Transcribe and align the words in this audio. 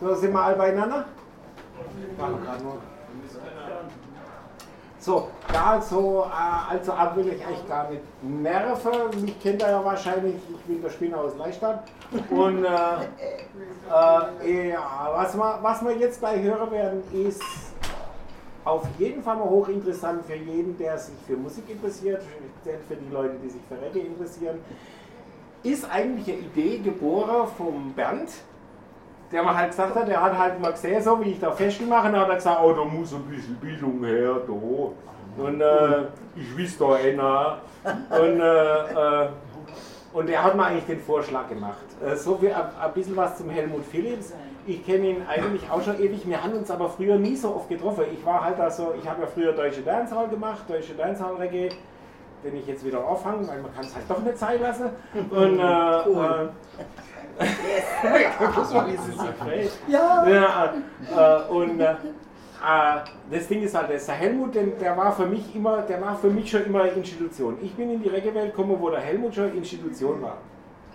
So, 0.00 0.14
sind 0.14 0.32
wir 0.32 0.40
alle 0.40 0.56
beieinander? 0.56 1.06
So, 5.00 5.28
ja, 5.52 5.80
so, 5.80 6.26
äh, 6.26 6.72
also 6.72 6.92
ab 6.92 7.16
will 7.16 7.28
ich 7.28 7.40
echt 7.40 7.68
gar 7.68 7.90
nicht 7.90 8.02
nerven. 8.22 9.22
Mich 9.22 9.40
kennt 9.40 9.62
er 9.62 9.70
ja 9.70 9.84
wahrscheinlich, 9.84 10.34
ich 10.50 10.60
bin 10.66 10.82
der 10.82 10.90
Spinner 10.90 11.18
aus 11.18 11.36
Leistadt. 11.36 11.84
Und 12.30 12.64
äh, 12.64 12.68
äh, 14.44 14.70
ja, 14.70 15.10
was, 15.14 15.36
wir, 15.36 15.58
was 15.62 15.84
wir 15.84 15.96
jetzt 15.96 16.20
gleich 16.20 16.42
hören 16.42 16.70
werden, 16.70 17.02
ist 17.12 17.42
auf 18.64 18.86
jeden 18.98 19.22
Fall 19.22 19.36
mal 19.36 19.48
hochinteressant 19.48 20.24
für 20.26 20.34
jeden, 20.34 20.76
der 20.78 20.98
sich 20.98 21.14
für 21.26 21.36
Musik 21.36 21.70
interessiert, 21.70 22.22
speziell 22.22 22.78
für 22.86 22.96
die 22.96 23.12
Leute, 23.12 23.34
die 23.42 23.50
sich 23.50 23.62
für 23.68 23.80
Reggae 23.80 24.06
interessieren. 24.06 24.58
Ist 25.62 25.90
eigentlich 25.90 26.28
eine 26.28 26.38
Idee 26.38 26.78
geboren 26.78 27.48
vom 27.56 27.92
Bernd, 27.94 28.30
der 29.30 29.42
mir 29.42 29.56
halt 29.56 29.70
gesagt 29.70 29.94
hat, 29.94 30.08
der 30.08 30.22
hat 30.22 30.38
halt 30.38 30.60
mal 30.60 30.72
gesehen, 30.72 31.02
so 31.02 31.22
wie 31.22 31.30
ich 31.30 31.40
da 31.40 31.50
Fashion 31.50 31.88
mache, 31.88 32.10
dann 32.10 32.20
hat 32.20 32.28
er 32.28 32.34
gesagt, 32.36 32.60
oh, 32.62 32.72
da 32.72 32.84
muss 32.84 33.12
ein 33.12 33.22
bisschen 33.24 33.56
Bildung 33.56 34.02
her, 34.04 34.36
da. 34.46 35.42
Und 35.42 35.60
äh, 35.60 36.04
ich 36.34 36.56
wüsste 36.56 36.84
da 36.84 36.94
einer. 36.94 37.58
Und, 38.10 38.40
äh, 38.40 39.24
äh, 39.24 39.28
und 40.12 40.28
er 40.28 40.42
hat 40.42 40.56
mir 40.56 40.64
eigentlich 40.64 40.86
den 40.86 41.00
Vorschlag 41.00 41.48
gemacht. 41.48 41.84
Äh, 42.04 42.16
so 42.16 42.40
wie 42.42 42.48
ein, 42.48 42.62
ein 42.80 42.92
bisschen 42.92 43.16
was 43.16 43.38
zum 43.38 43.50
Helmut 43.50 43.84
Philips. 43.84 44.32
Ich 44.66 44.84
kenne 44.84 45.10
ihn 45.10 45.22
eigentlich 45.28 45.70
auch 45.70 45.82
schon 45.82 45.98
ewig. 46.00 46.26
Wir 46.26 46.42
haben 46.42 46.54
uns 46.54 46.70
aber 46.70 46.88
früher 46.88 47.16
nie 47.16 47.36
so 47.36 47.54
oft 47.54 47.68
getroffen. 47.68 48.04
Ich 48.12 48.24
war 48.26 48.44
halt 48.44 48.58
da 48.58 48.70
so, 48.70 48.94
ich 49.00 49.08
habe 49.08 49.22
ja 49.22 49.28
früher 49.28 49.52
Deutsche 49.52 49.82
Dancehall 49.82 50.28
gemacht, 50.28 50.62
Deutsche 50.68 50.94
Dancehall 50.94 51.36
Reggae 51.36 51.70
den 52.44 52.56
ich 52.56 52.66
jetzt 52.66 52.84
wieder 52.84 53.04
auffange, 53.04 53.46
weil 53.48 53.60
man 53.60 53.74
kann 53.74 53.84
es 53.84 53.94
halt 53.94 54.04
doch 54.08 54.22
nicht 54.22 54.38
sein 54.38 54.60
lassen. 54.60 54.90
Und, 55.30 55.58
äh, 55.58 55.98
cool. 56.06 56.50
Äh, 57.38 58.24
Guck 58.38 58.74
mal, 58.74 58.86
wie 58.86 58.96
sie 58.96 59.12
sich. 59.12 59.72
Ja. 59.88 60.26
ja 60.26 60.74
äh, 61.16 61.52
und 61.52 61.80
äh, 61.80 61.94
das 63.30 63.46
Ding 63.48 63.62
ist 63.62 63.74
halt, 63.74 63.90
der 63.90 64.14
Helmut, 64.14 64.54
der 64.54 64.96
war 64.96 65.12
für 65.12 65.26
mich 65.26 65.54
immer, 65.54 65.82
der 65.82 66.00
war 66.00 66.16
für 66.16 66.28
mich 66.28 66.50
schon 66.50 66.64
immer 66.64 66.82
eine 66.82 66.90
Institution. 66.90 67.56
Ich 67.62 67.74
bin 67.74 67.90
in 67.90 68.02
die 68.02 68.08
Reggae-Welt 68.08 68.50
gekommen, 68.54 68.76
wo 68.78 68.90
der 68.90 69.00
Helmut 69.00 69.34
schon 69.34 69.56
Institution 69.56 70.22
war. 70.22 70.38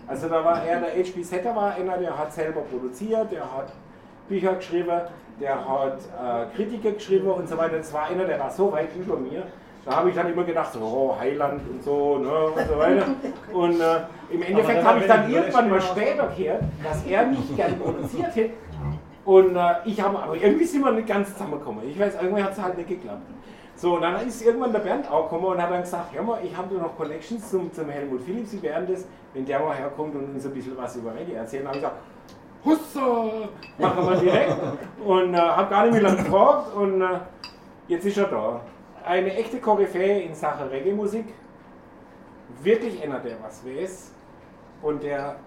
Also 0.08 0.28
da 0.28 0.44
war 0.44 0.64
er, 0.66 0.82
der 0.82 0.90
HP 0.90 1.24
Setter 1.24 1.56
war 1.56 1.74
einer, 1.76 1.98
der 1.98 2.18
hat 2.18 2.34
selber 2.34 2.62
produziert, 2.62 3.32
der 3.32 3.42
hat 3.42 3.72
Bücher 4.28 4.56
geschrieben, 4.56 5.02
der 5.40 5.68
hat 5.68 6.00
äh, 6.00 6.56
Kritiker 6.56 6.92
geschrieben 6.92 7.28
und 7.28 7.48
so 7.48 7.58
weiter. 7.58 7.78
Das 7.78 7.94
war 7.94 8.08
einer, 8.08 8.26
der 8.26 8.40
war 8.40 8.52
so 8.52 8.72
weit 8.72 8.96
über 8.96 9.18
mir. 9.18 9.44
Da 9.86 9.98
habe 9.98 10.10
ich 10.10 10.16
dann 10.16 10.32
immer 10.32 10.44
gedacht, 10.44 10.72
so, 10.72 10.80
oh, 10.80 11.20
Heiland 11.20 11.62
und 11.70 11.84
so, 11.84 12.18
ne, 12.18 12.30
und 12.30 12.68
so 12.68 12.78
weiter. 12.78 13.06
Und 13.54 13.82
äh, 13.82 14.00
im 14.32 14.42
Endeffekt 14.42 14.84
habe 14.84 15.00
ich 15.00 15.08
dann 15.08 15.30
irgendwann 15.30 15.70
mal 15.70 15.82
später 15.82 16.32
gehört, 16.36 16.64
dass 16.82 17.04
er 17.06 17.26
mich 17.26 17.56
gern 17.56 17.78
produziert 17.78 18.36
hätte. 18.36 18.54
Und 19.26 19.56
äh, 19.56 19.74
ich 19.86 20.02
habe, 20.02 20.20
aber 20.20 20.36
irgendwie 20.36 20.66
sind 20.66 20.84
wir 20.84 20.92
nicht 20.92 21.08
ganz 21.08 21.34
zusammengekommen. 21.34 21.88
Ich 21.88 22.00
weiß, 22.00 22.18
irgendwie 22.22 22.44
hat 22.44 22.54
es 22.54 22.62
halt 22.62 22.78
nicht 22.78 22.90
geklappt. 22.90 23.24
So, 23.76 23.96
und 23.96 24.02
dann 24.02 24.26
ist 24.26 24.42
irgendwann 24.42 24.72
der 24.72 24.80
Bernd 24.80 25.10
auch 25.12 25.24
gekommen 25.24 25.46
und 25.46 25.62
hat 25.62 25.70
dann 25.70 25.82
gesagt, 25.82 26.14
hör 26.14 26.24
mal, 26.24 26.40
ich 26.44 26.56
habe 26.56 26.76
da 26.76 26.82
noch 26.82 26.96
Connections 26.96 27.50
zum, 27.50 27.72
zum 27.74 27.90
Helmut 27.90 28.22
Philips, 28.22 28.52
Sie 28.52 28.62
werden 28.62 28.88
das, 28.90 29.06
wenn 29.34 29.46
der 29.46 29.60
mal 29.60 29.76
herkommt 29.76 30.16
und 30.16 30.34
uns 30.34 30.46
ein 30.46 30.54
bisschen 30.54 30.78
was 30.78 30.96
über 30.96 31.14
Reggae 31.14 31.34
erzählen. 31.34 31.66
Dann 31.66 31.74
habe 31.74 31.78
ich 31.78 31.84
gesagt, 31.84 32.94
Hussa, 32.96 33.50
machen 33.78 34.10
wir 34.10 34.16
direkt. 34.18 34.56
Und 35.04 35.34
äh, 35.34 35.38
habe 35.38 35.70
gar 35.70 35.84
nicht 35.84 35.94
mehr 35.94 36.04
lange 36.04 36.18
gefragt 36.24 36.76
und 36.76 37.02
äh, 37.02 37.06
jetzt 37.88 38.06
ist 38.06 38.18
er 38.18 38.28
da 38.28 38.62
eine 39.06 39.34
echte 39.36 39.60
Koryphäe 39.60 40.22
in 40.22 40.34
Sachen 40.34 40.68
Reggae-Musik. 40.68 41.26
Wirklich 42.62 43.02
einer, 43.04 43.20
der 43.20 43.36
was 43.44 43.66
weiß 43.66 44.12
und 44.82 45.04
der, 45.04 45.38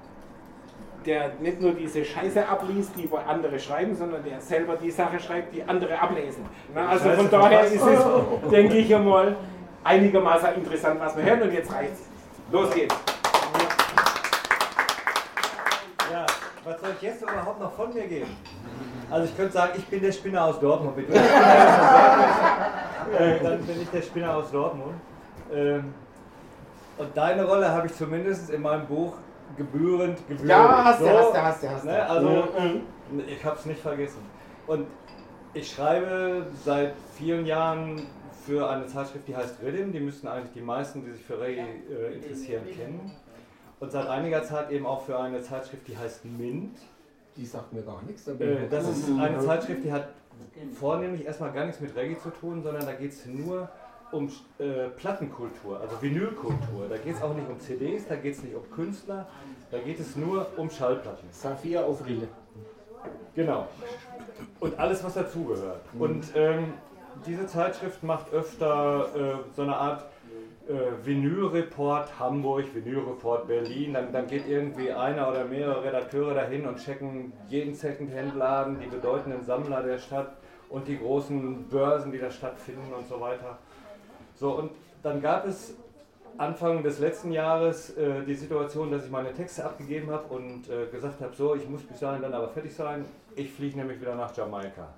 der 1.05 1.33
nicht 1.41 1.61
nur 1.61 1.73
diese 1.73 2.05
Scheiße 2.05 2.47
abliest, 2.48 2.93
die 2.97 3.09
andere 3.27 3.59
schreiben, 3.59 3.95
sondern 3.95 4.25
der 4.25 4.41
selber 4.41 4.77
die 4.77 4.91
Sache 4.91 5.21
schreibt, 5.21 5.55
die 5.55 5.63
andere 5.63 5.98
ablesen. 5.98 6.45
Na, 6.75 6.89
also 6.89 7.11
von 7.11 7.31
daher 7.31 7.65
ist 7.65 7.83
es, 7.83 8.51
denke 8.51 8.79
ich 8.79 8.95
einmal, 8.95 9.36
einigermaßen 9.85 10.55
interessant, 10.57 11.01
was 11.01 11.17
wir 11.17 11.25
hören. 11.25 11.42
Und 11.42 11.53
jetzt 11.53 11.73
reicht's. 11.73 12.03
Los 12.51 12.70
geht's. 12.75 12.95
Ja, 16.13 16.27
was 16.67 16.81
soll 16.81 16.91
ich 16.97 17.03
jetzt 17.03 17.23
überhaupt 17.23 17.61
noch 17.61 17.73
von 17.73 17.95
mir 17.95 18.09
geben? 18.09 18.37
Also 19.09 19.27
ich 19.27 19.37
könnte 19.37 19.53
sagen, 19.53 19.75
ich 19.77 19.87
bin 19.87 20.03
der 20.03 20.11
Spinner 20.11 20.45
aus 20.45 20.59
Dortmund. 20.59 20.99
äh, 20.99 21.13
dann 23.41 23.63
bin 23.63 23.83
ich 23.83 23.89
der 23.91 24.03
Spinner 24.03 24.37
aus 24.37 24.51
Dortmund. 24.51 24.97
Ähm, 25.53 25.95
und 26.99 27.17
deine 27.17 27.45
Rolle 27.45 27.71
habe 27.71 27.87
ich 27.87 27.95
zumindest 27.95 28.51
in 28.51 28.63
meinem 28.63 28.87
Buch 28.87 29.15
gebührend 29.57 30.19
gewürdigt. 30.27 30.49
Ja, 30.49 30.85
hast 30.85 31.01
du, 31.01 31.05
so, 31.05 31.11
hast 31.11 31.35
du, 31.35 31.43
hast 31.43 31.63
du, 31.63 31.71
hast 31.71 31.85
du. 31.85 31.89
Ne? 31.89 32.09
Also, 32.09 32.29
mhm. 32.29 32.83
ich 33.29 33.45
habe 33.45 33.57
es 33.57 33.67
nicht 33.67 33.81
vergessen. 33.81 34.19
Und 34.67 34.89
ich 35.55 35.71
schreibe 35.71 36.47
seit 36.65 36.95
vielen 37.17 37.47
Jahren 37.47 38.03
für 38.45 38.69
eine 38.69 38.89
Zeitschrift, 38.89 39.29
die 39.29 39.37
heißt 39.37 39.63
Rhythm. 39.63 39.93
Die 39.93 40.01
müssten 40.01 40.27
eigentlich 40.27 40.53
die 40.53 40.63
meisten, 40.63 41.05
die 41.05 41.13
sich 41.13 41.25
für 41.25 41.41
Reggae 41.41 41.63
äh, 41.63 42.15
interessieren, 42.15 42.65
kennen. 42.67 43.13
Und 43.79 43.92
seit 43.92 44.09
einiger 44.09 44.42
Zeit 44.42 44.70
eben 44.70 44.87
auch 44.87 45.03
für 45.03 45.19
eine 45.19 45.42
Zeitschrift, 45.42 45.87
die 45.89 45.97
heißt 45.97 46.25
Mint. 46.25 46.79
Die 47.37 47.45
sagt 47.45 47.73
mir 47.73 47.83
gar 47.83 48.03
nichts. 48.03 48.27
Äh, 48.27 48.69
das 48.70 48.89
ist 48.89 49.11
eine 49.11 49.39
Zeitschrift, 49.41 49.85
die 49.85 49.92
hat 49.92 50.09
vornehmlich 50.79 51.27
erstmal 51.27 51.53
gar 51.53 51.67
nichts 51.67 51.81
mit 51.81 51.95
Reggae 51.95 52.19
zu 52.19 52.31
tun, 52.31 52.63
sondern 52.63 52.86
da 52.86 52.92
geht 52.92 53.13
es 53.13 53.27
nur 53.27 53.69
um 54.13 54.31
äh, 54.59 54.89
Plattenkultur, 54.97 55.81
also 55.81 56.01
Vinylkultur. 56.01 56.89
Da 56.89 56.97
geht 56.97 57.17
es 57.17 57.23
auch 57.23 57.35
nicht 57.35 57.48
um 57.48 57.59
CDs, 57.61 58.07
da 58.09 58.17
geht 58.17 58.35
es 58.35 58.42
nicht 58.42 58.55
um 58.55 58.70
Künstler, 58.70 59.27
da 59.70 59.79
geht 59.79 60.01
es 60.01 60.17
nur 60.17 60.47
um 60.57 60.70
Schallplatten. 60.70 61.29
Saphir 61.31 61.85
auf 61.85 62.07
Rille. 62.07 62.29
Genau. 63.35 63.69
Und 64.61 64.79
alles, 64.79 65.05
was 65.05 65.15
dazugehört. 65.15 65.83
Mhm. 65.92 66.01
Und 66.01 66.33
ähm, 66.35 66.73
diese 67.27 67.47
Zeitschrift 67.47 68.03
macht 68.03 68.33
öfter 68.33 69.09
äh, 69.15 69.55
so 69.55 69.63
eine 69.63 69.77
Art 69.77 70.05
äh, 70.69 71.07
Vinylreport 71.07 72.19
Hamburg, 72.19 72.75
Vinylreport 72.75 73.47
Berlin, 73.47 73.95
dann, 73.95 74.13
dann 74.13 74.27
geht 74.27 74.49
irgendwie 74.49 74.91
einer 74.91 75.29
oder 75.29 75.45
mehrere 75.45 75.85
Redakteure 75.85 76.35
dahin 76.35 76.67
und 76.67 76.79
checken 76.79 77.33
jeden 77.49 77.75
Secondhand-Laden, 77.75 78.81
die 78.81 78.87
bedeutenden 78.87 79.45
Sammler 79.45 79.83
der 79.83 79.99
Stadt 79.99 80.37
und 80.69 80.89
die 80.89 80.99
großen 80.99 81.69
Börsen, 81.69 82.11
die 82.11 82.19
da 82.19 82.31
stattfinden 82.31 82.93
und 82.93 83.07
so 83.09 83.21
weiter. 83.21 83.59
So, 84.35 84.53
und 84.59 84.71
dann 85.03 85.23
gab 85.23 85.47
es 85.47 85.75
Anfang 86.39 86.83
des 86.83 86.98
letzten 86.98 87.33
Jahres 87.33 87.97
äh, 87.97 88.25
die 88.25 88.35
Situation, 88.35 88.91
dass 88.91 89.05
ich 89.05 89.11
meine 89.11 89.33
Texte 89.33 89.65
abgegeben 89.65 90.11
habe 90.11 90.35
und 90.35 90.69
äh, 90.69 90.87
gesagt 90.91 91.21
habe, 91.21 91.35
so, 91.35 91.55
ich 91.55 91.69
muss 91.69 91.83
bis 91.83 92.01
dahin 92.01 92.23
dann 92.23 92.35
aber 92.35 92.48
fertig 92.48 92.75
sein, 92.75 93.05
ich 93.35 93.53
fliege 93.53 93.79
nämlich 93.79 94.01
wieder 94.01 94.15
nach 94.15 94.37
Jamaika. 94.37 94.89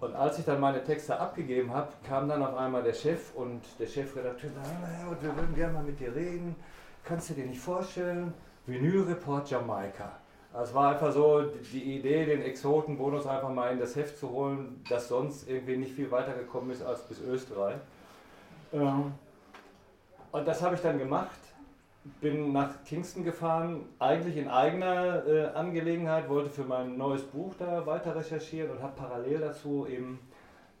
Und 0.00 0.14
als 0.14 0.38
ich 0.38 0.44
dann 0.44 0.60
meine 0.60 0.82
Texte 0.82 1.18
abgegeben 1.18 1.72
habe, 1.72 1.88
kam 2.06 2.28
dann 2.28 2.42
auf 2.42 2.56
einmal 2.56 2.82
der 2.82 2.92
Chef 2.92 3.34
und 3.34 3.62
der 3.78 3.86
Chefredakteur, 3.86 4.50
naja, 4.50 5.08
und 5.08 5.22
wir 5.22 5.34
würden 5.34 5.54
gerne 5.54 5.72
mal 5.72 5.82
mit 5.82 5.98
dir 6.00 6.14
reden. 6.14 6.56
Kannst 7.04 7.30
du 7.30 7.34
dir 7.34 7.46
nicht 7.46 7.60
vorstellen? 7.60 8.34
Vinylreport 8.66 9.48
Jamaika. 9.50 10.12
Also 10.52 10.70
es 10.70 10.74
war 10.74 10.92
einfach 10.92 11.12
so 11.12 11.42
die 11.42 11.98
Idee, 11.98 12.26
den 12.26 12.42
Exotenbonus 12.42 13.26
einfach 13.26 13.50
mal 13.50 13.72
in 13.72 13.78
das 13.78 13.96
Heft 13.96 14.18
zu 14.18 14.30
holen, 14.30 14.84
das 14.88 15.08
sonst 15.08 15.48
irgendwie 15.48 15.76
nicht 15.76 15.92
viel 15.92 16.10
weiter 16.10 16.32
gekommen 16.34 16.70
ist 16.70 16.82
als 16.82 17.02
bis 17.02 17.20
Österreich. 17.20 17.76
Und 18.72 19.14
das 20.32 20.62
habe 20.62 20.74
ich 20.74 20.80
dann 20.80 20.98
gemacht 20.98 21.43
bin 22.20 22.52
nach 22.52 22.84
Kingston 22.84 23.24
gefahren, 23.24 23.86
eigentlich 23.98 24.36
in 24.36 24.48
eigener 24.48 25.26
äh, 25.26 25.46
Angelegenheit, 25.54 26.28
wollte 26.28 26.50
für 26.50 26.64
mein 26.64 26.98
neues 26.98 27.22
Buch 27.22 27.54
da 27.58 27.86
weiter 27.86 28.14
recherchieren 28.14 28.70
und 28.70 28.82
habe 28.82 28.94
parallel 28.94 29.40
dazu 29.40 29.86
eben 29.86 30.18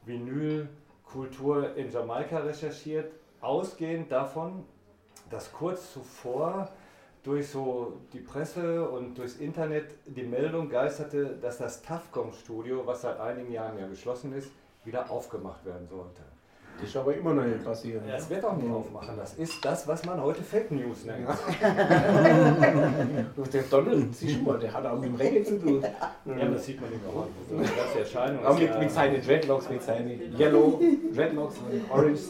Vinylkultur 0.04 1.76
in 1.76 1.90
Jamaika 1.90 2.38
recherchiert, 2.38 3.12
ausgehend 3.40 4.12
davon, 4.12 4.64
dass 5.30 5.50
kurz 5.50 5.92
zuvor 5.92 6.68
durch 7.22 7.48
so 7.48 8.00
die 8.12 8.20
Presse 8.20 8.86
und 8.88 9.16
durchs 9.16 9.36
Internet 9.36 9.94
die 10.06 10.24
Meldung 10.24 10.68
geisterte, 10.68 11.38
dass 11.40 11.56
das 11.56 11.80
TAFCOM-Studio, 11.80 12.86
was 12.86 13.00
seit 13.00 13.18
einigen 13.18 13.50
Jahren 13.50 13.78
ja 13.78 13.88
geschlossen 13.88 14.34
ist, 14.34 14.52
wieder 14.84 15.10
aufgemacht 15.10 15.64
werden 15.64 15.88
sollte. 15.88 16.22
Das 16.80 16.88
ist 16.88 16.96
aber 16.96 17.14
immer 17.14 17.34
noch 17.34 17.44
nicht 17.44 17.64
passiert. 17.64 18.02
Ja, 18.06 18.14
das 18.16 18.28
wird 18.28 18.44
auch 18.44 18.56
nicht 18.56 18.68
aufmachen. 18.70 19.16
Das 19.16 19.34
ist 19.34 19.64
das, 19.64 19.86
was 19.86 20.04
man 20.04 20.20
heute 20.20 20.42
Fake 20.42 20.72
News 20.72 21.04
nennt. 21.04 21.28
der 23.52 23.62
Donald, 23.70 24.12
siehst 24.14 24.40
du 24.40 24.42
mal, 24.42 24.58
der 24.58 24.72
hat 24.72 24.84
auch 24.84 24.98
mit 24.98 25.10
dem 25.10 25.14
Reggae 25.14 25.44
zu 25.44 25.60
tun. 25.60 25.80
Ja, 25.82 26.46
das 26.46 26.66
sieht 26.66 26.80
man 26.80 26.90
nicht. 26.90 27.02
Die 27.50 27.56
ganze 27.56 28.00
Erscheinung. 28.00 28.44
Auch 28.44 28.58
mit, 28.58 28.76
mit 28.78 28.90
seinen 28.90 29.22
Dreadlocks, 29.22 29.70
mit 29.70 29.82
seinen 29.82 30.36
Yellow 30.38 30.80
Dreadlocks 31.14 31.54
und 31.58 31.90
Orange 31.90 32.20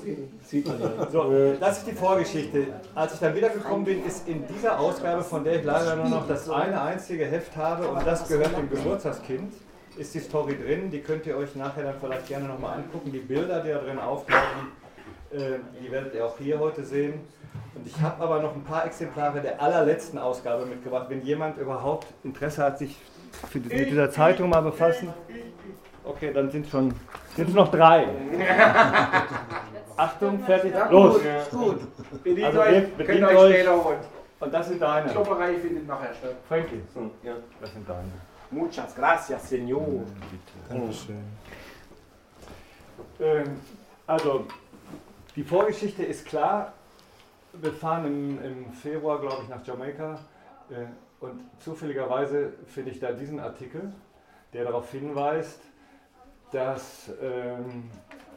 sieht 0.43 0.69
man 0.69 0.81
da. 0.81 1.09
So, 1.11 1.55
das 1.59 1.79
ist 1.79 1.87
die 1.87 1.93
Vorgeschichte. 1.93 2.67
Als 2.95 3.15
ich 3.15 3.21
dann 3.21 3.35
wiedergekommen 3.35 3.85
bin, 3.85 4.05
ist 4.05 4.29
in 4.29 4.47
dieser 4.47 4.79
Ausgabe, 4.79 5.23
von 5.23 5.43
der 5.43 5.61
ich 5.61 5.65
leider 5.65 5.97
nur 5.97 6.09
noch 6.09 6.29
das 6.29 6.51
eine 6.51 6.79
einzige 6.81 7.25
Heft 7.25 7.57
habe, 7.57 7.89
und 7.89 8.07
das 8.07 8.29
gehört 8.29 8.57
dem 8.57 8.69
Geburtstagskind, 8.69 9.53
ist 9.97 10.15
die 10.15 10.21
Story 10.21 10.57
drin. 10.57 10.91
Die 10.91 11.01
könnt 11.01 11.27
ihr 11.27 11.37
euch 11.37 11.55
nachher 11.57 11.85
dann 11.85 11.95
vielleicht 12.01 12.27
gerne 12.29 12.47
nochmal 12.49 12.77
angucken. 12.79 13.13
Die 13.13 13.19
Bilder, 13.19 13.61
die 13.61 13.71
da 13.71 13.79
drin 13.79 13.99
auftauchen, 13.99 14.73
Äh, 15.33 15.59
die 15.83 15.91
werdet 15.91 16.15
ihr 16.15 16.25
auch 16.25 16.39
hier 16.39 16.61
heute 16.61 16.85
sehen. 16.85 17.15
Und 17.75 17.85
ich 17.87 18.01
habe 18.01 18.23
aber 18.23 18.41
noch 18.41 18.55
ein 18.55 18.63
paar 18.63 18.87
Exemplare 18.87 19.41
der 19.41 19.61
allerletzten 19.61 20.17
Ausgabe 20.19 20.65
mitgebracht. 20.65 21.07
Wenn 21.09 21.23
jemand 21.23 21.59
überhaupt 21.59 22.07
Interesse 22.23 22.63
hat, 22.63 22.79
sich 22.79 22.97
mit 23.53 23.73
dieser 23.91 24.11
Zeitung 24.13 24.51
mal 24.51 24.61
befassen. 24.61 25.09
Okay, 26.05 26.33
dann 26.33 26.51
sind 26.51 26.69
schon 26.69 26.95
sind 27.35 27.53
noch 27.53 27.69
drei. 27.73 28.07
Achtung, 29.97 30.41
fertig, 30.45 30.73
los. 30.91 31.21
gut. 31.51 31.81
Bedient 32.23 32.47
Also 32.47 32.61
euch, 32.61 32.93
bedient 32.95 33.25
euch. 33.27 33.67
Und 34.41 34.53
das 34.55 34.69
sind 34.69 34.81
deine. 34.83 35.11
Klopperei 35.11 35.55
findet 35.55 35.87
nachher 35.87 36.15
statt. 36.15 36.35
Frankie, 36.49 36.81
Ja. 37.23 37.33
das 37.61 37.73
sind 37.73 37.89
deine. 37.89 38.09
Muchas 38.55 38.95
gracias, 38.95 39.49
Senor. 39.49 40.05
Ähm, 43.19 43.61
also, 44.07 44.47
die 45.35 45.43
Vorgeschichte 45.43 46.05
ist 46.05 46.25
klar. 46.25 46.73
Wir 47.53 47.73
fahren 47.73 48.07
im, 48.07 48.45
im 48.45 48.73
Februar, 48.73 49.21
glaube 49.21 49.43
ich, 49.43 49.49
nach 49.49 49.67
Jamaika. 49.67 50.21
Äh, 50.71 50.87
und 51.19 51.41
zufälligerweise 51.59 52.53
finde 52.67 52.93
ich 52.93 53.01
da 53.01 53.11
diesen 53.11 53.41
Artikel, 53.41 53.93
der 54.53 54.65
darauf 54.65 54.89
hinweist, 54.93 55.61
dass 56.53 57.11
ähm, 57.21 57.91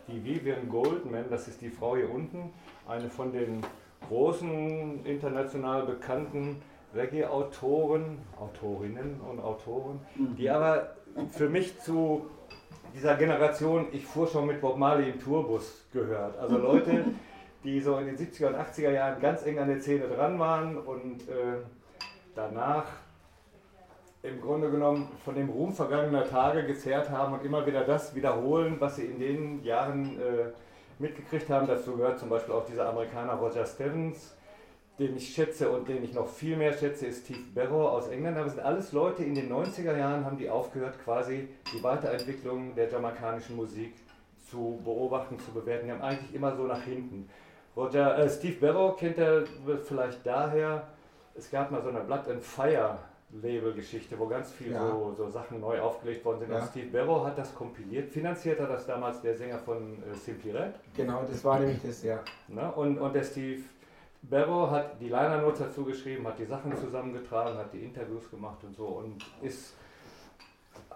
die 0.07 0.23
Vivian 0.23 0.67
Goldman, 0.67 1.25
das 1.29 1.47
ist 1.47 1.61
die 1.61 1.69
Frau 1.69 1.95
hier 1.95 2.09
unten, 2.09 2.51
eine 2.87 3.07
von 3.09 3.31
den 3.31 3.63
großen 4.07 5.05
international 5.05 5.85
bekannten 5.85 6.59
Reggae-Autoren, 6.97 8.19
Autorinnen 8.39 9.21
und 9.21 9.39
Autoren, 9.39 9.99
die 10.37 10.49
aber 10.49 10.95
für 11.29 11.49
mich 11.49 11.79
zu 11.79 12.29
dieser 12.93 13.15
Generation, 13.15 13.87
ich 13.91 14.05
fuhr 14.05 14.27
schon 14.27 14.47
mit 14.47 14.61
Bob 14.61 14.77
Marley 14.77 15.11
im 15.11 15.19
Tourbus 15.19 15.85
gehört. 15.93 16.37
Also 16.37 16.57
Leute, 16.57 17.05
die 17.63 17.79
so 17.79 17.97
in 17.97 18.07
den 18.07 18.17
70er 18.17 18.47
und 18.47 18.55
80er 18.55 18.91
Jahren 18.91 19.21
ganz 19.21 19.45
eng 19.45 19.59
an 19.59 19.67
der 19.67 19.79
Szene 19.79 20.07
dran 20.07 20.39
waren 20.39 20.77
und 20.77 21.21
äh, 21.29 21.57
danach 22.35 22.85
im 24.23 24.41
Grunde 24.41 24.69
genommen 24.69 25.09
von 25.23 25.35
dem 25.35 25.49
Ruhm 25.49 25.73
vergangener 25.73 26.27
Tage 26.27 26.65
gezehrt 26.65 27.09
haben 27.09 27.33
und 27.33 27.45
immer 27.45 27.65
wieder 27.65 27.83
das 27.83 28.15
wiederholen, 28.15 28.77
was 28.79 28.95
sie 28.95 29.05
in 29.05 29.19
den 29.19 29.63
Jahren 29.63 30.19
äh, 30.19 30.51
mitgekriegt 30.99 31.49
haben. 31.49 31.67
Dazu 31.67 31.95
gehört 31.95 32.19
zum 32.19 32.29
Beispiel 32.29 32.53
auch 32.53 32.65
dieser 32.65 32.89
Amerikaner 32.89 33.33
Roger 33.33 33.65
Stevens, 33.65 34.36
den 34.99 35.15
ich 35.15 35.33
schätze 35.33 35.69
und 35.69 35.87
den 35.87 36.03
ich 36.03 36.13
noch 36.13 36.27
viel 36.27 36.57
mehr 36.57 36.73
schätze, 36.73 37.07
ist 37.07 37.25
Steve 37.25 37.39
Barrow 37.53 37.91
aus 37.91 38.07
England. 38.07 38.37
Aber 38.37 38.47
es 38.47 38.53
sind 38.53 38.63
alles 38.63 38.91
Leute, 38.93 39.23
in 39.23 39.35
den 39.35 39.51
90er 39.51 39.95
Jahren 39.95 40.25
haben 40.25 40.37
die 40.37 40.49
aufgehört, 40.49 40.95
quasi 41.03 41.47
die 41.73 41.83
Weiterentwicklung 41.83 42.73
der 42.75 42.89
jamaikanischen 42.89 43.55
Musik 43.55 43.93
zu 44.49 44.79
beobachten, 44.83 45.37
zu 45.39 45.51
bewerten. 45.51 45.85
Die 45.87 45.91
haben 45.91 46.01
eigentlich 46.01 46.33
immer 46.33 46.55
so 46.55 46.63
nach 46.63 46.81
hinten. 46.81 47.29
Roger, 47.75 48.17
äh, 48.17 48.29
Steve 48.29 48.55
Barrow 48.59 48.97
kennt 48.97 49.19
er 49.19 49.43
vielleicht 49.83 50.25
daher, 50.25 50.87
es 51.35 51.51
gab 51.51 51.69
mal 51.69 51.81
so 51.83 51.89
eine 51.89 51.99
Blood 51.99 52.27
and 52.29 52.41
Fire 52.43 52.97
Label-Geschichte, 53.29 54.17
wo 54.17 54.25
ganz 54.25 54.51
viel 54.51 54.71
Ja. 54.71 54.89
so, 54.89 55.13
so 55.15 55.29
Sachen 55.29 55.59
neu 55.59 55.79
aufgelegt 55.79 56.23
worden 56.25 56.39
sind. 56.39 56.51
Ja. 56.51 56.59
Und 56.59 56.69
Steve 56.69 56.87
Barrow 56.87 57.25
hat 57.25 57.37
das 57.37 57.53
kompiliert, 57.53 58.09
finanziert 58.09 58.59
hat 58.59 58.69
das 58.69 58.87
damals 58.87 59.21
der 59.21 59.35
Sänger 59.35 59.59
von 59.59 60.01
äh, 60.01 60.15
Simply 60.15 60.51
Red. 60.51 60.73
Genau, 60.95 61.23
das 61.29 61.43
war 61.43 61.59
nämlich 61.59 61.81
das, 61.85 62.01
ja. 62.03 62.19
Ne? 62.47 62.71
Und, 62.71 62.97
und 62.97 63.13
der 63.13 63.23
Steve 63.23 63.61
Barrow 64.23 64.69
hat 64.69 64.99
die 64.99 65.09
Liner 65.09 65.41
Notes 65.41 65.59
dazu 65.59 65.85
geschrieben, 65.85 66.27
hat 66.27 66.39
die 66.39 66.45
Sachen 66.45 66.75
zusammengetragen, 66.75 67.57
hat 67.57 67.71
die 67.73 67.83
Interviews 67.83 68.29
gemacht 68.29 68.63
und 68.63 68.75
so 68.75 68.85
und 68.85 69.23
ist 69.41 69.75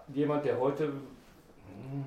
jemand, 0.08 0.44
der 0.44 0.58
heute, 0.58 0.84
hm, 0.86 2.04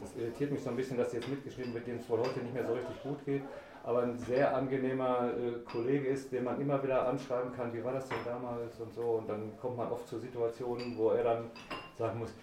das 0.00 0.16
irritiert 0.16 0.52
mich 0.52 0.62
so 0.62 0.70
ein 0.70 0.76
bisschen, 0.76 0.96
dass 0.96 1.12
jetzt 1.12 1.28
mitgeschrieben 1.28 1.72
wird, 1.74 1.86
dem 1.86 1.98
es 1.98 2.08
wohl 2.08 2.18
heute 2.20 2.40
nicht 2.40 2.54
mehr 2.54 2.66
so 2.66 2.74
richtig 2.74 3.02
gut 3.02 3.24
geht, 3.24 3.42
aber 3.84 4.02
ein 4.02 4.18
sehr 4.18 4.54
angenehmer 4.54 5.30
äh, 5.30 5.60
Kollege 5.70 6.08
ist, 6.08 6.32
den 6.32 6.44
man 6.44 6.60
immer 6.60 6.82
wieder 6.82 7.08
anschreiben 7.08 7.52
kann, 7.52 7.72
wie 7.72 7.82
war 7.82 7.92
das 7.92 8.08
denn 8.08 8.18
damals 8.24 8.78
und 8.80 8.92
so 8.94 9.02
und 9.02 9.28
dann 9.28 9.52
kommt 9.60 9.76
man 9.76 9.90
oft 9.90 10.06
zu 10.06 10.18
Situationen, 10.18 10.98
wo 10.98 11.10
er 11.10 11.24
dann 11.24 11.50
sagen 11.96 12.18
muss, 12.18 12.34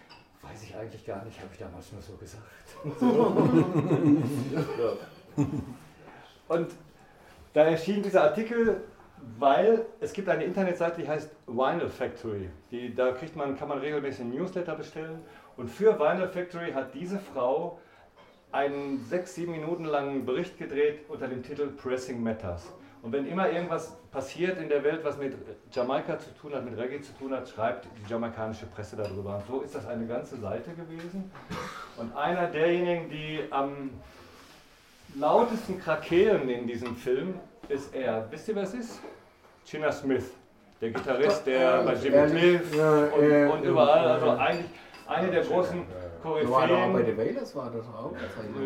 weiß 0.41 0.63
ich 0.63 0.75
eigentlich 0.75 1.05
gar 1.05 1.23
nicht, 1.23 1.39
habe 1.39 1.49
ich 1.51 1.59
damals 1.59 1.91
nur 1.91 2.01
so 2.01 2.13
gesagt. 2.13 2.43
so. 4.77 4.97
Und 6.47 6.69
da 7.55 7.63
erschien 7.63 8.03
dieser 8.03 8.23
Artikel, 8.23 8.83
weil 9.39 9.85
es 10.01 10.11
gibt 10.11 10.27
eine 10.27 10.43
Internetseite, 10.43 11.01
die 11.01 11.07
heißt 11.07 11.31
Vinyl 11.47 11.89
Factory. 11.89 12.49
Die, 12.69 12.93
da 12.93 13.13
kriegt 13.13 13.35
man, 13.37 13.57
kann 13.57 13.69
man 13.69 13.79
regelmäßig 13.79 14.25
ein 14.25 14.31
Newsletter 14.31 14.75
bestellen. 14.75 15.21
Und 15.55 15.69
für 15.69 15.97
Vinyl 15.97 16.27
Factory 16.27 16.73
hat 16.73 16.93
diese 16.93 17.17
Frau 17.17 17.79
einen 18.51 18.99
sechs, 19.05 19.35
sieben 19.35 19.53
Minuten 19.53 19.85
langen 19.85 20.25
Bericht 20.25 20.57
gedreht 20.57 21.05
unter 21.07 21.29
dem 21.29 21.43
Titel 21.43 21.67
Pressing 21.67 22.21
Matters. 22.21 22.73
Und 23.01 23.13
wenn 23.13 23.25
immer 23.25 23.49
irgendwas 23.49 23.95
passiert 24.11 24.59
in 24.59 24.67
der 24.67 24.83
Welt, 24.83 25.01
was 25.03 25.17
mit 25.17 25.33
Jamaika 25.71 26.19
zu 26.19 26.33
tun 26.33 26.53
hat, 26.53 26.65
mit 26.65 26.77
Reggae 26.77 26.99
zu 27.01 27.13
tun 27.13 27.31
hat, 27.33 27.47
schreibt 27.47 27.85
die 27.85 28.09
jamaikanische 28.09 28.65
Presse 28.65 28.97
darüber. 28.97 29.37
Und 29.37 29.47
so 29.47 29.61
ist 29.61 29.75
das 29.75 29.87
eine 29.87 30.05
ganze 30.07 30.35
Seite 30.37 30.71
gewesen. 30.73 31.31
Und 31.97 32.15
einer 32.17 32.47
derjenigen, 32.47 33.09
die 33.09 33.39
am 33.49 33.91
lautesten 35.17 35.79
Krakelen 35.79 36.49
in 36.49 36.67
diesem 36.67 36.95
Film 36.95 37.35
ist 37.69 37.93
er. 37.95 38.25
Wisst 38.29 38.47
ihr, 38.47 38.55
wer 38.55 38.63
es 38.63 38.73
ist? 38.73 38.99
China 39.65 39.91
Smith, 39.91 40.31
der 40.79 40.91
Gitarrist, 40.91 41.45
der 41.47 41.83
bei 41.83 41.93
Jimmy? 41.93 42.29
Cliff 42.29 42.75
Ja, 42.75 43.05
und, 43.05 43.51
und 43.51 43.63
überall, 43.63 44.05
ja. 44.05 44.13
also 44.13 44.29
eigentlich 44.31 44.69
eine 45.07 45.31
der 45.31 45.43
großen 45.43 45.85
Du 46.23 46.51
war 46.51 46.67
doch 46.67 46.79
auch 46.79 46.85
bei 46.87 47.03
Koryphäen. 47.03 47.17
den 47.17 47.35
Wailers, 47.35 47.55
war 47.55 47.71
das 47.71 47.85
auch? 47.85 48.11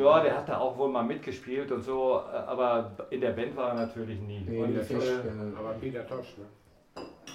Ja, 0.02 0.24
der 0.24 0.38
hat 0.38 0.48
da 0.48 0.60
auch 0.60 0.78
wohl 0.78 0.88
mal 0.88 1.04
mitgespielt 1.04 1.70
und 1.74 1.82
so, 1.82 2.22
aber 2.22 2.92
in 3.10 3.20
der 3.20 3.32
Band 3.32 3.58
war 3.58 3.70
er 3.70 3.74
natürlich 3.76 4.18
nie. 4.22 4.46
Äh, 4.50 4.80
Aber 5.58 5.74
Peter 5.82 6.08
Tosch, 6.08 6.38
ne? 6.38 6.46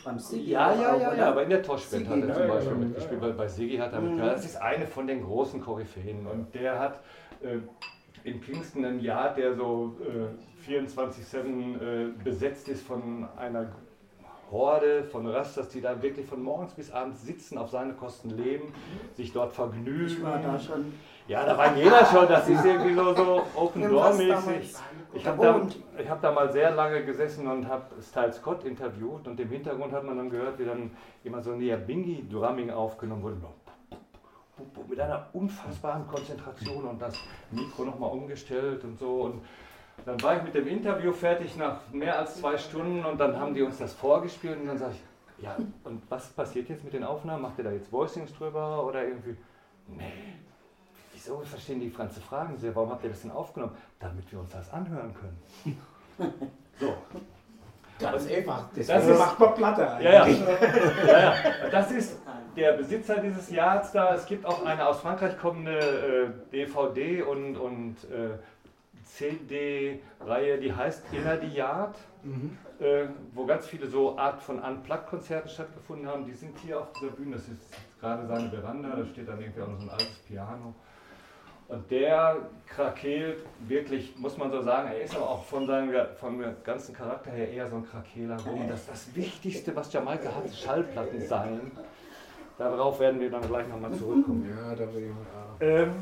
Beim 0.03 0.19
Sigi 0.19 0.51
ja, 0.53 0.75
ja, 0.75 0.97
ja, 0.97 1.15
ja, 1.15 1.29
aber 1.29 1.43
in 1.45 1.51
der 1.51 1.63
Tosh-Band 1.63 2.09
hat 2.09 2.23
er 2.23 2.35
zum 2.35 2.49
Beispiel 2.49 2.73
ja, 2.73 2.79
mitgespielt, 2.79 3.21
ja. 3.21 3.27
weil 3.29 3.35
bei 3.35 3.49
Sigi 3.49 3.77
hat 3.77 3.93
er 3.93 4.01
mitgespielt. 4.01 4.33
Das 4.33 4.45
ist 4.45 4.57
eine 4.57 4.87
von 4.87 5.07
den 5.07 5.23
großen 5.23 5.61
Koryphäen 5.63 6.27
und 6.27 6.55
der 6.55 6.79
hat 6.79 7.01
äh, 7.43 7.59
in 8.25 8.41
Kingston 8.41 8.85
ein 8.85 9.01
Jahr, 9.01 9.35
der 9.35 9.55
so 9.55 9.97
äh, 10.01 10.71
24-7 10.71 11.39
äh, 11.81 12.13
besetzt 12.25 12.69
ist 12.69 12.87
von 12.87 13.29
einer 13.37 13.71
Horde 14.51 15.05
von 15.05 15.27
Rastas, 15.27 15.69
die 15.69 15.81
da 15.81 16.01
wirklich 16.03 16.27
von 16.27 16.43
morgens 16.43 16.75
bis 16.75 16.91
abends 16.91 17.23
sitzen, 17.25 17.59
auf 17.59 17.71
seine 17.71 17.95
Kosten 17.95 18.31
leben, 18.31 18.73
sich 19.15 19.33
dort 19.33 19.53
vergnügen. 19.53 20.07
Ich 20.07 20.23
war 20.23 20.39
da 20.39 20.59
schon. 20.59 20.93
Ja, 21.27 21.45
da 21.45 21.57
war 21.57 21.75
jeder 21.77 22.05
schon, 22.05 22.29
das 22.29 22.49
ist 22.49 22.65
irgendwie 22.65 22.95
so, 22.95 23.15
so 23.15 23.43
Open 23.57 23.83
Im 23.83 23.91
Door 23.91 24.05
Rast 24.05 24.19
mäßig. 24.19 24.35
damals 24.35 24.83
Ich 25.15 25.27
habe 25.27 25.43
da, 25.43 26.03
ich 26.03 26.09
hab 26.09 26.21
da 26.21 26.33
mal 26.33 26.53
sehr 26.53 26.71
lange 26.71 27.05
gesessen 27.05 27.47
und 27.47 27.67
habe 27.67 27.85
Style 28.03 28.33
Scott 28.33 28.65
interviewt 28.65 29.27
und 29.27 29.41
im 29.41 29.49
Hintergrund 29.49 29.93
hat 29.93 30.05
man 30.05 30.19
dann 30.19 30.29
gehört, 30.29 30.59
wie 30.59 30.67
dann 30.67 30.91
immer 31.25 31.43
so 31.43 31.53
ein 31.53 31.87
Bingi 31.87 32.29
Drumming 32.29 32.71
aufgenommen 32.71 33.23
wurde. 33.23 33.37
Mit 34.89 35.01
einer 35.01 35.27
unfassbaren 35.33 36.07
Konzentration 36.07 36.85
und 36.85 37.03
das 37.03 37.15
Mikro 37.51 37.85
nochmal 37.85 38.11
umgestellt 38.11 38.85
und 38.85 38.99
so. 38.99 39.23
Und 39.23 39.45
dann 40.07 40.21
war 40.23 40.37
ich 40.37 40.43
mit 40.45 40.55
dem 40.55 40.69
Interview 40.69 41.13
fertig 41.13 41.57
nach 41.57 41.81
mehr 41.93 42.19
als 42.19 42.37
zwei 42.37 42.57
Stunden 42.57 43.05
und 43.05 43.19
dann 43.19 43.39
haben 43.39 43.53
die 43.55 43.63
uns 43.63 43.79
das 43.79 43.93
vorgespielt 43.95 44.61
und 44.61 44.67
dann 44.69 44.79
sage 44.79 44.93
ich, 44.95 45.45
ja, 45.45 45.57
und 45.83 46.03
was 46.09 46.29
passiert 46.29 46.69
jetzt 46.69 46.85
mit 46.85 46.93
den 46.93 47.03
Aufnahmen? 47.03 47.43
Macht 47.43 47.59
ihr 47.59 47.65
da 47.65 47.73
jetzt 47.73 47.91
Voicings 47.93 48.33
drüber 48.35 48.85
oder 48.87 49.03
irgendwie? 49.05 49.37
Nee, 49.89 50.13
wieso 51.13 51.41
verstehen 51.41 51.81
die 51.81 51.91
ganze 51.93 52.21
Fragen 52.21 52.57
sehr? 52.57 52.75
Warum 52.77 52.91
habt 52.91 53.03
ihr 53.03 53.11
das 53.11 53.23
denn 53.23 53.33
aufgenommen? 53.33 53.77
Damit 53.99 54.31
wir 54.31 54.39
uns 54.39 54.53
das 54.53 54.71
anhören 54.73 55.13
können. 55.15 55.81
So, 56.81 56.93
Ganz 58.01 58.29
einfach. 58.29 58.65
Das 58.75 58.87
Deswegen 58.89 59.13
ist- 59.13 59.19
macht 59.21 59.39
man 59.39 59.55
Platte 59.55 59.83
ja, 60.01 60.11
ja. 60.11 60.27
ja, 60.27 61.07
ja. 61.07 61.35
Das 61.71 61.91
ist 61.93 62.19
der 62.57 62.73
Besitzer 62.73 63.19
dieses 63.21 63.51
Yards 63.51 63.93
da. 63.93 64.15
Es 64.15 64.27
gibt 64.27 64.47
auch 64.47 64.65
eine 64.65 64.87
aus 64.87 65.01
Frankreich 65.01 65.39
kommende 65.39 65.79
äh, 65.79 66.51
DVD 66.53 67.23
und, 67.23 67.57
und 67.57 67.97
äh, 68.05 68.39
CD-Reihe, 69.05 70.59
die 70.59 70.73
heißt 70.73 71.05
Inner 71.13 71.39
the 71.41 71.49
Yard, 71.49 71.97
äh, 72.81 73.07
wo 73.33 73.45
ganz 73.45 73.67
viele 73.67 73.87
so 73.87 74.19
Art 74.19 74.43
von 74.43 74.59
Unplugged-Konzerten 74.59 75.49
stattgefunden 75.49 76.07
haben. 76.07 76.25
Die 76.25 76.33
sind 76.33 76.57
hier 76.59 76.81
auf 76.81 76.93
dieser 76.93 77.13
Bühne. 77.13 77.37
Das 77.37 77.49
ist 77.49 77.75
gerade 78.01 78.27
seine 78.27 78.51
Veranda, 78.51 78.97
da 78.97 79.05
steht 79.05 79.29
dann 79.29 79.41
irgendwie 79.41 79.63
auch 79.63 79.69
noch 79.69 79.79
so 79.79 79.85
ein 79.85 79.91
altes 79.91 80.19
Piano. 80.27 80.75
Und 81.67 81.91
der 81.91 82.37
krakeelt 82.67 83.39
wirklich, 83.67 84.15
muss 84.19 84.37
man 84.37 84.51
so 84.51 84.61
sagen, 84.61 84.89
er 84.89 85.01
ist 85.01 85.17
aber 85.17 85.31
auch 85.31 85.45
von 85.45 85.67
seinem 85.67 85.95
vom 86.21 86.43
ganzen 86.63 86.95
Charakter 86.95 87.31
her 87.31 87.51
eher 87.51 87.69
so 87.69 87.77
ein 87.77 87.87
Krakeler. 87.87 88.37
Das, 88.69 88.87
das 88.87 89.15
Wichtigste, 89.15 89.75
was 89.75 89.91
Jamaika 89.91 90.35
hat, 90.35 90.55
Schallplatten 90.55 91.27
sein. 91.27 91.71
Darauf 92.59 93.01
werden 93.01 93.21
wir 93.21 93.31
dann 93.31 93.47
gleich 93.47 93.67
nochmal 93.69 93.93
zurückkommen. 93.93 94.49
Ja, 94.49 94.75
da 94.75 94.95
will 94.95 95.05
ich 95.05 95.11
mal. 95.11 95.25
Ähm, 95.61 95.93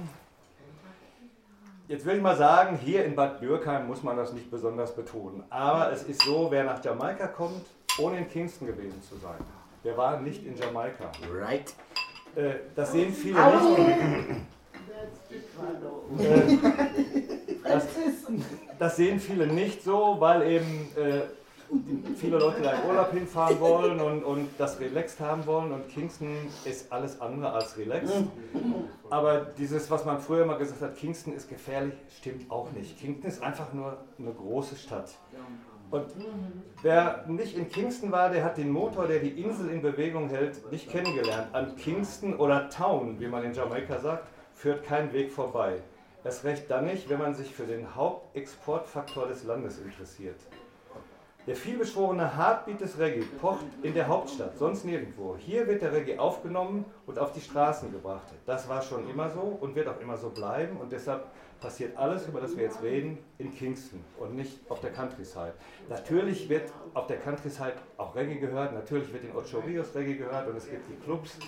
jetzt 1.89 2.05
will 2.05 2.17
ich 2.17 2.23
mal 2.23 2.37
sagen, 2.37 2.77
hier 2.77 3.05
in 3.05 3.15
Bad 3.15 3.41
Dürkheim 3.41 3.87
muss 3.87 4.03
man 4.03 4.17
das 4.17 4.33
nicht 4.33 4.51
besonders 4.51 4.95
betonen. 4.95 5.45
Aber 5.51 5.91
es 5.93 6.03
ist 6.03 6.23
so, 6.23 6.49
wer 6.51 6.65
nach 6.65 6.85
Jamaika 6.85 7.27
kommt, 7.29 7.65
ohne 7.99 8.19
in 8.19 8.29
Kingston 8.29 8.67
gewesen 8.67 9.03
zu 9.03 9.17
sein, 9.17 9.39
der 9.85 9.97
war 9.97 10.21
nicht 10.21 10.45
in 10.47 10.57
Jamaika. 10.57 11.11
Right. 11.35 11.73
Äh, 12.35 12.55
das 12.75 12.93
sehen 12.93 13.13
viele 13.13 13.39
nicht. 13.47 13.79
Äh, 16.19 17.37
Das, 17.65 17.87
das 18.79 18.97
sehen 18.97 19.21
viele 19.21 19.47
nicht 19.47 19.83
so, 19.83 20.17
weil 20.19 20.43
eben 20.43 20.89
äh, 20.97 21.23
viele 22.17 22.39
Leute 22.39 22.63
da 22.63 22.73
in 22.73 22.89
Urlaub 22.89 23.13
hinfahren 23.13 23.59
wollen 23.61 24.01
und, 24.01 24.25
und 24.25 24.49
das 24.59 24.79
relaxed 24.81 25.21
haben 25.21 25.47
wollen 25.47 25.73
und 25.73 25.89
Kingston 25.89 26.37
ist 26.65 26.93
alles 26.93 27.21
andere 27.21 27.53
als 27.53 27.77
relaxed. 27.79 28.25
Aber 29.11 29.47
dieses, 29.59 29.91
was 29.91 30.05
man 30.05 30.21
früher 30.21 30.45
mal 30.45 30.59
gesagt 30.59 30.83
hat, 30.83 30.97
Kingston 30.97 31.35
ist 31.35 31.49
gefährlich, 31.49 31.95
stimmt 32.17 32.51
auch 32.51 32.71
nicht. 32.73 32.99
Kingston 32.99 33.29
ist 33.29 33.43
einfach 33.43 33.73
nur 33.73 33.97
eine 34.19 34.33
große 34.33 34.77
Stadt. 34.77 35.11
Und 35.91 36.07
wer 36.83 37.25
nicht 37.29 37.57
in 37.57 37.69
Kingston 37.69 38.13
war, 38.13 38.31
der 38.31 38.45
hat 38.45 38.57
den 38.57 38.71
Motor, 38.71 39.07
der 39.07 39.19
die 39.19 39.43
Insel 39.43 39.69
in 39.69 39.83
Bewegung 39.83 40.31
hält, 40.31 40.71
nicht 40.73 40.89
kennengelernt. 40.91 41.55
An 41.55 41.77
Kingston 41.77 42.37
oder 42.37 42.71
Town, 42.71 43.21
wie 43.21 43.29
man 43.29 43.45
in 43.45 43.53
Jamaika 43.53 43.99
sagt, 43.99 44.27
führt 44.55 44.85
kein 44.85 45.13
Weg 45.13 45.31
vorbei. 45.31 45.83
Das 46.25 46.45
recht 46.45 46.71
dann 46.71 46.87
nicht, 46.87 47.11
wenn 47.11 47.19
man 47.19 47.35
sich 47.35 47.55
für 47.55 47.65
den 47.65 47.95
Hauptexportfaktor 47.95 49.27
des 49.27 49.45
Landes 49.45 49.79
interessiert. 49.79 50.37
Der 51.45 51.57
vielbeschworene 51.57 52.37
Heartbeat 52.37 52.81
des 52.81 53.01
Reggae 53.01 53.25
pocht 53.41 53.67
in 53.83 53.95
der 53.95 54.07
Hauptstadt, 54.07 54.57
sonst 54.57 54.85
nirgendwo. 54.85 55.37
Hier 55.37 55.67
wird 55.67 55.83
der 55.83 55.93
Reggae 55.93 56.17
aufgenommen 56.17 56.85
und 57.05 57.19
auf 57.19 57.33
die 57.33 57.41
Straßen 57.41 57.91
gebracht. 57.91 58.29
Das 58.47 58.69
war 58.69 58.81
schon 58.81 59.11
immer 59.11 59.29
so 59.29 59.41
und 59.41 59.75
wird 59.75 59.89
auch 59.89 60.01
immer 60.01 60.17
so 60.17 60.31
bleiben 60.31 60.77
und 60.77 60.93
deshalb 60.93 61.27
passiert 61.61 61.97
alles, 61.97 62.29
über 62.29 62.41
das 62.41 62.57
wir 62.57 62.63
jetzt 62.63 62.81
reden, 62.81 63.19
in 63.39 63.53
Kingston 63.53 64.05
und 64.21 64.37
nicht 64.37 64.61
auf 64.69 64.79
der 64.81 64.93
Countryside. 64.93 65.55
Natürlich 65.89 66.49
wird 66.49 66.73
auf 66.95 67.09
der 67.09 67.19
Countryside 67.19 67.75
auch 67.97 68.15
Reggae 68.15 68.39
gehört, 68.39 68.73
natürlich 68.73 69.13
wird 69.13 69.25
in 69.25 69.35
Ocho 69.35 69.59
Rios 69.67 69.93
Reggae 69.97 70.15
gehört 70.15 70.47
und 70.47 70.57
es 70.57 70.71
gibt 70.71 70.89
die 70.89 71.05
Clubs, 71.05 71.39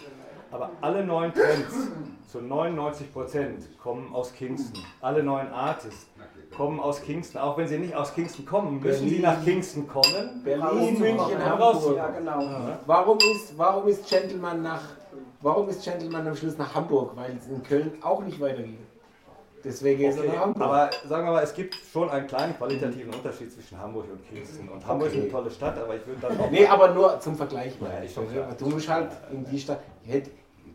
aber 0.51 0.71
alle 0.81 1.05
neuen 1.05 1.33
Trends, 1.33 1.91
zu 2.29 2.41
99 2.41 3.13
Prozent, 3.13 3.79
kommen 3.79 4.15
aus 4.15 4.33
Kingston. 4.33 4.83
Alle 5.01 5.23
neuen 5.23 5.53
Artists 5.53 6.09
kommen 6.55 6.81
aus 6.81 7.01
Kingston. 7.03 7.41
Auch 7.41 7.57
wenn 7.59 7.69
sie 7.69 7.79
nicht 7.79 7.95
aus 7.95 8.15
Kingston 8.15 8.45
kommen, 8.47 8.81
müssen 8.81 9.01
Berlin. 9.05 9.09
sie 9.17 9.23
nach 9.23 9.45
Kingston 9.45 9.87
kommen. 9.89 10.43
Berlin, 10.45 10.99
München. 10.99 11.45
Hamburg. 11.45 11.97
Ja, 11.97 12.09
genau. 12.09 12.41
Warum 12.87 13.19
ist, 13.19 13.57
warum 13.59 13.89
ist 13.89 14.09
Gentleman 14.09 14.63
nach, 14.63 14.83
warum 15.41 15.69
ist 15.69 15.83
Gentleman 15.85 16.27
am 16.29 16.37
Schluss 16.37 16.57
nach 16.59 16.75
Hamburg? 16.75 17.13
Weil 17.17 17.37
es 17.39 17.47
in 17.49 17.63
Köln 17.63 17.93
auch 18.03 18.23
nicht 18.23 18.41
weitergeht. 18.41 18.79
Deswegen 19.63 20.05
ist 20.05 20.17
er 20.19 20.25
Okay, 20.25 20.33
nach 20.35 20.41
Hamburg. 20.43 20.63
aber 20.63 20.91
sagen 21.09 21.27
wir 21.27 21.33
mal, 21.33 21.43
es 21.43 21.55
gibt 21.55 21.75
schon 21.91 22.11
einen 22.11 22.27
kleinen 22.27 22.55
qualitativen 22.55 23.15
Unterschied 23.15 23.51
zwischen 23.51 23.79
Hamburg 23.81 24.05
und 24.13 24.29
Kingston. 24.29 24.69
Und 24.69 24.87
Hamburg 24.87 25.09
ist 25.09 25.15
Okay. 25.15 25.23
eine 25.23 25.31
tolle 25.33 25.51
Stadt, 25.51 25.79
aber 25.79 25.97
ich 25.97 26.07
würde 26.07 26.21
dann 26.21 26.39
auch. 26.41 26.51
Nee, 26.51 26.67
aber 26.67 26.89
nur 26.93 27.19
zum 27.21 27.35
Vergleich. 27.35 27.73
Ja, 27.81 27.99
ist 28.05 28.17
ich. 28.19 28.31
klar. 28.31 28.49
Du 28.59 28.67
musst 28.67 28.89
halt 28.89 29.09
in 29.33 29.45
die 29.47 29.59
Stadt. 29.59 29.81
ich 30.05 30.13
hätte- 30.13 30.31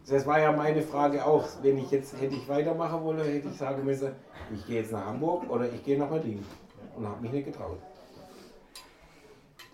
Das 0.09 0.25
war 0.25 0.39
ja 0.39 0.51
meine 0.51 0.81
Frage 0.81 1.23
auch. 1.25 1.45
Wenn 1.61 1.77
ich 1.77 1.91
jetzt 1.91 2.19
hätte 2.19 2.35
ich 2.35 2.47
weitermachen 2.49 3.03
wollen, 3.03 3.19
hätte 3.19 3.47
ich 3.47 3.57
sagen 3.57 3.83
müssen, 3.85 4.11
ich 4.53 4.65
gehe 4.65 4.81
jetzt 4.81 4.91
nach 4.91 5.05
Hamburg 5.05 5.49
oder 5.49 5.65
ich 5.71 5.83
gehe 5.83 5.97
nach 5.99 6.07
Berlin. 6.09 6.43
Und 6.95 7.07
habe 7.07 7.21
mich 7.21 7.31
nicht 7.31 7.45
getraut. 7.45 7.77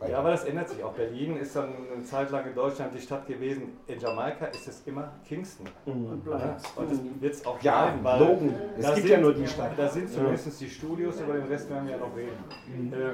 Ja, 0.07 0.19
aber 0.19 0.31
das 0.31 0.43
ändert 0.43 0.67
sich 0.69 0.83
auch. 0.83 0.91
Berlin 0.93 1.37
ist 1.37 1.55
dann 1.55 1.69
eine 1.93 2.03
Zeit 2.03 2.29
lang 2.29 2.45
in 2.45 2.53
Deutschland 2.53 2.93
die 2.93 2.99
Stadt 2.99 3.25
gewesen. 3.25 3.77
In 3.87 3.97
Jamaika 3.97 4.45
ist 4.47 4.67
es 4.67 4.81
immer 4.85 5.13
Kingston. 5.27 5.67
Und 5.85 6.21
Ja, 6.25 6.37
bleibt. 6.37 6.61
und 6.75 6.91
das 6.91 6.99
wird 7.21 7.33
es 7.33 7.45
auch 7.45 7.61
Ja, 7.61 7.85
bleiben, 7.85 8.03
weil 8.03 8.19
Logen. 8.19 8.55
Es 8.77 8.85
gibt 8.87 8.97
sind, 8.97 9.07
ja 9.07 9.17
nur 9.21 9.33
die 9.33 9.47
Stadt. 9.47 9.71
Da 9.77 9.87
sind 9.87 10.09
zumindest 10.09 10.59
die 10.61 10.69
Studios, 10.69 11.19
über 11.21 11.33
den 11.33 11.47
Rest 11.47 11.69
werden 11.69 11.87
wir 11.87 11.95
ja 11.95 11.99
noch 11.99 12.15
reden. 12.15 12.93
Ähm, 12.93 13.11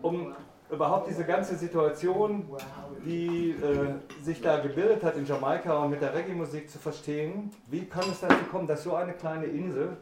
um 0.00 0.32
überhaupt 0.70 1.08
diese 1.08 1.24
ganze 1.24 1.56
Situation, 1.56 2.48
die 3.04 3.50
äh, 3.50 4.22
sich 4.22 4.40
da 4.40 4.58
gebildet 4.58 5.02
hat 5.02 5.16
in 5.16 5.24
Jamaika 5.24 5.82
und 5.82 5.90
mit 5.90 6.02
der 6.02 6.14
Reggae-Musik 6.14 6.68
zu 6.68 6.78
verstehen, 6.78 7.50
wie 7.68 7.86
kann 7.86 8.04
es 8.10 8.20
dazu 8.20 8.44
kommen, 8.50 8.66
dass 8.66 8.82
so 8.82 8.94
eine 8.94 9.14
kleine 9.14 9.46
Insel, 9.46 9.96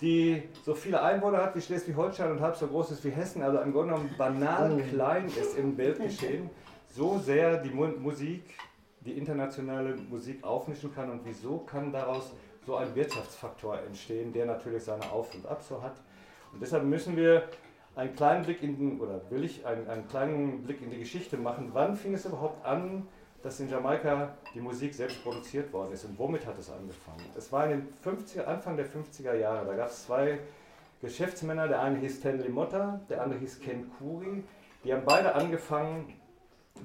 die 0.00 0.42
so 0.64 0.74
viele 0.74 1.02
Einwohner 1.02 1.38
hat 1.38 1.56
wie 1.56 1.60
Schleswig-Holstein 1.60 2.30
und 2.30 2.40
halb 2.40 2.56
so 2.56 2.66
groß 2.68 2.92
ist 2.92 3.04
wie 3.04 3.10
Hessen, 3.10 3.42
also 3.42 3.58
im 3.58 3.72
Grunde 3.72 3.94
genommen 3.94 4.14
banal 4.16 4.80
klein 4.90 5.26
ist 5.26 5.58
im 5.58 5.76
Weltgeschehen, 5.76 6.48
so 6.86 7.18
sehr 7.18 7.58
die 7.58 7.70
Mu 7.70 7.88
Musik, 7.98 8.44
die 9.00 9.12
internationale 9.12 9.96
Musik 9.96 10.42
aufmischen 10.44 10.94
kann 10.94 11.10
und 11.10 11.20
wieso 11.24 11.58
kann 11.58 11.92
daraus 11.92 12.32
so 12.64 12.76
ein 12.76 12.94
Wirtschaftsfaktor 12.94 13.80
entstehen, 13.80 14.32
der 14.32 14.46
natürlich 14.46 14.84
seine 14.84 15.10
Auf 15.10 15.34
und 15.34 15.46
Ab 15.46 15.62
so 15.62 15.82
hat. 15.82 15.96
Und 16.52 16.62
deshalb 16.62 16.84
müssen 16.84 17.16
wir 17.16 17.44
einen 17.98 18.14
kleinen 18.14 18.44
Blick 18.44 18.62
in 18.62 18.78
den, 18.78 19.00
oder 19.00 19.20
will 19.28 19.42
ich 19.42 19.66
einen, 19.66 19.88
einen 19.88 20.06
kleinen 20.06 20.62
Blick 20.62 20.80
in 20.80 20.90
die 20.90 20.98
Geschichte 20.98 21.36
machen. 21.36 21.70
Wann 21.72 21.96
fing 21.96 22.14
es 22.14 22.24
überhaupt 22.24 22.64
an, 22.64 23.08
dass 23.42 23.58
in 23.58 23.68
Jamaika 23.68 24.36
die 24.54 24.60
Musik 24.60 24.94
selbst 24.94 25.20
produziert 25.24 25.72
worden 25.72 25.92
ist 25.92 26.04
und 26.04 26.16
womit 26.16 26.46
hat 26.46 26.56
es 26.58 26.70
angefangen? 26.70 27.24
Es 27.36 27.50
war 27.50 27.68
in 27.68 27.70
den 27.70 27.88
50er, 28.04 28.44
Anfang 28.44 28.76
der 28.76 28.86
50er 28.86 29.34
Jahre, 29.34 29.66
da 29.66 29.74
gab 29.74 29.88
es 29.88 30.06
zwei 30.06 30.38
Geschäftsmänner, 31.02 31.66
der 31.66 31.82
eine 31.82 31.98
hieß 31.98 32.18
Stanley 32.18 32.48
Motta, 32.48 33.00
der 33.08 33.20
andere 33.20 33.40
hieß 33.40 33.60
Ken 33.60 33.90
Kuri. 33.98 34.44
Die 34.84 34.92
haben 34.92 35.02
beide 35.04 35.34
angefangen, 35.34 36.14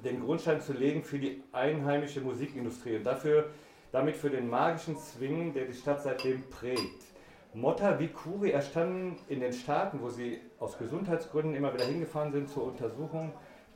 den 0.04 0.20
Grundstein 0.20 0.60
zu 0.60 0.72
legen 0.72 1.04
für 1.04 1.20
die 1.20 1.44
einheimische 1.52 2.22
Musikindustrie 2.22 2.96
und 2.96 3.04
dafür, 3.04 3.50
damit 3.92 4.16
für 4.16 4.30
den 4.30 4.50
magischen 4.50 4.98
Swing, 4.98 5.54
der 5.54 5.66
die 5.66 5.74
Stadt 5.74 6.02
seitdem 6.02 6.42
prägt. 6.50 7.13
Motta 7.54 8.00
wie 8.00 8.08
Kuri 8.08 8.50
erstanden 8.50 9.16
in 9.28 9.38
den 9.38 9.52
Staaten, 9.52 10.00
wo 10.02 10.08
sie 10.08 10.40
aus 10.58 10.76
Gesundheitsgründen 10.76 11.54
immer 11.54 11.72
wieder 11.72 11.84
hingefahren 11.84 12.32
sind 12.32 12.48
zur 12.48 12.64
Untersuchung, 12.64 13.32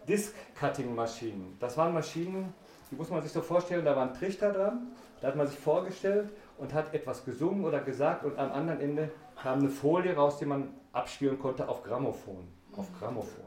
Disc-Cutting-Maschinen. 0.09 1.57
Das 1.61 1.77
waren 1.77 1.95
Maschinen, 1.95 2.53
die 2.91 2.97
muss 2.97 3.11
man 3.11 3.23
sich 3.23 3.31
so 3.31 3.41
vorstellen, 3.41 3.85
da 3.85 3.95
waren 3.95 4.15
Trichter 4.15 4.53
dran, 4.53 4.89
da 5.21 5.29
hat 5.29 5.37
man 5.37 5.47
sich 5.47 5.59
vorgestellt 5.59 6.31
und 6.57 6.75
hat 6.75 6.93
etwas 6.93 7.25
gesungen 7.25 7.65
oder 7.65 7.81
gesagt 7.81 8.25
und 8.25 8.37
am 8.37 8.51
anderen 8.51 8.81
Ende 8.81 9.11
kam 9.41 9.61
eine 9.61 9.69
Folie 9.69 10.17
raus, 10.17 10.39
die 10.39 10.47
man 10.47 10.75
abspielen 10.93 11.39
konnte 11.39 11.69
auf 11.69 11.85
Grammophon. 11.85 12.49
Auf 12.77 12.87
Grammophon. 12.99 13.45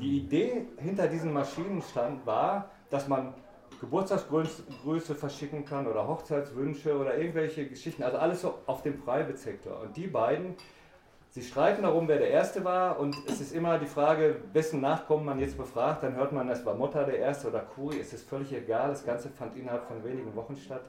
Die 0.00 0.18
Idee 0.18 0.66
hinter 0.76 1.08
diesen 1.08 1.32
Maschinen 1.32 1.82
stand, 1.82 2.24
war, 2.26 2.70
dass 2.90 3.08
man 3.08 3.34
Geburtstagsgrüße 3.80 5.14
verschicken 5.14 5.64
kann 5.64 5.86
oder 5.86 6.06
Hochzeitswünsche 6.06 6.96
oder 6.96 7.16
irgendwelche 7.16 7.66
Geschichten, 7.66 8.02
also 8.02 8.18
alles 8.18 8.42
so 8.42 8.54
auf 8.66 8.82
dem 8.82 9.00
Private-Sektor. 9.00 9.80
Und 9.80 9.96
die 9.96 10.08
beiden, 10.08 10.54
sie 11.30 11.42
streiten 11.42 11.82
darum, 11.82 12.08
wer 12.08 12.18
der 12.18 12.30
Erste 12.30 12.64
war. 12.64 12.98
Und 12.98 13.16
es 13.26 13.40
ist 13.40 13.52
immer 13.52 13.78
die 13.78 13.86
Frage, 13.86 14.36
wessen 14.52 14.80
Nachkommen 14.80 15.24
man 15.24 15.38
jetzt 15.38 15.56
befragt, 15.56 16.02
dann 16.02 16.16
hört 16.16 16.32
man, 16.32 16.48
es 16.48 16.64
war 16.66 16.74
Motta 16.74 17.04
der 17.04 17.18
Erste 17.18 17.48
oder 17.48 17.60
Kuri, 17.60 18.00
es 18.00 18.12
ist 18.12 18.28
völlig 18.28 18.52
egal, 18.52 18.88
das 18.90 19.04
Ganze 19.04 19.28
fand 19.28 19.56
innerhalb 19.56 19.86
von 19.86 20.02
wenigen 20.02 20.34
Wochen 20.34 20.56
statt. 20.56 20.82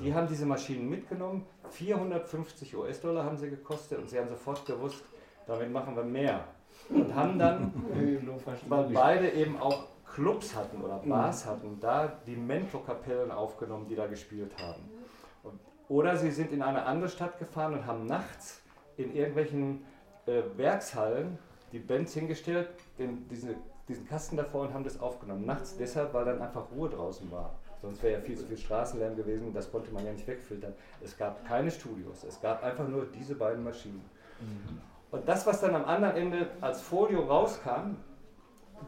Die 0.00 0.12
haben 0.12 0.26
diese 0.26 0.46
Maschinen 0.46 0.90
mitgenommen, 0.90 1.46
450 1.70 2.76
US-Dollar 2.76 3.24
haben 3.24 3.36
sie 3.36 3.50
gekostet. 3.50 3.98
Und 3.98 4.10
sie 4.10 4.18
haben 4.18 4.28
sofort 4.28 4.66
gewusst, 4.66 5.04
damit 5.46 5.70
machen 5.72 5.94
wir 5.94 6.04
mehr. 6.04 6.44
Und 6.88 7.14
haben 7.14 7.38
dann 7.38 7.72
weil 8.68 8.84
beide 8.92 9.30
eben 9.30 9.60
auch 9.60 9.91
Clubs 10.14 10.54
hatten 10.54 10.82
oder 10.82 10.98
Bars 10.98 11.46
hatten, 11.46 11.80
da 11.80 12.12
die 12.26 12.36
Mento-Kapellen 12.36 13.30
aufgenommen, 13.30 13.86
die 13.88 13.94
da 13.94 14.06
gespielt 14.06 14.52
haben. 14.58 14.82
Und, 15.42 15.58
oder 15.88 16.16
sie 16.16 16.30
sind 16.30 16.52
in 16.52 16.62
eine 16.62 16.84
andere 16.84 17.08
Stadt 17.08 17.38
gefahren 17.38 17.74
und 17.74 17.86
haben 17.86 18.06
nachts 18.06 18.60
in 18.96 19.14
irgendwelchen 19.14 19.84
äh, 20.26 20.42
Werkshallen 20.56 21.38
die 21.72 21.78
Bands 21.78 22.12
hingestellt, 22.12 22.68
den, 22.98 23.26
diese, 23.28 23.54
diesen 23.88 24.06
Kasten 24.06 24.36
davor 24.36 24.62
und 24.62 24.74
haben 24.74 24.84
das 24.84 25.00
aufgenommen. 25.00 25.46
Nachts 25.46 25.76
deshalb, 25.76 26.12
weil 26.12 26.26
dann 26.26 26.42
einfach 26.42 26.70
Ruhe 26.70 26.90
draußen 26.90 27.30
war. 27.32 27.54
Sonst 27.80 28.02
wäre 28.02 28.14
ja 28.14 28.20
viel 28.20 28.36
zu 28.36 28.46
viel 28.46 28.58
Straßenlärm 28.58 29.16
gewesen, 29.16 29.52
das 29.52 29.72
konnte 29.72 29.90
man 29.92 30.04
ja 30.04 30.12
nicht 30.12 30.28
wegfiltern. 30.28 30.74
Es 31.02 31.16
gab 31.16 31.44
keine 31.46 31.70
Studios, 31.70 32.22
es 32.22 32.40
gab 32.40 32.62
einfach 32.62 32.86
nur 32.86 33.06
diese 33.06 33.34
beiden 33.34 33.64
Maschinen. 33.64 34.04
Und 35.10 35.28
das, 35.28 35.46
was 35.46 35.60
dann 35.60 35.74
am 35.74 35.84
anderen 35.84 36.16
Ende 36.16 36.50
als 36.60 36.80
Folio 36.80 37.22
rauskam, 37.22 37.96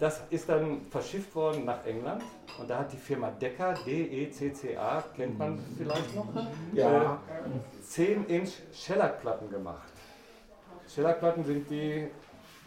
das 0.01 0.23
ist 0.31 0.49
dann 0.49 0.83
verschifft 0.91 1.35
worden 1.35 1.65
nach 1.65 1.85
England 1.87 2.23
und 2.59 2.69
da 2.69 2.79
hat 2.81 2.93
die 2.93 2.97
Firma 2.97 3.31
Decca, 3.31 3.75
D-E-C-C-A, 3.87 5.03
kennt 5.17 5.39
man 5.39 5.59
vielleicht 5.77 6.15
noch, 6.15 6.27
Ja. 6.73 7.15
äh, 7.15 7.83
10 7.83 8.27
Inch 8.27 8.51
Shellac-Platten 8.73 9.51
gemacht. 9.51 9.89
Shellac-Platten 10.89 11.45
sind 11.45 11.71
die 11.71 12.09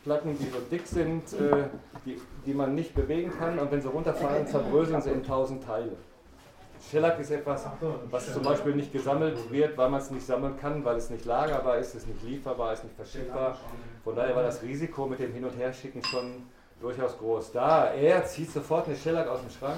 Platten, 0.04 0.38
die 0.38 0.46
so 0.46 0.60
dick 0.72 0.88
sind, 0.88 1.34
äh, 1.34 1.66
die, 2.06 2.22
die 2.46 2.54
man 2.54 2.76
nicht 2.76 2.96
bewegen 2.96 3.32
kann 3.38 3.60
und 3.60 3.72
wenn 3.72 3.82
sie 3.82 3.90
runterfallen, 3.90 4.48
zerbröseln 4.48 5.02
sie 5.02 5.12
in 5.12 5.24
tausend 5.24 5.64
Teile. 5.64 5.92
Shellac 6.92 7.20
ist 7.20 7.32
etwas, 7.32 7.66
was 8.12 8.34
zum 8.34 8.44
Beispiel 8.44 8.76
nicht 8.76 8.94
gesammelt 8.94 9.52
wird, 9.52 9.76
weil 9.78 9.90
man 9.90 10.00
es 10.00 10.12
nicht 10.12 10.26
sammeln 10.26 10.56
kann, 10.58 10.86
weil 10.86 10.96
es 10.98 11.10
nicht 11.10 11.26
lagerbar 11.26 11.78
ist, 11.78 11.96
es 11.96 12.06
nicht 12.06 12.22
lieferbar 12.24 12.74
ist, 12.74 12.84
nicht 12.84 12.96
verschickbar. 12.96 13.58
Von 14.04 14.16
daher 14.16 14.36
war 14.36 14.44
das 14.44 14.62
Risiko 14.62 15.08
mit 15.08 15.20
dem 15.20 15.34
Hin- 15.34 15.44
und 15.44 15.58
Herschicken 15.58 16.04
schon 16.04 16.44
durchaus 16.80 17.18
groß. 17.18 17.52
Da, 17.52 17.92
er 17.92 18.26
zieht 18.26 18.52
sofort 18.52 18.88
eine 18.88 18.96
Shellac 18.96 19.28
aus 19.28 19.40
dem 19.42 19.50
Schrank. 19.50 19.78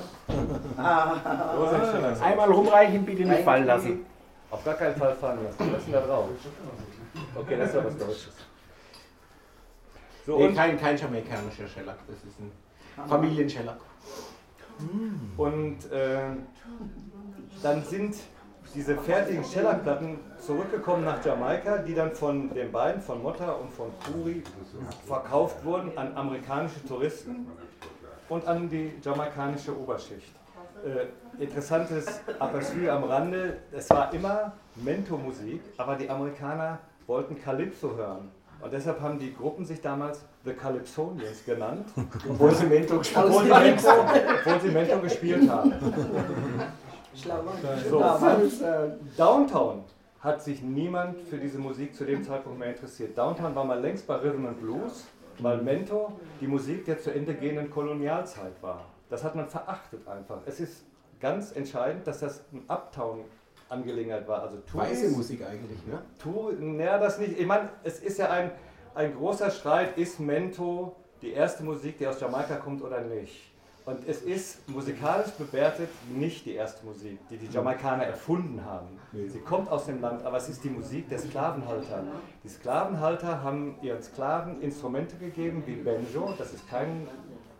Shellacks? 1.91 2.22
Einmal 2.22 2.51
rumreichen, 2.51 3.06
bitte 3.06 3.24
nicht 3.25 3.44
fallen 3.44 3.65
lassen. 3.65 4.06
Auf 4.51 4.63
gar 4.63 4.74
keinen 4.75 4.96
Fall 4.96 5.15
fallen 5.15 5.44
lassen. 5.44 5.72
Was 5.72 5.79
ist 5.79 5.86
denn 5.86 5.94
da 5.94 6.01
drauf? 6.01 6.25
Okay, 7.36 7.58
das 7.58 7.70
ist 7.70 7.75
ja 7.75 7.86
was 7.86 7.98
Deutsches. 7.98 8.34
So, 10.25 10.38
Nee, 10.38 10.48
und, 10.48 10.56
kein, 10.56 10.79
kein 10.79 10.98
jamaikanischer 10.98 11.68
Shellac, 11.68 11.98
das 12.08 12.18
ist 12.18 12.39
ein 12.39 12.51
Familienschellac. 13.08 13.77
und 15.38 15.91
äh, 15.91 16.20
dann 17.63 17.84
sind 17.84 18.15
diese 18.73 18.95
fertigen 18.97 19.43
Shellac-Platten 19.43 20.19
zurückgekommen 20.38 21.03
nach 21.05 21.23
Jamaika, 21.23 21.79
die 21.79 21.93
dann 21.93 22.11
von 22.11 22.53
den 22.53 22.71
beiden, 22.71 23.01
von 23.01 23.21
Motta 23.21 23.51
und 23.53 23.71
von 23.71 23.88
Kuri, 24.05 24.43
verkauft 25.05 25.63
wurden 25.63 25.97
an 25.97 26.15
amerikanische 26.15 26.85
Touristen 26.88 27.47
und 28.29 28.45
an 28.47 28.69
die 28.69 28.93
jamaikanische 29.01 29.77
Oberschicht. 29.77 30.33
Äh, 30.85 31.41
interessantes 31.43 32.21
Aperçu 32.39 32.88
am 32.89 33.03
Rande, 33.03 33.57
es 33.71 33.89
war 33.89 34.13
immer 34.13 34.53
Mento-Musik, 34.75 35.61
aber 35.77 35.95
die 35.95 36.09
Amerikaner 36.09 36.79
wollten 37.07 37.41
Calypso 37.41 37.95
hören. 37.95 38.29
Und 38.61 38.73
deshalb 38.73 38.99
haben 39.01 39.17
die 39.17 39.33
Gruppen 39.33 39.65
sich 39.65 39.81
damals 39.81 40.25
The 40.43 40.53
Calypsonians 40.53 41.43
genannt, 41.45 41.88
obwohl 42.29 42.51
sie 42.51 42.65
Mento, 42.65 42.97
obwohl 42.97 43.43
sie 43.43 43.49
Mento, 43.49 43.89
obwohl 43.89 44.59
sie 44.61 44.69
Mento 44.69 44.99
gespielt 44.99 45.49
haben. 45.49 45.73
So, 47.89 48.03
Downtown 49.17 49.83
hat 50.19 50.41
sich 50.41 50.61
niemand 50.61 51.21
für 51.21 51.38
diese 51.38 51.59
Musik 51.59 51.95
zu 51.95 52.05
dem 52.05 52.23
Zeitpunkt 52.23 52.59
mehr 52.59 52.69
interessiert. 52.69 53.17
Downtown 53.17 53.55
war 53.55 53.63
mal 53.63 53.79
längst 53.79 54.05
bei 54.07 54.15
Rhythm 54.15 54.45
and 54.45 54.59
Blues, 54.59 55.05
weil 55.39 55.61
Mento 55.61 56.11
die 56.41 56.47
Musik 56.47 56.85
der 56.85 56.99
zu 56.99 57.11
Ende 57.11 57.33
gehenden 57.35 57.69
Kolonialzeit 57.69 58.61
war. 58.61 58.85
Das 59.09 59.23
hat 59.23 59.35
man 59.35 59.47
verachtet 59.47 60.07
einfach. 60.07 60.39
Es 60.45 60.59
ist 60.59 60.83
ganz 61.19 61.55
entscheidend, 61.55 62.05
dass 62.05 62.19
das 62.19 62.43
ein 62.51 62.63
Uptown 62.67 63.23
Angelegenheit 63.69 64.27
war. 64.27 64.43
Also 64.43 64.57
Touris, 64.57 64.89
Weiße 64.89 65.09
Musik 65.09 65.45
eigentlich, 65.45 65.85
ne? 65.85 66.01
Tour, 66.17 66.53
naja, 66.53 66.97
das 66.97 67.19
nicht. 67.19 67.39
Ich 67.39 67.45
meine, 67.45 67.69
es 67.83 67.99
ist 67.99 68.17
ja 68.17 68.29
ein, 68.29 68.51
ein 68.95 69.15
großer 69.15 69.51
Streit, 69.51 69.97
ist 69.97 70.19
Mento 70.19 70.95
die 71.21 71.31
erste 71.31 71.63
Musik, 71.63 71.97
die 71.97 72.07
aus 72.07 72.19
Jamaika 72.19 72.55
kommt 72.55 72.81
oder 72.81 73.01
nicht. 73.01 73.49
Und 73.89 74.08
es 74.08 74.22
ist 74.22 74.69
musikalisch 74.69 75.31
bewertet 75.31 75.89
nicht 76.15 76.46
die 76.46 76.53
erste 76.53 76.86
Musik, 76.86 77.17
die 77.27 77.38
die 77.38 77.48
Jamaikaner 77.48 78.03
erfunden 78.03 78.63
haben. 78.63 78.88
Sie 79.12 79.39
kommt 79.39 79.67
aus 79.72 79.88
dem 79.88 80.00
Land, 80.00 80.24
aber 80.24 80.38
es 80.38 80.48
ist 80.48 80.63
die 80.63 80.69
Musik 80.69 81.10
der 81.10 81.17
Sklavenhalter. 81.17 82.03
Die 82.43 82.50
Sklavenhalter 82.50 83.41
haben 83.41 83.77
ihren 83.81 84.03
Sklaven 84.03 84.62
Instrumente 84.62 85.17
gegeben, 85.17 85.63
wie 85.65 85.77
Banjo, 85.77 86.36
das 86.38 86.53
ist 86.53 86.69
kein 86.69 87.08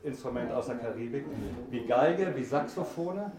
Instrument 0.04 0.52
aus 0.52 0.68
der 0.68 0.76
Karibik, 0.76 1.26
wie 1.72 1.88
Geige, 1.88 2.36
wie 2.36 2.44
Saxophone. 2.44 3.32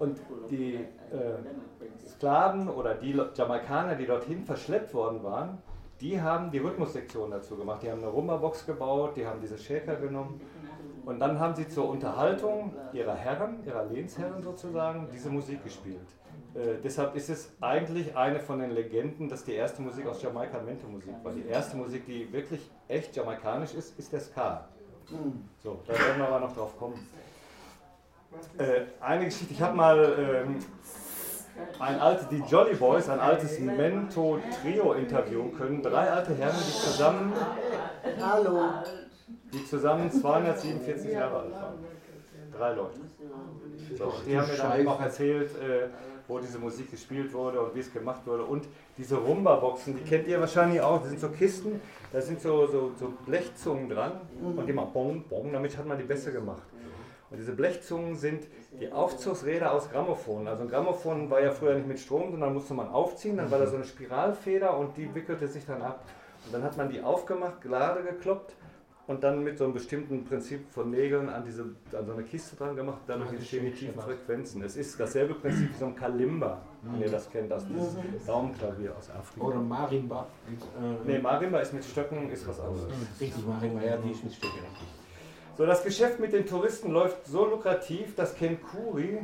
Und 0.00 0.18
die 0.50 0.74
äh, 0.74 2.08
Sklaven 2.08 2.68
oder 2.68 2.96
die 2.96 3.16
Jamaikaner, 3.36 3.94
die 3.94 4.04
dorthin 4.04 4.44
verschleppt 4.44 4.92
worden 4.94 5.22
waren, 5.22 5.58
die 6.00 6.20
haben 6.20 6.50
die 6.50 6.58
Rhythmussektion 6.58 7.30
dazu 7.30 7.56
gemacht. 7.56 7.84
Die 7.84 7.90
haben 7.90 8.02
eine 8.02 8.10
Rumba-Box 8.10 8.66
gebaut, 8.66 9.16
die 9.16 9.24
haben 9.24 9.40
diese 9.40 9.56
Shaker 9.56 9.94
genommen 9.94 10.40
und 11.06 11.20
dann 11.20 11.38
haben 11.38 11.54
sie 11.54 11.68
zur 11.68 11.88
Unterhaltung 11.88 12.74
ihrer 12.92 13.14
Herren, 13.14 13.64
ihrer 13.64 13.84
Lehnsherren 13.86 14.42
sozusagen, 14.42 15.08
diese 15.12 15.30
Musik 15.30 15.62
gespielt. 15.62 16.08
Äh, 16.52 16.82
deshalb 16.82 17.14
ist 17.14 17.30
es 17.30 17.52
eigentlich 17.60 18.16
eine 18.16 18.40
von 18.40 18.58
den 18.58 18.72
Legenden, 18.72 19.28
dass 19.28 19.44
die 19.44 19.52
erste 19.52 19.82
Musik 19.82 20.06
aus 20.06 20.20
Jamaika 20.20 20.60
Mento-Musik 20.60 21.14
war. 21.22 21.32
Die 21.32 21.46
erste 21.46 21.76
Musik, 21.76 22.06
die 22.06 22.30
wirklich 22.32 22.68
echt 22.88 23.14
jamaikanisch 23.14 23.74
ist, 23.74 23.96
ist 23.96 24.12
der 24.12 24.20
Ska. 24.20 24.68
So, 25.62 25.80
da 25.86 25.92
werden 25.92 26.18
wir 26.18 26.26
aber 26.26 26.40
noch 26.40 26.52
drauf 26.52 26.76
kommen. 26.76 27.08
Äh, 28.58 28.86
eine 29.00 29.26
Geschichte, 29.26 29.54
ich 29.54 29.62
habe 29.62 29.76
mal 29.76 30.16
ähm, 30.18 30.58
ein 31.78 32.00
altes, 32.00 32.28
die 32.28 32.42
Jolly 32.50 32.74
Boys, 32.74 33.08
ein 33.08 33.20
altes 33.20 33.60
Mento-Trio 33.60 34.94
interviewen 34.94 35.56
können. 35.56 35.82
Drei 35.82 36.10
alte 36.10 36.34
Herren, 36.34 36.56
die 36.56 36.72
zusammen. 36.72 37.32
Hallo. 38.20 38.60
Die 39.56 39.64
zusammen 39.64 40.10
247 40.10 41.12
Jahre 41.12 41.38
alt 41.38 41.52
waren. 41.52 41.74
Drei 42.56 42.74
Leute. 42.74 43.00
So, 43.96 44.12
die 44.26 44.36
haben 44.36 44.48
mir 44.48 44.56
dann 44.56 44.78
eben 44.78 44.88
auch 44.88 45.00
erzählt, 45.00 45.50
äh, 45.56 45.88
wo 46.28 46.38
diese 46.38 46.58
Musik 46.58 46.90
gespielt 46.90 47.32
wurde 47.32 47.60
und 47.60 47.74
wie 47.74 47.80
es 47.80 47.92
gemacht 47.92 48.26
wurde. 48.26 48.44
Und 48.44 48.68
diese 48.98 49.16
Rumba-Boxen, 49.16 49.96
die 49.96 50.02
kennt 50.02 50.26
ihr 50.26 50.40
wahrscheinlich 50.40 50.80
auch. 50.80 51.00
Das 51.00 51.08
sind 51.08 51.20
so 51.20 51.28
Kisten, 51.28 51.80
da 52.12 52.20
sind 52.20 52.40
so, 52.40 52.66
so, 52.66 52.92
so 52.98 53.12
Blechzungen 53.24 53.88
dran 53.88 54.12
und 54.42 54.66
die 54.66 54.72
machen 54.72 54.90
bong, 54.92 55.24
bong, 55.28 55.52
damit 55.52 55.76
hat 55.78 55.86
man 55.86 55.96
die 55.96 56.04
Bässe 56.04 56.32
gemacht. 56.32 56.62
Und 57.30 57.38
diese 57.38 57.52
Blechzungen 57.52 58.16
sind 58.16 58.46
die 58.78 58.92
Aufzugsräder 58.92 59.72
aus 59.72 59.90
Grammophon. 59.90 60.46
Also 60.46 60.62
ein 60.64 60.68
Grammophon 60.68 61.30
war 61.30 61.40
ja 61.40 61.50
früher 61.50 61.74
nicht 61.74 61.88
mit 61.88 61.98
Strom, 61.98 62.30
sondern 62.30 62.52
musste 62.52 62.74
man 62.74 62.88
aufziehen, 62.88 63.36
dann 63.36 63.50
war 63.50 63.58
da 63.58 63.66
so 63.66 63.76
eine 63.76 63.84
Spiralfeder 63.84 64.76
und 64.76 64.96
die 64.96 65.12
wickelte 65.14 65.48
sich 65.48 65.64
dann 65.64 65.82
ab. 65.82 66.04
Und 66.44 66.52
dann 66.52 66.62
hat 66.62 66.76
man 66.76 66.88
die 66.90 67.00
aufgemacht, 67.00 67.60
gerade 67.62 68.02
gekloppt 68.02 68.54
und 69.08 69.22
dann 69.22 69.44
mit 69.44 69.56
so 69.56 69.64
einem 69.64 69.74
bestimmten 69.74 70.24
Prinzip 70.24 70.68
von 70.70 70.90
Nägeln 70.90 71.28
an, 71.28 71.44
diese, 71.44 71.62
an 71.96 72.06
so 72.06 72.12
eine 72.12 72.24
Kiste 72.24 72.56
dran 72.56 72.74
gemacht, 72.74 72.98
dadurch 73.06 73.30
entstehen 73.30 73.64
die 73.66 73.70
tiefen 73.70 74.00
Frequenzen. 74.00 74.62
Es 74.64 74.76
ist 74.76 74.98
dasselbe 74.98 75.34
Prinzip 75.34 75.70
wie 75.70 75.78
so 75.78 75.86
ein 75.86 75.94
Kalimba, 75.94 76.60
wenn 76.82 77.00
ihr 77.00 77.10
das 77.10 77.30
kennt, 77.30 77.52
aus 77.52 77.64
dieses 77.66 78.26
Daumenklavier 78.26 78.96
aus 78.96 79.10
Afrika. 79.10 79.46
Oder 79.46 79.58
Marimba. 79.58 80.26
Äh, 81.06 81.12
ne, 81.12 81.18
Marimba 81.20 81.60
ist 81.60 81.72
mit 81.72 81.84
Stöcken, 81.84 82.30
ist 82.30 82.48
was 82.48 82.58
anderes. 82.58 82.88
Richtig, 83.20 83.46
Marimba, 83.46 83.82
ja, 83.82 83.96
die 83.96 84.10
ist 84.10 84.24
mit 84.24 84.34
Stöcken, 84.34 84.58
richtig. 84.58 84.88
So, 85.56 85.64
das 85.64 85.84
Geschäft 85.84 86.18
mit 86.18 86.32
den 86.32 86.44
Touristen 86.44 86.90
läuft 86.90 87.26
so 87.26 87.46
lukrativ, 87.46 88.14
dass 88.16 88.34
Ken 88.34 88.58
Kuri 88.60 89.20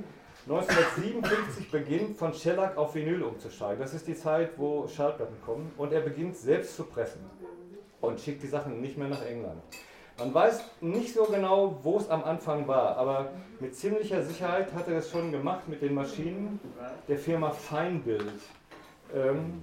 1957 0.48 1.70
beginnt, 1.70 2.16
von 2.16 2.32
Shellac 2.32 2.76
auf 2.76 2.94
Vinyl 2.94 3.22
umzusteigen. 3.22 3.80
Das 3.80 3.94
ist 3.94 4.06
die 4.06 4.16
Zeit, 4.16 4.50
wo 4.56 4.88
Schallplatten 4.88 5.36
kommen. 5.44 5.70
Und 5.76 5.92
er 5.92 6.00
beginnt 6.00 6.36
selbst 6.36 6.74
zu 6.74 6.84
pressen 6.84 7.20
und 8.02 8.20
schickt 8.20 8.42
die 8.42 8.48
Sachen 8.48 8.82
nicht 8.82 8.98
mehr 8.98 9.08
nach 9.08 9.24
England. 9.24 9.62
Man 10.18 10.34
weiß 10.34 10.62
nicht 10.82 11.14
so 11.14 11.24
genau, 11.24 11.78
wo 11.82 11.96
es 11.96 12.10
am 12.10 12.22
Anfang 12.22 12.68
war, 12.68 12.96
aber 12.96 13.30
mit 13.60 13.74
ziemlicher 13.74 14.22
Sicherheit 14.22 14.72
hat 14.74 14.86
er 14.86 14.98
es 14.98 15.10
schon 15.10 15.32
gemacht 15.32 15.66
mit 15.68 15.80
den 15.80 15.94
Maschinen 15.94 16.60
der 17.08 17.18
Firma 17.18 17.50
Feinbild. 17.50 18.40
Ähm, 19.14 19.62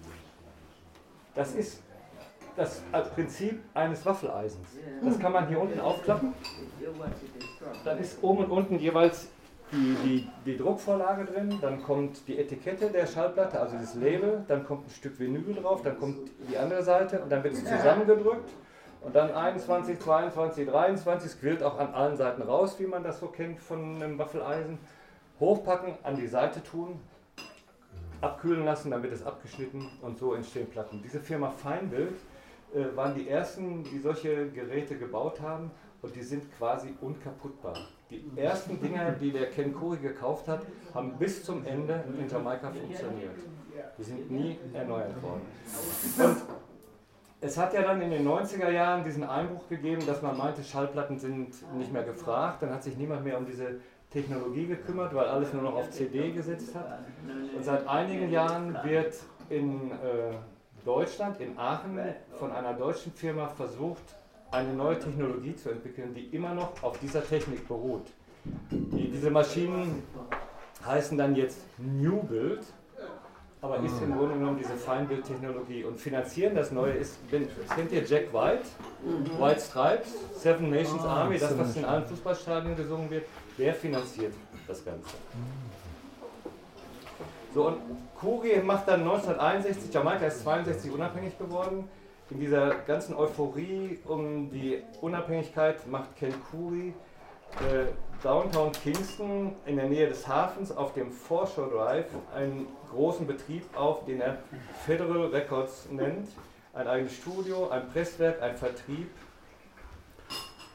das 1.35 1.53
ist 1.53 1.83
das 2.55 2.81
Prinzip 3.15 3.61
eines 3.73 4.05
Waffeleisens. 4.05 4.67
Das 5.03 5.19
kann 5.19 5.31
man 5.31 5.47
hier 5.47 5.61
unten 5.61 5.79
aufklappen. 5.79 6.33
Dann 7.85 7.99
ist 7.99 8.21
oben 8.21 8.45
und 8.45 8.51
unten 8.51 8.79
jeweils 8.79 9.29
die, 9.71 9.95
die, 10.03 10.27
die, 10.45 10.57
Druckvorlage 10.57 11.25
drin, 11.25 11.57
dann 11.61 11.81
kommt 11.83 12.27
die 12.27 12.37
Etikette 12.39 12.89
der 12.89 13.05
Schallplatte, 13.05 13.59
also 13.59 13.77
das 13.77 13.95
Label, 13.95 14.43
dann 14.47 14.65
kommt 14.65 14.87
ein 14.87 14.89
Stück 14.91 15.19
Vinyl 15.19 15.55
drauf, 15.55 15.81
dann 15.83 15.99
kommt 15.99 16.29
die 16.49 16.57
andere 16.57 16.83
Seite 16.83 17.19
und 17.19 17.31
dann 17.31 17.43
wird 17.43 17.53
es 17.53 17.63
zusammengedrückt 17.63 18.49
und 19.01 19.15
dann 19.15 19.31
21, 19.31 19.99
22, 19.99 20.67
23, 20.67 21.31
es 21.31 21.39
quillt 21.39 21.63
auch 21.63 21.77
an 21.77 21.93
allen 21.93 22.17
Seiten 22.17 22.41
raus, 22.41 22.75
wie 22.79 22.87
man 22.87 23.03
das 23.03 23.19
so 23.19 23.27
kennt 23.27 23.59
von 23.59 23.95
einem 23.95 24.17
Waffeleisen. 24.17 24.79
Hochpacken, 25.39 25.93
an 26.03 26.17
die 26.17 26.27
Seite 26.27 26.61
tun, 26.61 26.99
abkühlen 28.19 28.65
lassen, 28.65 28.91
dann 28.91 29.03
wird 29.03 29.13
es 29.13 29.25
abgeschnitten 29.25 29.87
und 30.01 30.17
so 30.17 30.33
entstehen 30.33 30.69
Platten. 30.69 31.01
Diese 31.01 31.21
Firma 31.21 31.49
Feinbild 31.49 32.15
äh, 32.73 32.95
waren 32.95 33.15
die 33.15 33.29
ersten, 33.29 33.83
die 33.83 33.99
solche 33.99 34.49
Geräte 34.49 34.97
gebaut 34.97 35.39
haben 35.41 35.71
und 36.01 36.15
die 36.15 36.23
sind 36.23 36.51
quasi 36.57 36.93
unkaputtbar. 37.01 37.75
Die 38.09 38.23
ersten 38.35 38.79
Dinger, 38.81 39.11
die 39.11 39.31
der 39.31 39.49
Ken 39.51 39.73
Kuri 39.73 39.97
gekauft 39.97 40.47
hat, 40.47 40.65
haben 40.93 41.17
bis 41.17 41.43
zum 41.43 41.65
Ende 41.65 42.03
in 42.17 42.27
Jamaika 42.27 42.71
funktioniert. 42.71 43.35
Die 43.97 44.03
sind 44.03 44.31
nie 44.31 44.57
erneuert 44.73 45.21
worden. 45.21 45.41
Und 46.17 46.37
es 47.41 47.57
hat 47.57 47.73
ja 47.73 47.83
dann 47.83 48.01
in 48.01 48.09
den 48.09 48.27
90er 48.27 48.69
Jahren 48.69 49.03
diesen 49.03 49.23
Einbruch 49.23 49.67
gegeben, 49.69 50.05
dass 50.05 50.21
man 50.21 50.37
meinte, 50.37 50.63
Schallplatten 50.63 51.19
sind 51.19 51.53
nicht 51.77 51.93
mehr 51.93 52.03
gefragt. 52.03 52.63
Dann 52.63 52.71
hat 52.71 52.83
sich 52.83 52.97
niemand 52.97 53.23
mehr 53.23 53.37
um 53.37 53.45
diese 53.45 53.79
Technologie 54.09 54.65
gekümmert, 54.65 55.13
weil 55.13 55.27
alles 55.27 55.53
nur 55.53 55.61
noch 55.63 55.75
auf 55.75 55.89
CD 55.91 56.31
gesetzt 56.31 56.75
hat. 56.75 56.99
Und 57.55 57.63
seit 57.63 57.87
einigen 57.87 58.31
Jahren 58.31 58.77
wird 58.83 59.13
in 59.49 59.91
äh, 59.91 60.33
Deutschland, 60.83 61.39
in 61.39 61.57
Aachen, 61.57 61.99
von 62.39 62.51
einer 62.51 62.73
deutschen 62.73 63.11
Firma 63.13 63.47
versucht, 63.47 64.03
eine 64.51 64.73
neue 64.73 64.97
Technologie 64.97 65.55
zu 65.55 65.69
entwickeln, 65.69 66.13
die 66.13 66.25
immer 66.35 66.53
noch 66.53 66.81
auf 66.81 66.99
dieser 66.99 67.25
Technik 67.25 67.67
beruht. 67.67 68.07
Die, 68.71 69.09
diese 69.09 69.29
Maschinen 69.29 70.03
heißen 70.85 71.17
dann 71.17 71.35
jetzt 71.35 71.59
New 71.77 72.23
Build, 72.23 72.61
aber 73.61 73.79
ist 73.83 74.01
im 74.01 74.15
Grunde 74.15 74.35
genommen 74.35 74.57
diese 74.57 74.75
Feinbildtechnologie. 74.75 75.83
Und 75.83 75.99
finanzieren 75.99 76.55
das 76.55 76.71
Neue 76.71 76.93
ist, 76.93 77.19
kennt 77.29 77.91
ihr 77.91 78.03
Jack 78.05 78.33
White? 78.33 78.63
White 79.37 79.59
Stripes, 79.59 80.13
Seven 80.35 80.69
Nations 80.69 81.03
ah, 81.03 81.23
Army, 81.23 81.37
das, 81.37 81.57
was 81.57 81.75
in 81.75 81.83
allen 81.83 82.05
Fußballstadien 82.05 82.75
gesungen 82.75 83.09
wird, 83.09 83.25
der 83.57 83.73
finanziert 83.73 84.33
das 84.67 84.83
Ganze. 84.85 85.09
So, 87.53 87.67
und 87.67 87.77
Kuri 88.19 88.61
macht 88.61 88.87
dann 88.87 89.01
1961, 89.01 89.93
Jamaika 89.93 90.27
ist 90.27 90.41
62 90.43 90.91
unabhängig 90.91 91.37
geworden, 91.37 91.89
in 92.29 92.39
dieser 92.39 92.75
ganzen 92.75 93.15
Euphorie 93.15 93.99
um 94.05 94.49
die 94.51 94.81
Unabhängigkeit 95.01 95.87
macht 95.87 96.15
Ken 96.15 96.33
Kuri 96.51 96.93
äh, 97.61 97.85
Downtown 98.21 98.71
Kingston 98.71 99.55
in 99.65 99.77
der 99.77 99.87
Nähe 99.87 100.07
des 100.07 100.27
Hafens 100.27 100.71
auf 100.71 100.93
dem 100.93 101.11
Foreshore 101.11 101.69
Drive 101.69 102.07
einen 102.35 102.67
großen 102.91 103.25
Betrieb 103.25 103.63
auf, 103.75 104.05
den 104.05 104.21
er 104.21 104.37
Federal 104.85 105.27
Records 105.27 105.87
nennt. 105.89 106.27
Ein 106.73 106.87
eigenes 106.87 107.13
Studio, 107.13 107.69
ein 107.69 107.89
Presswerk, 107.89 108.41
ein 108.41 108.55
Vertrieb. 108.55 109.09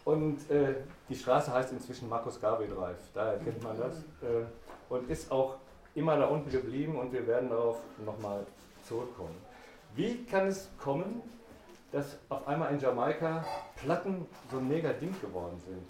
Und 0.04 0.50
äh, 0.50 0.74
die 1.08 1.14
Straße 1.14 1.52
heißt 1.52 1.72
inzwischen 1.72 2.08
Marcus 2.08 2.40
Garvey 2.40 2.66
Drive, 2.66 2.98
daher 3.14 3.38
kennt 3.38 3.62
man 3.62 3.78
das. 3.78 3.98
Äh, 4.22 4.44
und 4.88 5.08
ist 5.08 5.30
auch 5.30 5.56
immer 5.94 6.16
da 6.16 6.26
unten 6.26 6.50
geblieben 6.50 6.98
und 6.98 7.12
wir 7.12 7.26
werden 7.26 7.48
darauf 7.48 7.78
nochmal 8.04 8.44
zurückkommen. 8.86 9.36
Wie 9.94 10.24
kann 10.24 10.48
es 10.48 10.68
kommen, 10.78 11.22
dass 11.94 12.18
auf 12.28 12.46
einmal 12.48 12.72
in 12.72 12.80
Jamaika 12.80 13.44
Platten 13.76 14.26
so 14.50 14.58
ein 14.58 14.68
mega 14.68 14.92
Ding 14.92 15.14
geworden 15.20 15.58
sind? 15.64 15.88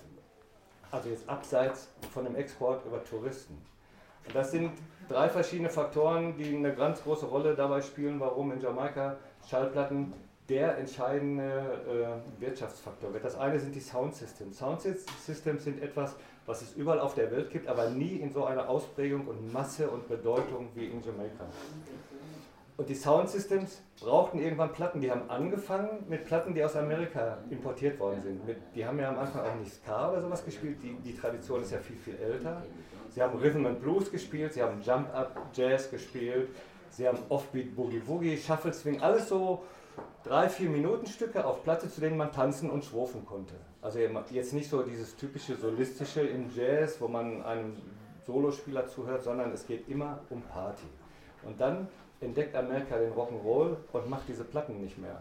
Also 0.90 1.08
jetzt 1.08 1.26
abseits 1.28 1.88
von 2.12 2.24
dem 2.24 2.36
Export 2.36 2.84
über 2.84 3.02
Touristen. 3.02 3.54
Und 4.26 4.34
das 4.34 4.50
sind 4.50 4.72
drei 5.08 5.30
verschiedene 5.30 5.70
Faktoren, 5.70 6.36
die 6.36 6.54
eine 6.54 6.74
ganz 6.74 7.02
große 7.02 7.24
Rolle 7.24 7.54
dabei 7.54 7.80
spielen, 7.80 8.20
warum 8.20 8.52
in 8.52 8.60
Jamaika 8.60 9.16
Schallplatten 9.48 10.12
der 10.46 10.76
entscheidende 10.76 12.20
äh, 12.38 12.40
Wirtschaftsfaktor 12.40 13.14
wird. 13.14 13.24
Das 13.24 13.38
eine 13.38 13.58
sind 13.58 13.74
die 13.74 13.80
Soundsystems. 13.80 14.58
Soundsystems 14.58 15.64
sind 15.64 15.82
etwas, 15.82 16.16
was 16.44 16.60
es 16.60 16.74
überall 16.74 17.00
auf 17.00 17.14
der 17.14 17.30
Welt 17.30 17.50
gibt, 17.50 17.66
aber 17.66 17.88
nie 17.88 18.16
in 18.16 18.30
so 18.30 18.44
einer 18.44 18.68
Ausprägung 18.68 19.26
und 19.26 19.54
Masse 19.54 19.88
und 19.88 20.06
Bedeutung 20.06 20.68
wie 20.74 20.84
in 20.84 21.02
Jamaika. 21.02 21.46
Und 22.76 22.88
die 22.88 22.94
Soundsystems 22.94 23.82
brauchten 24.00 24.40
irgendwann 24.40 24.72
Platten. 24.72 25.00
Die 25.00 25.10
haben 25.10 25.30
angefangen 25.30 26.04
mit 26.08 26.24
Platten, 26.24 26.54
die 26.54 26.64
aus 26.64 26.74
Amerika 26.74 27.38
importiert 27.48 28.00
worden 28.00 28.20
sind. 28.20 28.44
Mit, 28.44 28.56
die 28.74 28.84
haben 28.84 28.98
ja 28.98 29.10
am 29.10 29.18
Anfang 29.18 29.42
auch 29.42 29.54
nicht 29.54 29.72
Ska 29.72 30.10
oder 30.10 30.20
sowas 30.20 30.44
gespielt. 30.44 30.78
Die, 30.82 30.94
die 30.94 31.14
Tradition 31.14 31.62
ist 31.62 31.70
ja 31.70 31.78
viel, 31.78 31.96
viel 31.96 32.16
älter. 32.16 32.62
Sie 33.10 33.22
haben 33.22 33.38
Rhythm 33.38 33.64
and 33.66 33.80
Blues 33.80 34.10
gespielt, 34.10 34.54
sie 34.54 34.62
haben 34.62 34.82
Jump-Up 34.82 35.40
Jazz 35.52 35.88
gespielt, 35.88 36.48
sie 36.90 37.06
haben 37.06 37.18
Offbeat 37.28 37.76
Boogie 37.76 38.02
Woogie, 38.04 38.36
Shuffle 38.36 38.72
Swing, 38.72 39.00
alles 39.00 39.28
so 39.28 39.62
drei, 40.24 40.48
vier 40.48 40.68
Minuten 40.68 41.06
Stücke 41.06 41.44
auf 41.44 41.62
Platte, 41.62 41.88
zu 41.88 42.00
denen 42.00 42.16
man 42.16 42.32
tanzen 42.32 42.70
und 42.70 42.84
schwurfen 42.84 43.24
konnte. 43.24 43.54
Also 43.82 44.00
jetzt 44.00 44.52
nicht 44.52 44.68
so 44.68 44.82
dieses 44.82 45.14
typische 45.14 45.54
solistische 45.54 46.22
im 46.22 46.50
Jazz, 46.52 47.00
wo 47.00 47.06
man 47.06 47.44
einem 47.44 47.76
Solospieler 48.26 48.88
zuhört, 48.88 49.22
sondern 49.22 49.52
es 49.52 49.64
geht 49.64 49.88
immer 49.88 50.18
um 50.30 50.42
Party. 50.42 50.86
Und 51.44 51.60
dann 51.60 51.86
entdeckt 52.24 52.54
Amerika 52.54 52.96
den 52.96 53.12
Rock'n'Roll 53.12 53.76
und 53.92 54.10
macht 54.10 54.28
diese 54.28 54.44
Platten 54.44 54.80
nicht 54.80 54.98
mehr. 54.98 55.20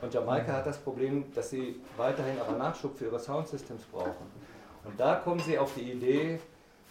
Und 0.00 0.14
Jamaika 0.14 0.52
hat 0.52 0.66
das 0.66 0.78
Problem, 0.78 1.24
dass 1.34 1.50
sie 1.50 1.80
weiterhin 1.96 2.38
aber 2.40 2.56
Nachschub 2.56 2.96
für 2.96 3.06
ihre 3.06 3.18
Soundsystems 3.18 3.82
brauchen. 3.84 4.26
Und 4.84 4.98
da 4.98 5.16
kommen 5.16 5.40
sie 5.40 5.58
auf 5.58 5.74
die 5.74 5.92
Idee, 5.92 6.38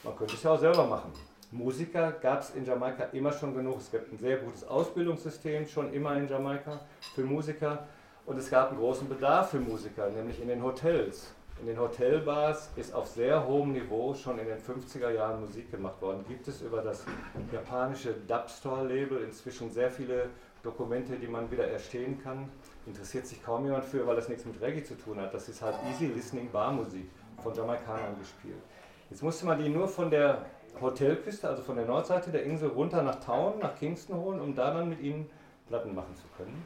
man 0.03 0.15
könnte 0.15 0.35
es 0.35 0.43
ja 0.43 0.51
auch 0.51 0.59
selber 0.59 0.85
machen. 0.85 1.11
Musiker 1.51 2.11
gab 2.11 2.41
es 2.41 2.49
in 2.51 2.65
Jamaika 2.65 3.05
immer 3.13 3.31
schon 3.31 3.55
genug. 3.55 3.77
Es 3.79 3.89
gibt 3.89 4.11
ein 4.11 4.17
sehr 4.17 4.37
gutes 4.37 4.67
Ausbildungssystem 4.67 5.65
schon 5.65 5.93
immer 5.93 6.15
in 6.17 6.27
Jamaika 6.27 6.81
für 7.15 7.23
Musiker. 7.23 7.87
Und 8.25 8.37
es 8.37 8.49
gab 8.49 8.71
einen 8.71 8.79
großen 8.79 9.07
Bedarf 9.07 9.51
für 9.51 9.59
Musiker, 9.59 10.09
nämlich 10.09 10.41
in 10.41 10.49
den 10.49 10.61
Hotels. 10.61 11.33
In 11.59 11.65
den 11.65 11.79
Hotelbars 11.79 12.69
ist 12.75 12.93
auf 12.93 13.07
sehr 13.07 13.47
hohem 13.47 13.71
Niveau 13.71 14.13
schon 14.13 14.37
in 14.37 14.45
den 14.45 14.59
50er 14.59 15.09
Jahren 15.09 15.41
Musik 15.41 15.71
gemacht 15.71 15.99
worden. 16.01 16.23
Gibt 16.27 16.47
es 16.47 16.61
über 16.61 16.83
das 16.83 17.03
japanische 17.51 18.13
Dubstore-Label 18.27 19.23
inzwischen 19.23 19.71
sehr 19.71 19.89
viele 19.89 20.29
Dokumente, 20.61 21.15
die 21.15 21.27
man 21.27 21.49
wieder 21.49 21.67
erstehen 21.67 22.21
kann. 22.23 22.49
Interessiert 22.85 23.25
sich 23.25 23.43
kaum 23.43 23.65
jemand 23.65 23.85
für, 23.85 24.05
weil 24.05 24.15
das 24.15 24.29
nichts 24.29 24.45
mit 24.45 24.61
Reggae 24.61 24.83
zu 24.83 24.95
tun 24.95 25.19
hat. 25.19 25.33
Das 25.33 25.49
ist 25.49 25.63
halt 25.63 25.75
Easy 25.89 26.05
Listening 26.05 26.51
Barmusik 26.51 27.09
von 27.41 27.55
Jamaikanern 27.55 28.19
gespielt. 28.19 28.61
Jetzt 29.09 29.23
musste 29.23 29.47
man 29.47 29.57
die 29.57 29.69
nur 29.69 29.87
von 29.87 30.11
der 30.11 30.45
Hotelküste, 30.79 31.49
also 31.49 31.63
von 31.63 31.75
der 31.75 31.85
Nordseite 31.85 32.29
der 32.29 32.43
Insel 32.43 32.69
runter 32.69 33.01
nach 33.01 33.15
Town, 33.15 33.57
nach 33.59 33.75
Kingston 33.75 34.17
holen, 34.17 34.39
um 34.39 34.53
da 34.53 34.75
dann 34.75 34.89
mit 34.89 35.01
ihnen 35.01 35.27
Platten 35.67 35.95
machen 35.95 36.15
zu 36.15 36.27
können. 36.37 36.63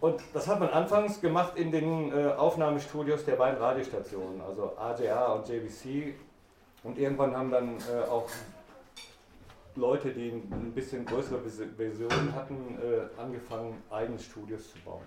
Und 0.00 0.22
das 0.32 0.48
hat 0.48 0.60
man 0.60 0.70
anfangs 0.70 1.20
gemacht 1.20 1.56
in 1.56 1.70
den 1.70 2.10
äh, 2.10 2.32
Aufnahmestudios 2.32 3.24
der 3.26 3.36
beiden 3.36 3.60
Radiostationen, 3.60 4.40
also 4.40 4.76
AJA 4.78 5.32
und 5.34 5.48
JVC. 5.48 6.14
Und 6.82 6.98
irgendwann 6.98 7.36
haben 7.36 7.50
dann 7.50 7.76
äh, 7.76 8.08
auch 8.08 8.26
Leute, 9.76 10.10
die 10.10 10.30
ein 10.30 10.72
bisschen 10.74 11.04
größere 11.04 11.40
Versionen 11.76 12.34
hatten, 12.34 12.78
äh, 12.82 13.20
angefangen, 13.20 13.82
eigene 13.90 14.18
Studios 14.18 14.72
zu 14.72 14.78
bauen. 14.78 15.02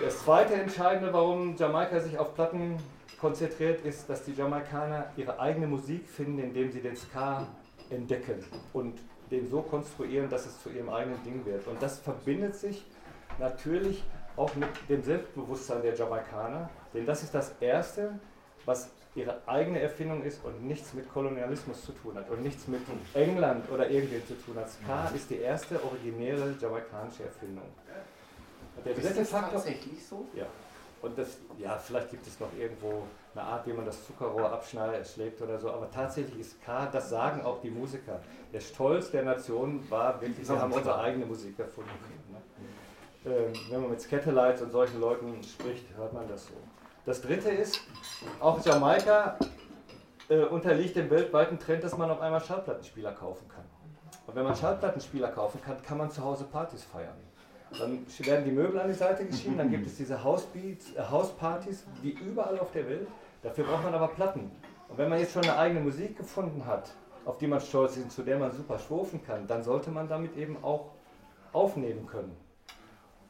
Das 0.00 0.18
zweite 0.24 0.54
Entscheidende, 0.54 1.12
warum 1.12 1.56
Jamaika 1.56 2.00
sich 2.00 2.18
auf 2.18 2.34
Platten 2.34 2.78
konzentriert, 3.20 3.84
ist, 3.84 4.08
dass 4.08 4.24
die 4.24 4.32
Jamaikaner 4.32 5.10
ihre 5.16 5.38
eigene 5.38 5.66
Musik 5.66 6.08
finden, 6.08 6.38
indem 6.38 6.70
sie 6.70 6.80
den 6.80 6.96
Ska 6.96 7.46
entdecken 7.90 8.44
und 8.72 8.98
den 9.30 9.48
so 9.48 9.60
konstruieren, 9.62 10.28
dass 10.28 10.46
es 10.46 10.62
zu 10.62 10.70
ihrem 10.70 10.88
eigenen 10.88 11.22
Ding 11.22 11.44
wird. 11.44 11.66
Und 11.66 11.82
das 11.82 11.98
verbindet 11.98 12.56
sich 12.56 12.84
natürlich 13.38 14.04
auch 14.36 14.54
mit 14.54 14.68
dem 14.88 15.02
Selbstbewusstsein 15.02 15.82
der 15.82 15.94
Jamaikaner, 15.94 16.68
denn 16.92 17.06
das 17.06 17.22
ist 17.22 17.34
das 17.34 17.52
Erste, 17.60 18.18
was 18.64 18.90
ihre 19.14 19.40
eigene 19.46 19.80
Erfindung 19.80 20.22
ist 20.22 20.44
und 20.44 20.62
nichts 20.66 20.92
mit 20.92 21.10
Kolonialismus 21.10 21.84
zu 21.84 21.92
tun 21.92 22.16
hat 22.16 22.28
und 22.28 22.42
nichts 22.42 22.68
mit 22.68 22.82
England 23.14 23.70
oder 23.70 23.88
irgendwem 23.88 24.26
zu 24.26 24.34
tun 24.34 24.56
hat. 24.56 24.68
Ska 24.68 25.10
ist 25.14 25.30
die 25.30 25.38
erste 25.38 25.82
originäre 25.82 26.54
jamaikanische 26.60 27.24
Erfindung. 27.24 27.64
Der 28.84 28.92
dritte 28.92 29.08
ist 29.08 29.18
das 29.20 29.30
Faktor, 29.30 29.52
tatsächlich 29.54 30.06
so? 30.06 30.26
Ja. 30.34 30.46
Und 31.00 31.16
das, 31.18 31.38
ja, 31.58 31.78
vielleicht 31.78 32.10
gibt 32.10 32.26
es 32.26 32.38
noch 32.40 32.48
irgendwo 32.58 33.04
eine 33.34 33.44
Art, 33.44 33.66
wie 33.66 33.72
man 33.72 33.86
das 33.86 34.04
Zuckerrohr 34.06 34.52
abschlägt 34.52 35.40
oder 35.40 35.58
so, 35.58 35.70
aber 35.70 35.90
tatsächlich 35.90 36.40
ist 36.40 36.62
K, 36.64 36.86
das 36.86 37.10
sagen 37.10 37.42
auch 37.42 37.60
die 37.60 37.70
Musiker. 37.70 38.20
Der 38.52 38.60
Stolz 38.60 39.10
der 39.10 39.22
Nation 39.22 39.88
war 39.90 40.20
wirklich, 40.20 40.48
wir 40.48 40.60
haben 40.60 40.72
unsere 40.72 40.98
eigene 40.98 41.26
Musik 41.26 41.58
erfunden. 41.58 41.90
Ne? 42.30 42.38
Ähm, 43.26 43.52
wenn 43.70 43.80
man 43.80 43.90
mit 43.90 44.00
Scatterlights 44.00 44.62
und 44.62 44.70
solchen 44.70 45.00
Leuten 45.00 45.42
spricht, 45.42 45.84
hört 45.96 46.12
man 46.12 46.28
das 46.28 46.46
so. 46.46 46.54
Das 47.04 47.20
dritte 47.20 47.50
ist, 47.50 47.80
auch 48.38 48.64
Jamaika 48.64 49.36
äh, 50.28 50.44
unterliegt 50.44 50.94
dem 50.94 51.10
weltweiten 51.10 51.58
Trend, 51.58 51.82
dass 51.82 51.96
man 51.96 52.08
auf 52.08 52.20
einmal 52.20 52.40
Schallplattenspieler 52.40 53.12
kaufen 53.12 53.48
kann. 53.48 53.64
Und 54.28 54.36
wenn 54.36 54.44
man 54.44 54.54
Schallplattenspieler 54.54 55.28
kaufen 55.28 55.60
kann, 55.60 55.82
kann 55.82 55.98
man 55.98 56.10
zu 56.10 56.22
Hause 56.22 56.44
Partys 56.44 56.84
feiern. 56.84 57.16
Dann 57.76 58.06
werden 58.20 58.44
die 58.44 58.52
Möbel 58.52 58.78
an 58.78 58.86
die 58.86 58.94
Seite 58.94 59.26
geschieben, 59.26 59.58
dann 59.58 59.70
gibt 59.70 59.86
es 59.88 59.96
diese 59.96 60.22
Housebeats, 60.22 60.94
äh, 60.94 61.02
Housepartys, 61.10 61.84
wie 62.02 62.10
überall 62.10 62.60
auf 62.60 62.70
der 62.70 62.88
Welt. 62.88 63.08
Dafür 63.42 63.64
braucht 63.64 63.82
man 63.82 63.94
aber 63.94 64.08
Platten. 64.08 64.52
Und 64.88 64.98
wenn 64.98 65.08
man 65.08 65.18
jetzt 65.18 65.32
schon 65.32 65.42
eine 65.42 65.58
eigene 65.58 65.80
Musik 65.80 66.16
gefunden 66.16 66.64
hat, 66.64 66.92
auf 67.24 67.38
die 67.38 67.48
man 67.48 67.60
stolz 67.60 67.96
ist 67.96 68.04
und 68.04 68.12
zu 68.12 68.22
der 68.22 68.38
man 68.38 68.52
super 68.52 68.78
schwurfen 68.78 69.20
kann, 69.24 69.48
dann 69.48 69.64
sollte 69.64 69.90
man 69.90 70.08
damit 70.08 70.36
eben 70.36 70.62
auch 70.62 70.92
aufnehmen 71.52 72.06
können. 72.06 72.45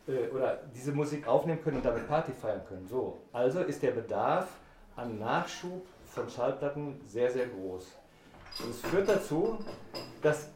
Äh, 0.07 0.29
oder 0.29 0.61
diese 0.75 0.93
Musik 0.93 1.27
aufnehmen 1.27 1.63
können 1.63 1.79
und 1.79 1.85
damit 1.85 2.07
Party 2.09 2.33
feiern 2.33 2.63
können. 2.69 2.87
So, 2.87 3.19
also 3.33 3.61
ist 3.61 3.83
der 3.83 3.93
Bedarf 3.93 4.49
an 4.95 5.19
Nachschub 5.19 5.85
von 6.07 6.29
Schallplatten 6.29 7.01
sehr, 7.05 7.31
sehr 7.31 7.47
groß. 7.47 7.97
Und 8.63 8.71
es 8.71 8.81
führt 8.81 9.09
dazu, 9.09 9.59
dass 10.23 10.49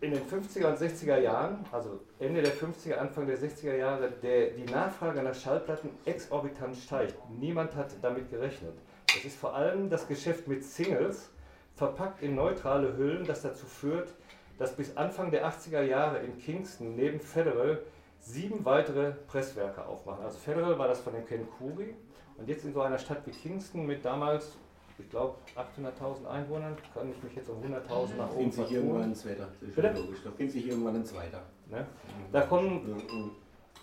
in 0.00 0.12
den 0.12 0.22
50er 0.22 0.66
und 0.68 0.78
60er 0.78 1.18
Jahren, 1.18 1.64
also 1.72 2.00
Ende 2.18 2.42
der 2.42 2.52
50er, 2.52 2.96
Anfang 2.96 3.26
der 3.26 3.38
60er 3.38 3.74
Jahre, 3.74 4.10
der, 4.10 4.50
die 4.50 4.64
Nachfrage 4.64 5.22
nach 5.22 5.34
Schallplatten 5.34 5.90
exorbitant 6.04 6.76
steigt. 6.76 7.16
Niemand 7.30 7.74
hat 7.74 7.88
damit 8.02 8.30
gerechnet. 8.30 8.74
Es 9.16 9.24
ist 9.24 9.38
vor 9.38 9.54
allem 9.54 9.88
das 9.88 10.06
Geschäft 10.06 10.46
mit 10.46 10.62
Singles, 10.62 11.30
verpackt 11.74 12.22
in 12.22 12.34
neutrale 12.34 12.96
Hüllen, 12.96 13.24
das 13.24 13.42
dazu 13.42 13.66
führt, 13.66 14.14
dass 14.58 14.76
bis 14.76 14.96
Anfang 14.96 15.30
der 15.30 15.46
80er 15.46 15.82
Jahre 15.82 16.18
in 16.18 16.38
Kingston 16.38 16.94
neben 16.94 17.20
Federal 17.20 17.80
sieben 18.26 18.64
weitere 18.64 19.12
Presswerke 19.12 19.86
aufmachen. 19.86 20.24
Also 20.24 20.38
Federal 20.38 20.78
war 20.78 20.88
das 20.88 21.00
von 21.00 21.12
den 21.12 21.24
Ken 21.26 21.46
Kuri 21.58 21.94
und 22.36 22.48
jetzt 22.48 22.64
in 22.64 22.72
so 22.72 22.82
einer 22.82 22.98
Stadt 22.98 23.26
wie 23.26 23.30
Kingston 23.30 23.86
mit 23.86 24.04
damals 24.04 24.52
ich 24.98 25.10
glaube, 25.10 25.34
800.000 25.54 26.26
Einwohnern, 26.26 26.74
kann 26.94 27.10
ich 27.10 27.22
mich 27.22 27.34
jetzt 27.34 27.50
um 27.50 27.62
100.000 27.62 28.16
nach 28.16 28.34
oben 28.34 28.50
sich 28.50 28.72
irgendwann 28.72 29.02
ein 29.02 29.14
zweiter. 29.14 29.48
Das 29.60 29.68
ist 29.68 29.76
logisch. 29.76 30.20
Da 30.24 30.30
findet 30.30 30.52
sich 30.54 30.66
irgendwann 30.66 30.96
ein 30.96 31.04
zweiter. 31.04 31.42
Ne? 31.70 31.86
Da 32.32 32.40
kommen, 32.42 33.00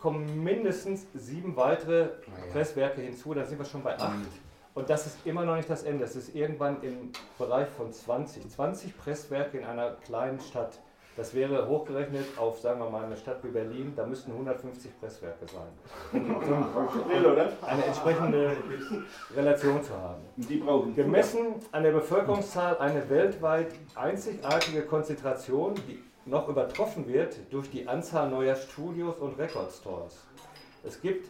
kommen 0.02 0.44
mindestens 0.44 1.06
sieben 1.14 1.56
weitere 1.56 2.10
Presswerke 2.52 3.02
hinzu, 3.02 3.34
da 3.34 3.46
sind 3.46 3.60
wir 3.60 3.66
schon 3.66 3.84
bei 3.84 3.98
acht. 4.00 4.18
Mhm. 4.18 4.26
Und 4.74 4.90
das 4.90 5.06
ist 5.06 5.18
immer 5.26 5.46
noch 5.46 5.56
nicht 5.56 5.70
das 5.70 5.84
Ende. 5.84 6.04
Es 6.04 6.16
ist 6.16 6.34
irgendwann 6.34 6.82
im 6.82 7.12
Bereich 7.38 7.70
von 7.70 7.94
20. 7.94 8.50
20 8.50 8.98
Presswerke 8.98 9.60
in 9.60 9.66
einer 9.66 9.92
kleinen 9.92 10.40
Stadt. 10.40 10.80
Das 11.16 11.36
wäre 11.36 11.68
hochgerechnet 11.68 12.26
auf, 12.38 12.60
sagen 12.60 12.80
wir 12.80 12.90
mal, 12.90 13.06
eine 13.06 13.16
Stadt 13.16 13.44
wie 13.44 13.50
Berlin, 13.50 13.94
da 13.96 14.06
müssten 14.06 14.32
150 14.32 15.00
Presswerke 15.00 15.46
sein. 15.46 16.22
Um 16.22 16.44
eine 17.68 17.86
entsprechende 17.86 18.58
Relation 19.36 19.84
zu 19.84 19.94
haben. 19.94 20.22
Die 20.38 20.58
brauchen 20.58 20.96
Gemessen 20.96 21.56
an 21.72 21.84
der 21.84 21.92
Bevölkerungszahl 21.92 22.78
eine 22.80 23.08
weltweit 23.10 23.68
einzigartige 23.94 24.82
Konzentration, 24.82 25.76
die 25.88 26.04
noch 26.26 26.48
übertroffen 26.48 27.08
wird 27.08 27.38
durch 27.52 27.70
die 27.70 27.88
Anzahl 27.88 28.30
neuer 28.32 28.56
Studios 28.56 29.16
und 29.18 29.38
Recordstores. 29.38 30.26
Es 30.84 31.00
gibt 31.00 31.30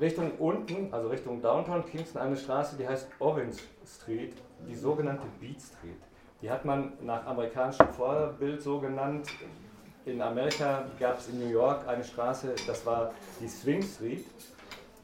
Richtung 0.00 0.32
unten, 0.38 0.92
also 0.94 1.08
Richtung 1.08 1.42
Downtown 1.42 1.84
Kingston, 1.84 2.22
eine 2.22 2.36
Straße, 2.36 2.76
die 2.76 2.88
heißt 2.88 3.08
Orange 3.18 3.58
Street, 3.84 4.32
die 4.66 4.74
sogenannte 4.74 5.26
Beat 5.40 5.60
Street. 5.60 6.07
Die 6.40 6.50
hat 6.50 6.64
man 6.64 6.92
nach 7.02 7.26
amerikanischem 7.26 7.88
Vorbild 7.88 8.62
so 8.62 8.78
genannt. 8.78 9.28
In 10.04 10.22
Amerika 10.22 10.84
gab 10.98 11.18
es 11.18 11.28
in 11.28 11.40
New 11.40 11.50
York 11.50 11.86
eine 11.86 12.04
Straße, 12.04 12.54
das 12.66 12.86
war 12.86 13.12
die 13.40 13.48
Swing 13.48 13.82
Street, 13.82 14.24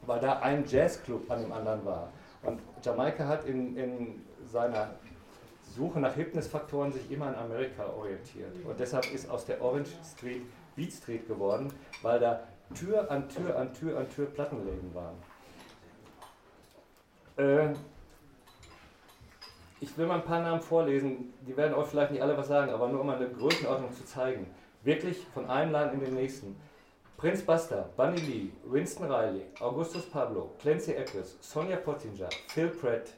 weil 0.05 0.19
da 0.19 0.39
ein 0.39 0.65
Jazzclub 0.65 1.29
an 1.29 1.41
dem 1.41 1.51
anderen 1.51 1.83
war. 1.85 2.09
Und 2.41 2.61
Jamaika 2.81 3.27
hat 3.27 3.45
in, 3.45 3.75
in 3.75 4.21
seiner 4.45 4.91
Suche 5.75 5.99
nach 5.99 6.13
Hipness-Faktoren 6.13 6.93
sich 6.93 7.11
immer 7.11 7.27
an 7.27 7.35
Amerika 7.35 7.85
orientiert. 7.85 8.55
Und 8.65 8.79
deshalb 8.79 9.11
ist 9.13 9.29
aus 9.29 9.45
der 9.45 9.61
Orange 9.61 9.91
Street 10.15 10.43
Beat 10.75 10.93
Street 10.93 11.27
geworden, 11.27 11.71
weil 12.01 12.19
da 12.19 12.41
Tür 12.73 13.09
an 13.11 13.27
Tür 13.29 13.57
an 13.57 13.73
Tür 13.73 13.97
an 13.99 14.09
Tür 14.09 14.25
Plattenläden 14.25 14.93
waren. 14.93 15.15
Äh, 17.37 17.73
ich 19.85 19.95
will 19.99 20.07
mal 20.07 20.15
ein 20.15 20.25
paar 20.25 20.41
Namen 20.41 20.61
vorlesen, 20.61 21.31
die 21.47 21.55
werden 21.55 21.75
euch 21.75 21.85
vielleicht 21.85 22.11
nicht 22.11 22.21
alle 22.21 22.35
was 22.35 22.47
sagen, 22.47 22.71
aber 22.71 22.87
nur 22.87 23.01
um 23.01 23.09
eine 23.09 23.29
Größenordnung 23.29 23.93
zu 23.93 24.03
zeigen. 24.03 24.47
Wirklich 24.83 25.27
von 25.31 25.47
einem 25.47 25.71
Laden 25.71 25.99
in 25.99 26.05
den 26.05 26.15
nächsten. 26.15 26.55
Prince 27.17 27.45
Buster, 27.45 27.89
Bunny 27.95 28.19
Lee, 28.19 28.49
Winston 28.65 29.11
Riley, 29.11 29.43
Augustus 29.59 30.09
Pablo, 30.09 30.49
Clancy 30.59 30.93
Eccles, 30.93 31.37
Sonja 31.39 31.77
Pottinger, 31.77 32.29
Phil 32.47 32.69
Pratt, 32.69 33.11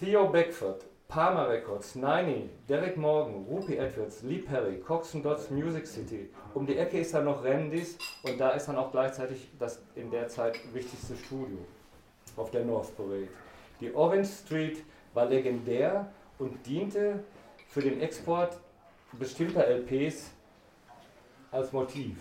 Theo 0.00 0.28
Beckford, 0.28 0.84
Palmer 1.06 1.48
Records, 1.48 1.94
Niney, 1.94 2.50
Derek 2.68 2.96
Morgan, 2.96 3.46
Rupi 3.48 3.76
Edwards, 3.76 4.22
Lee 4.24 4.38
Perry, 4.38 4.80
Cox 4.80 5.12
Dodds 5.12 5.48
Music 5.50 5.86
City. 5.86 6.28
Um 6.54 6.66
die 6.66 6.76
Ecke 6.76 6.98
ist 6.98 7.14
dann 7.14 7.26
noch 7.26 7.44
Randys 7.44 7.98
und 8.24 8.38
da 8.38 8.50
ist 8.50 8.66
dann 8.66 8.76
auch 8.76 8.90
gleichzeitig 8.90 9.48
das 9.60 9.80
in 9.94 10.10
der 10.10 10.26
Zeit 10.26 10.58
wichtigste 10.74 11.16
Studio 11.16 11.58
auf 12.36 12.50
der 12.50 12.64
North 12.64 12.96
Parade. 12.96 13.28
Die 13.80 13.94
Orange 13.94 14.28
Street 14.44 14.82
war 15.14 15.26
legendär 15.26 16.06
und 16.38 16.66
diente 16.66 17.22
für 17.68 17.80
den 17.80 18.00
Export 18.00 18.58
bestimmter 19.18 19.66
LPs 19.66 20.30
als 21.50 21.72
Motiv. 21.72 22.16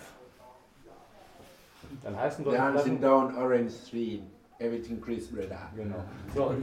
Dann 2.04 2.17
heißen 2.17 2.43
dort 2.43 2.58
Dancing 2.58 3.01
down 3.01 3.36
Orange 3.36 3.71
Street. 3.71 4.23
Everything 4.60 5.01
Chris 5.01 5.27
Breda. 5.27 5.71
Genau. 5.75 6.04
So, 6.36 6.54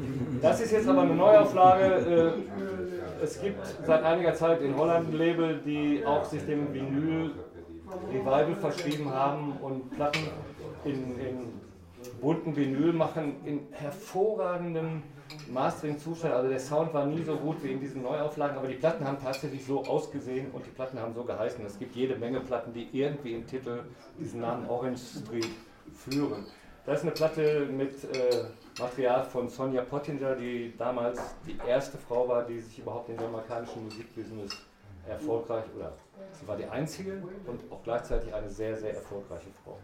das 0.41 0.61
ist 0.61 0.71
jetzt 0.71 0.87
aber 0.87 1.03
eine 1.03 1.17
Neuauflage. 1.17 2.37
Äh, 3.21 3.25
es 3.25 3.41
gibt 3.43 3.67
seit 3.85 4.05
einiger 4.05 4.35
Zeit 4.35 4.62
in 4.62 4.77
Holland 4.77 5.09
ein 5.09 5.19
Label, 5.19 5.61
die 5.67 6.07
auch 6.07 6.25
sich 6.25 6.47
dem 6.47 6.73
Vinyl 6.73 7.33
Revival 8.12 8.55
verschrieben 8.55 9.12
haben 9.12 9.57
und 9.61 9.91
Platten 9.91 10.29
in, 10.85 11.19
in 11.19 11.61
bunten 12.21 12.57
Vinyl 12.57 12.93
machen, 12.93 13.37
in 13.45 13.69
hervorragendem 13.71 15.03
Mastering-Zustand. 15.51 16.35
Also 16.35 16.49
der 16.49 16.61
Sound 16.61 16.95
war 16.95 17.07
nie 17.07 17.23
so 17.23 17.37
gut 17.37 17.63
wie 17.63 17.73
in 17.73 17.81
diesen 17.81 18.03
Neuauflagen, 18.03 18.57
aber 18.57 18.69
die 18.69 18.75
Platten 18.75 19.07
haben 19.07 19.19
tatsächlich 19.21 19.65
so 19.65 19.85
ausgesehen 19.85 20.51
und 20.53 20.65
die 20.67 20.71
Platten 20.71 20.99
haben 20.99 21.15
so 21.15 21.25
geheißen. 21.25 21.65
Es 21.65 21.79
gibt 21.79 21.95
jede 21.95 22.17
Menge 22.17 22.41
Platten, 22.41 22.73
die 22.73 22.89
irgendwie 22.93 23.35
im 23.35 23.47
Titel 23.47 23.85
diesen 24.19 24.41
Namen 24.41 24.69
Orange 24.69 25.01
Street 25.01 25.49
führen. 25.95 26.47
Das 26.87 26.99
ist 26.99 27.03
eine 27.03 27.13
Platte 27.13 27.67
mit 27.71 27.93
äh, 28.05 28.45
Material 28.81 29.23
von 29.25 29.49
Sonja 29.49 29.83
Pottinger, 29.83 30.35
die 30.37 30.73
damals 30.79 31.21
die 31.47 31.59
erste 31.69 31.99
Frau 31.99 32.27
war, 32.27 32.45
die 32.45 32.61
sich 32.61 32.79
überhaupt 32.79 33.11
im 33.11 33.21
jamaikanischen 33.21 33.85
Musikbusiness 33.85 34.57
erfolgreich, 35.07 35.65
oder 35.77 35.93
sie 36.33 36.49
war 36.49 36.57
die 36.57 36.67
einzige 36.67 37.23
und 37.47 37.61
auch 37.71 37.83
gleichzeitig 37.83 38.33
eine 38.33 38.49
sehr, 38.49 38.77
sehr 38.77 38.95
erfolgreiche 38.95 39.51
Frau. 39.63 39.79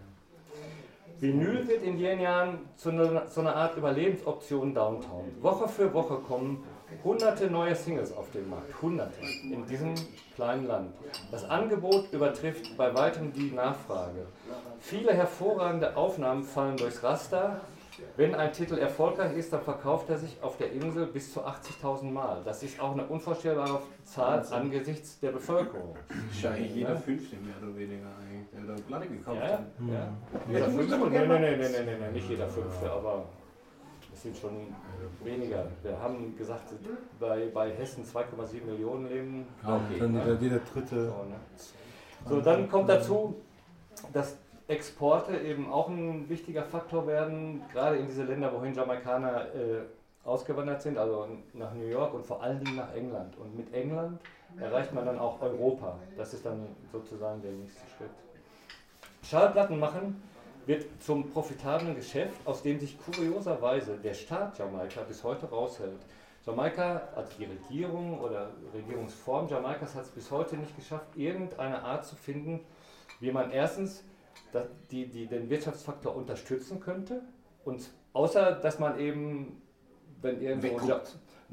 Vinyl 1.20 1.66
wird 1.68 1.82
in 1.82 1.98
jenen 1.98 2.20
Jahren 2.20 2.58
zu 2.76 2.90
einer, 2.90 3.26
zu 3.28 3.40
einer 3.40 3.54
Art 3.54 3.76
Überlebensoption 3.76 4.74
Downtown. 4.74 5.24
Woche 5.40 5.68
für 5.68 5.92
Woche 5.92 6.16
kommen 6.16 6.64
hunderte 7.02 7.50
neue 7.50 7.74
Singles 7.74 8.12
auf 8.16 8.30
den 8.30 8.48
Markt. 8.48 8.82
Hunderte 8.82 9.20
in 9.50 9.64
diesem 9.66 9.94
kleinen 10.34 10.66
Land. 10.66 10.94
Das 11.30 11.48
Angebot 11.48 12.12
übertrifft 12.12 12.76
bei 12.76 12.94
weitem 12.94 13.32
die 13.32 13.50
Nachfrage. 13.52 14.26
Viele 14.80 15.12
hervorragende 15.12 15.96
Aufnahmen 15.96 16.42
fallen 16.42 16.76
durchs 16.76 17.02
Raster 17.02 17.60
wenn 18.16 18.34
ein 18.34 18.52
Titel 18.52 18.78
erfolgreich 18.78 19.36
ist, 19.36 19.52
dann 19.52 19.62
verkauft 19.62 20.10
er 20.10 20.18
sich 20.18 20.36
auf 20.42 20.56
der 20.56 20.72
Insel 20.72 21.06
bis 21.06 21.32
zu 21.32 21.40
80.000 21.40 22.10
Mal. 22.10 22.42
Das 22.44 22.62
ist 22.62 22.80
auch 22.80 22.92
eine 22.92 23.06
unvorstellbare 23.06 23.82
Zahl 24.04 24.44
angesichts 24.50 25.20
der 25.20 25.32
Bevölkerung. 25.32 25.96
Wahrscheinlich 26.28 26.74
jeder 26.74 26.96
Fünfte 26.96 27.36
mehr 27.36 27.54
oder 27.62 27.76
weniger 27.76 28.06
eigentlich, 28.54 28.66
der 28.66 28.76
da 28.76 28.82
Platte 28.82 29.08
gekauft 29.08 29.40
ja, 29.40 29.48
hat. 29.48 29.64
Ja. 29.88 30.08
Jeder 30.48 30.68
Fünfte? 30.68 30.98
Nein, 30.98 31.10
nein, 31.10 31.28
nein, 31.28 31.58
nein, 31.60 31.72
nein, 31.86 32.00
nein, 32.00 32.12
nicht 32.12 32.28
jeder 32.28 32.48
Fünfte, 32.48 32.90
aber 32.90 33.24
es 34.12 34.22
sind 34.22 34.36
schon 34.36 34.74
weniger. 35.22 35.66
Wir 35.82 35.98
haben 35.98 36.36
gesagt, 36.36 36.72
bei, 37.18 37.48
bei 37.52 37.72
Hessen 37.72 38.04
2,7 38.04 38.64
Millionen 38.64 39.08
leben. 39.08 39.46
Okay, 39.62 39.98
dann 39.98 40.12
ne? 40.12 40.38
jeder 40.40 40.58
dritte. 40.58 41.06
So, 41.06 41.24
ne? 41.24 41.36
so, 42.28 42.40
dann 42.40 42.68
kommt 42.68 42.88
dazu, 42.88 43.36
dass 44.12 44.36
Exporte 44.68 45.36
eben 45.36 45.70
auch 45.70 45.88
ein 45.88 46.28
wichtiger 46.28 46.62
Faktor 46.62 47.06
werden, 47.06 47.62
gerade 47.72 47.96
in 47.96 48.06
diese 48.06 48.24
Länder, 48.24 48.52
wohin 48.52 48.72
Jamaikaner 48.72 49.54
äh, 49.54 49.82
ausgewandert 50.24 50.80
sind, 50.80 50.96
also 50.96 51.28
nach 51.52 51.74
New 51.74 51.86
York 51.86 52.14
und 52.14 52.24
vor 52.24 52.42
allen 52.42 52.64
Dingen 52.64 52.76
nach 52.76 52.94
England. 52.94 53.36
Und 53.36 53.56
mit 53.56 53.72
England 53.74 54.20
erreicht 54.58 54.94
man 54.94 55.04
dann 55.04 55.18
auch 55.18 55.40
Europa. 55.42 55.98
Das 56.16 56.32
ist 56.32 56.46
dann 56.46 56.66
sozusagen 56.90 57.42
der 57.42 57.52
nächste 57.52 57.82
Schritt. 57.96 58.10
Schallplatten 59.24 59.78
machen 59.78 60.22
wird 60.66 60.86
zum 61.02 61.30
profitablen 61.30 61.94
Geschäft, 61.94 62.34
aus 62.46 62.62
dem 62.62 62.78
sich 62.78 62.98
kurioserweise 62.98 63.98
der 63.98 64.14
Staat 64.14 64.58
Jamaika 64.58 65.02
bis 65.02 65.22
heute 65.22 65.46
raushält. 65.46 66.00
Jamaika, 66.46 67.08
also 67.14 67.30
die 67.38 67.44
Regierung 67.44 68.20
oder 68.20 68.50
Regierungsform 68.74 69.48
Jamaikas 69.48 69.94
hat 69.94 70.04
es 70.04 70.10
bis 70.10 70.30
heute 70.30 70.56
nicht 70.56 70.76
geschafft, 70.76 71.16
irgendeine 71.16 71.82
Art 71.82 72.04
zu 72.04 72.16
finden, 72.16 72.60
wie 73.20 73.32
man 73.32 73.50
erstens 73.50 74.04
die, 74.90 75.06
die 75.06 75.26
den 75.26 75.48
Wirtschaftsfaktor 75.48 76.14
unterstützen 76.14 76.80
könnte. 76.80 77.22
Und 77.64 77.90
außer 78.12 78.52
dass 78.52 78.78
man 78.78 78.98
eben, 78.98 79.62
wenn 80.20 80.40
irgendwo, 80.40 80.86
ja, 80.86 81.00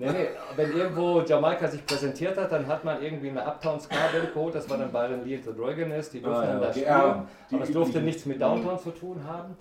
nee, 0.02 0.12
nee, 0.12 0.28
wenn 0.56 0.72
irgendwo 0.76 1.22
Jamaika 1.22 1.68
sich 1.68 1.86
präsentiert 1.86 2.38
hat, 2.38 2.52
dann 2.52 2.68
hat 2.68 2.84
man 2.84 3.02
irgendwie 3.02 3.30
eine 3.30 3.46
Uptown 3.46 3.80
Ska 3.80 3.96
geholt, 4.34 4.56
das 4.56 4.70
war 4.70 4.78
dann 4.78 4.92
Byron 4.92 5.24
Lee 5.24 5.36
and 5.36 5.46
the 5.46 5.52
Dragonist, 5.52 6.14
die 6.14 6.22
durften 6.22 6.44
ah, 6.44 6.52
dann 6.54 6.62
da 6.62 6.72
spielen, 6.72 6.86
ja, 6.88 7.28
aber 7.52 7.64
es 7.64 7.72
durfte 7.72 8.02
nichts 8.02 8.26
mit 8.26 8.42
Downtown 8.42 8.80
zu 8.80 8.92
tun 8.92 9.24
haben. 9.26 9.56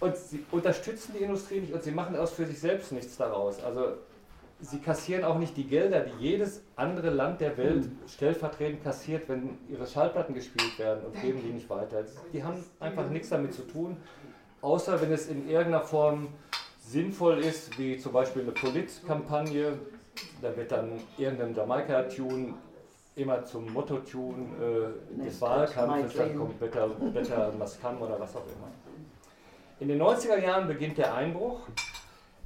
Und 0.00 0.16
sie 0.16 0.44
unterstützen 0.52 1.14
die 1.18 1.24
Industrie 1.24 1.60
nicht 1.60 1.72
und 1.72 1.82
sie 1.82 1.90
machen 1.90 2.16
aus 2.16 2.32
für 2.32 2.46
sich 2.46 2.60
selbst 2.60 2.92
nichts 2.92 3.16
daraus. 3.16 3.62
Also 3.64 3.94
sie 4.60 4.78
kassieren 4.78 5.24
auch 5.24 5.38
nicht 5.38 5.56
die 5.56 5.64
Gelder, 5.64 6.00
die 6.00 6.24
jedes 6.24 6.62
andere 6.76 7.10
Land 7.10 7.40
der 7.40 7.56
Welt 7.56 7.88
stellvertretend 8.06 8.82
kassiert, 8.82 9.28
wenn 9.28 9.58
ihre 9.68 9.86
Schallplatten 9.86 10.34
gespielt 10.34 10.78
werden 10.78 11.04
und 11.04 11.20
geben 11.20 11.40
die 11.44 11.52
nicht 11.52 11.68
weiter. 11.68 12.04
Die 12.32 12.42
haben 12.42 12.62
einfach 12.78 13.08
nichts 13.08 13.28
damit 13.30 13.54
zu 13.54 13.62
tun, 13.62 13.96
außer 14.60 15.00
wenn 15.00 15.12
es 15.12 15.28
in 15.28 15.48
irgendeiner 15.48 15.84
Form 15.84 16.28
sinnvoll 16.90 17.38
ist, 17.38 17.78
wie 17.78 17.98
zum 17.98 18.12
Beispiel 18.12 18.42
eine 18.42 18.52
Polit-Kampagne, 18.52 19.78
da 20.40 20.56
wird 20.56 20.72
dann 20.72 20.92
irgendein 21.18 21.54
Jamaika-Tune 21.54 22.54
immer 23.14 23.44
zum 23.44 23.70
Motto-Tune 23.72 24.46
äh, 25.20 25.24
des 25.24 25.40
Wahlkampfes, 25.40 26.14
dann 26.14 26.38
kommt 26.38 26.58
Better, 26.58 26.88
Better 26.88 27.52
Maskam 27.58 28.00
oder 28.00 28.18
was 28.18 28.34
auch 28.36 28.46
immer. 28.46 28.70
In 29.80 29.88
den 29.88 30.00
90er 30.00 30.38
Jahren 30.38 30.66
beginnt 30.66 30.98
der 30.98 31.14
Einbruch. 31.14 31.60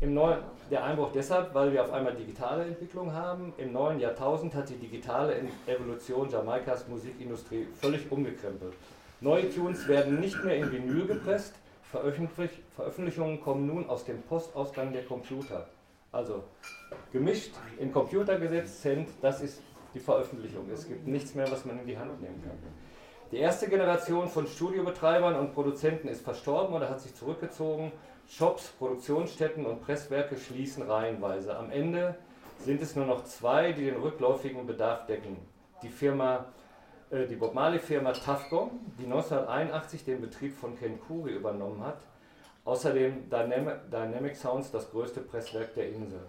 Im 0.00 0.14
neuen, 0.14 0.38
der 0.70 0.82
Einbruch 0.82 1.10
deshalb, 1.14 1.54
weil 1.54 1.72
wir 1.72 1.84
auf 1.84 1.92
einmal 1.92 2.14
digitale 2.14 2.64
Entwicklung 2.64 3.12
haben. 3.12 3.52
Im 3.56 3.72
neuen 3.72 4.00
Jahrtausend 4.00 4.54
hat 4.54 4.68
die 4.68 4.76
digitale 4.76 5.36
Evolution 5.66 6.28
Jamaikas 6.28 6.88
Musikindustrie 6.88 7.68
völlig 7.80 8.10
umgekrempelt. 8.10 8.72
Neue 9.20 9.48
Tunes 9.48 9.86
werden 9.86 10.18
nicht 10.18 10.42
mehr 10.42 10.56
in 10.56 10.72
Vinyl 10.72 11.06
gepresst, 11.06 11.54
Veröffentlich 11.92 12.50
Veröffentlichungen 12.74 13.38
kommen 13.42 13.66
nun 13.66 13.86
aus 13.90 14.06
dem 14.06 14.22
Postausgang 14.22 14.94
der 14.94 15.04
Computer. 15.04 15.66
Also 16.10 16.42
gemischt, 17.12 17.52
in 17.78 17.92
Computer 17.92 18.38
gesetzt, 18.38 18.80
Cent, 18.80 19.10
das 19.20 19.42
ist 19.42 19.62
die 19.92 20.00
Veröffentlichung. 20.00 20.70
Es 20.72 20.88
gibt 20.88 21.06
nichts 21.06 21.34
mehr, 21.34 21.50
was 21.52 21.66
man 21.66 21.78
in 21.80 21.86
die 21.86 21.98
Hand 21.98 22.18
nehmen 22.22 22.42
kann. 22.42 22.56
Die 23.30 23.36
erste 23.36 23.68
Generation 23.68 24.26
von 24.28 24.46
Studiobetreibern 24.46 25.34
und 25.34 25.52
Produzenten 25.52 26.08
ist 26.08 26.22
verstorben 26.22 26.74
oder 26.74 26.88
hat 26.88 27.02
sich 27.02 27.14
zurückgezogen. 27.14 27.92
Shops, 28.26 28.68
Produktionsstätten 28.78 29.66
und 29.66 29.82
Presswerke 29.82 30.38
schließen 30.38 30.84
reihenweise. 30.84 31.54
Am 31.54 31.70
Ende 31.70 32.16
sind 32.58 32.80
es 32.80 32.96
nur 32.96 33.04
noch 33.04 33.24
zwei, 33.24 33.72
die 33.72 33.84
den 33.84 33.96
rückläufigen 33.96 34.66
Bedarf 34.66 35.04
decken. 35.04 35.36
Die 35.82 35.90
Firma, 35.90 36.46
die 37.12 37.36
Bob 37.36 37.52
Marley 37.52 37.78
Firma 37.78 38.12
Tafcom, 38.12 38.70
die 38.98 39.04
1981 39.04 40.04
den 40.04 40.20
Betrieb 40.22 40.56
von 40.56 40.78
Ken 40.78 40.98
Kuri 40.98 41.32
übernommen 41.32 41.84
hat. 41.84 41.98
Außerdem 42.64 43.28
Dynamic, 43.28 43.90
Dynamic 43.90 44.36
Sounds, 44.36 44.70
das 44.70 44.90
größte 44.90 45.20
Presswerk 45.20 45.74
der 45.74 45.90
Insel. 45.90 46.20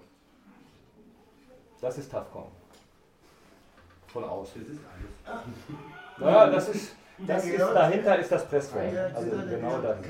Das 1.79 1.97
ist 1.97 2.11
Tafcom. 2.11 2.47
Von 4.07 4.23
außen. 4.25 4.61
Das 4.65 4.73
ist 4.73 4.85
alles. 4.85 5.43
Naja, 6.19 6.47
das 6.47 6.69
ist, 6.69 6.95
das 7.17 7.45
ist, 7.45 7.59
dahinter 7.59 8.19
ist 8.19 8.31
das 8.31 8.45
Presswerk. 8.47 9.15
Also 9.15 9.31
genau 9.49 9.81
dahinter. 9.81 10.09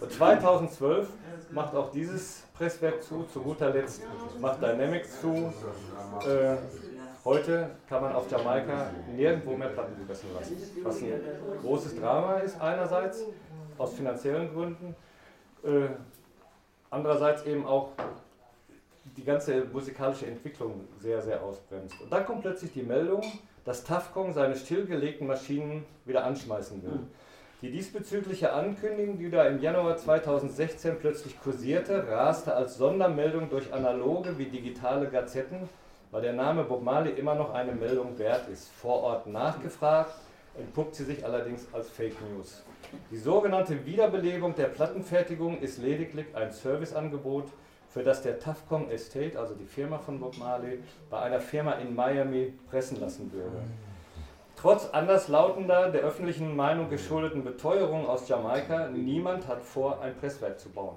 Und 0.00 0.12
2012 0.12 1.08
macht 1.52 1.74
auch 1.74 1.92
dieses 1.92 2.42
Presswerk 2.54 3.02
zu, 3.02 3.24
zu 3.24 3.40
guter 3.40 3.70
Letzt 3.70 4.02
macht 4.40 4.60
Dynamics 4.60 5.20
zu. 5.20 5.52
Äh, 6.26 6.56
heute 7.24 7.70
kann 7.88 8.02
man 8.02 8.12
auf 8.12 8.30
Jamaika 8.30 8.90
nirgendwo 9.14 9.56
mehr 9.56 9.68
Platten 9.68 10.06
pressen 10.06 10.28
lassen. 10.34 10.56
Was 10.82 11.02
ein 11.02 11.20
großes 11.62 11.96
Drama 11.96 12.38
ist 12.38 12.60
einerseits, 12.60 13.24
aus 13.78 13.94
finanziellen 13.94 14.52
Gründen, 14.52 14.94
äh, 15.64 15.88
andererseits 16.90 17.44
eben 17.46 17.66
auch 17.66 17.90
die 19.16 19.24
ganze 19.24 19.64
musikalische 19.72 20.26
Entwicklung 20.26 20.86
sehr, 20.98 21.20
sehr 21.22 21.42
ausbremst. 21.42 22.00
Und 22.00 22.12
dann 22.12 22.24
kommt 22.24 22.42
plötzlich 22.42 22.72
die 22.72 22.82
Meldung, 22.82 23.22
dass 23.64 23.84
Tafkong 23.84 24.32
seine 24.32 24.56
stillgelegten 24.56 25.26
Maschinen 25.26 25.84
wieder 26.04 26.24
anschmeißen 26.24 26.82
will. 26.82 27.00
Die 27.62 27.70
diesbezügliche 27.70 28.52
Ankündigung, 28.52 29.18
die 29.18 29.30
da 29.30 29.46
im 29.46 29.60
Januar 29.60 29.96
2016 29.96 30.98
plötzlich 30.98 31.40
kursierte, 31.40 32.08
raste 32.08 32.54
als 32.54 32.76
Sondermeldung 32.76 33.50
durch 33.50 33.72
analoge 33.72 34.36
wie 34.36 34.46
digitale 34.46 35.08
Gazetten, 35.08 35.68
weil 36.12 36.22
der 36.22 36.34
Name 36.34 36.62
Bob 36.62 36.82
Marley 36.82 37.12
immer 37.12 37.34
noch 37.34 37.52
eine 37.52 37.72
Meldung 37.72 38.18
wert 38.18 38.46
ist. 38.48 38.70
Vor 38.70 39.02
Ort 39.02 39.26
nachgefragt, 39.26 40.14
entpuppt 40.56 40.94
sie 40.94 41.04
sich 41.04 41.24
allerdings 41.24 41.66
als 41.72 41.88
Fake 41.88 42.16
News. 42.30 42.62
Die 43.10 43.16
sogenannte 43.16 43.84
Wiederbelebung 43.86 44.54
der 44.54 44.66
Plattenfertigung 44.66 45.58
ist 45.60 45.78
lediglich 45.78 46.26
ein 46.34 46.52
Serviceangebot, 46.52 47.46
für 47.88 48.02
das 48.02 48.22
der 48.22 48.38
Tafcom 48.38 48.90
Estate, 48.90 49.38
also 49.38 49.54
die 49.54 49.64
Firma 49.64 49.98
von 49.98 50.20
Bob 50.20 50.36
Marley, 50.38 50.82
bei 51.10 51.20
einer 51.20 51.40
Firma 51.40 51.72
in 51.72 51.94
Miami 51.94 52.52
pressen 52.70 53.00
lassen 53.00 53.32
würde. 53.32 53.62
Trotz 54.56 54.88
anderslautender, 54.90 55.90
der 55.90 56.02
öffentlichen 56.02 56.54
Meinung 56.54 56.88
geschuldeten 56.88 57.42
Beteuerungen 57.42 58.06
aus 58.06 58.28
Jamaika, 58.28 58.88
niemand 58.88 59.48
hat 59.48 59.62
vor, 59.62 60.00
ein 60.02 60.14
Presswerk 60.16 60.60
zu 60.60 60.68
bauen. 60.68 60.96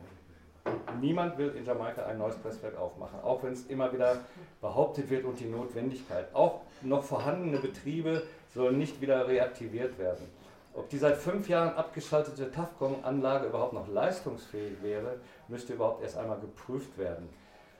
Niemand 1.01 1.37
will 1.37 1.53
in 1.55 1.65
Jamaika 1.65 2.05
ein 2.05 2.17
neues 2.17 2.35
Presswerk 2.37 2.77
aufmachen, 2.79 3.19
auch 3.21 3.43
wenn 3.43 3.53
es 3.53 3.67
immer 3.67 3.91
wieder 3.93 4.17
behauptet 4.61 5.09
wird 5.09 5.25
und 5.25 5.39
die 5.39 5.45
Notwendigkeit. 5.45 6.33
Auch 6.33 6.61
noch 6.81 7.03
vorhandene 7.03 7.57
Betriebe 7.57 8.23
sollen 8.53 8.77
nicht 8.77 9.01
wieder 9.01 9.27
reaktiviert 9.27 9.99
werden. 9.99 10.27
Ob 10.73 10.89
die 10.89 10.97
seit 10.97 11.17
fünf 11.17 11.47
Jahren 11.47 11.75
abgeschaltete 11.75 12.51
TAFCOM-Anlage 12.51 13.47
überhaupt 13.47 13.73
noch 13.73 13.87
leistungsfähig 13.87 14.81
wäre, 14.81 15.19
müsste 15.47 15.73
überhaupt 15.73 16.01
erst 16.01 16.17
einmal 16.17 16.39
geprüft 16.39 16.97
werden. 16.97 17.29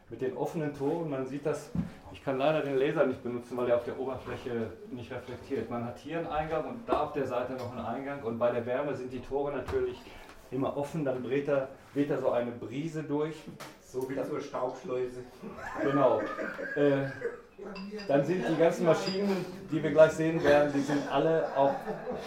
Mit 0.10 0.22
den 0.22 0.38
offenen 0.38 0.78
Toren, 0.78 1.10
man 1.10 1.26
sieht 1.26 1.46
das, 1.46 1.72
ich 2.14 2.24
kann 2.24 2.38
leider 2.38 2.62
den 2.62 2.78
Laser 2.78 3.08
nicht 3.08 3.24
benutzen, 3.24 3.58
weil 3.58 3.70
er 3.70 3.78
auf 3.78 3.86
der 3.86 4.00
Oberfläche 4.00 4.68
nicht 4.92 5.12
reflektiert. 5.12 5.70
Man 5.70 5.84
hat 5.84 5.98
hier 5.98 6.20
einen 6.20 6.28
Eingang 6.28 6.70
und 6.70 6.88
da 6.88 7.06
auf 7.06 7.14
der 7.14 7.26
Seite 7.26 7.54
noch 7.54 7.72
einen 7.72 7.86
Eingang 7.86 8.22
und 8.22 8.38
bei 8.38 8.52
der 8.52 8.66
Wärme 8.66 8.94
sind 8.94 9.12
die 9.12 9.20
Tore 9.20 9.52
natürlich 9.52 10.00
immer 10.56 10.76
offen, 10.78 11.06
dann 11.06 11.30
weht 11.30 11.48
da, 11.48 11.70
weht 11.94 12.10
da 12.10 12.18
so 12.18 12.32
eine 12.32 12.52
Brise 12.52 13.04
durch. 13.04 13.36
So 13.88 14.10
wie 14.10 14.16
zur 14.16 14.42
Staubschleuse. 14.42 15.24
Genau. 15.82 16.20
Äh, 16.76 17.08
dann 18.08 18.26
sind 18.26 18.44
die 18.50 18.58
ganzen 18.58 18.86
Maschinen, 18.86 19.46
die 19.72 19.82
wir 19.82 19.92
gleich 19.92 20.12
sehen 20.12 20.44
werden, 20.44 20.74
die 20.74 20.82
sind 20.82 21.10
alle 21.10 21.48
auch 21.56 21.74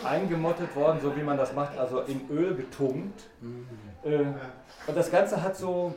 eingemottet 0.03 0.75
worden, 0.75 0.99
so 1.03 1.15
wie 1.15 1.23
man 1.23 1.37
das 1.37 1.53
macht, 1.55 1.77
also 1.77 2.01
in 2.01 2.23
Öl 2.31 2.55
getunkt. 2.55 3.29
Äh, 4.05 4.21
und 4.87 4.97
das 4.97 5.11
Ganze 5.11 5.43
hat 5.43 5.57
so, 5.57 5.95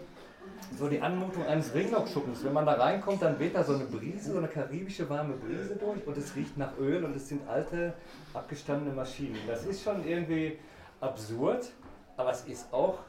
so 0.77 0.89
die 0.89 0.99
Anmutung 0.99 1.45
eines 1.45 1.73
Ringlockschuppens. 1.73 2.43
Wenn 2.43 2.53
man 2.53 2.65
da 2.65 2.73
reinkommt, 2.73 3.21
dann 3.21 3.39
weht 3.39 3.55
da 3.55 3.63
so 3.63 3.75
eine 3.75 3.85
Brise, 3.85 4.33
so 4.33 4.37
eine 4.37 4.47
karibische 4.47 5.09
warme 5.09 5.35
Brise 5.35 5.77
durch 5.77 6.05
und 6.05 6.17
es 6.17 6.35
riecht 6.35 6.57
nach 6.57 6.77
Öl 6.77 7.03
und 7.05 7.15
es 7.15 7.29
sind 7.29 7.47
alte, 7.47 7.93
abgestandene 8.33 8.93
Maschinen. 8.93 9.37
Das 9.47 9.65
ist 9.65 9.83
schon 9.83 10.05
irgendwie 10.05 10.59
absurd, 10.99 11.71
aber 12.17 12.31
es 12.31 12.45
ist 12.45 12.73
auch 12.73 12.99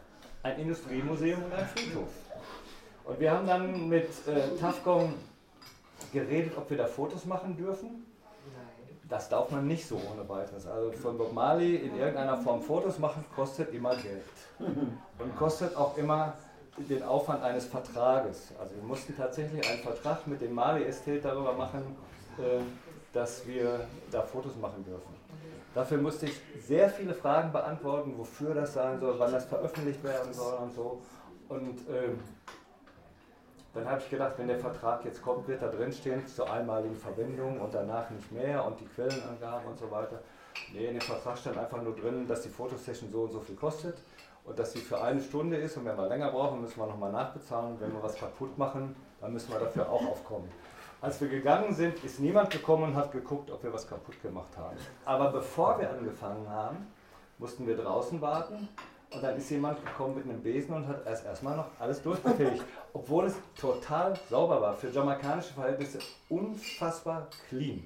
ein 0.43 0.59
Industriemuseum 0.59 1.45
und 1.45 1.53
ein 1.53 1.67
Friedhof. 1.67 2.09
Und 3.05 3.21
wir 3.21 3.31
haben 3.33 3.47
dann 3.47 3.89
mit 3.89 4.09
äh, 4.27 4.57
Tafcom 4.59 5.15
geredet, 6.13 6.53
ob 6.57 6.69
wir 6.71 6.77
da 6.77 6.87
Fotos 6.87 7.25
machen 7.25 7.57
dürfen. 7.57 8.07
Das 9.09 9.29
darf 9.29 9.51
man 9.51 9.67
nicht 9.67 9.87
so 9.87 9.97
ohne 9.97 10.27
weiteres. 10.27 10.67
Also 10.67 10.93
von 10.93 11.19
Bob 11.19 11.33
Marley 11.33 11.77
in 11.77 11.99
irgendeiner 11.99 12.39
Form 12.39 12.63
Fotos 12.63 12.99
machen, 12.99 13.25
kostet 13.35 13.75
immer 13.75 13.95
Geld. 13.97 14.25
Und 15.19 15.37
kostet 15.37 15.77
auch 15.77 15.99
immer 15.99 16.35
den 16.79 17.03
Aufwand 17.03 17.43
eines 17.43 17.67
Vertrages. 17.67 18.53
Also 18.59 18.75
wir 18.75 18.83
mussten 18.83 19.15
tatsächlich 19.15 19.69
einen 19.69 19.81
Vertrag 19.81 20.27
mit 20.27 20.41
dem 20.41 20.55
Marley 20.55 20.85
Estate 20.85 21.21
darüber 21.21 21.53
machen, 21.53 21.83
äh, 22.39 22.63
dass 23.13 23.47
wir 23.47 23.87
da 24.11 24.23
Fotos 24.23 24.57
machen 24.57 24.83
dürfen. 24.85 25.22
Dafür 25.75 25.99
musste 25.99 26.27
ich 26.27 26.41
sehr 26.61 26.91
viele 26.91 27.15
Fragen 27.15 27.51
beantworten, 27.51 28.15
wofür 28.19 28.55
das 28.55 28.75
sein 28.75 29.01
soll, 29.01 29.19
wann 29.19 29.33
das 29.33 29.47
veröffentlicht 29.47 30.05
werden 30.05 30.33
soll 30.33 30.55
und 30.55 30.75
so. 30.75 31.01
Und 31.49 31.79
äh, 31.89 32.11
dann 33.75 33.89
habe 33.89 34.03
ich 34.03 34.11
gedacht, 34.11 34.35
wenn 34.37 34.49
der 34.49 34.59
Vertrag 34.59 35.03
jetzt 35.05 35.23
kommt, 35.23 35.49
wird 35.49 35.63
da 35.63 35.69
drin 35.69 35.91
stehen 35.93 36.27
zur 36.27 36.51
einmaligen 36.51 36.97
Verwendung 36.97 37.59
und 37.59 37.73
danach 37.73 38.11
nicht 38.11 38.31
mehr 38.31 38.65
und 38.67 38.79
die 38.81 38.85
Quellenangaben 38.85 39.67
und 39.67 39.79
so 39.79 39.91
weiter. 39.91 40.21
Nee, 40.75 40.87
in 40.87 40.93
dem 40.95 41.01
Vertrag 41.01 41.39
stand 41.39 41.57
einfach 41.57 41.81
nur 41.81 41.97
drin, 41.97 42.29
dass 42.29 42.43
die 42.43 42.51
Fotosession 42.51 43.11
so 43.11 43.23
und 43.23 43.33
so 43.33 43.41
viel 43.41 43.57
kostet 43.57 43.97
und 44.45 44.59
dass 44.59 44.73
sie 44.73 44.81
für 44.81 45.01
eine 45.01 45.23
Stunde 45.23 45.57
ist 45.57 45.79
und 45.79 45.87
wenn 45.87 45.97
wir 45.97 46.07
länger 46.07 46.31
brauchen, 46.31 46.61
müssen 46.61 46.79
wir 46.79 46.87
nochmal 46.87 47.13
nachbezahlen. 47.13 47.81
Wenn 47.81 47.93
wir 47.93 48.03
was 48.03 48.15
kaputt 48.17 48.59
machen, 48.59 48.95
dann 49.23 49.33
müssen 49.33 49.51
wir 49.51 49.61
dafür 49.61 49.89
auch 49.89 50.07
aufkommen. 50.07 50.51
Als 51.03 51.21
wir 51.21 51.27
gegangen 51.27 51.75
sind, 51.75 52.03
ist 52.05 52.21
niemand 52.21 52.51
gekommen 52.51 52.85
und 52.85 52.95
hat 52.95 53.11
geguckt, 53.11 53.51
ob 53.51 53.61
wir 53.65 53.73
was 53.73 53.89
kaputt 53.89 54.23
gemacht 54.23 54.57
haben. 54.57 54.77
Aber 55.05 55.33
bevor 55.33 55.77
wir 55.81 55.91
angefangen 55.91 56.49
haben, 56.49 56.77
mussten 57.39 57.67
wir 57.67 57.77
draußen 57.77 58.21
warten 58.21 58.69
und 59.11 59.21
dann 59.21 59.37
ist 59.37 59.51
jemand 59.51 59.85
gekommen 59.85 60.15
mit 60.15 60.25
einem 60.27 60.41
Besen 60.41 60.73
und 60.77 60.87
hat 60.87 61.05
erst 61.05 61.27
erstmal 61.27 61.57
noch 61.57 61.67
alles 61.81 62.01
durchbefähigt. 62.03 62.63
Obwohl 62.93 63.25
es 63.25 63.35
total 63.61 64.15
sauber 64.31 64.63
war. 64.63 64.75
Für 64.75 64.91
jamaikanische 64.91 65.53
Verhältnisse 65.55 65.99
unfassbar 66.29 67.27
clean. 67.49 67.83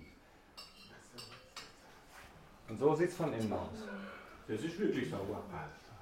Und 2.69 2.79
so 2.79 2.95
sieht 2.95 3.09
es 3.09 3.17
von 3.17 3.33
innen 3.33 3.51
aus. 3.51 3.83
Das 4.47 4.61
ist 4.61 4.79
wirklich 4.79 5.09
sauber. 5.09 5.43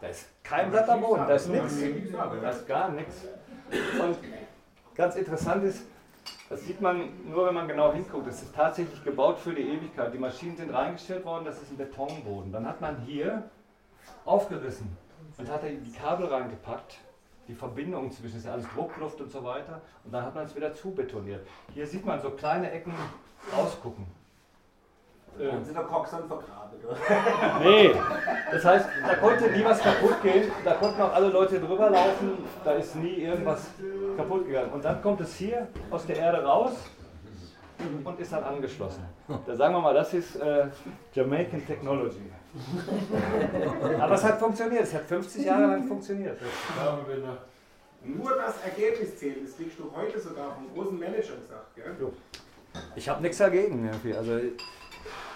Da 0.01 0.09
ist 0.09 0.27
kein 0.43 0.69
Blatt 0.69 0.89
am 0.89 1.01
Boden, 1.01 1.25
da 1.29 1.35
ist 1.35 1.49
nichts. 1.49 1.77
Da 2.11 2.51
ist 2.51 2.67
gar 2.67 2.89
nichts. 2.91 3.23
Und 4.01 4.17
ganz 4.97 5.15
interessant 5.15 5.63
ist, 5.63 5.85
das 6.55 6.67
sieht 6.67 6.81
man 6.81 7.09
nur, 7.29 7.49
wenn 7.49 7.55
man 7.55 7.67
genau 7.67 7.93
hinguckt. 7.93 8.29
Es 8.29 8.41
ist 8.41 8.55
tatsächlich 8.55 9.03
gebaut 9.03 9.41
für 9.41 9.53
die 9.53 9.63
Ewigkeit. 9.63 10.15
Die 10.15 10.19
Maschinen 10.19 10.57
sind 10.57 10.73
reingestellt 10.73 11.25
worden, 11.25 11.45
das 11.45 11.61
ist 11.61 11.73
ein 11.73 11.77
Betonboden. 11.77 12.53
Dann 12.53 12.65
hat 12.65 12.81
man 12.81 12.97
hier 13.01 13.43
aufgerissen 14.25 14.97
und 15.37 15.51
hat 15.51 15.63
die 15.65 15.93
Kabel 15.93 16.27
reingepackt, 16.27 16.99
die 17.49 17.55
Verbindung 17.55 18.13
zwischen, 18.13 18.37
ist 18.37 18.47
ja 18.47 18.53
alles 18.53 18.67
Druckluft 18.73 19.21
und 19.21 19.33
so 19.33 19.43
weiter, 19.43 19.81
und 20.05 20.15
dann 20.15 20.25
hat 20.25 20.37
man 20.37 20.45
es 20.45 20.55
wieder 20.55 20.73
zubetoniert. 20.73 21.45
Hier 21.75 21.89
sieht 21.89 22.07
man 22.07 22.21
so 22.21 22.31
kleine 22.31 22.71
Ecken 22.71 22.95
rausgucken. 23.57 24.07
Äh, 25.37 25.51
Haben 25.51 25.65
Sie 25.65 25.75
da 25.75 25.83
Coxern 25.83 26.29
vergraben, 26.29 26.79
oder? 26.87 26.97
Nee, 27.65 27.97
das 28.53 28.65
heißt, 28.65 28.89
da 29.05 29.15
konnte 29.17 29.51
nie 29.51 29.65
was 29.65 29.81
kaputt 29.81 30.23
gehen, 30.23 30.53
da 30.65 30.75
konnten 30.75 31.03
auch 31.03 31.13
alle 31.13 31.31
Leute 31.31 31.59
drüber 31.59 31.91
laufen, 31.91 32.39
da 32.65 32.73
ist 32.75 32.95
nie 32.95 33.15
irgendwas 33.15 33.67
kaputt 34.17 34.47
gegangen. 34.47 34.73
Und 34.73 34.85
dann 34.85 35.03
kommt 35.03 35.21
es 35.21 35.35
hier 35.37 35.69
aus 35.91 36.07
der 36.07 36.17
Erde 36.17 36.45
raus 36.45 36.73
und 38.05 38.21
ist 38.21 38.33
dann 38.33 38.45
angeschlossen. 38.45 39.05
Da 39.47 39.57
sagen 39.57 39.75
wir 39.75 39.81
mal, 39.81 39.95
das 39.95 40.15
ist 40.15 40.37
äh, 40.37 40.67
Jamaican 41.13 41.67
Technology. 41.67 42.31
Aber 44.01 44.15
es 44.15 44.25
hat 44.25 44.39
funktioniert, 44.39 44.83
es 44.83 44.95
hat 44.95 45.03
50 45.03 45.45
Jahre 45.45 45.67
lang 45.67 45.89
funktioniert. 45.89 46.39
Nur 48.05 48.37
das 48.37 48.63
Ergebnis 48.63 49.17
zählt, 49.17 49.45
das 49.45 49.57
kriegst 49.57 49.79
du 49.79 49.91
heute 49.95 50.21
sogar 50.21 50.55
vom 50.55 50.73
großen 50.75 50.99
Manager 50.99 51.37
gesagt. 51.37 51.75
Gell? 51.75 52.13
Ich 52.95 53.09
habe 53.09 53.23
nichts 53.23 53.39
dagegen 53.39 53.87
irgendwie. 53.87 54.15
Also, 54.15 54.39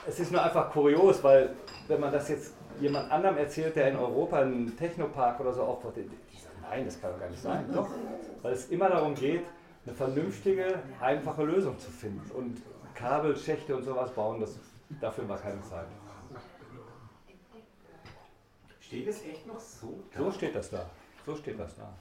es 0.07 0.21
ist 0.21 0.31
nur 0.31 0.43
einfach 0.43 0.71
kurios, 0.71 1.23
weil 1.25 1.51
wenn 1.89 2.01
man 2.01 2.13
das 2.13 2.29
jetzt 2.29 2.55
jemand 2.81 3.11
anderem 3.11 3.39
erzählt, 3.39 3.75
der 3.75 3.89
in 3.89 3.97
Europa 3.97 4.41
einen 4.41 4.77
Technopark 4.77 5.41
oder 5.41 5.53
so 5.53 5.63
aufbaut, 5.63 5.95
nein, 6.69 6.85
das 6.85 7.01
kann 7.01 7.13
doch 7.13 7.21
gar 7.21 7.31
nicht 7.31 7.43
sein. 7.43 7.65
Doch, 7.73 7.89
weil 8.43 8.53
es 8.53 8.69
immer 8.69 8.89
darum 8.89 9.15
geht, 9.15 9.45
eine 9.87 9.95
vernünftige, 9.95 10.83
einfache 11.01 11.45
Lösung 11.45 11.79
zu 11.79 11.91
finden. 11.91 12.31
Und 12.33 12.63
Kabel, 12.95 13.37
Schächte 13.37 13.77
und 13.77 13.85
sowas 13.85 14.11
bauen, 14.13 14.41
das, 14.41 14.59
dafür 15.01 15.29
war 15.29 15.39
keine 15.39 15.63
Zeit. 15.63 15.87
Steht 18.81 19.07
es 19.07 19.23
echt 19.25 19.47
noch 19.47 19.61
so? 19.61 20.03
So 20.17 20.31
steht 20.31 20.55
das 20.55 20.71
da. 20.71 20.89
So 21.27 21.37
steht 21.37 21.59
das 21.59 21.77
da. 21.77 21.93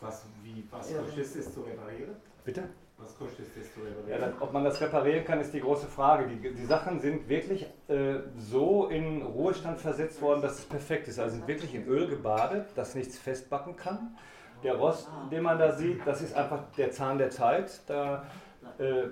Was, 0.00 0.26
wie, 0.42 0.66
was 0.70 0.94
kostet 0.94 1.36
es 1.36 1.54
zu 1.54 1.62
reparieren? 1.62 2.16
Bitte? 2.44 2.68
Was 3.02 3.18
kostet 3.18 3.46
es 3.56 3.74
zu 3.74 3.80
Ja, 3.80 3.86
reparieren? 3.88 4.20
dann, 4.20 4.34
ob 4.42 4.52
man 4.52 4.64
das 4.64 4.80
reparieren 4.80 5.24
kann, 5.24 5.40
ist 5.40 5.52
die 5.52 5.60
große 5.60 5.86
Frage. 5.86 6.28
Die, 6.28 6.54
die 6.54 6.64
Sachen 6.64 7.00
sind 7.00 7.28
wirklich 7.28 7.66
äh, 7.88 8.20
so 8.36 8.86
in 8.88 9.22
Ruhestand 9.22 9.80
versetzt 9.80 10.20
worden, 10.22 10.42
dass 10.42 10.58
es 10.60 10.64
perfekt 10.64 11.08
ist. 11.08 11.18
Also 11.18 11.36
sind 11.36 11.48
wirklich 11.48 11.74
in 11.74 11.86
Öl 11.86 12.08
gebadet, 12.08 12.66
dass 12.76 12.94
nichts 12.94 13.18
festbacken 13.18 13.76
kann. 13.76 14.16
Der 14.62 14.76
Rost, 14.76 15.08
den 15.32 15.42
man 15.42 15.58
da 15.58 15.72
sieht, 15.72 16.06
das 16.06 16.22
ist 16.22 16.34
einfach 16.34 16.62
der 16.76 16.92
Zahn 16.92 17.18
der 17.18 17.30
Zeit. 17.30 17.80
Da 17.88 18.24
äh, 18.78 19.04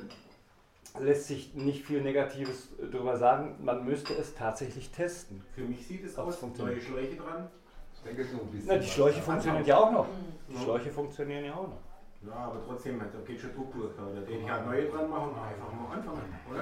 lässt 1.01 1.27
sich 1.27 1.55
nicht 1.55 1.85
viel 1.85 2.03
Negatives 2.03 2.69
drüber 2.93 3.17
sagen. 3.17 3.57
Man 3.61 3.85
müsste 3.85 4.13
es 4.15 4.35
tatsächlich 4.35 4.91
testen. 4.91 5.43
Für 5.55 5.63
mich 5.63 5.87
sieht 5.87 6.05
es 6.05 6.17
aus, 6.17 6.37
funktioniert. 6.37 6.77
neue 6.77 6.85
Schläuche 6.87 7.17
dran. 7.17 7.49
Ich 7.95 8.03
denke 8.03 8.25
so 8.25 8.41
ein 8.41 8.47
bisschen. 8.47 8.69
Na, 8.69 8.79
die 8.79 8.87
Schläuche 8.87 9.21
funktionieren 9.21 9.65
ja 9.67 9.77
auch 9.79 9.91
noch. 9.93 10.07
Die 10.49 10.57
Schläuche 10.59 10.91
funktionieren 10.91 11.45
ja 11.45 11.55
auch 11.55 11.69
noch. 11.69 11.90
Ja, 12.23 12.35
aber 12.35 12.61
trotzdem, 12.67 12.99
da 12.99 13.07
geht 13.27 13.41
schon 13.41 13.55
Druck 13.55 13.73
durch. 13.73 13.93
Da 13.97 14.03
den 14.21 14.41
ich 14.43 14.51
halt 14.51 14.67
neue 14.67 14.85
dran 14.89 15.09
machen 15.09 15.31
und 15.31 15.39
einfach 15.39 15.73
mal 15.73 15.97
anfangen, 15.97 16.21
oder? 16.51 16.61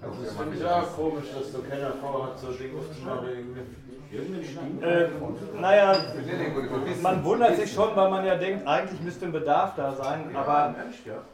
Also 0.00 0.22
das 0.22 0.36
finde 0.36 0.56
ich 0.56 0.64
auch 0.64 0.94
komisch, 0.94 1.24
dass 1.34 1.52
so 1.52 1.58
keiner 1.62 1.92
vorhat, 1.94 2.38
so 2.38 2.52
Ding 2.52 2.78
aufzuschneiden. 2.78 3.56
Äh, 4.80 5.08
naja, 5.60 5.96
man 7.02 7.24
wundert 7.24 7.56
sich 7.56 7.72
schon, 7.72 7.94
weil 7.96 8.08
man 8.08 8.24
ja 8.24 8.36
denkt, 8.36 8.66
eigentlich 8.66 9.00
müsste 9.00 9.26
ein 9.26 9.32
Bedarf 9.32 9.74
da 9.74 9.92
sein, 9.92 10.34
aber 10.34 10.76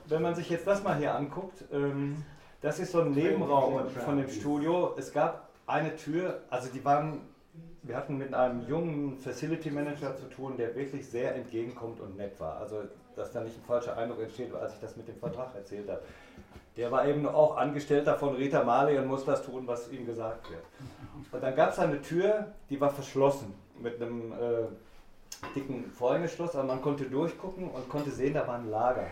wenn 0.06 0.22
man 0.22 0.34
sich 0.34 0.48
jetzt 0.48 0.66
das 0.66 0.82
mal 0.82 0.96
hier 0.96 1.14
anguckt, 1.14 1.62
ähm, 1.72 2.24
das 2.62 2.78
ist 2.80 2.92
so 2.92 3.02
ein 3.02 3.10
Nebenraum 3.12 3.90
von 3.90 4.16
dem 4.16 4.30
Studio. 4.30 4.94
Es 4.96 5.12
gab 5.12 5.50
eine 5.66 5.94
Tür, 5.96 6.40
also 6.48 6.70
die 6.72 6.82
waren, 6.84 7.20
wir 7.84 7.96
hatten 7.96 8.16
mit 8.16 8.32
einem 8.32 8.66
jungen 8.66 9.18
Facility 9.18 9.70
Manager 9.70 10.16
zu 10.16 10.24
tun, 10.30 10.56
der 10.56 10.74
wirklich 10.74 11.08
sehr 11.08 11.34
entgegenkommt 11.34 12.00
und 12.00 12.16
nett 12.16 12.38
war. 12.40 12.56
Also, 12.56 12.82
dass 13.14 13.30
da 13.30 13.42
nicht 13.42 13.56
ein 13.56 13.64
falscher 13.64 13.96
Eindruck 13.96 14.22
entsteht, 14.22 14.52
als 14.54 14.74
ich 14.74 14.80
das 14.80 14.96
mit 14.96 15.06
dem 15.06 15.18
Vertrag 15.18 15.54
erzählt 15.54 15.88
habe. 15.88 16.00
Der 16.76 16.90
war 16.90 17.06
eben 17.06 17.28
auch 17.28 17.56
Angestellter 17.56 18.16
von 18.16 18.34
Rita 18.34 18.64
Marley 18.64 18.98
und 18.98 19.06
muss 19.06 19.24
das 19.24 19.44
tun, 19.44 19.66
was 19.66 19.92
ihm 19.92 20.06
gesagt 20.06 20.50
wird. 20.50 20.64
Und 21.30 21.42
dann 21.42 21.54
gab 21.54 21.70
es 21.70 21.78
eine 21.78 22.00
Tür, 22.00 22.46
die 22.70 22.80
war 22.80 22.90
verschlossen 22.90 23.54
mit 23.78 24.00
einem 24.00 24.32
äh, 24.32 25.54
dicken 25.54 25.90
Vorhängeschloss, 25.92 26.56
aber 26.56 26.64
man 26.64 26.82
konnte 26.82 27.04
durchgucken 27.04 27.70
und 27.70 27.88
konnte 27.88 28.10
sehen, 28.10 28.34
da 28.34 28.46
war 28.46 28.56
ein 28.56 28.70
Lager. 28.70 29.06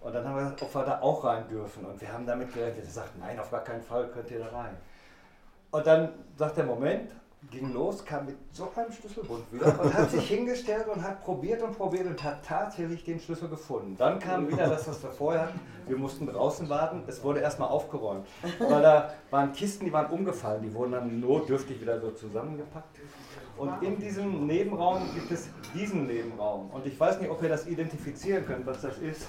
Und 0.00 0.14
dann 0.14 0.26
haben 0.26 0.36
wir 0.36 0.42
gesagt, 0.42 0.62
ob 0.62 0.74
wir 0.74 0.84
da 0.84 1.00
auch 1.02 1.24
rein 1.24 1.46
dürfen. 1.48 1.84
Und 1.84 2.00
wir 2.00 2.12
haben 2.12 2.26
damit 2.26 2.52
gerechnet. 2.52 2.84
Er 2.96 3.04
nein, 3.20 3.38
auf 3.38 3.50
gar 3.50 3.62
keinen 3.62 3.82
Fall 3.82 4.08
könnt 4.08 4.30
ihr 4.30 4.38
da 4.38 4.48
rein. 4.48 4.76
Und 5.70 5.86
dann 5.86 6.10
sagt 6.36 6.56
der 6.56 6.64
Moment, 6.64 7.10
ging 7.50 7.72
los, 7.72 8.04
kam 8.04 8.26
mit 8.26 8.36
so 8.52 8.70
einem 8.74 8.92
Schlüsselbund 8.92 9.52
wieder 9.52 9.78
und 9.80 9.94
hat 9.94 10.10
sich 10.10 10.28
hingestellt 10.28 10.86
und 10.88 11.02
hat 11.02 11.22
probiert 11.22 11.62
und 11.62 11.76
probiert 11.76 12.06
und 12.06 12.22
hat 12.22 12.44
tatsächlich 12.44 13.04
den 13.04 13.20
Schlüssel 13.20 13.48
gefunden. 13.48 13.96
Dann 13.96 14.18
kam 14.18 14.48
wieder 14.48 14.68
das, 14.68 14.88
was 14.88 15.02
wir 15.02 15.10
vorher 15.10 15.42
hatten. 15.42 15.60
Wir 15.86 15.96
mussten 15.96 16.26
draußen 16.26 16.68
warten. 16.68 17.02
Es 17.06 17.22
wurde 17.22 17.40
erstmal 17.40 17.68
aufgeräumt. 17.68 18.26
Weil 18.58 18.82
da 18.82 19.14
waren 19.30 19.52
Kisten, 19.52 19.84
die 19.84 19.92
waren 19.92 20.10
umgefallen. 20.10 20.62
Die 20.62 20.72
wurden 20.74 20.92
dann 20.92 21.20
notdürftig 21.20 21.80
wieder 21.80 22.00
so 22.00 22.10
zusammengepackt. 22.10 22.98
Und 23.56 23.82
in 23.82 23.98
diesem 23.98 24.46
Nebenraum 24.46 25.02
gibt 25.14 25.30
es 25.30 25.48
diesen 25.74 26.06
Nebenraum. 26.06 26.70
Und 26.70 26.86
ich 26.86 26.98
weiß 26.98 27.20
nicht, 27.20 27.30
ob 27.30 27.42
ihr 27.42 27.48
das 27.48 27.66
identifizieren 27.66 28.44
könnt, 28.46 28.66
was 28.66 28.80
das 28.80 28.98
ist. 28.98 29.26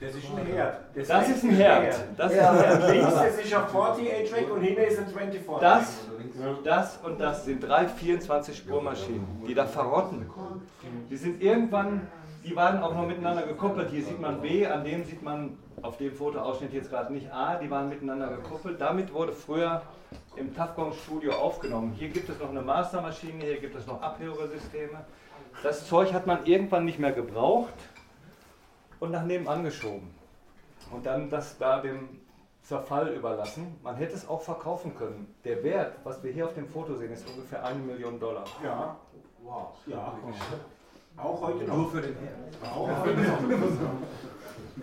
Das 0.00 0.14
ist 0.14 0.24
ein 0.34 0.46
Herd. 0.46 0.80
Das 0.94 1.28
ist 1.28 1.44
ein 1.44 1.50
Herd. 1.50 1.94
Das 2.16 2.32
ist 2.32 2.38
ein 2.38 2.58
Herd. 2.58 2.90
Links 2.90 3.12
ist 3.12 3.52
40 3.52 3.56
A-Track 3.56 4.50
und 4.50 4.62
hinten 4.62 4.80
ist 4.80 4.98
ein 4.98 5.06
24. 5.06 5.60
Das, 5.60 5.98
das 6.64 6.96
und 7.02 7.20
das 7.20 7.44
sind 7.44 7.60
drei 7.60 7.84
24-Spur-Maschinen, 7.84 9.44
die 9.46 9.54
da 9.54 9.66
verrotten. 9.66 10.24
Die 11.10 11.16
sind 11.16 11.42
irgendwann, 11.42 12.08
die 12.42 12.56
waren 12.56 12.82
auch 12.82 12.94
noch 12.94 13.06
miteinander 13.06 13.42
gekoppelt. 13.42 13.90
Hier 13.90 14.02
sieht 14.02 14.18
man 14.18 14.40
B, 14.40 14.66
an 14.66 14.84
dem 14.84 15.04
sieht 15.04 15.22
man 15.22 15.58
auf 15.82 15.98
dem 15.98 16.14
Fotoausschnitt 16.14 16.72
jetzt 16.72 16.88
gerade 16.88 17.12
nicht 17.12 17.30
A, 17.30 17.56
die 17.56 17.70
waren 17.70 17.90
miteinander 17.90 18.28
gekoppelt. 18.28 18.80
Damit 18.80 19.12
wurde 19.12 19.32
früher 19.32 19.82
im 20.36 20.54
Tafcon 20.56 20.94
Studio 20.94 21.32
aufgenommen. 21.32 21.92
Hier 21.98 22.08
gibt 22.08 22.30
es 22.30 22.38
noch 22.38 22.48
eine 22.48 22.62
Mastermaschine, 22.62 23.44
hier 23.44 23.60
gibt 23.60 23.76
es 23.76 23.86
noch 23.86 24.00
Abhöresysteme. 24.00 25.04
Das 25.62 25.86
Zeug 25.86 26.14
hat 26.14 26.26
man 26.26 26.46
irgendwann 26.46 26.86
nicht 26.86 26.98
mehr 26.98 27.12
gebraucht 27.12 27.74
und 29.00 29.10
nach 29.10 29.24
nebenan 29.24 29.64
geschoben. 29.64 30.14
Und 30.92 31.04
dann 31.06 31.28
das 31.30 31.58
da 31.58 31.80
dem 31.80 32.20
Zerfall 32.62 33.08
überlassen. 33.08 33.76
Man 33.82 33.96
hätte 33.96 34.14
es 34.14 34.28
auch 34.28 34.42
verkaufen 34.42 34.94
können. 34.94 35.34
Der 35.44 35.62
Wert, 35.64 35.96
was 36.04 36.22
wir 36.22 36.32
hier 36.32 36.46
auf 36.46 36.54
dem 36.54 36.68
Foto 36.68 36.94
sehen, 36.94 37.12
ist 37.12 37.28
ungefähr 37.28 37.64
eine 37.64 37.78
Million 37.80 38.20
Dollar. 38.20 38.44
Ja. 38.62 38.96
Wow. 39.42 39.68
Ja. 39.86 40.14
Auch 41.16 41.40
heute 41.40 41.64
noch. 41.64 41.76
Nur 41.76 41.90
für 41.90 42.00
den 42.02 42.14
Herd. 42.16 42.72
Auch 42.72 42.88
heute 43.00 43.20
noch. 43.20 43.38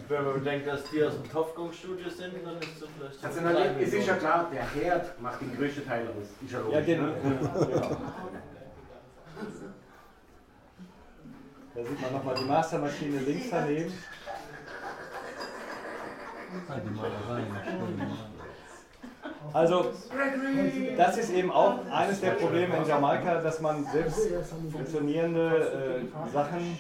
Wenn 0.10 0.24
man 0.26 0.34
bedenkt, 0.36 0.68
dass 0.68 0.84
die 0.92 1.04
aus 1.04 1.14
dem 1.14 1.32
Topfgong-Studio 1.32 2.10
sind, 2.10 2.34
dann 2.46 2.58
ist 2.60 2.82
das 2.82 2.90
vielleicht. 2.98 3.24
Also 3.26 3.40
na, 3.44 3.80
es 3.80 3.94
ist 3.94 4.08
ja 4.08 4.16
klar, 4.16 4.48
der 4.52 4.64
Herd 4.74 5.22
macht 5.22 5.42
den 5.42 5.56
größten 5.56 5.86
Teil 5.86 6.08
aus. 6.08 6.28
Ist 6.44 6.52
ja 6.52 6.60
Ja, 6.60 6.66
logisch. 6.66 6.86
den, 6.86 7.02
ne? 7.06 7.14
genau. 7.72 7.98
Da 11.78 11.84
sieht 11.84 12.02
man 12.02 12.12
nochmal 12.12 12.34
die 12.34 12.46
Mastermaschine 12.46 13.20
links 13.20 13.52
daneben. 13.52 13.92
Die. 13.92 13.94
Also, 19.54 19.92
das 20.98 21.18
ist 21.20 21.32
eben 21.34 21.52
auch 21.52 21.78
eines 21.92 22.20
der 22.20 22.32
Probleme 22.32 22.78
in 22.78 22.86
Jamaika, 22.88 23.42
dass 23.42 23.62
man 23.62 23.86
selbst 23.92 24.28
funktionierende 24.72 26.02
äh, 26.26 26.30
Sachen 26.34 26.80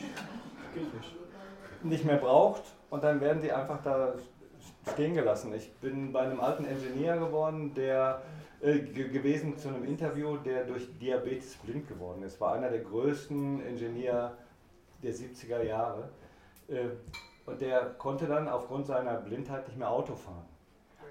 nicht 1.84 2.04
mehr 2.04 2.18
braucht 2.18 2.64
und 2.90 3.04
dann 3.04 3.22
werden 3.22 3.44
die 3.44 3.52
einfach 3.52 3.84
da 3.84 4.16
stehen 4.94 5.14
gelassen. 5.14 5.54
Ich 5.54 5.72
bin 5.76 6.12
bei 6.12 6.22
einem 6.22 6.40
alten 6.40 6.66
Ingenieur 6.66 7.18
geworden, 7.18 7.72
der 7.76 8.24
äh, 8.62 8.80
ge- 8.80 9.10
gewesen 9.10 9.60
zu 9.60 9.68
einem 9.68 9.86
Interview, 9.86 10.38
der 10.38 10.64
durch 10.64 10.88
Diabetes 11.00 11.54
blind 11.58 11.88
geworden 11.88 12.24
ist. 12.24 12.42
War 12.42 12.54
einer 12.54 12.72
der 12.72 12.80
größten 12.80 13.64
Ingenieur 13.64 14.36
der 15.08 15.16
70er 15.16 15.64
Jahre. 15.64 16.10
Äh, 16.68 16.90
und 17.46 17.62
der 17.62 17.86
konnte 17.98 18.28
dann 18.28 18.50
aufgrund 18.50 18.88
seiner 18.88 19.16
Blindheit 19.16 19.68
nicht 19.68 19.78
mehr 19.78 19.90
Auto 19.90 20.16
fahren. 20.16 20.46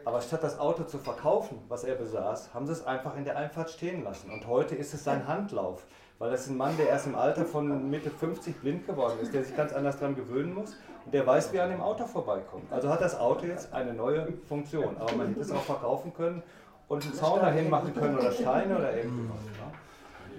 Aber 0.05 0.21
statt 0.21 0.43
das 0.43 0.61
Auto 0.61 0.85
zu 0.85 0.99
verkaufen, 0.99 1.59
was 1.69 1.83
er 1.83 1.97
besaß, 1.97 2.55
haben 2.55 2.67
sie 2.67 2.73
es 2.73 2.87
einfach 2.87 3.17
in 3.17 3.25
der 3.25 3.37
Einfahrt 3.37 3.71
stehen 3.71 4.05
lassen. 4.05 4.31
Und 4.31 4.47
heute 4.47 4.77
ist 4.77 4.95
es 4.95 5.03
sein 5.03 5.27
Handlauf, 5.27 5.85
weil 6.19 6.31
das 6.31 6.43
ist 6.43 6.51
ein 6.51 6.57
Mann, 6.57 6.77
der 6.77 6.91
erst 6.91 7.07
im 7.07 7.17
Alter 7.17 7.45
von 7.45 7.91
Mitte 7.91 8.11
50 8.11 8.61
blind 8.61 8.87
geworden 8.87 9.19
ist, 9.21 9.35
der 9.35 9.43
sich 9.43 9.57
ganz 9.57 9.73
anders 9.73 9.99
daran 9.99 10.15
gewöhnen 10.15 10.55
muss 10.55 10.77
und 11.07 11.13
der 11.13 11.27
weiß, 11.27 11.53
wie 11.53 11.57
er 11.57 11.65
an 11.65 11.71
dem 11.71 11.81
Auto 11.81 12.07
vorbeikommt. 12.07 12.71
Also 12.71 12.89
hat 12.89 13.01
das 13.01 13.19
Auto 13.19 13.47
jetzt 13.47 13.73
eine 13.73 13.95
neue 13.95 14.33
Funktion. 14.49 14.97
Aber 14.99 15.17
man 15.17 15.29
hätte 15.29 15.41
es 15.41 15.51
auch 15.51 15.63
verkaufen 15.63 16.13
können 16.15 16.43
und 16.87 17.03
einen 17.03 17.15
Zaun 17.15 17.41
dahin 17.41 17.69
machen 17.71 17.93
können 17.95 18.19
oder 18.19 18.31
Steine 18.31 18.77
oder 18.77 18.95
irgendwas. 18.97 19.41
Ja. 19.59 19.86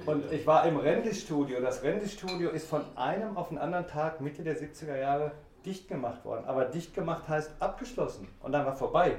Und 0.08 0.32
ich 0.32 0.48
war 0.48 0.66
im 0.66 0.78
Rendistudio. 0.78 1.60
Das 1.60 1.84
Rendistudio 1.84 2.52
ist 2.52 2.70
von 2.70 2.82
einem 2.96 3.36
auf 3.36 3.50
den 3.50 3.58
anderen 3.58 3.88
Tag 3.88 4.22
Mitte 4.22 4.42
der 4.42 4.58
70er 4.58 4.96
Jahre 4.96 5.34
dicht 5.66 5.90
gemacht 5.90 6.24
worden. 6.24 6.46
Aber 6.46 6.64
dicht 6.64 6.94
gemacht 6.94 7.28
heißt 7.28 7.52
abgeschlossen. 7.60 8.26
Und 8.42 8.54
dann 8.54 8.66
war 8.66 8.74
vorbei. 8.74 9.18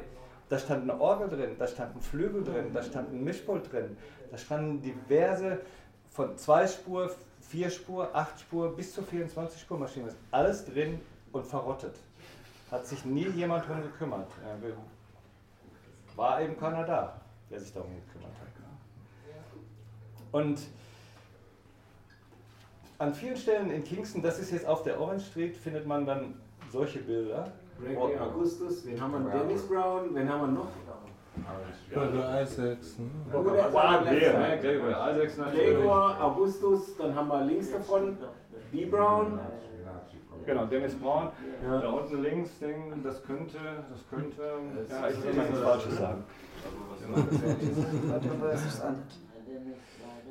Da 0.48 0.58
stand 0.58 0.90
eine 0.90 0.98
Orgel 0.98 1.28
drin, 1.28 1.56
da 1.58 1.66
stand 1.66 1.94
ein 1.94 2.00
Flügel 2.00 2.42
drin, 2.42 2.72
da 2.72 2.82
stand 2.82 3.12
ein 3.12 3.22
Mischpult 3.22 3.70
drin, 3.70 3.98
da 4.30 4.38
standen 4.38 4.80
diverse 4.80 5.60
von 6.08 6.38
zwei 6.38 6.66
Spur, 6.66 7.14
vier 7.42 7.68
Spur, 7.68 8.08
acht 8.14 8.40
Spur 8.40 8.74
bis 8.74 8.94
zu 8.94 9.02
24 9.02 9.60
Spur 9.60 9.78
Maschinen. 9.78 10.06
Das 10.06 10.14
ist 10.14 10.20
alles 10.30 10.64
drin 10.64 11.02
und 11.32 11.44
verrottet. 11.44 11.96
Hat 12.70 12.86
sich 12.86 13.04
nie 13.04 13.28
jemand 13.28 13.68
drum 13.68 13.82
gekümmert. 13.82 14.30
War 16.16 16.40
eben 16.40 16.58
keiner 16.58 16.84
da, 16.84 17.20
der 17.50 17.60
sich 17.60 17.74
darum 17.74 17.90
gekümmert 17.94 18.32
hat. 18.40 18.48
Und 20.32 20.60
an 22.98 23.14
vielen 23.14 23.36
Stellen 23.36 23.70
in 23.70 23.84
Kingston, 23.84 24.22
das 24.22 24.38
ist 24.38 24.50
jetzt 24.50 24.66
auf 24.66 24.82
der 24.82 25.00
Orange 25.00 25.24
Street, 25.24 25.56
findet 25.56 25.86
man 25.86 26.04
dann 26.04 26.34
solche 26.70 26.98
Bilder. 26.98 27.52
Gregory 27.80 28.18
Augustus, 28.18 28.84
wen 28.86 29.00
haben 29.00 29.24
wir? 29.24 29.30
Dennis 29.30 29.62
Brown, 29.68 30.14
wen 30.14 30.28
haben 30.28 30.40
wir 30.40 30.48
noch? 30.48 30.68
Oder 31.94 32.42
Isaacs, 32.42 32.98
ne? 35.38 35.46
Gregory 35.52 36.12
Augustus, 36.20 36.96
dann 36.96 37.14
haben 37.14 37.28
wir 37.28 37.44
links 37.44 37.70
davon 37.70 38.18
B. 38.72 38.84
Brown. 38.86 39.38
Genau, 40.44 40.64
Dennis 40.66 40.94
Brown. 40.94 41.28
Ja. 41.62 41.80
Da 41.80 41.88
unten 41.90 42.22
links, 42.22 42.58
Ding, 42.58 43.00
das 43.04 43.22
könnte, 43.22 43.58
das 43.90 44.08
könnte, 44.08 44.42
ja, 44.88 45.08
ich 45.08 45.22
will 45.22 45.34
mal 45.34 45.44
nichts 45.44 45.60
Falsches 45.60 45.98
sagen. 45.98 46.24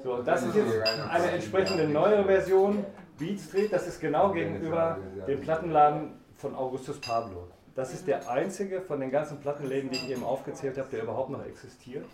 So, 0.04 0.22
das 0.22 0.44
ist 0.44 0.56
jetzt 0.56 0.82
eine 1.10 1.32
entsprechende 1.32 1.88
neue 1.88 2.24
Version. 2.24 2.86
Beat 3.18 3.40
Street, 3.40 3.74
das 3.74 3.88
ist 3.88 4.00
genau 4.00 4.32
gegenüber 4.32 5.00
dem 5.28 5.42
Plattenladen 5.42 6.12
von 6.36 6.56
Augustus 6.56 7.00
Pablo. 7.02 7.48
Das 7.76 7.94
ist 7.94 8.08
der 8.08 8.30
einzige 8.30 8.82
von 8.82 9.00
den 9.00 9.10
ganzen 9.10 9.40
Plattenläden, 9.40 9.90
die 9.90 9.98
ich 9.98 10.10
eben 10.12 10.24
aufgezählt 10.24 10.78
habe, 10.78 10.90
der 10.90 11.04
überhaupt 11.04 11.30
noch 11.30 11.44
existiert. 11.46 12.06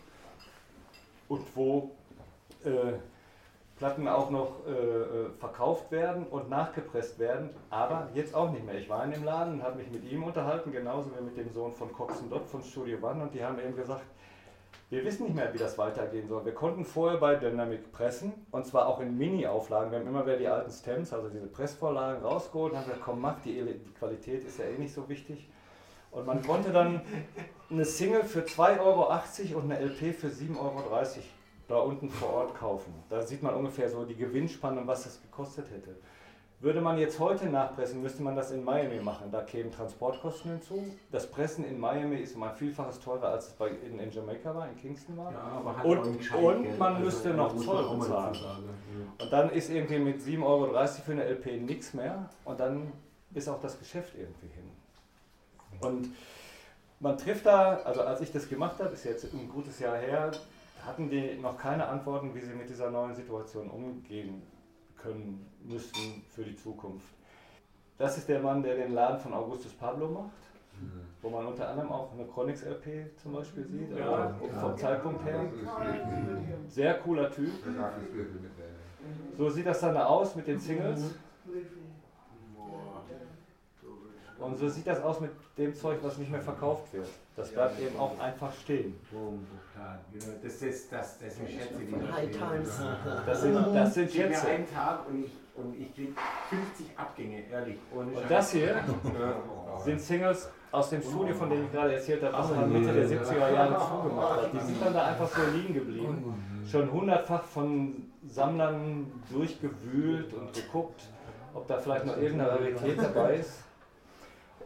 Und 1.27 1.43
wo 1.55 1.91
äh, 2.63 2.93
Platten 3.77 4.07
auch 4.07 4.29
noch 4.29 4.65
äh, 4.67 4.71
äh, 4.71 5.29
verkauft 5.39 5.91
werden 5.91 6.25
und 6.27 6.49
nachgepresst 6.49 7.19
werden, 7.19 7.49
aber 7.69 8.09
jetzt 8.13 8.35
auch 8.35 8.51
nicht 8.51 8.65
mehr. 8.65 8.75
Ich 8.75 8.87
war 8.87 9.03
in 9.03 9.11
dem 9.11 9.23
Laden 9.23 9.55
und 9.55 9.63
habe 9.63 9.77
mich 9.77 9.91
mit 9.91 10.09
ihm 10.09 10.23
unterhalten, 10.23 10.71
genauso 10.71 11.11
wie 11.17 11.23
mit 11.23 11.37
dem 11.37 11.51
Sohn 11.51 11.73
von 11.73 11.91
Cox 11.91 12.21
Dot 12.29 12.45
von 12.45 12.61
Studio 12.61 12.97
One 13.01 13.23
und 13.23 13.33
die 13.33 13.43
haben 13.43 13.59
eben 13.59 13.75
gesagt, 13.75 14.05
wir 14.93 15.03
wissen 15.05 15.23
nicht 15.23 15.35
mehr, 15.35 15.51
wie 15.51 15.57
das 15.57 15.79
weitergehen 15.79 16.27
soll. 16.27 16.45
Wir 16.45 16.53
konnten 16.53 16.85
vorher 16.85 17.19
bei 17.19 17.33
Dynamic 17.33 17.91
pressen 17.91 18.31
und 18.51 18.67
zwar 18.67 18.87
auch 18.87 18.99
in 18.99 19.17
Mini-Auflagen. 19.17 19.91
Wir 19.91 19.97
haben 19.97 20.07
immer 20.07 20.23
wieder 20.23 20.37
die 20.37 20.47
alten 20.47 20.69
Stems, 20.69 21.11
also 21.11 21.29
diese 21.29 21.47
Pressvorlagen 21.47 22.23
rausgeholt 22.23 22.73
und 22.73 22.77
haben 22.77 22.85
gesagt, 22.85 23.03
komm, 23.03 23.19
mach, 23.19 23.41
die, 23.41 23.53
die 23.53 23.93
Qualität 23.97 24.45
ist 24.45 24.59
ja 24.59 24.65
eh 24.65 24.77
nicht 24.77 24.93
so 24.93 25.09
wichtig. 25.09 25.49
Und 26.11 26.27
man 26.27 26.43
konnte 26.43 26.71
dann 26.71 27.01
eine 27.71 27.85
Single 27.85 28.23
für 28.23 28.41
2,80 28.41 28.81
Euro 28.81 29.59
und 29.59 29.71
eine 29.71 29.83
LP 29.83 30.13
für 30.13 30.27
7,30 30.27 30.59
Euro 30.59 30.83
da 31.67 31.77
unten 31.77 32.09
vor 32.11 32.29
Ort 32.29 32.55
kaufen. 32.55 32.93
Da 33.09 33.23
sieht 33.23 33.41
man 33.41 33.55
ungefähr 33.55 33.89
so 33.89 34.05
die 34.05 34.15
Gewinnspanne, 34.15 34.85
was 34.85 35.05
das 35.05 35.19
gekostet 35.23 35.71
hätte. 35.71 35.95
Würde 36.63 36.79
man 36.79 36.97
jetzt 36.97 37.19
heute 37.19 37.47
nachpressen, 37.47 38.01
müsste 38.01 38.23
man 38.23 38.37
das 38.37 38.51
in 38.51 38.63
Miami 38.63 39.01
machen. 39.01 39.29
Da 39.29 39.41
kämen 39.41 39.69
Transportkosten 39.69 40.51
hinzu. 40.51 40.81
Das 41.11 41.29
Pressen 41.29 41.65
in 41.65 41.77
Miami 41.77 42.15
ist 42.15 42.37
mal 42.37 42.53
vielfaches 42.53 43.01
teurer, 43.01 43.27
als 43.31 43.47
es 43.47 43.53
bei, 43.55 43.67
in, 43.67 43.99
in 43.99 44.09
Jamaika 44.09 44.55
war, 44.55 44.69
in 44.69 44.77
Kingston 44.77 45.17
war. 45.17 45.33
Ja, 45.33 45.39
aber 45.39 45.75
hat 45.77 45.83
Und- 45.83 46.31
und 46.33 46.79
man 46.79 46.93
Also, 46.93 47.03
müsste 47.05 47.33
noch 47.33 47.53
Zoll 47.57 47.97
bezahlen. 47.97 48.33
sagen. 48.33 48.69
Und 49.21 49.33
dann 49.33 49.49
ist 49.49 49.69
irgendwie 49.71 49.99
mit 49.99 50.21
7,30 50.21 50.45
Euro 50.45 50.85
für 50.87 51.11
eine 51.11 51.25
LP 51.25 51.57
nichts 51.59 51.93
mehr 51.93 52.29
und 52.45 52.57
dann 52.57 52.93
ist 53.33 53.49
auch 53.49 53.59
das 53.59 53.77
Geschäft 53.77 54.13
irgendwie 54.15 54.47
hin. 54.47 54.71
Und 55.81 56.11
man 57.01 57.17
trifft 57.17 57.45
da, 57.45 57.73
also 57.83 58.03
als 58.03 58.21
ich 58.21 58.31
das 58.31 58.47
gemacht 58.47 58.79
habe, 58.79 58.93
ist 58.93 59.03
jetzt 59.03 59.25
ein 59.33 59.49
gutes 59.49 59.79
Jahr 59.79 59.97
her, 59.97 60.31
hatten 60.85 61.09
die 61.09 61.35
noch 61.41 61.57
keine 61.57 61.85
Antworten, 61.89 62.33
wie 62.33 62.39
sie 62.39 62.53
mit 62.53 62.69
dieser 62.69 62.89
neuen 62.89 63.13
Situation 63.13 63.69
umgehen 63.69 64.41
können 65.03 65.45
müssten 65.63 66.23
für 66.33 66.43
die 66.43 66.55
Zukunft. 66.55 67.05
Das 67.97 68.17
ist 68.17 68.27
der 68.27 68.39
Mann, 68.39 68.63
der 68.63 68.75
den 68.75 68.93
Laden 68.93 69.19
von 69.19 69.33
Augustus 69.33 69.71
Pablo 69.73 70.07
macht, 70.09 70.31
wo 71.21 71.29
man 71.29 71.45
unter 71.45 71.69
anderem 71.69 71.91
auch 71.91 72.11
eine 72.13 72.25
Chronix 72.25 72.63
LP 72.63 73.11
zum 73.21 73.33
Beispiel 73.33 73.65
sieht, 73.65 73.91
Ja, 73.91 74.29
ja. 74.29 74.35
vom 74.59 74.77
Zeitpunkt 74.77 75.23
her. 75.25 75.45
Sehr 76.67 76.95
cooler 76.95 77.31
Typ. 77.31 77.51
So 79.37 79.49
sieht 79.49 79.65
das 79.65 79.79
dann 79.81 79.97
aus 79.97 80.35
mit 80.35 80.47
den 80.47 80.59
Singles. 80.59 81.15
Und 84.39 84.57
so 84.57 84.67
sieht 84.67 84.87
das 84.87 85.01
aus 85.01 85.19
mit 85.21 85.31
dem 85.57 85.73
Zeug, 85.75 85.99
was 86.01 86.17
nicht 86.17 86.31
mehr 86.31 86.41
verkauft 86.41 86.91
wird. 86.93 87.07
Das 87.35 87.51
bleibt 87.51 87.79
eben 87.79 87.97
auch 87.97 88.19
einfach 88.19 88.51
stehen. 88.53 88.95
Das, 90.43 90.61
ist, 90.61 90.91
das, 90.91 91.17
das 91.19 91.35
sind 91.37 91.49
Schätze, 91.49 91.79
die 91.79 92.11
High. 92.11 92.29
Times. 92.31 92.81
Das 93.25 93.41
sind, 93.41 93.55
das 93.55 93.93
sind 93.93 94.09
Ich 94.09 94.15
Schätze. 94.15 94.47
einen 94.47 94.71
Tag 94.73 95.07
und 95.09 95.23
ich, 95.25 95.31
und 95.55 95.75
ich 95.79 95.93
krieg 95.95 96.15
50 96.49 96.97
Abgänge, 96.97 97.43
ehrlich. 97.51 97.77
Ohne 97.95 98.07
Und 98.11 98.17
Scheiß. 98.19 98.29
das 98.29 98.51
hier 98.51 98.75
sind 99.83 99.99
Singles 100.01 100.51
aus 100.71 100.89
dem 100.89 101.01
Studio, 101.01 101.35
von 101.35 101.49
dem 101.49 101.65
ich 101.65 101.71
gerade 101.71 101.93
erzählt 101.95 102.23
habe, 102.23 102.33
was 102.37 102.49
man 102.51 102.71
Mitte 102.71 102.93
der 102.93 103.05
70er 103.07 103.53
Jahre 103.53 103.77
zugemacht 103.89 104.41
hat. 104.43 104.53
Die 104.53 104.59
sind 104.59 104.81
dann 104.83 104.93
da 104.93 105.05
einfach 105.07 105.27
so 105.27 105.41
liegen 105.55 105.73
geblieben. 105.73 106.63
Schon 106.69 106.91
hundertfach 106.91 107.43
von 107.43 108.11
Sammlern 108.27 109.11
durchgewühlt 109.31 110.33
und 110.33 110.53
geguckt, 110.53 111.01
ob 111.53 111.67
da 111.67 111.77
vielleicht 111.77 112.05
noch 112.05 112.17
irgendeine 112.17 112.51
Rarität 112.51 112.97
dabei 113.01 113.35
ist. 113.35 113.63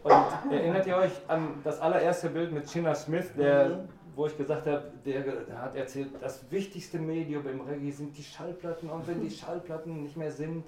Und 0.04 0.14
erinnert 0.52 0.86
ihr 0.88 0.96
euch 0.96 1.12
an 1.28 1.56
das 1.64 1.82
allererste 1.82 2.30
Bild 2.30 2.52
mit 2.54 2.70
China 2.70 2.94
Smith, 2.96 3.32
der, 3.36 3.86
wo 4.18 4.26
ich 4.26 4.36
gesagt 4.36 4.66
habe, 4.66 4.92
der, 5.06 5.22
der 5.22 5.62
hat 5.62 5.76
erzählt, 5.76 6.10
das 6.20 6.50
wichtigste 6.50 6.98
Medium 6.98 7.48
im 7.48 7.62
Reggae 7.62 7.92
sind 7.92 8.18
die 8.18 8.24
Schallplatten 8.24 8.90
und 8.90 9.08
wenn 9.08 9.22
die 9.22 9.30
Schallplatten 9.30 10.02
nicht 10.02 10.18
mehr 10.18 10.32
sind 10.32 10.64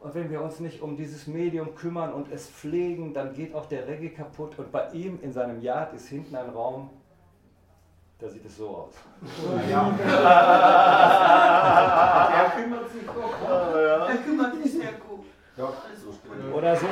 und 0.00 0.14
wenn 0.14 0.30
wir 0.30 0.42
uns 0.42 0.60
nicht 0.60 0.82
um 0.82 0.94
dieses 0.94 1.26
Medium 1.26 1.74
kümmern 1.74 2.12
und 2.12 2.30
es 2.30 2.46
pflegen, 2.46 3.14
dann 3.14 3.32
geht 3.32 3.54
auch 3.54 3.64
der 3.64 3.88
Reggae 3.88 4.10
kaputt. 4.10 4.58
Und 4.58 4.70
bei 4.70 4.90
ihm 4.90 5.18
in 5.22 5.32
seinem 5.32 5.62
Yard 5.62 5.94
ist 5.94 6.08
hinten 6.08 6.36
ein 6.36 6.50
Raum, 6.50 6.90
da 8.18 8.28
sieht 8.28 8.44
es 8.44 8.58
so 8.58 8.68
aus. 8.68 8.92
Der 9.48 9.74
kümmert 12.54 12.90
sich 12.90 13.06
doch. 13.06 14.08
Er 14.08 14.16
kümmert 14.18 14.62
sich 14.62 14.72
sehr 14.72 14.92
gut. 14.92 15.24
Ja. 15.56 15.72
Oder 16.54 16.76
so. 16.76 16.86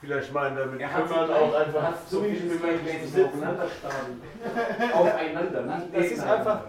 Vielleicht 0.00 0.32
meinen 0.32 0.56
damit 0.56 0.80
Er 0.80 0.92
hat 0.92 1.08
sich 1.08 1.16
auch 1.16 1.54
einfach 1.54 1.94
so 2.08 2.20
meinen 2.20 2.84
Gläschen 2.84 3.44
aufeinander 4.92 5.62
nicht 5.62 5.96
Das 5.96 6.06
ist 6.06 6.22
einfach, 6.22 6.60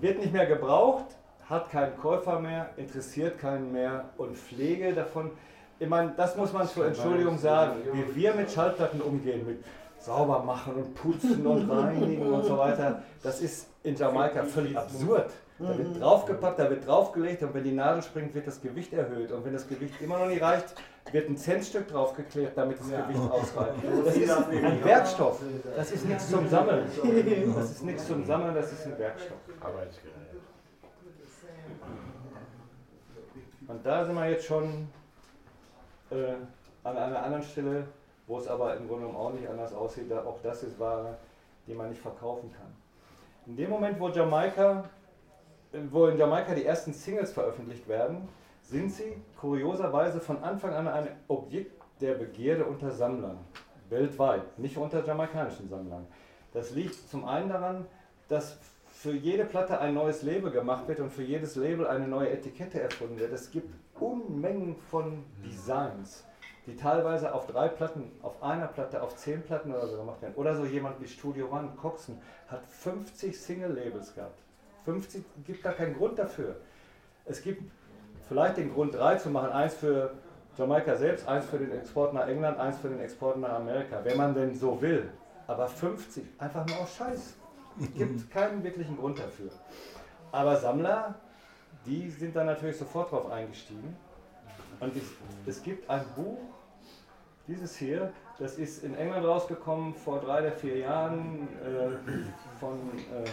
wird 0.00 0.18
nicht 0.18 0.32
mehr 0.32 0.46
gebraucht, 0.46 1.04
hat 1.48 1.70
keinen 1.70 1.96
Käufer 1.98 2.40
mehr, 2.40 2.70
interessiert 2.76 3.38
keinen 3.38 3.72
mehr 3.72 4.06
und 4.16 4.36
Pflege 4.38 4.94
davon. 4.94 5.30
Ich 5.78 5.88
meine, 5.88 6.12
das 6.16 6.36
muss 6.36 6.52
man 6.52 6.66
zur 6.66 6.86
Entschuldigung 6.86 7.38
sagen, 7.38 7.76
wie 7.92 8.16
wir 8.16 8.34
mit 8.34 8.50
Schallplatten 8.50 9.02
umgehen, 9.02 9.46
mit 9.46 9.64
sauber 9.98 10.42
machen 10.42 10.74
und 10.74 10.94
putzen 10.94 11.46
und 11.46 11.70
reinigen 11.70 12.32
und 12.32 12.44
so 12.44 12.56
weiter, 12.56 13.02
das 13.22 13.40
ist 13.40 13.68
in 13.82 13.94
Jamaika 13.94 14.44
völlig 14.44 14.76
absurd. 14.76 15.30
Da 15.58 15.78
wird 15.78 16.00
draufgepackt, 16.00 16.58
da 16.58 16.70
wird 16.70 16.86
draufgelegt 16.86 17.42
und 17.42 17.54
wenn 17.54 17.62
die 17.62 17.72
Nadel 17.72 18.02
springt, 18.02 18.34
wird 18.34 18.46
das 18.46 18.60
Gewicht 18.60 18.92
erhöht. 18.92 19.30
Und 19.30 19.44
wenn 19.44 19.52
das 19.52 19.68
Gewicht 19.68 20.00
immer 20.00 20.18
noch 20.18 20.26
nicht 20.26 20.42
reicht, 20.42 20.74
wird 21.10 21.28
ein 21.28 21.36
Centstück 21.36 21.88
draufgeklebt, 21.88 22.56
damit 22.56 22.78
das 22.78 22.88
Gewicht 22.88 23.30
ausreicht. 23.30 23.74
Das 24.04 24.16
ist 24.16 24.30
ein 24.30 24.84
Werkstoff. 24.84 25.40
Das 25.76 25.90
ist 25.90 26.06
nichts 26.06 26.30
zum 26.30 26.48
Sammeln. 26.48 26.86
Das 27.54 27.70
ist 27.70 27.82
nichts 27.82 28.06
zum 28.06 28.24
Sammeln, 28.24 28.54
das 28.54 28.72
ist 28.72 28.86
ein 28.86 28.98
Werkstoff. 28.98 29.38
Arbeitsgerät. 29.60 30.12
Und 33.68 33.86
da 33.86 34.04
sind 34.04 34.14
wir 34.14 34.30
jetzt 34.30 34.44
schon 34.44 34.88
äh, 36.10 36.34
an 36.84 36.96
einer 36.96 37.22
anderen 37.22 37.42
Stelle, 37.42 37.86
wo 38.26 38.38
es 38.38 38.46
aber 38.46 38.76
im 38.76 38.86
Grunde 38.88 39.06
genommen 39.06 39.18
auch 39.18 39.32
nicht 39.32 39.48
anders 39.48 39.72
aussieht. 39.72 40.10
Da 40.10 40.24
auch 40.24 40.38
das 40.42 40.62
ist 40.62 40.78
Ware, 40.78 41.16
die 41.66 41.74
man 41.74 41.88
nicht 41.88 42.02
verkaufen 42.02 42.52
kann. 42.52 42.72
In 43.46 43.56
dem 43.56 43.70
Moment, 43.70 43.98
wo 43.98 44.08
Jamaika, 44.08 44.84
äh, 45.72 45.78
wo 45.90 46.06
in 46.06 46.18
Jamaika 46.18 46.54
die 46.54 46.64
ersten 46.64 46.92
Singles 46.92 47.32
veröffentlicht 47.32 47.88
werden, 47.88 48.28
sind 48.62 48.90
sie 48.90 49.16
kurioserweise 49.38 50.20
von 50.20 50.42
Anfang 50.42 50.72
an 50.72 50.88
ein 50.88 51.08
Objekt 51.28 51.82
der 52.00 52.14
Begierde 52.14 52.64
unter 52.64 52.90
Sammlern. 52.90 53.38
Weltweit, 53.90 54.58
nicht 54.58 54.76
unter 54.76 55.04
jamaikanischen 55.04 55.68
Sammlern. 55.68 56.06
Das 56.52 56.70
liegt 56.70 56.94
zum 57.08 57.24
einen 57.26 57.48
daran, 57.48 57.86
dass 58.28 58.58
für 58.88 59.12
jede 59.12 59.44
Platte 59.44 59.78
ein 59.80 59.94
neues 59.94 60.22
Label 60.22 60.50
gemacht 60.50 60.86
wird 60.88 61.00
und 61.00 61.10
für 61.10 61.22
jedes 61.22 61.56
Label 61.56 61.86
eine 61.86 62.06
neue 62.06 62.30
Etikette 62.30 62.80
erfunden 62.80 63.18
wird. 63.18 63.32
Es 63.32 63.50
gibt 63.50 63.74
Unmengen 64.00 64.76
von 64.90 65.24
Designs, 65.44 66.24
die 66.66 66.76
teilweise 66.76 67.34
auf 67.34 67.46
drei 67.46 67.68
Platten, 67.68 68.10
auf 68.22 68.42
einer 68.42 68.66
Platte, 68.66 69.02
auf 69.02 69.16
zehn 69.16 69.42
Platten 69.42 69.72
oder 69.72 69.86
so 69.86 69.96
gemacht 69.96 70.22
werden. 70.22 70.34
Oder 70.34 70.56
so 70.56 70.64
jemand 70.64 71.00
wie 71.00 71.06
Studio 71.06 71.48
One, 71.50 71.72
Coxon, 71.80 72.18
hat 72.48 72.66
50 72.66 73.38
Single-Labels 73.38 74.14
gehabt. 74.14 74.40
50 74.84 75.24
gibt 75.46 75.62
gar 75.62 75.74
keinen 75.74 75.96
Grund 75.96 76.18
dafür. 76.18 76.56
Es 77.24 77.42
gibt 77.42 77.62
vielleicht 78.28 78.56
den 78.56 78.72
Grund, 78.72 78.94
drei 78.94 79.16
zu 79.16 79.30
machen. 79.30 79.50
Eins 79.50 79.74
für 79.74 80.12
Jamaika 80.56 80.96
selbst, 80.96 81.28
eins 81.28 81.46
für 81.46 81.58
den 81.58 81.72
Export 81.72 82.14
nach 82.14 82.26
England, 82.26 82.58
eins 82.58 82.78
für 82.78 82.88
den 82.88 83.00
Export 83.00 83.38
nach 83.38 83.54
Amerika, 83.54 84.00
wenn 84.04 84.16
man 84.16 84.34
denn 84.34 84.54
so 84.54 84.80
will. 84.80 85.10
Aber 85.46 85.66
50, 85.66 86.24
einfach 86.38 86.66
nur 86.66 86.80
aus 86.80 86.94
Scheiß. 86.96 87.34
Gibt 87.94 88.30
keinen 88.30 88.62
wirklichen 88.62 88.96
Grund 88.96 89.18
dafür. 89.18 89.50
Aber 90.30 90.56
Sammler, 90.56 91.14
die 91.86 92.10
sind 92.10 92.36
dann 92.36 92.46
natürlich 92.46 92.76
sofort 92.76 93.10
drauf 93.10 93.30
eingestiegen. 93.30 93.96
Und 94.80 94.96
es, 94.96 95.04
es 95.46 95.62
gibt 95.62 95.88
ein 95.88 96.04
Buch, 96.16 96.38
dieses 97.48 97.76
hier, 97.76 98.12
das 98.38 98.58
ist 98.58 98.84
in 98.84 98.94
England 98.94 99.26
rausgekommen 99.26 99.94
vor 99.94 100.20
drei 100.20 100.40
oder 100.40 100.52
vier 100.52 100.78
Jahren 100.78 101.48
äh, 101.64 101.88
von 102.60 102.78
äh, 103.14 103.24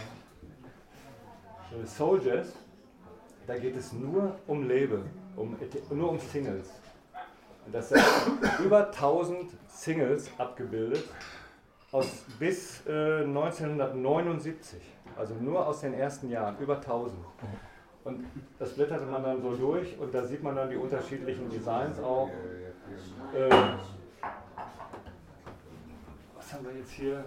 Soldiers. 1.86 2.52
Da 3.50 3.58
geht 3.58 3.76
es 3.76 3.92
nur 3.92 4.36
um 4.46 4.68
Label, 4.68 5.02
um, 5.34 5.56
nur 5.90 6.10
um 6.10 6.20
Singles. 6.20 6.70
Und 7.66 7.74
das 7.74 7.88
sind 7.88 8.00
über 8.64 8.86
1000 8.86 9.50
Singles 9.66 10.30
abgebildet 10.38 11.02
aus 11.90 12.06
bis 12.38 12.86
äh, 12.86 13.24
1979. 13.24 14.80
Also 15.16 15.34
nur 15.34 15.66
aus 15.66 15.80
den 15.80 15.94
ersten 15.94 16.30
Jahren, 16.30 16.58
über 16.60 16.76
1000. 16.76 17.12
Und 18.04 18.24
das 18.56 18.72
blätterte 18.72 19.06
man 19.06 19.24
dann 19.24 19.42
so 19.42 19.56
durch 19.56 19.98
und 19.98 20.14
da 20.14 20.24
sieht 20.24 20.44
man 20.44 20.54
dann 20.54 20.70
die 20.70 20.76
unterschiedlichen 20.76 21.50
Designs 21.50 21.98
auch. 21.98 22.28
Äh, 23.34 23.50
was 26.36 26.52
haben 26.52 26.66
wir 26.66 26.76
jetzt 26.78 26.92
hier? 26.92 27.24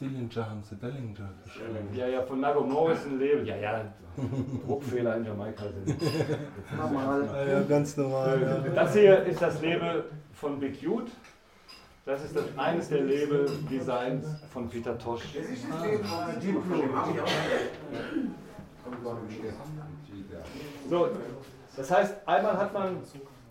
Dillinger 0.00 0.50
haben 0.50 0.62
sie, 0.62 0.76
Dillinger 0.76 1.30
geschrieben. 1.44 1.88
Ja, 1.94 2.06
ja, 2.06 2.22
von 2.22 2.40
Nago 2.40 2.62
Morris 2.62 3.04
ein 3.04 3.18
Label. 3.18 3.46
Ja, 3.46 3.56
ja, 3.56 3.84
Druckfehler 4.66 5.16
in 5.16 5.24
Jamaika 5.24 5.64
sind. 5.68 6.00
Normal. 6.76 7.28
Ah, 7.32 7.44
ja, 7.44 7.60
ganz 7.62 7.96
normal. 7.96 8.40
Ja. 8.40 8.72
Das 8.74 8.92
hier 8.92 9.24
ist 9.24 9.40
das 9.40 9.60
Label 9.60 10.04
von 10.32 10.58
Big 10.60 10.80
Youth. 10.82 11.10
Das 12.04 12.24
ist 12.24 12.34
das, 12.34 12.44
eines 12.56 12.88
der 12.88 13.02
Label-Designs 13.02 14.24
von 14.50 14.68
Peter 14.68 14.96
Tosh. 14.98 15.24
Das 15.34 15.46
ist 15.46 15.66
das 15.68 15.84
Leben 15.84 16.04
von 16.04 16.40
Diplo. 16.40 16.84
So, 20.88 21.08
das 21.76 21.90
heißt, 21.90 22.14
einmal 22.26 22.56
hat 22.56 22.72
man 22.72 22.96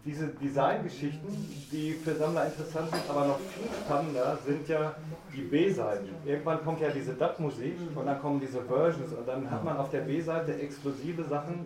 diese 0.08 0.28
Designgeschichten, 0.28 1.28
die 1.72 1.91
für 1.91 2.16
Sammler 2.16 2.45
interessant 2.45 2.89
sind, 2.89 3.03
aber 3.10 3.28
noch 3.28 3.39
viel 3.39 3.68
spannender 3.86 4.38
sind 4.45 4.68
ja 4.70 4.95
die 5.36 5.41
B-Seiten. 5.41 6.08
Irgendwann 6.26 6.64
kommt 6.64 6.80
ja 6.80 6.89
diese 6.89 7.14
Dub-Musik 7.14 7.78
und 7.93 8.05
dann 8.05 8.20
kommen 8.22 8.39
diese 8.39 8.62
Versions 8.62 9.12
und 9.12 9.28
dann 9.28 9.51
hat 9.51 9.64
man 9.66 9.76
auf 9.78 9.89
der 9.89 10.01
B-Seite 10.01 10.60
exklusive 10.62 11.26
Sachen, 11.26 11.66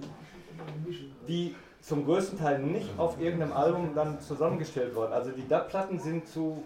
die 1.28 1.56
zum 1.82 2.04
größten 2.06 2.40
Teil 2.40 2.60
nicht 2.60 2.90
auf 2.98 3.22
irgendeinem 3.22 3.54
Album 3.54 3.92
dann 3.94 4.20
zusammengestellt 4.20 4.96
wurden. 4.96 5.14
Also 5.14 5.32
die 5.32 5.48
Dub-Platten 5.48 6.00
sind 6.00 6.28
zu, 6.28 6.64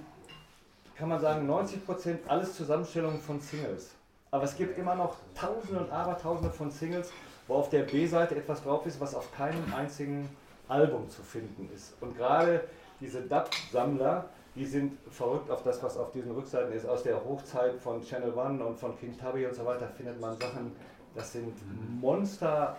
kann 0.98 1.10
man 1.10 1.20
sagen, 1.20 1.50
90% 1.50 2.28
alles 2.28 2.56
Zusammenstellungen 2.56 3.20
von 3.20 3.42
Singles. 3.42 3.92
Aber 4.32 4.46
es 4.46 4.56
gibt 4.56 4.78
immer 4.78 4.96
noch 4.96 5.18
Tausende 5.34 5.82
und 5.82 5.92
Abertausende 5.92 6.52
von 6.52 6.72
Singles, 6.72 7.12
wo 7.48 7.56
auf 7.56 7.70
der 7.70 7.84
B-Seite 7.84 8.36
etwas 8.36 8.64
drauf 8.64 8.86
ist, 8.86 9.00
was 9.02 9.14
auf 9.14 9.34
keinem 9.36 9.74
einzigen 9.76 10.30
Album 10.68 11.10
zu 11.10 11.22
finden 11.22 11.70
ist. 11.74 11.94
Und 12.02 12.18
gerade 12.18 12.64
diese 13.00 13.22
Dub-Sammler, 13.22 14.30
die 14.56 14.66
sind 14.66 14.98
verrückt 15.12 15.50
auf 15.52 15.64
das, 15.64 15.84
was 15.84 15.98
auf 15.98 16.12
diesen 16.12 16.32
Rückseiten 16.32 16.72
ist. 16.74 16.88
Aus 16.88 17.04
der 17.04 17.24
Hochzeit 17.24 17.76
von 17.76 18.02
Channel 18.02 18.34
One 18.34 18.64
und 18.64 18.80
von 18.80 18.98
King 18.98 19.18
Tubby 19.18 19.46
und 19.46 19.54
so 19.54 19.66
weiter 19.66 19.88
findet 19.88 20.20
man 20.20 20.38
Sachen, 20.38 20.72
das 21.14 21.34
sind 21.34 21.54
Monster 22.00 22.78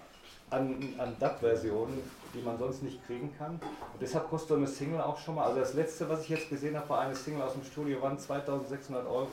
an, 0.50 0.94
an 0.98 1.16
Dub-Versionen, 1.18 2.02
die 2.34 2.40
man 2.40 2.58
sonst 2.58 2.82
nicht 2.82 3.04
kriegen 3.06 3.32
kann. 3.36 3.52
Und 3.52 4.00
deshalb 4.00 4.28
kostet 4.28 4.50
so 4.50 4.54
eine 4.56 4.66
Single 4.66 5.00
auch 5.00 5.18
schon 5.18 5.34
mal. 5.34 5.44
Also 5.44 5.60
das 5.60 5.74
letzte, 5.74 6.08
was 6.08 6.22
ich 6.22 6.30
jetzt 6.30 6.48
gesehen 6.48 6.76
habe, 6.76 6.88
war 6.88 7.00
eine 7.00 7.14
Single 7.14 7.42
aus 7.42 7.52
dem 7.52 7.64
Studio, 7.64 8.00
waren 8.02 8.18
2600 8.18 9.06
Euro. 9.06 9.28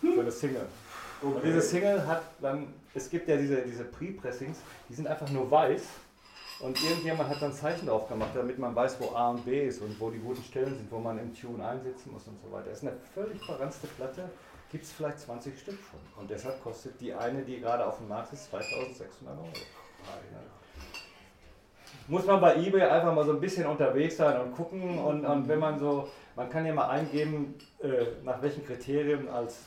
Für 0.00 0.20
eine 0.20 0.30
Single. 0.30 0.66
Und 1.22 1.42
diese 1.42 1.60
Single 1.60 2.06
hat 2.06 2.22
dann, 2.40 2.68
es 2.94 3.10
gibt 3.10 3.28
ja 3.28 3.36
diese, 3.36 3.62
diese 3.62 3.84
Pre-Pressings, 3.84 4.58
die 4.88 4.94
sind 4.94 5.08
einfach 5.08 5.28
nur 5.30 5.50
weiß. 5.50 5.82
Und 6.58 6.82
irgendjemand 6.82 7.28
hat 7.28 7.42
dann 7.42 7.52
Zeichen 7.52 7.86
drauf 7.86 8.08
gemacht, 8.08 8.30
damit 8.34 8.58
man 8.58 8.74
weiß, 8.74 8.98
wo 9.00 9.14
A 9.14 9.30
und 9.30 9.44
B 9.44 9.66
ist 9.66 9.82
und 9.82 10.00
wo 10.00 10.10
die 10.10 10.18
guten 10.18 10.42
Stellen 10.42 10.74
sind, 10.74 10.90
wo 10.90 10.98
man 10.98 11.18
im 11.18 11.34
Tune 11.34 11.66
einsetzen 11.66 12.12
muss 12.12 12.26
und 12.26 12.40
so 12.40 12.50
weiter. 12.50 12.70
Das 12.70 12.78
ist 12.78 12.88
eine 12.88 12.96
völlig 13.14 13.44
verranzte 13.44 13.86
Platte, 13.88 14.30
gibt 14.70 14.84
es 14.84 14.92
vielleicht 14.92 15.20
20 15.20 15.58
Stück 15.58 15.78
von. 15.78 16.00
Und 16.16 16.30
deshalb 16.30 16.62
kostet 16.62 16.98
die 17.00 17.12
eine, 17.12 17.42
die 17.42 17.60
gerade 17.60 17.86
auf 17.86 17.98
dem 17.98 18.08
Markt 18.08 18.32
ist, 18.32 18.50
2600 18.50 19.36
Euro. 19.36 19.48
Muss 22.08 22.24
man 22.24 22.40
bei 22.40 22.56
eBay 22.56 22.82
einfach 22.82 23.14
mal 23.14 23.24
so 23.24 23.32
ein 23.32 23.40
bisschen 23.40 23.66
unterwegs 23.66 24.16
sein 24.16 24.40
und 24.40 24.54
gucken 24.54 24.98
und, 24.98 25.24
und 25.24 25.48
wenn 25.48 25.58
man 25.58 25.78
so, 25.78 26.08
man 26.36 26.48
kann 26.48 26.64
ja 26.64 26.72
mal 26.72 26.88
eingeben, 26.88 27.54
äh, 27.82 28.06
nach 28.24 28.40
welchen 28.42 28.64
Kriterien 28.64 29.28
als 29.28 29.58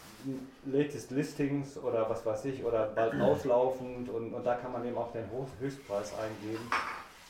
latest 0.65 1.11
Listings 1.11 1.77
oder 1.77 2.09
was 2.09 2.25
weiß 2.25 2.45
ich 2.45 2.63
oder 2.63 2.91
bald 2.95 3.13
auslaufend 3.21 4.09
und, 4.09 4.33
und 4.33 4.45
da 4.45 4.55
kann 4.55 4.71
man 4.71 4.85
eben 4.85 4.97
auch 4.97 5.11
den 5.11 5.25
Höchstpreis 5.59 6.13
eingeben. 6.13 6.63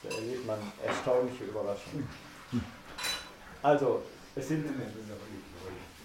Da 0.04 0.16
erlebt 0.16 0.46
man 0.46 0.58
erstaunliche 0.86 1.46
Überraschungen. 1.46 2.08
Also, 3.62 4.02
es 4.36 4.48
sind 4.48 4.66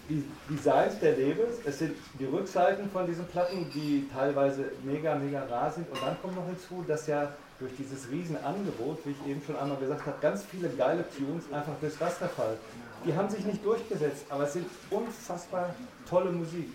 die 0.09 0.23
Designs 0.49 0.99
der 0.99 1.17
Labels, 1.17 1.59
es 1.65 1.79
sind 1.79 1.95
die 2.19 2.25
Rückseiten 2.25 2.89
von 2.91 3.05
diesen 3.05 3.25
Platten, 3.25 3.69
die 3.73 4.07
teilweise 4.13 4.71
mega, 4.83 5.15
mega 5.15 5.43
rar 5.45 5.71
sind. 5.71 5.89
Und 5.89 6.01
dann 6.01 6.17
kommt 6.21 6.35
noch 6.35 6.45
hinzu, 6.45 6.83
dass 6.87 7.07
ja 7.07 7.31
durch 7.59 7.75
dieses 7.77 8.09
Riesenangebot, 8.11 8.99
wie 9.05 9.11
ich 9.11 9.27
eben 9.27 9.41
schon 9.45 9.55
einmal 9.55 9.77
gesagt 9.77 10.05
habe, 10.05 10.17
ganz 10.21 10.43
viele 10.43 10.69
geile 10.69 11.05
Tunes 11.09 11.51
einfach 11.51 11.73
durchs 11.79 11.99
Raster 12.01 12.27
fallen. 12.27 12.57
Die 13.05 13.15
haben 13.15 13.29
sich 13.29 13.45
nicht 13.45 13.63
durchgesetzt, 13.63 14.25
aber 14.29 14.43
es 14.43 14.53
sind 14.53 14.65
unfassbar 14.89 15.73
tolle 16.09 16.31
Musik. 16.31 16.69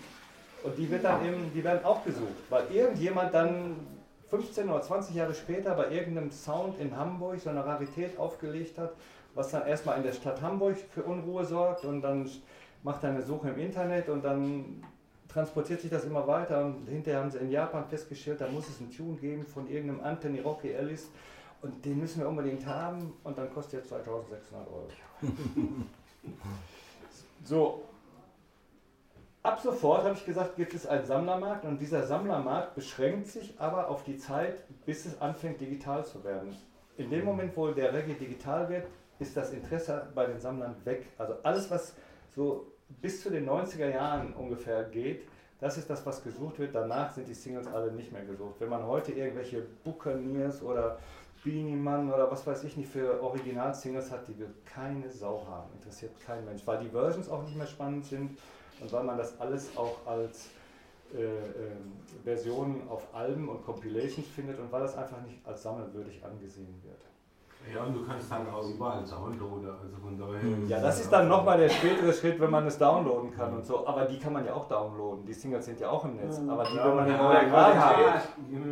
Und 0.63 0.77
die 0.77 0.89
wird 0.89 1.03
dann 1.03 1.25
eben, 1.25 1.51
die 1.53 1.63
werden 1.63 1.83
auch 1.83 2.03
gesucht, 2.03 2.43
weil 2.49 2.63
irgendjemand 2.71 3.33
dann 3.33 3.75
15 4.29 4.69
oder 4.69 4.81
20 4.81 5.15
Jahre 5.15 5.33
später 5.33 5.75
bei 5.75 5.91
irgendeinem 5.91 6.31
Sound 6.31 6.79
in 6.79 6.95
Hamburg 6.95 7.39
so 7.39 7.49
eine 7.49 7.65
Rarität 7.65 8.17
aufgelegt 8.17 8.77
hat, 8.77 8.93
was 9.35 9.51
dann 9.51 9.67
erstmal 9.67 9.97
in 9.97 10.03
der 10.03 10.13
Stadt 10.13 10.41
Hamburg 10.41 10.77
für 10.93 11.03
Unruhe 11.03 11.45
sorgt 11.45 11.85
und 11.85 12.01
dann 12.01 12.29
macht 12.83 13.03
er 13.03 13.09
eine 13.09 13.21
Suche 13.21 13.49
im 13.49 13.59
Internet 13.59 14.09
und 14.09 14.23
dann 14.23 14.83
transportiert 15.31 15.81
sich 15.81 15.89
das 15.89 16.03
immer 16.03 16.27
weiter 16.27 16.65
und 16.65 16.87
hinterher 16.87 17.21
haben 17.21 17.31
sie 17.31 17.39
in 17.39 17.51
Japan 17.51 17.85
festgestellt, 17.85 18.41
da 18.41 18.47
muss 18.47 18.67
es 18.67 18.79
einen 18.79 18.91
Tune 18.91 19.17
geben 19.17 19.45
von 19.45 19.69
irgendeinem 19.69 20.01
Anthony 20.01 20.39
Rocky 20.39 20.71
Ellis 20.71 21.09
und 21.61 21.85
den 21.85 21.99
müssen 21.99 22.21
wir 22.21 22.27
unbedingt 22.27 22.65
haben 22.65 23.13
und 23.23 23.37
dann 23.37 23.53
kostet 23.53 23.81
er 23.81 23.87
2600 23.87 24.67
Euro. 24.67 24.87
so, 27.45 27.83
ab 29.43 29.59
sofort 29.61 30.03
habe 30.03 30.15
ich 30.15 30.25
gesagt, 30.25 30.55
gibt 30.55 30.73
es 30.73 30.85
einen 30.85 31.05
Sammlermarkt 31.05 31.65
und 31.65 31.79
dieser 31.79 32.05
Sammlermarkt 32.05 32.75
beschränkt 32.75 33.27
sich 33.27 33.53
aber 33.57 33.89
auf 33.89 34.03
die 34.03 34.17
Zeit, 34.17 34.55
bis 34.85 35.05
es 35.05 35.21
anfängt 35.21 35.61
digital 35.61 36.05
zu 36.05 36.23
werden. 36.23 36.55
In 36.97 37.09
dem 37.09 37.25
Moment, 37.25 37.55
wo 37.55 37.67
der 37.71 37.93
Reggae 37.93 38.13
digital 38.13 38.69
wird, 38.69 38.85
ist 39.19 39.37
das 39.37 39.53
Interesse 39.53 40.07
bei 40.13 40.25
den 40.25 40.39
Sammlern 40.39 40.75
weg. 40.83 41.07
Also 41.17 41.35
alles, 41.43 41.69
was 41.71 41.93
so 42.35 42.65
bis 43.01 43.21
zu 43.21 43.29
den 43.29 43.47
90er 43.47 43.89
Jahren 43.89 44.33
ungefähr 44.33 44.83
geht, 44.85 45.27
das 45.59 45.77
ist 45.77 45.89
das, 45.89 46.05
was 46.05 46.23
gesucht 46.23 46.57
wird. 46.59 46.73
Danach 46.73 47.11
sind 47.11 47.27
die 47.27 47.35
Singles 47.35 47.67
alle 47.67 47.91
nicht 47.91 48.11
mehr 48.11 48.25
gesucht. 48.25 48.55
Wenn 48.59 48.69
man 48.69 48.85
heute 48.85 49.11
irgendwelche 49.11 49.61
Buccaneers 49.83 50.63
oder 50.63 50.97
Beanie 51.43 51.75
Man 51.75 52.11
oder 52.11 52.29
was 52.31 52.45
weiß 52.45 52.63
ich 52.63 52.77
nicht 52.77 52.89
für 52.89 53.21
Original-Singles 53.21 54.11
hat, 54.11 54.27
die 54.27 54.37
will 54.37 54.53
keine 54.65 55.09
Sau 55.09 55.45
haben. 55.47 55.69
Interessiert 55.75 56.19
kein 56.19 56.43
Mensch. 56.45 56.65
Weil 56.65 56.79
die 56.79 56.89
Versions 56.89 57.29
auch 57.29 57.43
nicht 57.43 57.55
mehr 57.55 57.67
spannend 57.67 58.05
sind 58.05 58.37
und 58.79 58.91
weil 58.91 59.03
man 59.03 59.17
das 59.17 59.39
alles 59.39 59.75
auch 59.77 60.05
als 60.05 60.49
äh, 61.13 61.23
äh, 61.23 61.29
Versionen 62.23 62.87
auf 62.89 63.13
Alben 63.13 63.49
und 63.49 63.63
Compilations 63.65 64.27
findet 64.27 64.59
und 64.59 64.71
weil 64.71 64.81
das 64.81 64.95
einfach 64.95 65.21
nicht 65.21 65.45
als 65.45 65.61
sammelwürdig 65.63 66.23
angesehen 66.23 66.81
wird. 66.83 67.10
Ja, 67.73 67.83
und 67.83 67.93
du 67.93 68.05
kannst 68.05 68.29
halt 68.31 68.49
auch 68.51 68.67
überall 68.67 69.03
downloaden, 69.03 69.69
also 69.69 69.97
von 70.01 70.17
daher. 70.17 70.41
Ja, 70.67 70.81
das 70.81 70.99
ist 70.99 71.11
dann 71.11 71.27
nochmal 71.27 71.57
der 71.57 71.69
spätere 71.77 72.11
Schritt, 72.11 72.39
wenn 72.39 72.51
man 72.51 72.67
es 72.67 72.77
downloaden 72.77 73.31
kann 73.31 73.53
und 73.53 73.65
so. 73.65 73.87
Aber 73.87 74.05
die 74.05 74.19
kann 74.19 74.33
man 74.33 74.45
ja 74.45 74.53
auch 74.53 74.67
downloaden. 74.67 75.25
Die 75.25 75.33
Singles 75.33 75.65
sind 75.65 75.79
ja 75.79 75.89
auch 75.89 76.03
im 76.03 76.15
Netz. 76.15 76.39
Aber 76.47 76.63
die 76.63 76.75
will 76.75 76.93
man 76.93 77.07
im 77.07 77.19
Original 77.19 77.79
haben. 77.79 78.01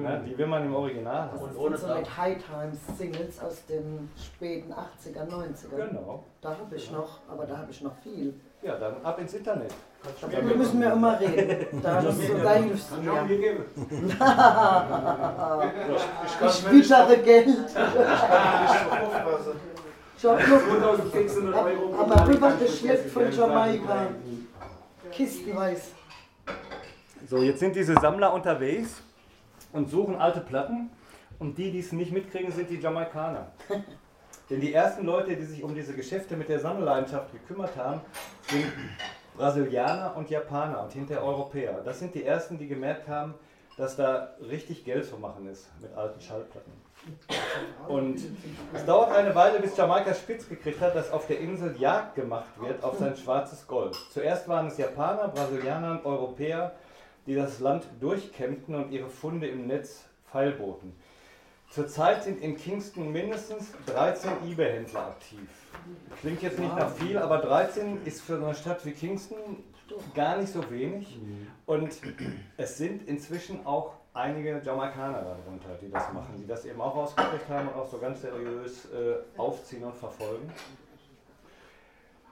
Ja, 0.04 0.18
die 0.18 0.38
will 0.38 0.48
man 0.48 0.66
im 0.66 0.76
Original 0.76 1.32
haben. 1.32 1.40
Und 1.40 1.56
ohne 1.56 1.68
ohne 1.68 1.78
so 1.78 1.88
mit 1.88 2.18
High 2.18 2.38
Times 2.44 2.80
Singles 2.98 3.40
aus 3.42 3.66
den 3.68 4.10
späten 4.18 4.74
80er, 4.74 5.28
90er. 5.30 5.90
Genau. 5.90 6.24
Da 6.42 6.50
habe 6.50 6.76
ich 6.76 6.92
noch, 6.92 7.20
aber 7.30 7.46
da 7.46 7.58
habe 7.58 7.72
ich 7.72 7.82
noch 7.82 7.96
viel. 7.96 8.34
Ja, 8.62 8.78
dann 8.78 9.04
ab 9.04 9.20
ins 9.20 9.34
Internet. 9.34 9.74
Darüber 10.22 10.56
müssen 10.56 10.82
wir 10.82 10.94
immer 10.94 11.20
reden. 11.20 11.80
Da, 11.84 12.02
das, 12.02 12.18
du 12.28 12.34
mir. 12.34 13.38
geben. 13.38 13.64
Ich 16.46 16.72
wittere 16.72 17.18
Geld. 17.18 17.48
Ich 20.18 20.26
habe 20.26 20.50
noch 20.50 20.98
2600 20.98 21.66
Euro. 21.66 21.96
aber 22.00 22.28
rübergeschleppt 22.28 23.10
von 23.12 23.32
Jamaika. 23.32 24.08
Kistenweise. 25.12 25.92
So, 27.28 27.38
jetzt 27.38 27.60
sind 27.60 27.76
diese 27.76 27.94
Sammler 27.96 28.34
unterwegs 28.34 29.02
und 29.74 29.90
suchen 29.90 30.16
alte 30.16 30.42
Platten. 30.42 30.90
Und 31.40 31.58
die, 31.58 31.72
die 31.72 31.80
es 31.80 31.92
nicht 31.94 32.12
mitkriegen, 32.12 32.52
sind 32.52 32.70
die 32.70 32.78
Jamaikaner. 32.80 33.52
Denn 34.50 34.60
die 34.60 34.74
ersten 34.74 35.06
Leute, 35.06 35.36
die 35.36 35.46
sich 35.46 35.64
um 35.64 35.74
diese 35.76 35.94
Geschäfte 35.94 36.36
mit 36.36 36.50
der 36.50 36.60
Sammelleidenschaft 36.60 37.32
gekümmert 37.32 37.78
haben, 37.78 38.02
sind 38.50 38.66
Brasilianer 39.40 40.18
und 40.18 40.30
Japaner 40.30 40.84
und 40.84 40.92
hinterher 40.92 41.24
Europäer. 41.24 41.80
Das 41.86 42.00
sind 42.00 42.14
die 42.14 42.26
ersten, 42.26 42.58
die 42.58 42.68
gemerkt 42.68 43.08
haben, 43.08 43.36
dass 43.78 43.96
da 43.96 44.34
richtig 44.42 44.84
Geld 44.84 45.06
zu 45.06 45.16
machen 45.16 45.48
ist 45.48 45.70
mit 45.82 45.96
alten 45.96 46.20
Schallplatten. 46.20 46.74
Und 47.88 48.20
es 48.74 48.86
dauert 48.86 49.14
eine 49.14 49.34
Weile, 49.34 49.62
bis 49.62 49.78
Jamaika 49.78 50.14
spitz 50.14 50.50
gekriegt 50.50 50.82
hat, 50.82 50.94
dass 50.94 51.10
auf 51.12 51.26
der 51.28 51.40
Insel 51.40 51.74
Jagd 51.80 52.16
gemacht 52.16 52.50
wird 52.60 52.84
auf 52.84 53.00
sein 53.00 53.16
schwarzes 53.16 53.66
Gold. 53.66 53.96
Zuerst 54.12 54.50
waren 54.50 54.68
es 54.68 54.78
Japaner, 54.78 55.30
Brasilianer 55.30 55.92
und 55.92 56.06
Europäer, 56.06 56.74
die 57.26 57.36
das 57.36 57.62
Land 57.62 57.88
durchkämmten 58.02 58.76
und 58.76 58.92
ihre 58.92 59.10
Funde 59.10 59.48
im 59.48 59.68
Netz 59.68 60.04
feilboten. 60.26 60.94
Zurzeit 61.70 62.24
sind 62.24 62.42
in 62.42 62.58
Kingston 62.58 63.14
mindestens 63.14 63.72
13 63.86 64.32
eBay-Händler 64.52 65.08
aktiv. 65.08 65.48
Klingt 66.22 66.42
jetzt 66.42 66.60
nicht 66.60 66.76
nach 66.76 66.92
viel, 66.92 67.18
aber 67.18 67.38
13 67.40 68.06
ist 68.06 68.22
für 68.22 68.36
eine 68.36 68.54
Stadt 68.54 68.86
wie 68.86 68.92
Kingston 68.92 69.64
gar 70.14 70.38
nicht 70.38 70.52
so 70.52 70.70
wenig. 70.70 71.18
Und 71.66 71.98
es 72.58 72.78
sind 72.78 73.08
inzwischen 73.08 73.66
auch 73.66 73.94
einige 74.14 74.62
Jamaikaner 74.64 75.22
darunter, 75.22 75.70
die 75.82 75.90
das 75.90 76.12
machen, 76.14 76.36
die 76.38 76.48
das 76.48 76.66
eben 76.66 76.82
auch 76.82 76.96
rausgekriegt 76.96 77.48
haben 77.50 77.70
und 77.70 77.76
auch 77.76 77.90
so 77.90 77.98
ganz 77.98 78.22
seriös 78.22 78.86
äh, 78.86 79.16
aufziehen 79.38 79.84
und 79.84 79.96
verfolgen. 79.96 80.52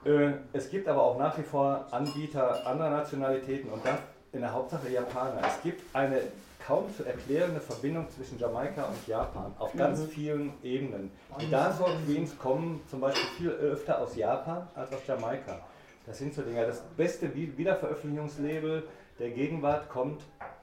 Äh, 0.04 0.32
es 0.52 0.70
gibt 0.70 0.88
aber 0.88 1.02
auch 1.02 1.18
nach 1.18 1.36
wie 1.38 1.42
vor 1.42 1.86
Anbieter 1.90 2.66
anderer 2.66 2.90
Nationalitäten 2.90 3.70
und 3.70 3.84
dann 3.84 3.98
in 4.32 4.40
der 4.40 4.52
Hauptsache 4.52 4.88
Japaner. 4.90 5.40
Es 5.46 5.62
gibt 5.62 5.82
eine 5.94 6.20
kaum 6.68 6.94
zu 6.94 7.02
erklärende 7.02 7.60
Verbindung 7.60 8.06
zwischen 8.10 8.38
Jamaika 8.38 8.84
und 8.84 9.06
Japan 9.06 9.54
auf 9.58 9.72
ganz 9.74 10.04
vielen 10.04 10.52
Ebenen. 10.62 11.10
Die 11.40 11.50
Dancehall 11.50 11.96
Queens 12.04 12.36
kommen 12.38 12.82
zum 12.90 13.00
Beispiel 13.00 13.26
viel 13.38 13.50
öfter 13.52 13.98
aus 14.02 14.14
Japan 14.14 14.68
als 14.74 14.92
aus 14.92 15.00
Jamaika. 15.06 15.60
Das 16.06 16.18
sind 16.18 16.34
so 16.34 16.42
Dinge. 16.42 16.66
Das 16.66 16.82
beste 16.94 17.34
Wi- 17.34 17.56
Wiederveröffentlichungslabel 17.56 18.82
der 19.18 19.30
Gegenwart 19.30 19.88
kommt 19.88 20.20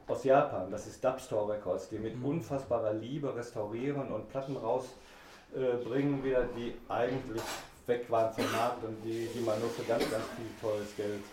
aus 0.07 0.23
Japan. 0.23 0.69
Das 0.69 0.85
ist 0.85 1.03
Dubstore 1.03 1.53
Records, 1.53 1.89
die 1.89 1.97
mit 1.97 2.23
unfassbarer 2.23 2.93
Liebe 2.93 3.35
restaurieren 3.35 4.11
und 4.11 4.29
Platten 4.29 4.57
rausbringen, 4.57 6.23
wieder, 6.23 6.43
die 6.55 6.75
eigentlich 6.87 7.41
weg 7.87 8.05
waren 8.09 8.31
vom 8.31 8.51
Markt 8.51 8.83
und 8.83 8.95
die, 9.03 9.27
die 9.33 9.39
man 9.39 9.59
nur 9.59 9.69
für 9.69 9.83
ganz, 9.83 10.03
ganz 10.11 10.23
viel 10.37 10.51
teures 10.61 10.95
Geld 10.95 11.23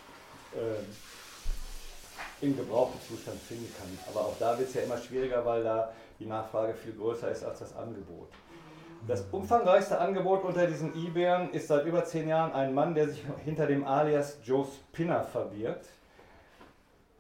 äh, 0.54 0.82
in 2.42 2.56
gebrauchten 2.56 3.00
Zustand 3.00 3.40
finden 3.40 3.72
kann. 3.78 3.88
Aber 4.12 4.26
auch 4.26 4.36
da 4.38 4.58
wird 4.58 4.68
es 4.68 4.74
ja 4.74 4.82
immer 4.82 4.98
schwieriger, 4.98 5.44
weil 5.46 5.62
da 5.62 5.92
die 6.18 6.26
Nachfrage 6.26 6.74
viel 6.74 6.92
größer 6.92 7.30
ist 7.30 7.44
als 7.44 7.60
das 7.60 7.74
Angebot. 7.74 8.28
Das 9.06 9.24
umfangreichste 9.32 9.98
Angebot 9.98 10.44
unter 10.44 10.66
diesen 10.66 10.94
eBayern 10.94 11.50
ist 11.50 11.68
seit 11.68 11.86
über 11.86 12.04
zehn 12.04 12.28
Jahren 12.28 12.52
ein 12.52 12.74
Mann, 12.74 12.94
der 12.94 13.08
sich 13.08 13.24
hinter 13.44 13.66
dem 13.66 13.84
Alias 13.84 14.38
Joe 14.44 14.64
Spinner 14.64 15.24
verbirgt. 15.24 15.86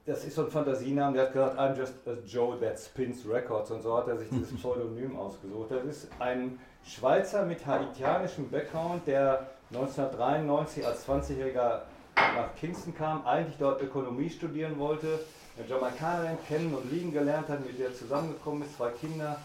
Das 0.06 0.24
ist 0.24 0.34
so 0.34 0.44
ein 0.44 0.50
Fantasienamen, 0.50 1.14
der 1.14 1.24
hat 1.24 1.32
gesagt, 1.32 1.58
I'm 1.58 1.76
just 1.76 1.94
a 2.06 2.12
Joe 2.26 2.58
that 2.58 2.78
spins 2.78 3.24
records 3.28 3.70
und 3.70 3.82
so 3.82 3.96
hat 3.96 4.08
er 4.08 4.16
sich 4.16 4.28
dieses 4.30 4.54
Pseudonym 4.56 5.16
ausgesucht. 5.16 5.70
Das 5.70 5.84
ist 5.84 6.08
ein 6.18 6.58
Schweizer 6.84 7.44
mit 7.44 7.64
haitianischem 7.64 8.50
Background, 8.50 9.06
der 9.06 9.46
1993 9.70 10.84
als 10.84 11.06
20-Jähriger 11.06 11.82
nach 12.16 12.54
Kingston 12.58 12.94
kam, 12.94 13.26
eigentlich 13.26 13.56
dort 13.58 13.82
Ökonomie 13.82 14.30
studieren 14.30 14.78
wollte, 14.78 15.20
eine 15.56 15.68
Jamaikanerin 15.68 16.38
kennen 16.46 16.74
und 16.74 16.90
liegen 16.90 17.12
gelernt 17.12 17.48
hat, 17.48 17.64
mit 17.64 17.78
der 17.78 17.88
er 17.88 17.94
zusammengekommen 17.94 18.62
ist, 18.62 18.76
zwei 18.76 18.90
Kinder. 18.90 19.38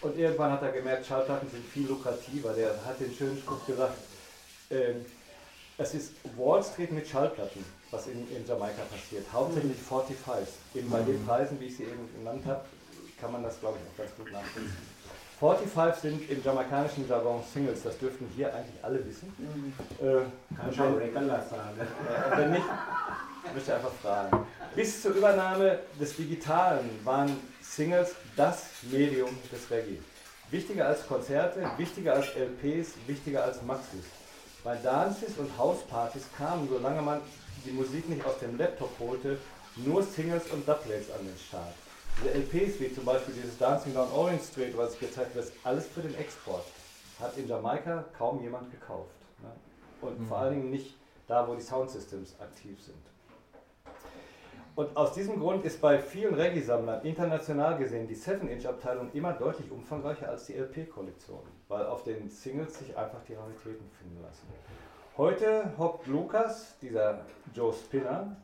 Und 0.00 0.18
irgendwann 0.18 0.52
hat 0.52 0.62
er 0.62 0.72
gemerkt, 0.72 1.06
Schallplatten 1.06 1.48
sind 1.50 1.64
viel 1.64 1.86
lukrativer. 1.86 2.52
Der 2.52 2.74
hat 2.84 3.00
den 3.00 3.12
schönen 3.12 3.38
Spruch 3.38 3.64
gesagt, 3.66 3.96
ähm, 4.70 5.04
es 5.78 5.94
ist 5.94 6.12
Wall 6.36 6.62
Street 6.62 6.92
mit 6.92 7.06
Schallplatten, 7.06 7.64
was 7.90 8.06
in, 8.06 8.28
in 8.34 8.46
Jamaika 8.46 8.82
passiert. 8.82 9.26
Hauptsächlich 9.32 9.76
45s. 9.78 10.76
Eben 10.76 10.90
bei 10.90 11.02
den 11.02 11.24
Preisen, 11.26 11.58
wie 11.60 11.66
ich 11.66 11.76
sie 11.76 11.84
eben 11.84 12.08
genannt 12.18 12.44
habe, 12.46 12.64
kann 13.20 13.32
man 13.32 13.42
das, 13.42 13.58
glaube 13.60 13.78
ich, 13.78 13.90
auch 13.90 14.04
ganz 14.04 14.16
gut 14.16 14.30
nachvollziehen. 14.30 14.93
45 15.40 16.00
sind 16.00 16.30
im 16.30 16.42
jamaikanischen 16.42 17.08
Jargon 17.08 17.42
Singles, 17.52 17.82
das 17.82 17.98
dürften 17.98 18.26
hier 18.36 18.54
eigentlich 18.54 18.82
alle 18.82 19.04
wissen. 19.04 19.32
Äh, 20.00 20.04
Kann 20.56 20.72
schon 20.74 20.98
wenn- 21.00 21.14
sagen. 21.28 21.80
äh, 21.80 22.36
wenn 22.38 22.50
nicht, 22.52 22.64
müsst 23.54 23.68
ihr 23.68 23.74
einfach 23.76 23.92
fragen. 24.02 24.46
Bis 24.74 25.02
zur 25.02 25.12
Übernahme 25.12 25.80
des 26.00 26.16
Digitalen 26.16 26.88
waren 27.04 27.36
Singles 27.60 28.14
das 28.36 28.64
Medium 28.90 29.30
des 29.52 29.70
Reggae. 29.70 29.98
Wichtiger 30.50 30.86
als 30.86 31.06
Konzerte, 31.06 31.60
wichtiger 31.78 32.14
als 32.14 32.26
LPs, 32.36 32.92
wichtiger 33.06 33.44
als 33.44 33.60
Maxis. 33.62 34.04
Bei 34.62 34.76
Dances 34.76 35.36
und 35.36 35.50
Hauspartys 35.58 36.22
kamen, 36.38 36.68
solange 36.68 37.02
man 37.02 37.20
die 37.66 37.72
Musik 37.72 38.08
nicht 38.08 38.24
aus 38.24 38.38
dem 38.38 38.56
Laptop 38.56 38.90
holte, 39.00 39.38
nur 39.76 40.02
Singles 40.02 40.44
und 40.52 40.66
Doublets 40.66 41.10
an 41.10 41.26
den 41.26 41.36
Start. 41.36 41.74
Diese 42.16 42.30
LPs, 42.34 42.80
wie 42.80 42.92
zum 42.94 43.04
Beispiel 43.04 43.34
dieses 43.34 43.58
Dancing 43.58 43.94
Down 43.94 44.10
Orange 44.12 44.44
Street, 44.44 44.76
was 44.76 44.94
ich 44.94 45.00
gezeigt 45.00 45.30
habe, 45.30 45.40
ist 45.40 45.52
alles 45.64 45.86
für 45.86 46.00
den 46.00 46.14
Export. 46.14 46.64
Hat 47.20 47.36
in 47.36 47.48
Jamaika 47.48 48.04
kaum 48.16 48.42
jemand 48.42 48.70
gekauft. 48.70 49.14
Ne? 49.42 49.50
Und 50.00 50.26
vor 50.28 50.38
allen 50.38 50.54
Dingen 50.54 50.70
nicht 50.70 50.96
da, 51.26 51.46
wo 51.48 51.54
die 51.54 51.62
Soundsystems 51.62 52.36
aktiv 52.40 52.80
sind. 52.82 52.96
Und 54.76 54.96
aus 54.96 55.12
diesem 55.12 55.38
Grund 55.38 55.64
ist 55.64 55.80
bei 55.80 56.00
vielen 56.00 56.34
Reggae-Sammlern 56.34 57.04
international 57.04 57.78
gesehen 57.78 58.08
die 58.08 58.16
7-Inch-Abteilung 58.16 59.12
immer 59.12 59.32
deutlich 59.32 59.70
umfangreicher 59.70 60.28
als 60.28 60.46
die 60.46 60.54
LP-Kollektion, 60.54 61.42
weil 61.68 61.86
auf 61.86 62.02
den 62.02 62.28
Singles 62.28 62.78
sich 62.78 62.96
einfach 62.96 63.22
die 63.28 63.34
Raritäten 63.34 63.88
finden 64.00 64.20
lassen. 64.20 64.48
Heute 65.16 65.72
hockt 65.78 66.08
Lukas, 66.08 66.76
dieser 66.82 67.20
Joe 67.54 67.72
Spinner, 67.72 68.36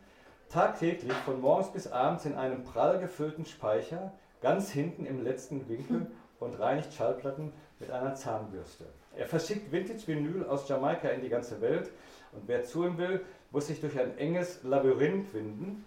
tagtäglich 0.51 1.13
von 1.25 1.41
morgens 1.41 1.73
bis 1.73 1.87
abends 1.87 2.27
in 2.27 2.35
einem 2.35 2.65
prall 2.65 2.99
gefüllten 2.99 3.47
Speicher, 3.47 4.13
ganz 4.43 4.71
hinten 4.71 5.07
im 5.07 5.23
letzten 5.23 5.69
Winkel 5.69 6.11
und 6.41 6.59
reinigt 6.59 6.93
Schallplatten 6.93 7.53
mit 7.79 7.91
einer 7.91 8.15
Zahnbürste. 8.15 8.85
Er 9.17 9.27
verschickt 9.27 9.73
Vintage-Vinyl 9.73 10.45
aus 10.47 10.69
Jamaika 10.69 11.09
in 11.09 11.23
die 11.23 11.29
ganze 11.29 11.61
Welt 11.61 11.91
und 12.33 12.47
wer 12.47 12.65
zu 12.65 12.85
ihm 12.85 12.99
will, 12.99 13.25
muss 13.53 13.69
sich 13.69 13.81
durch 13.81 13.99
ein 13.99 14.17
enges 14.19 14.63
Labyrinth 14.63 15.33
winden. 15.33 15.85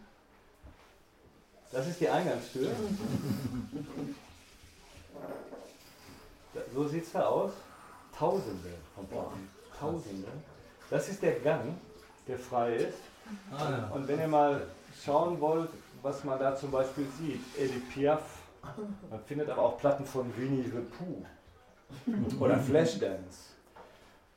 Das 1.72 1.88
ist 1.88 2.00
die 2.00 2.10
Eingangstür. 2.10 2.70
So 6.74 6.88
sieht 6.88 7.04
es 7.04 7.12
da 7.12 7.26
aus. 7.26 7.52
Tausende 8.18 8.70
von. 8.94 9.08
Tausende. 9.80 10.28
Das 10.90 11.10
ist 11.10 11.22
der 11.24 11.40
Gang, 11.40 11.76
der 12.28 12.38
frei 12.38 12.76
ist. 12.76 13.00
Ah, 13.52 13.70
ja. 13.70 13.92
Und 13.94 14.08
wenn 14.08 14.20
ihr 14.20 14.28
mal 14.28 14.62
schauen 15.04 15.40
wollt, 15.40 15.70
was 16.02 16.24
man 16.24 16.40
da 16.40 16.56
zum 16.56 16.72
Beispiel 16.72 17.08
sieht, 17.20 17.42
Edith 17.58 17.90
Piaf, 17.94 18.22
man 19.10 19.20
findet 19.26 19.50
aber 19.50 19.62
auch 19.62 19.78
Platten 19.78 20.06
von 20.06 20.32
Winnie 20.38 20.64
the 20.64 20.82
Pooh 20.98 21.26
oder 22.40 22.58
Flashdance 22.58 23.54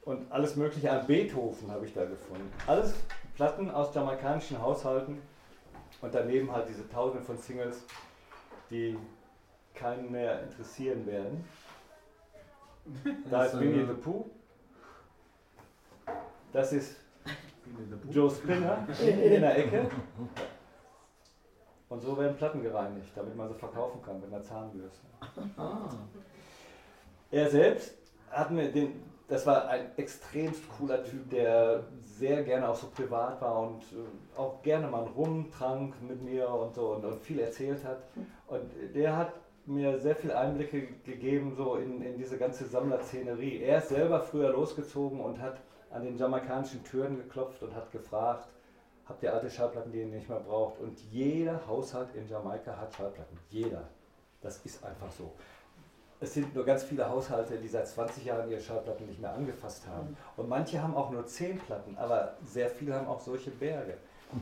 und 0.06 0.30
alles 0.30 0.56
mögliche 0.56 0.90
an 0.90 1.06
Beethoven 1.06 1.70
habe 1.70 1.84
ich 1.84 1.92
da 1.92 2.04
gefunden. 2.04 2.50
Alles 2.66 2.94
Platten 3.34 3.70
aus 3.70 3.94
jamaikanischen 3.94 4.60
Haushalten 4.60 5.20
und 6.00 6.14
daneben 6.14 6.50
halt 6.50 6.68
diese 6.68 6.88
Tausende 6.88 7.24
von 7.24 7.36
Singles, 7.38 7.82
die 8.70 8.96
keinen 9.74 10.10
mehr 10.10 10.42
interessieren 10.44 11.06
werden. 11.06 11.44
Da 13.28 13.46
ist 13.46 13.58
Winnie 13.58 13.80
ja. 13.80 13.86
the 13.86 13.94
Pooh. 13.94 14.30
Das 16.52 16.72
ist 16.72 16.96
Joe 18.10 18.30
Spinner 18.30 18.86
in 19.00 19.40
der 19.40 19.58
Ecke. 19.58 19.86
Und 21.88 22.00
so 22.00 22.18
werden 22.18 22.36
Platten 22.36 22.62
gereinigt, 22.62 23.12
damit 23.14 23.36
man 23.36 23.48
sie 23.48 23.54
verkaufen 23.54 24.02
kann 24.02 24.20
mit 24.20 24.32
einer 24.32 24.42
Zahnbürste. 24.42 25.06
Er 27.30 27.50
selbst 27.50 27.94
hat 28.30 28.50
mir 28.50 28.70
den, 28.70 29.02
das 29.28 29.46
war 29.46 29.68
ein 29.68 29.86
extremst 29.96 30.62
cooler 30.76 31.04
Typ, 31.04 31.30
der 31.30 31.84
sehr 32.02 32.42
gerne 32.42 32.68
auch 32.68 32.74
so 32.74 32.88
privat 32.88 33.40
war 33.40 33.60
und 33.60 33.82
äh, 33.92 34.38
auch 34.38 34.62
gerne 34.62 34.88
mal 34.88 35.04
rumtrank 35.04 35.94
mit 36.02 36.22
mir 36.22 36.48
und 36.48 36.74
so 36.74 36.94
und, 36.94 37.04
und 37.04 37.20
viel 37.20 37.40
erzählt 37.40 37.84
hat. 37.84 38.02
Und 38.46 38.70
der 38.94 39.16
hat 39.16 39.32
mir 39.66 39.98
sehr 39.98 40.14
viel 40.14 40.32
Einblicke 40.32 40.88
gegeben 41.04 41.54
so 41.56 41.76
in, 41.76 42.00
in 42.02 42.16
diese 42.16 42.38
ganze 42.38 42.66
Sammlerszenerie. 42.66 43.62
Er 43.62 43.78
ist 43.78 43.88
selber 43.88 44.20
früher 44.20 44.50
losgezogen 44.50 45.20
und 45.20 45.40
hat 45.40 45.60
an 45.90 46.04
den 46.04 46.16
jamaikanischen 46.16 46.82
Türen 46.84 47.16
geklopft 47.16 47.62
und 47.62 47.74
hat 47.74 47.90
gefragt, 47.92 48.48
habt 49.06 49.22
ihr 49.22 49.32
alte 49.32 49.50
Schallplatten, 49.50 49.92
die 49.92 50.00
ihr 50.00 50.06
nicht 50.06 50.28
mehr 50.28 50.40
braucht? 50.40 50.80
Und 50.80 50.98
jeder 51.10 51.66
Haushalt 51.66 52.14
in 52.14 52.28
Jamaika 52.28 52.76
hat 52.76 52.94
Schallplatten. 52.94 53.38
Jeder. 53.50 53.84
Das 54.42 54.58
ist 54.64 54.84
einfach 54.84 55.10
so. 55.10 55.32
Es 56.18 56.32
sind 56.32 56.54
nur 56.54 56.64
ganz 56.64 56.84
viele 56.84 57.08
Haushalte, 57.08 57.58
die 57.58 57.68
seit 57.68 57.86
20 57.86 58.24
Jahren 58.24 58.50
ihre 58.50 58.60
Schallplatten 58.60 59.06
nicht 59.06 59.20
mehr 59.20 59.32
angefasst 59.32 59.86
haben. 59.86 60.16
Und 60.36 60.48
manche 60.48 60.82
haben 60.82 60.94
auch 60.94 61.10
nur 61.10 61.26
10 61.26 61.58
Platten, 61.58 61.96
aber 61.98 62.36
sehr 62.44 62.70
viele 62.70 62.94
haben 62.94 63.06
auch 63.06 63.20
solche 63.20 63.50
Berge. 63.50 63.98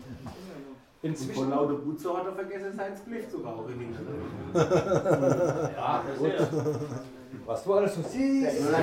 Und 1.04 1.18
von 1.18 1.26
Inzwischen, 1.28 1.50
lauter 1.50 1.74
Butzo 1.74 2.16
hat 2.16 2.24
er 2.24 2.32
vergessen, 2.32 2.72
sein 2.72 2.96
Spliff 2.96 3.28
zu 3.28 3.42
rauchen. 3.42 3.74
Ja, 4.54 6.02
das 6.06 6.18
ist 6.18 6.40
ja. 6.40 6.48
Was 7.46 7.64
du 7.64 7.74
alles 7.74 7.94
so 7.94 8.02
siehst. 8.02 8.74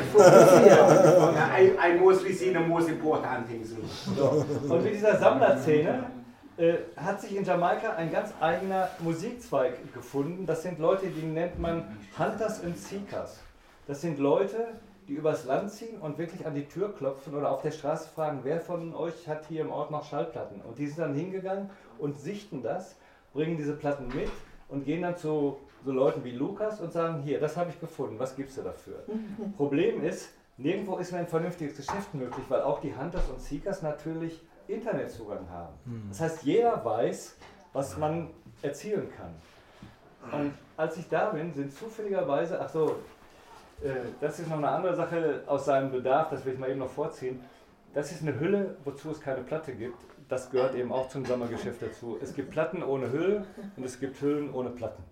ein, 1.54 1.80
ein 1.80 2.00
Mosli 2.00 2.34
sieht, 2.34 2.56
ein 2.56 2.68
Mosli 2.68 2.94
important 2.94 3.48
so. 3.64 3.76
So. 4.16 4.46
Und 4.74 4.84
mit 4.84 4.94
dieser 4.94 5.18
Sammlerszene 5.18 6.04
äh, 6.58 6.74
hat 6.96 7.22
sich 7.22 7.36
in 7.36 7.44
Jamaika 7.44 7.94
ein 7.96 8.12
ganz 8.12 8.34
eigener 8.40 8.90
Musikzweig 9.00 9.94
gefunden. 9.94 10.46
Das 10.46 10.64
sind 10.64 10.80
Leute, 10.80 11.08
die 11.08 11.26
nennt 11.26 11.60
man 11.60 11.98
Hunters 12.18 12.64
and 12.64 12.78
Seekers. 12.78 13.40
Das 13.88 14.02
sind 14.02 14.20
Leute, 14.20 14.68
die 15.08 15.14
übers 15.14 15.46
Land 15.46 15.72
ziehen 15.72 16.00
und 16.00 16.18
wirklich 16.18 16.46
an 16.46 16.54
die 16.54 16.66
Tür 16.66 16.94
klopfen 16.96 17.36
oder 17.36 17.52
auf 17.52 17.62
der 17.62 17.72
Straße 17.72 18.10
fragen, 18.14 18.42
wer 18.44 18.62
von 18.62 18.94
euch 18.96 19.28
hat 19.28 19.46
hier 19.48 19.62
im 19.62 19.72
Ort 19.72 19.92
noch 19.92 20.06
Schallplatten? 20.06 20.62
Und 20.62 20.78
die 20.78 20.88
sind 20.88 21.00
dann 21.00 21.16
hingegangen 21.16 21.70
und 21.98 22.18
sichten 22.18 22.62
das, 22.62 22.96
bringen 23.34 23.58
diese 23.58 23.74
Platten 23.74 24.08
mit 24.16 24.30
und 24.70 24.86
gehen 24.86 25.02
dann 25.02 25.18
zu 25.18 25.58
so 25.84 25.92
Leuten 25.92 26.24
wie 26.24 26.32
Lukas 26.32 26.80
und 26.82 26.92
sagen, 26.92 27.22
hier, 27.22 27.40
das 27.40 27.58
habe 27.58 27.70
ich 27.70 27.80
gefunden, 27.80 28.20
was 28.20 28.36
gibst 28.36 28.58
du 28.58 28.62
dafür? 28.62 29.04
Problem 29.58 30.04
ist, 30.04 30.30
nirgendwo 30.58 30.98
ist 30.98 31.12
mehr 31.12 31.22
ein 31.22 31.28
vernünftiges 31.28 31.78
Geschäft 31.78 32.14
möglich, 32.14 32.46
weil 32.50 32.62
auch 32.62 32.80
die 32.80 32.96
Hunters 32.96 33.30
und 33.30 33.42
Seekers 33.42 33.82
natürlich 33.82 34.42
Internetzugang 34.68 35.50
haben. 35.50 35.74
Das 36.10 36.22
heißt, 36.22 36.44
jeder 36.44 36.84
weiß, 36.84 37.38
was 37.74 37.98
man 37.98 38.30
erzielen 38.62 39.10
kann. 39.18 40.40
Und 40.40 40.54
als 40.78 40.98
ich 40.98 41.10
da 41.10 41.30
bin, 41.30 41.54
sind 41.54 41.74
zufälligerweise, 41.74 42.60
ach 42.62 42.70
so, 42.70 42.96
äh, 43.84 43.90
das 44.20 44.40
ist 44.40 44.50
noch 44.50 44.58
eine 44.58 44.70
andere 44.70 44.96
Sache 44.96 45.44
aus 45.48 45.66
seinem 45.66 45.92
Bedarf, 45.92 46.30
das 46.30 46.46
will 46.46 46.54
ich 46.54 46.60
mal 46.60 46.70
eben 46.70 46.80
noch 46.80 46.90
vorziehen. 46.90 47.40
Das 47.94 48.12
ist 48.12 48.22
eine 48.22 48.40
Hülle, 48.40 48.78
wozu 48.86 49.10
es 49.10 49.20
keine 49.20 49.42
Platte 49.42 49.74
gibt. 49.74 49.98
Das 50.32 50.50
gehört 50.50 50.76
eben 50.76 50.94
auch 50.94 51.10
zum 51.10 51.26
Sommergeschäft 51.26 51.82
dazu. 51.82 52.18
Es 52.22 52.34
gibt 52.34 52.52
Platten 52.52 52.84
ohne 52.84 53.12
Hülle 53.12 53.44
und 53.76 53.84
es 53.84 54.00
gibt 54.00 54.22
Hüllen 54.22 54.54
ohne 54.54 54.70
Platten. 54.70 55.04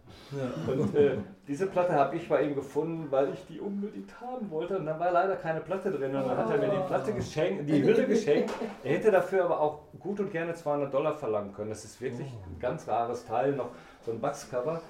Und 0.65 0.95
äh, 0.95 1.17
diese 1.45 1.67
Platte 1.67 1.91
habe 1.91 2.15
ich 2.15 2.30
bei 2.30 2.43
ihm 2.43 2.55
gefunden, 2.55 3.07
weil 3.09 3.34
ich 3.34 3.45
die 3.47 3.59
unbedingt 3.59 4.22
haben 4.22 4.49
wollte. 4.49 4.78
Und 4.78 4.86
dann 4.86 4.97
war 4.97 5.11
leider 5.11 5.36
keine 5.36 5.59
Platte 5.59 5.91
drin. 5.91 6.15
Und 6.15 6.26
dann 6.26 6.38
hat 6.38 6.49
er 6.49 6.57
mir 6.57 6.70
die 6.70 6.88
Platte 6.88 7.11
geschenkt, 7.11 7.70
die 7.70 7.84
Hülle 7.84 8.07
geschenkt. 8.07 8.53
Er 8.82 8.93
hätte 8.93 9.11
dafür 9.11 9.43
aber 9.43 9.59
auch 9.59 9.82
gut 9.99 10.22
und 10.22 10.32
gerne 10.32 10.53
200 10.53 10.93
Dollar 10.93 11.13
verlangen 11.13 11.53
können. 11.53 11.72
Das 11.72 11.84
ist 11.84 11.99
wirklich 11.99 12.30
ein 12.30 12.57
ganz 12.57 12.88
rares 12.88 13.26
Teil, 13.26 13.51
noch 13.51 13.72
so 14.05 14.11
ein 14.13 14.22
Bugscover. 14.22 14.82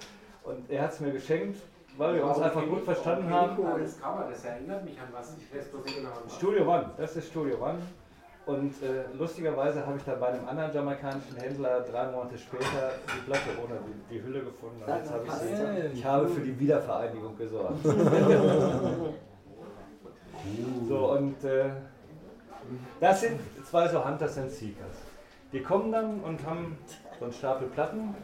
Und 0.43 0.69
er 0.69 0.83
hat 0.83 0.91
es 0.91 0.99
mir 0.99 1.11
geschenkt, 1.11 1.59
weil 1.97 2.13
wir 2.13 2.25
uns 2.25 2.37
einfach 2.37 2.67
gut 2.67 2.83
verstanden 2.83 3.31
haben. 3.31 3.57
Das 3.79 3.99
Cover, 3.99 4.27
das 4.29 4.45
erinnert 4.45 4.85
mich 4.85 4.99
an 4.99 5.07
was. 5.11 5.35
Ich 5.39 5.57
weiß 5.57 5.69
bloß 5.69 5.85
nicht 5.85 5.97
genau. 5.97 6.09
Studio 6.29 6.71
One, 6.71 6.91
das 6.97 7.15
ist 7.15 7.29
Studio 7.29 7.55
One. 7.59 7.79
Und 8.49 8.73
äh, 8.81 9.03
lustigerweise 9.15 9.85
habe 9.85 9.97
ich 9.97 10.03
dann 10.03 10.19
bei 10.19 10.29
einem 10.29 10.47
anderen 10.47 10.73
jamaikanischen 10.73 11.37
Händler 11.37 11.81
drei 11.81 12.09
Monate 12.09 12.35
später 12.35 12.93
die 13.15 13.21
Platte 13.21 13.49
ohne 13.63 13.75
die, 13.85 14.15
die 14.15 14.23
Hülle 14.23 14.39
gefunden. 14.39 14.81
Und 14.81 14.95
jetzt 14.95 15.11
habe 15.11 15.23
ich 15.27 15.33
sie. 15.33 15.53
Ich 15.93 16.03
habe 16.03 16.27
für 16.27 16.41
die 16.41 16.59
Wiedervereinigung 16.59 17.37
gesorgt. 17.37 17.83
so, 20.87 21.11
und 21.11 21.43
äh, 21.43 21.69
das 22.99 23.21
sind 23.21 23.39
zwei 23.69 23.87
so 23.87 24.03
Hunters 24.03 24.39
and 24.39 24.49
Seekers. 24.49 24.97
Die 25.53 25.61
kommen 25.61 25.91
dann 25.91 26.19
und 26.21 26.43
haben 26.43 26.75
so 27.19 27.25
einen 27.25 27.33
Stapel 27.33 27.67
Platten 27.67 28.15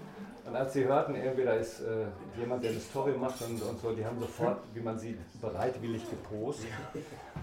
Und 0.48 0.56
als 0.56 0.74
sie 0.74 0.86
hörten, 0.86 1.14
irgendwie 1.14 1.44
da 1.44 1.54
ist 1.54 1.82
äh, 1.82 2.08
jemand, 2.40 2.64
der 2.64 2.72
eine 2.72 2.80
Story 2.80 3.12
macht 3.12 3.40
und, 3.44 3.62
und 3.62 3.80
so, 3.80 3.92
die 3.92 4.04
haben 4.04 4.20
sofort, 4.20 4.58
wie 4.74 4.82
man 4.82 4.98
sieht, 4.98 5.20
bereitwillig 5.40 6.10
gepostet. 6.10 6.72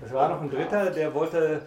Es 0.04 0.12
war 0.12 0.28
noch 0.30 0.42
ein 0.42 0.50
Dritter, 0.50 0.90
der 0.90 1.14
wollte 1.14 1.62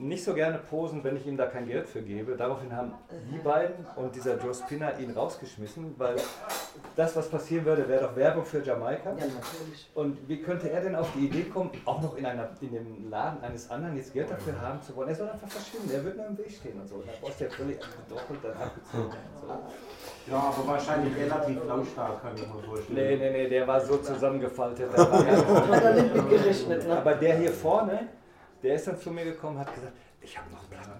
nicht 0.00 0.24
so 0.24 0.34
gerne 0.34 0.58
posen, 0.58 1.04
wenn 1.04 1.16
ich 1.16 1.26
ihm 1.26 1.36
da 1.36 1.46
kein 1.46 1.66
Geld 1.66 1.88
für 1.88 2.00
gebe. 2.00 2.34
Daraufhin 2.36 2.74
haben 2.74 2.94
die 3.30 3.38
beiden 3.38 3.86
und 3.96 4.14
dieser 4.14 4.38
Joe 4.38 4.54
Spinner 4.54 4.98
ihn 4.98 5.10
rausgeschmissen, 5.10 5.94
weil 5.98 6.16
das, 6.96 7.14
was 7.16 7.28
passieren 7.28 7.66
würde, 7.66 7.86
wäre 7.86 8.04
doch 8.04 8.16
Werbung 8.16 8.44
für 8.44 8.62
Jamaika. 8.62 9.10
Ja, 9.10 9.26
natürlich. 9.26 9.90
Und 9.94 10.16
wie 10.26 10.40
könnte 10.40 10.70
er 10.70 10.80
denn 10.80 10.96
auf 10.96 11.12
die 11.14 11.26
Idee 11.26 11.42
kommen, 11.44 11.70
auch 11.84 12.00
noch 12.00 12.16
in, 12.16 12.24
einer, 12.24 12.48
in 12.60 12.72
dem 12.72 13.10
Laden 13.10 13.42
eines 13.42 13.70
anderen 13.70 13.96
jetzt 13.96 14.12
Geld 14.14 14.30
dafür 14.30 14.58
haben 14.60 14.80
zu 14.82 14.96
wollen? 14.96 15.10
Er 15.10 15.14
soll 15.14 15.28
einfach 15.28 15.48
verschwinden, 15.48 15.90
er 15.92 16.04
wird 16.04 16.16
nur 16.16 16.26
im 16.26 16.38
Weg 16.38 16.50
stehen 16.50 16.80
und 16.80 16.88
so. 16.88 17.02
Da 17.02 17.12
brauchst 17.20 17.40
du 17.40 17.44
ja 17.44 17.50
völlig 17.50 17.78
abgedoppelt, 17.82 18.40
dann 18.42 18.52
abgezogen. 18.52 19.04
und 19.04 19.48
So. 19.48 20.32
Ja, 20.32 20.36
aber 20.36 20.66
wahrscheinlich 20.66 21.16
relativ 21.16 21.58
lautstark, 21.66 22.22
kann 22.22 22.32
ich 22.34 22.46
mir 22.46 22.62
vorstellen. 22.62 22.96
Nee, 22.96 23.16
nee, 23.16 23.30
nee, 23.30 23.48
der 23.48 23.66
war 23.66 23.80
so 23.80 23.98
zusammengefaltet. 23.98 24.90
da 24.94 24.98
war 25.12 25.26
er 25.26 26.86
ne? 26.86 26.96
Aber 26.96 27.14
der 27.14 27.36
hier 27.36 27.50
vorne, 27.50 28.08
der 28.62 28.74
ist 28.74 28.86
dann 28.86 28.98
zu 28.98 29.10
mir 29.10 29.24
gekommen 29.24 29.56
und 29.56 29.60
hat 29.66 29.74
gesagt, 29.74 29.92
ich 30.20 30.38
habe 30.38 30.50
noch 30.50 30.68
Platten, 30.68 30.90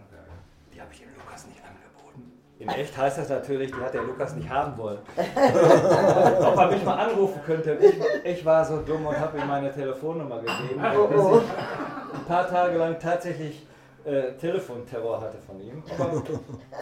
die 0.73 0.81
habe 0.81 0.93
ich 0.93 1.01
dem 1.01 1.09
Lukas 1.17 1.47
nicht 1.47 1.61
angeboten. 1.63 2.33
In 2.59 2.69
echt 2.69 2.97
heißt 2.97 3.19
das 3.19 3.29
natürlich, 3.29 3.71
die 3.71 3.81
hat 3.81 3.95
der 3.95 4.03
Lukas 4.03 4.35
nicht 4.35 4.49
haben 4.49 4.77
wollen. 4.79 4.99
Ob 5.17 6.57
er 6.59 6.71
mich 6.71 6.85
mal 6.85 7.09
anrufen 7.09 7.41
könnte. 7.45 7.79
Ich, 7.81 7.95
ich 8.25 8.45
war 8.45 8.65
so 8.65 8.81
dumm 8.83 9.07
und 9.07 9.19
habe 9.19 9.39
ihm 9.39 9.47
meine 9.47 9.73
Telefonnummer 9.73 10.41
gegeben, 10.41 10.83
Oh, 10.97 11.07
bis 11.07 11.21
oh. 11.21 11.41
ich 11.41 12.19
ein 12.19 12.25
paar 12.27 12.49
Tage 12.49 12.77
lang 12.79 12.99
tatsächlich 12.99 13.67
äh, 14.05 14.33
Telefonterror 14.33 15.21
hatte 15.21 15.39
von 15.39 15.61
ihm. 15.61 15.83
Aber 15.99 16.23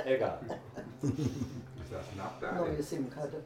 egal. 0.05 0.39
Neue 2.57 2.83
SIM-Karte. 2.83 3.43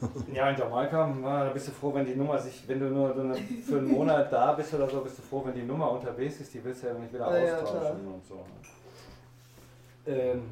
Ja, 0.32 0.50
in 0.50 0.56
Jamaika, 0.58 1.06
na, 1.20 1.44
da 1.44 1.50
bist 1.50 1.68
du 1.68 1.72
froh, 1.72 1.94
wenn 1.94 2.04
die 2.04 2.14
Nummer 2.14 2.38
sich, 2.38 2.68
wenn 2.68 2.80
du 2.80 2.86
nur 2.90 3.14
so 3.14 3.20
eine, 3.20 3.34
für 3.34 3.78
einen 3.78 3.88
Monat 3.90 4.30
da 4.32 4.52
bist 4.52 4.74
oder 4.74 4.88
so, 4.88 5.00
bist 5.00 5.18
du 5.18 5.22
froh, 5.22 5.42
wenn 5.46 5.54
die 5.54 5.62
Nummer 5.62 5.90
unterwegs 5.92 6.40
ist, 6.40 6.52
die 6.52 6.62
willst 6.62 6.82
du 6.82 6.88
ja 6.88 6.94
nicht 6.94 7.12
wieder 7.12 7.30
Ja, 7.30 7.46
ja, 7.46 7.54
austauschen 7.56 7.80
klar. 7.80 8.14
und 8.14 8.26
so. 8.26 8.34
ne? 8.34 10.14
Ähm, 10.14 10.42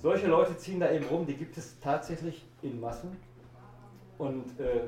solche 0.00 0.26
Leute 0.28 0.56
ziehen 0.56 0.80
da 0.80 0.90
eben 0.90 1.04
rum, 1.06 1.26
die 1.26 1.34
gibt 1.34 1.56
es 1.58 1.78
tatsächlich 1.80 2.46
in 2.62 2.80
Massen 2.80 3.16
und 4.18 4.58
äh, 4.60 4.82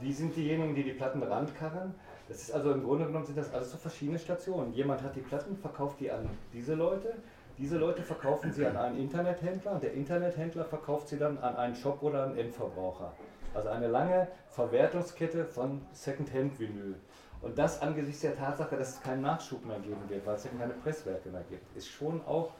die 0.00 0.12
sind 0.12 0.36
diejenigen, 0.36 0.74
die 0.74 0.84
die 0.84 0.92
Platten 0.92 1.22
rankarren. 1.22 1.94
Das 2.28 2.38
ist 2.40 2.52
also 2.52 2.72
im 2.72 2.82
Grunde 2.84 3.06
genommen 3.06 3.26
sind 3.26 3.36
das 3.36 3.52
alles 3.52 3.70
so 3.72 3.76
verschiedene 3.76 4.18
Stationen. 4.18 4.72
Jemand 4.72 5.02
hat 5.02 5.14
die 5.14 5.20
Platten, 5.20 5.56
verkauft 5.56 6.00
die 6.00 6.10
an 6.10 6.28
diese 6.52 6.74
Leute. 6.74 7.14
Diese 7.56 7.78
Leute 7.78 8.02
verkaufen 8.02 8.52
sie 8.52 8.66
an 8.66 8.76
einen 8.76 8.98
Internethändler 8.98 9.72
und 9.72 9.82
der 9.82 9.92
Internethändler 9.92 10.64
verkauft 10.64 11.08
sie 11.08 11.18
dann 11.18 11.38
an 11.38 11.56
einen 11.56 11.76
Shop 11.76 12.02
oder 12.02 12.24
einen 12.24 12.36
Endverbraucher. 12.36 13.12
Also 13.54 13.68
eine 13.68 13.86
lange 13.86 14.26
Verwertungskette 14.50 15.44
von 15.44 15.80
Secondhand-Vinyl. 15.92 16.96
Und 17.42 17.56
das 17.56 17.80
angesichts 17.80 18.22
der 18.22 18.36
Tatsache, 18.36 18.76
dass 18.76 18.94
es 18.94 19.02
keinen 19.02 19.22
Nachschub 19.22 19.64
mehr 19.64 19.78
geben 19.78 20.00
wird, 20.08 20.26
weil 20.26 20.34
es 20.34 20.46
eben 20.46 20.58
keine 20.58 20.72
Presswerke 20.72 21.28
mehr 21.28 21.44
gibt, 21.48 21.76
ist 21.76 21.88
schon 21.88 22.20
auch 22.26 22.50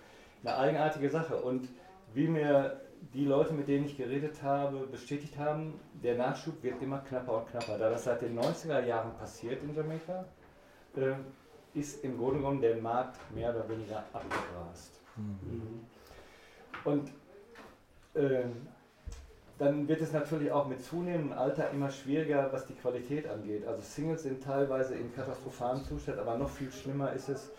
eine 0.45 0.57
eigenartige 0.57 1.11
Sache. 1.11 1.37
Und 1.37 1.69
wie 2.13 2.29
mir 2.29 2.81
die 3.13 3.25
Leute, 3.25 3.53
mit 3.53 3.67
denen 3.67 3.87
ich 3.87 3.97
geredet 3.97 4.43
habe, 4.43 4.87
bestätigt 4.87 5.37
haben, 5.39 5.81
der 6.03 6.17
Nachschub 6.17 6.63
wird 6.63 6.81
immer 6.81 6.99
knapper 6.99 7.39
und 7.39 7.49
knapper. 7.49 7.79
Da 7.79 7.91
das 7.91 8.05
seit 8.05 8.23
den 8.23 8.39
90er 8.39 8.85
Jahren 8.85 9.13
passiert 9.15 9.63
in 9.63 9.75
Jamaika, 9.75 10.25
äh, 10.97 11.15
ist 11.75 12.05
im 12.05 12.16
Grunde 12.18 12.37
genommen 12.37 12.61
der 12.61 12.77
Markt 12.77 13.18
mehr 13.35 13.51
oder 13.51 13.68
weniger 13.68 14.05
abgegrast. 14.12 15.01
Und 16.85 17.11
äh, 18.14 18.45
dann 19.59 19.87
wird 19.87 20.01
es 20.01 20.12
natürlich 20.12 20.51
auch 20.51 20.66
mit 20.66 20.85
zunehmendem 20.85 21.33
Alter 21.33 21.70
immer 21.70 21.91
schwieriger, 21.91 22.49
was 22.53 22.66
die 22.66 22.75
Qualität 22.75 23.29
angeht. 23.29 23.66
Also 23.66 23.83
Singles 23.83 24.25
sind 24.25 24.43
teilweise 24.43 24.95
in 24.95 25.14
katastrophalem 25.14 25.85
Zustand, 25.85 26.18
aber 26.18 26.37
noch 26.37 26.51
viel 26.51 26.72
schlimmer 26.72 27.12
ist 27.12 27.29
es 27.29 27.51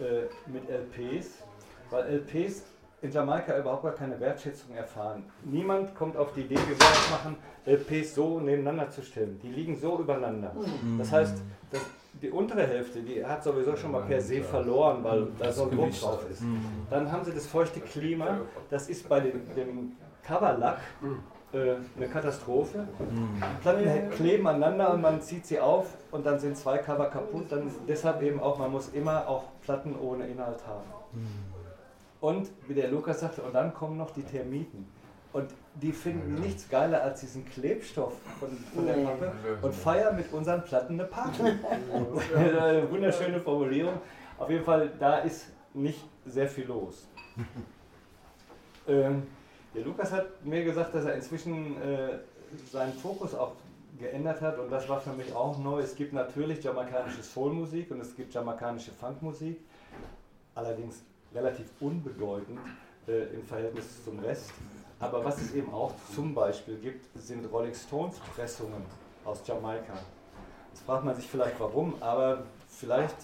äh, 0.00 0.26
mit 0.46 0.68
LPs, 0.68 1.42
weil 1.90 2.04
LPs 2.16 2.64
in 3.00 3.10
Jamaika 3.12 3.58
überhaupt 3.58 3.84
gar 3.84 3.94
keine 3.94 4.18
Wertschätzung 4.20 4.74
erfahren. 4.74 5.24
Niemand 5.44 5.94
kommt 5.94 6.16
auf 6.16 6.32
die 6.32 6.40
Idee, 6.40 6.56
wir 6.56 6.76
machen, 7.10 7.36
LPs 7.64 8.14
so 8.14 8.40
nebeneinander 8.40 8.90
zu 8.90 9.02
stellen. 9.02 9.38
Die 9.42 9.48
liegen 9.48 9.76
so 9.76 10.00
übereinander. 10.00 10.54
Das 10.98 11.12
heißt, 11.12 11.42
das, 11.70 11.80
die 12.22 12.30
untere 12.30 12.66
Hälfte, 12.66 13.00
die 13.00 13.24
hat 13.24 13.42
sowieso 13.44 13.76
schon 13.76 13.92
mal 13.92 14.02
per 14.02 14.20
se 14.20 14.42
verloren, 14.42 15.02
weil 15.04 15.28
da 15.38 15.52
so 15.52 15.64
ein 15.64 15.70
Druck 15.70 15.92
drauf 15.92 16.26
ist. 16.30 16.42
Dann 16.90 17.10
haben 17.10 17.24
sie 17.24 17.32
das 17.32 17.46
feuchte 17.46 17.80
Klima, 17.80 18.40
das 18.70 18.88
ist 18.88 19.08
bei 19.08 19.20
dem, 19.20 19.54
dem 19.54 19.92
Coverlack 20.22 20.80
äh, 21.52 21.76
eine 21.96 22.08
Katastrophe. 22.08 22.86
Die 22.98 23.60
Platten 23.62 24.10
kleben 24.10 24.46
aneinander 24.46 24.92
und 24.92 25.00
man 25.00 25.20
zieht 25.20 25.46
sie 25.46 25.58
auf 25.60 25.86
und 26.10 26.26
dann 26.26 26.38
sind 26.38 26.56
zwei 26.56 26.78
Cover 26.78 27.06
kaputt. 27.06 27.46
Dann 27.50 27.70
deshalb 27.86 28.22
eben 28.22 28.40
auch, 28.40 28.58
man 28.58 28.70
muss 28.70 28.90
immer 28.90 29.26
auch 29.28 29.44
Platten 29.62 29.96
ohne 29.98 30.26
Inhalt 30.26 30.66
haben. 30.66 30.84
Und 32.20 32.50
wie 32.66 32.74
der 32.74 32.90
Lukas 32.90 33.20
sagte, 33.20 33.42
und 33.42 33.54
dann 33.54 33.72
kommen 33.72 33.96
noch 33.96 34.10
die 34.10 34.22
Termiten. 34.22 34.88
Und 35.32 35.50
die 35.74 35.92
finden 35.92 36.36
nichts 36.36 36.68
geiler 36.68 37.02
als 37.02 37.20
diesen 37.20 37.44
Klebstoff 37.44 38.14
von, 38.40 38.48
von 38.74 38.86
der. 38.86 38.94
Pappe 38.94 39.32
und 39.60 39.74
feiern 39.74 40.16
mit 40.16 40.32
unseren 40.32 40.64
Platten 40.64 40.94
eine 40.94 41.04
Party. 41.04 41.42
eine 42.36 42.90
wunderschöne 42.90 43.40
Formulierung. 43.40 44.00
Auf 44.38 44.48
jeden 44.48 44.64
Fall, 44.64 44.90
da 44.98 45.18
ist 45.18 45.46
nicht 45.74 46.02
sehr 46.24 46.48
viel 46.48 46.66
los. 46.66 47.06
ähm, 48.88 49.26
der 49.74 49.84
Lukas 49.84 50.10
hat 50.12 50.44
mir 50.44 50.64
gesagt, 50.64 50.94
dass 50.94 51.04
er 51.04 51.14
inzwischen 51.14 51.80
äh, 51.82 52.18
seinen 52.70 52.94
Fokus 52.94 53.34
auch 53.34 53.52
geändert 53.98 54.40
hat 54.40 54.58
und 54.58 54.70
das 54.70 54.88
war 54.88 55.00
für 55.00 55.12
mich 55.12 55.34
auch 55.34 55.58
neu. 55.58 55.80
Es 55.80 55.94
gibt 55.94 56.12
natürlich 56.12 56.62
jamaikanische 56.62 57.22
Soulmusik 57.22 57.90
und 57.90 58.00
es 58.00 58.14
gibt 58.14 58.32
jamaikanische 58.32 58.92
Funkmusik, 58.92 59.60
allerdings 60.54 61.02
relativ 61.34 61.66
unbedeutend 61.80 62.60
äh, 63.06 63.34
im 63.34 63.42
Verhältnis 63.44 64.04
zum 64.04 64.18
Rest. 64.20 64.52
Aber 65.00 65.24
was 65.24 65.40
es 65.40 65.54
eben 65.54 65.72
auch 65.72 65.92
zum 66.14 66.34
Beispiel 66.34 66.76
gibt, 66.76 67.06
sind 67.16 67.50
Rolling 67.52 67.74
Stones 67.74 68.18
Pressungen 68.34 68.82
aus 69.24 69.46
Jamaika. 69.46 69.94
Jetzt 70.72 70.82
fragt 70.84 71.04
man 71.04 71.14
sich 71.14 71.26
vielleicht 71.26 71.58
warum, 71.60 71.94
aber 72.00 72.42
vielleicht 72.68 73.14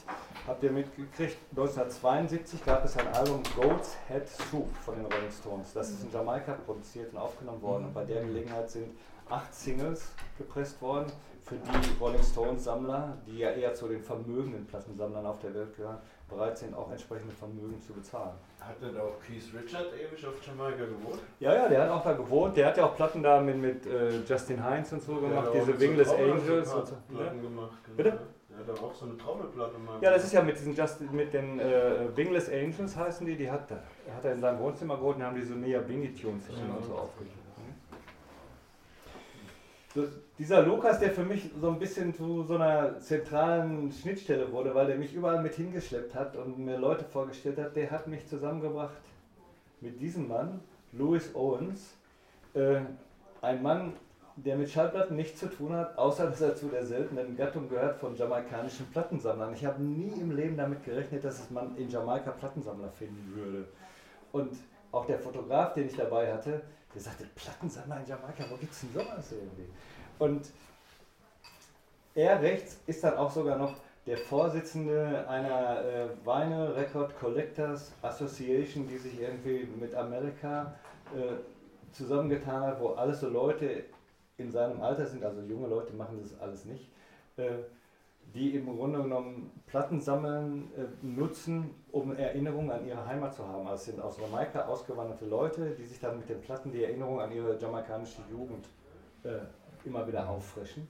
habt 0.47 0.63
ihr 0.63 0.71
mitgekriegt, 0.71 1.37
1972 1.51 2.65
gab 2.65 2.85
es 2.85 2.97
ein 2.97 3.09
Album 3.09 3.43
Goat's 3.57 3.97
Head 4.09 4.29
Soup 4.29 4.73
von 4.85 4.95
den 4.95 5.05
Rolling 5.07 5.33
Stones. 5.33 5.73
Das 5.73 5.91
ist 5.91 6.05
in 6.05 6.13
Jamaika 6.13 6.53
produziert 6.53 7.13
und 7.13 7.19
aufgenommen 7.19 7.63
worden. 7.63 7.87
Und 7.87 7.95
bei 7.95 8.05
der 8.05 8.23
Gelegenheit 8.23 8.71
sind 8.71 8.97
acht 9.29 9.53
Singles 9.53 10.13
gepresst 10.39 10.81
worden, 10.81 11.11
für 11.43 11.57
die 11.57 12.01
Rolling 12.01 12.23
Stones 12.23 12.65
Sammler, 12.65 13.19
die 13.27 13.39
ja 13.39 13.51
eher 13.51 13.75
zu 13.75 13.89
den 13.89 14.01
vermögenden 14.01 14.67
Plattensammlern 14.67 15.27
auf 15.27 15.41
der 15.41 15.55
Welt 15.55 15.77
gehören, 15.77 15.99
bereit 16.29 16.57
sind, 16.59 16.75
auch 16.75 16.91
entsprechende 16.91 17.35
Vermögen 17.35 17.81
zu 17.81 17.93
bezahlen. 17.93 18.33
Hat 18.61 18.81
denn 18.81 18.97
auch 18.99 19.15
Keith 19.27 19.45
Richard 19.55 19.87
ewig 19.95 20.27
auf 20.27 20.35
Jamaika 20.47 20.85
gewohnt? 20.85 21.21
Ja, 21.39 21.55
ja, 21.55 21.69
der 21.69 21.83
hat 21.83 21.91
auch 21.91 22.03
da 22.03 22.13
gewohnt. 22.15 22.57
Der 22.57 22.67
hat 22.69 22.77
ja 22.77 22.87
auch 22.87 22.97
Platten 22.97 23.23
da 23.23 23.41
mit, 23.41 23.57
mit 23.59 23.87
äh, 23.87 24.21
Justin 24.27 24.63
Heinz 24.65 24.91
und 24.93 25.03
so 25.03 25.17
gemacht, 25.17 25.49
Der 25.53 25.61
hat 25.61 25.69
diese 25.69 25.81
Wingless 25.81 26.09
so 26.09 26.15
Angels 26.17 26.49
und 26.75 26.87
so. 26.87 26.95
Trommelplatten 26.97 27.43
gemacht. 27.43 27.79
genau. 27.85 27.97
Bitte? 27.97 28.19
Er 28.57 28.73
hat 28.73 28.83
auch 28.83 28.95
so 28.95 29.05
eine 29.07 29.17
Trommelplatte 29.19 29.79
mal 29.79 29.99
Ja, 30.01 30.13
das 30.13 30.25
ist 30.25 30.33
ja 30.33 30.43
mit 30.43 30.57
diesen 30.57 30.75
Justin, 30.75 31.09
mit 31.15 31.35
den 31.35 31.59
äh, 31.61 32.17
Wingless 32.17 32.49
Angels 32.49 32.97
heißen 32.97 33.27
die, 33.27 33.37
die 33.37 33.51
hat, 33.51 33.71
er- 33.71 33.83
hat 34.17 34.25
er 34.25 34.33
in 34.33 34.41
seinem 34.41 34.61
Wohnzimmer 34.61 34.97
geholt 34.97 35.17
und 35.17 35.25
haben 35.25 35.35
die 35.37 35.43
so 35.43 35.55
Mia 35.55 35.81
Bingy 35.81 36.15
Tunes 36.15 36.49
und 36.49 36.85
so 36.87 36.95
aufgenommen. 36.95 37.44
So, 39.95 40.09
dieser 40.41 40.63
Lukas, 40.63 40.99
der 40.99 41.13
für 41.13 41.23
mich 41.23 41.51
so 41.61 41.69
ein 41.69 41.79
bisschen 41.79 42.13
zu 42.13 42.43
so 42.43 42.57
einer 42.57 42.99
zentralen 42.99 43.93
Schnittstelle 43.93 44.51
wurde, 44.51 44.75
weil 44.75 44.89
der 44.89 44.97
mich 44.97 45.15
überall 45.15 45.41
mit 45.41 45.55
hingeschleppt 45.55 46.17
hat 46.17 46.37
und 46.37 46.59
mir 46.59 46.79
Leute 46.79 47.05
vorgestellt 47.05 47.59
hat, 47.59 47.77
der 47.77 47.93
hat 47.93 48.09
mich 48.09 48.27
zusammengebracht 48.27 48.97
mit 49.81 50.01
diesem 50.01 50.27
Mann, 50.27 50.61
Louis 50.93 51.33
Owens, 51.37 51.95
äh, 52.55 52.81
ein 53.41 53.63
Mann, 53.63 53.93
der 54.35 54.57
mit 54.57 54.69
Schallplatten 54.69 55.15
nichts 55.15 55.39
zu 55.39 55.47
tun 55.47 55.73
hat, 55.73 55.97
außer 55.97 56.27
dass 56.27 56.41
er 56.41 56.57
zu 56.57 56.67
der 56.67 56.85
seltenen 56.85 57.37
Gattung 57.37 57.69
gehört 57.69 58.01
von 58.01 58.17
jamaikanischen 58.17 58.87
Plattensammlern. 58.91 59.55
Ich 59.55 59.65
habe 59.65 59.81
nie 59.81 60.21
im 60.21 60.35
Leben 60.35 60.57
damit 60.57 60.85
gerechnet, 60.85 61.23
dass 61.23 61.49
man 61.51 61.77
in 61.77 61.89
Jamaika 61.89 62.33
Plattensammler 62.33 62.91
finden 62.91 63.33
würde. 63.37 63.69
Und 64.33 64.57
auch 64.91 65.07
der 65.07 65.21
Fotograf, 65.21 65.75
den 65.75 65.87
ich 65.87 65.97
dabei 65.97 66.33
hatte, 66.33 66.63
der 66.95 67.03
sagte, 67.03 67.27
Plattensammler 67.35 68.01
in 68.01 68.07
Jamaika, 68.07 68.45
wo 68.51 68.57
gibt 68.57 68.73
es 68.73 68.81
denn 68.81 68.93
sowas 68.93 69.33
irgendwie? 69.33 69.69
Und 70.19 70.51
er 72.15 72.41
rechts 72.41 72.79
ist 72.87 73.03
dann 73.03 73.17
auch 73.17 73.31
sogar 73.31 73.59
noch 73.59 73.77
der 74.07 74.19
Vorsitzende 74.19 75.27
einer 75.29 75.85
äh, 75.85 76.09
Vinyl 76.25 76.73
Record 76.73 77.19
Collectors 77.19 77.93
Association, 78.03 78.87
die 78.87 78.99
sich 78.99 79.21
irgendwie 79.21 79.67
mit 79.81 79.95
Amerika 79.95 80.75
äh, 81.15 81.93
zusammengetan 81.93 82.63
hat, 82.63 82.81
wo 82.81 82.91
alles 82.91 83.21
so 83.21 83.29
Leute 83.29 83.85
in 84.37 84.51
seinem 84.51 84.81
Alter 84.83 85.07
sind, 85.07 85.25
also 85.25 85.41
junge 85.43 85.69
Leute 85.69 85.95
machen 85.95 86.21
das 86.21 86.39
alles 86.41 86.65
nicht, 86.65 86.91
äh, 87.37 87.51
die 88.35 88.57
im 88.57 88.67
Grunde 88.67 89.01
genommen 89.01 89.53
Platten 89.67 90.01
sammeln, 90.01 90.71
äh, 90.77 91.07
nutzen, 91.07 91.71
um 91.93 92.17
Erinnerungen 92.17 92.73
an 92.73 92.87
ihre 92.87 93.07
Heimat 93.07 93.35
zu 93.35 93.47
haben. 93.47 93.67
Also 93.69 93.75
es 93.75 93.85
sind 93.85 94.01
aus 94.01 94.19
Jamaika 94.19 94.67
ausgewanderte 94.67 95.25
Leute, 95.25 95.71
die 95.71 95.85
sich 95.85 96.01
dann 96.01 96.19
mit 96.19 96.29
den 96.29 96.41
Platten 96.41 96.73
die 96.73 96.83
Erinnerung 96.83 97.21
an 97.21 97.31
ihre 97.31 97.57
jamaikanische 97.57 98.23
Jugend 98.31 98.67
äh, 99.23 99.39
immer 99.85 100.07
wieder 100.07 100.29
auffrischen. 100.29 100.89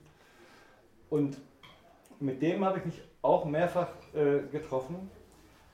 Und 1.09 1.37
mit 2.19 2.41
dem 2.41 2.65
habe 2.65 2.79
ich 2.79 2.85
mich 2.85 3.03
auch 3.21 3.45
mehrfach 3.45 3.89
äh, 4.13 4.39
getroffen. 4.51 5.09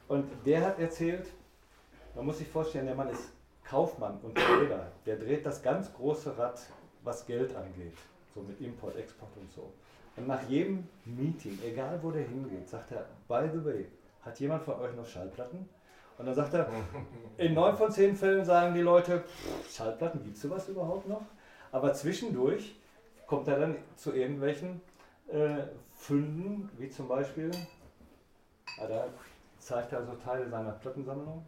Und 0.09 0.25
der 0.45 0.65
hat 0.65 0.79
erzählt, 0.79 1.31
man 2.15 2.25
muss 2.25 2.39
sich 2.39 2.47
vorstellen, 2.49 2.85
der 2.85 2.95
Mann 2.95 3.09
ist 3.09 3.31
Kaufmann 3.63 4.19
und 4.21 4.35
Trader. 4.35 4.91
Der 5.05 5.15
dreht 5.15 5.45
das 5.45 5.63
ganz 5.63 5.93
große 5.93 6.37
Rad, 6.37 6.59
was 7.03 7.25
Geld 7.25 7.55
angeht. 7.55 7.93
So 8.35 8.41
mit 8.41 8.59
Import, 8.59 8.97
Export 8.97 9.31
und 9.37 9.49
so. 9.49 9.71
Und 10.17 10.27
nach 10.27 10.41
jedem 10.49 10.87
Meeting, 11.05 11.57
egal 11.63 11.99
wo 12.01 12.11
der 12.11 12.23
hingeht, 12.23 12.67
sagt 12.67 12.91
er, 12.91 13.05
by 13.27 13.49
the 13.51 13.63
way, 13.63 13.87
hat 14.23 14.39
jemand 14.39 14.63
von 14.63 14.75
euch 14.75 14.95
noch 14.95 15.05
Schallplatten? 15.05 15.67
Und 16.17 16.25
dann 16.25 16.35
sagt 16.35 16.53
er, 16.53 16.69
in 17.37 17.53
neun 17.53 17.75
von 17.75 17.89
zehn 17.89 18.15
Fällen 18.15 18.45
sagen 18.45 18.75
die 18.75 18.81
Leute, 18.81 19.21
"Pff, 19.21 19.71
Schallplatten, 19.75 20.23
gibt 20.23 20.35
es 20.35 20.41
sowas 20.41 20.67
überhaupt 20.69 21.07
noch? 21.07 21.23
Aber 21.71 21.93
zwischendurch 21.93 22.75
kommt 23.25 23.47
er 23.47 23.59
dann 23.59 23.77
zu 23.95 24.13
irgendwelchen 24.13 24.81
äh, 25.29 25.63
Fünden, 25.95 26.69
wie 26.77 26.89
zum 26.89 27.07
Beispiel, 27.07 27.49
ah, 28.79 28.87
da 28.87 29.05
zeigt 29.57 29.93
er 29.93 30.05
so 30.05 30.13
Teile 30.13 30.49
seiner 30.49 30.71
Plattensammlung. 30.73 31.45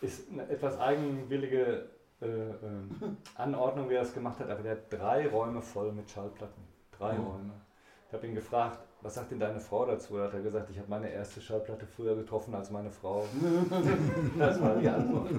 Ist 0.00 0.30
eine 0.30 0.48
etwas 0.48 0.78
eigenwillige 0.78 1.88
äh, 2.20 2.26
ähm, 2.26 3.16
Anordnung, 3.34 3.88
wie 3.90 3.94
er 3.94 4.02
das 4.02 4.14
gemacht 4.14 4.38
hat, 4.38 4.48
aber 4.48 4.62
der 4.62 4.72
hat 4.72 4.92
drei 4.92 5.28
Räume 5.28 5.60
voll 5.60 5.92
mit 5.92 6.08
Schallplatten. 6.10 6.65
Drei. 6.98 7.16
Räume. 7.16 7.52
Ich 8.08 8.14
habe 8.14 8.26
ihn 8.26 8.34
gefragt, 8.34 8.78
was 9.02 9.14
sagt 9.14 9.30
denn 9.32 9.40
deine 9.40 9.60
Frau 9.60 9.84
dazu? 9.84 10.16
Da 10.16 10.24
hat 10.24 10.34
er 10.34 10.40
gesagt, 10.40 10.70
ich 10.70 10.78
habe 10.78 10.88
meine 10.88 11.10
erste 11.10 11.40
Schallplatte 11.40 11.86
früher 11.86 12.14
getroffen 12.14 12.54
als 12.54 12.70
meine 12.70 12.90
Frau. 12.90 13.24
das 14.38 14.60
war 14.60 14.76
die 14.76 14.88
Antwort. 14.88 15.30
Ja. 15.32 15.38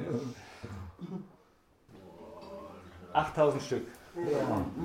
8000 3.14 3.62
Stück. 3.64 3.88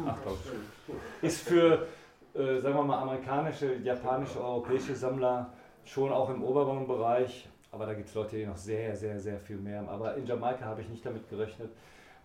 8000 0.06 0.40
Stück. 0.40 0.96
Ist 1.20 1.40
für, 1.40 1.86
äh, 2.34 2.60
sagen 2.60 2.76
wir 2.76 2.84
mal, 2.84 3.02
amerikanische, 3.02 3.74
japanische, 3.76 4.42
europäische 4.42 4.94
Sammler 4.94 5.52
schon 5.84 6.12
auch 6.12 6.30
im 6.30 6.42
oberen 6.42 6.86
Bereich. 6.86 7.48
Aber 7.72 7.86
da 7.86 7.94
gibt 7.94 8.08
es 8.08 8.14
Leute, 8.14 8.36
die 8.36 8.46
noch 8.46 8.56
sehr, 8.56 8.94
sehr, 8.96 9.18
sehr 9.18 9.40
viel 9.40 9.56
mehr 9.56 9.78
haben. 9.78 9.88
Aber 9.88 10.14
in 10.14 10.26
Jamaika 10.26 10.66
habe 10.66 10.82
ich 10.82 10.88
nicht 10.88 11.04
damit 11.04 11.28
gerechnet, 11.28 11.70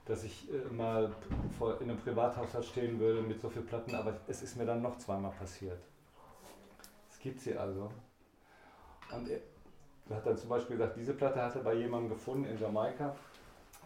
dass 0.08 0.24
ich 0.24 0.48
äh, 0.52 0.74
mal 0.74 1.12
in 1.80 1.90
einem 1.90 2.00
Privathaushalt 2.00 2.66
stehen 2.66 3.00
würde 3.00 3.22
mit 3.22 3.42
so 3.42 3.50
viel 3.50 3.62
Platten. 3.62 3.96
Aber 3.96 4.18
es 4.28 4.42
ist 4.42 4.56
mir 4.56 4.66
dann 4.66 4.82
noch 4.82 4.98
zweimal 4.98 5.32
passiert. 5.32 5.80
Es 7.10 7.20
gibt 7.20 7.40
sie 7.42 7.58
also. 7.58 7.92
Und 9.12 9.30
er 9.30 10.16
hat 10.16 10.26
dann 10.26 10.38
zum 10.38 10.50
Beispiel 10.50 10.78
gesagt, 10.78 10.98
diese 10.98 11.14
Platte 11.14 11.42
hat 11.42 11.56
er 11.56 11.62
bei 11.62 11.74
jemandem 11.74 12.10
gefunden 12.10 12.46
in 12.46 12.58
Jamaika. 12.58 13.16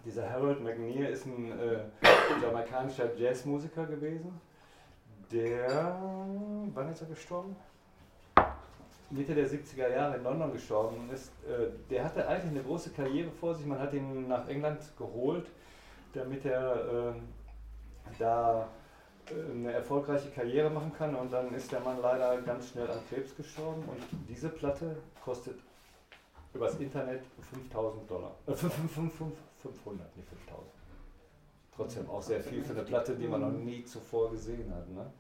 Dieser 0.06 0.30
Harold 0.30 0.62
McNear 0.62 1.10
ist 1.10 1.26
ein 1.26 1.52
äh, 1.60 1.84
jamaikanischer 2.42 3.16
Jazzmusiker 3.16 3.86
gewesen, 3.86 4.40
der, 5.32 5.96
wann 6.74 6.90
ist 6.92 7.02
er 7.02 7.08
gestorben? 7.08 7.56
Mitte 9.12 9.36
der 9.36 9.48
70er 9.48 9.90
Jahre 9.90 10.18
in 10.18 10.24
London 10.24 10.54
gestorben 10.54 11.10
ist. 11.14 11.32
Äh, 11.46 11.68
der 11.90 12.04
hatte 12.04 12.28
eigentlich 12.28 12.52
eine 12.52 12.64
große 12.64 12.92
Karriere 12.92 13.30
vor 13.32 13.54
sich. 13.54 13.66
Man 13.66 13.80
hat 13.80 13.94
ihn 13.94 14.28
nach 14.28 14.48
England 14.48 14.80
geholt, 14.98 15.48
damit 16.14 16.46
er 16.46 17.12
äh, 17.12 17.14
da 18.20 18.70
äh, 19.30 19.52
eine 19.52 19.72
erfolgreiche 19.74 20.30
Karriere 20.30 20.70
machen 20.70 20.92
kann. 20.98 21.16
Und 21.16 21.32
dann 21.32 21.54
ist 21.54 21.72
der 21.72 21.80
Mann 21.82 21.98
leider 22.02 22.42
ganz 22.42 22.70
schnell 22.70 22.90
an 22.90 23.00
Krebs 23.10 23.36
gestorben. 23.36 23.84
Und 23.84 24.04
diese 24.28 24.50
Platte 24.50 24.98
kostet 25.24 25.60
übers 26.54 26.76
Internet 26.80 27.24
5000 27.52 28.10
Dollar. 28.10 28.36
Äh, 28.48 28.54
500, 28.54 30.18
nicht 30.18 30.30
5000. 30.30 30.68
Trotzdem 31.76 32.10
auch 32.10 32.22
sehr 32.22 32.42
viel 32.42 32.64
für 32.64 32.74
eine 32.74 32.84
Platte, 32.84 33.16
die 33.16 33.28
man 33.28 33.42
noch 33.42 33.52
nie 33.52 33.84
zuvor 33.86 34.32
gesehen 34.32 34.74
hat. 34.74 34.90
Ne? 34.90 35.12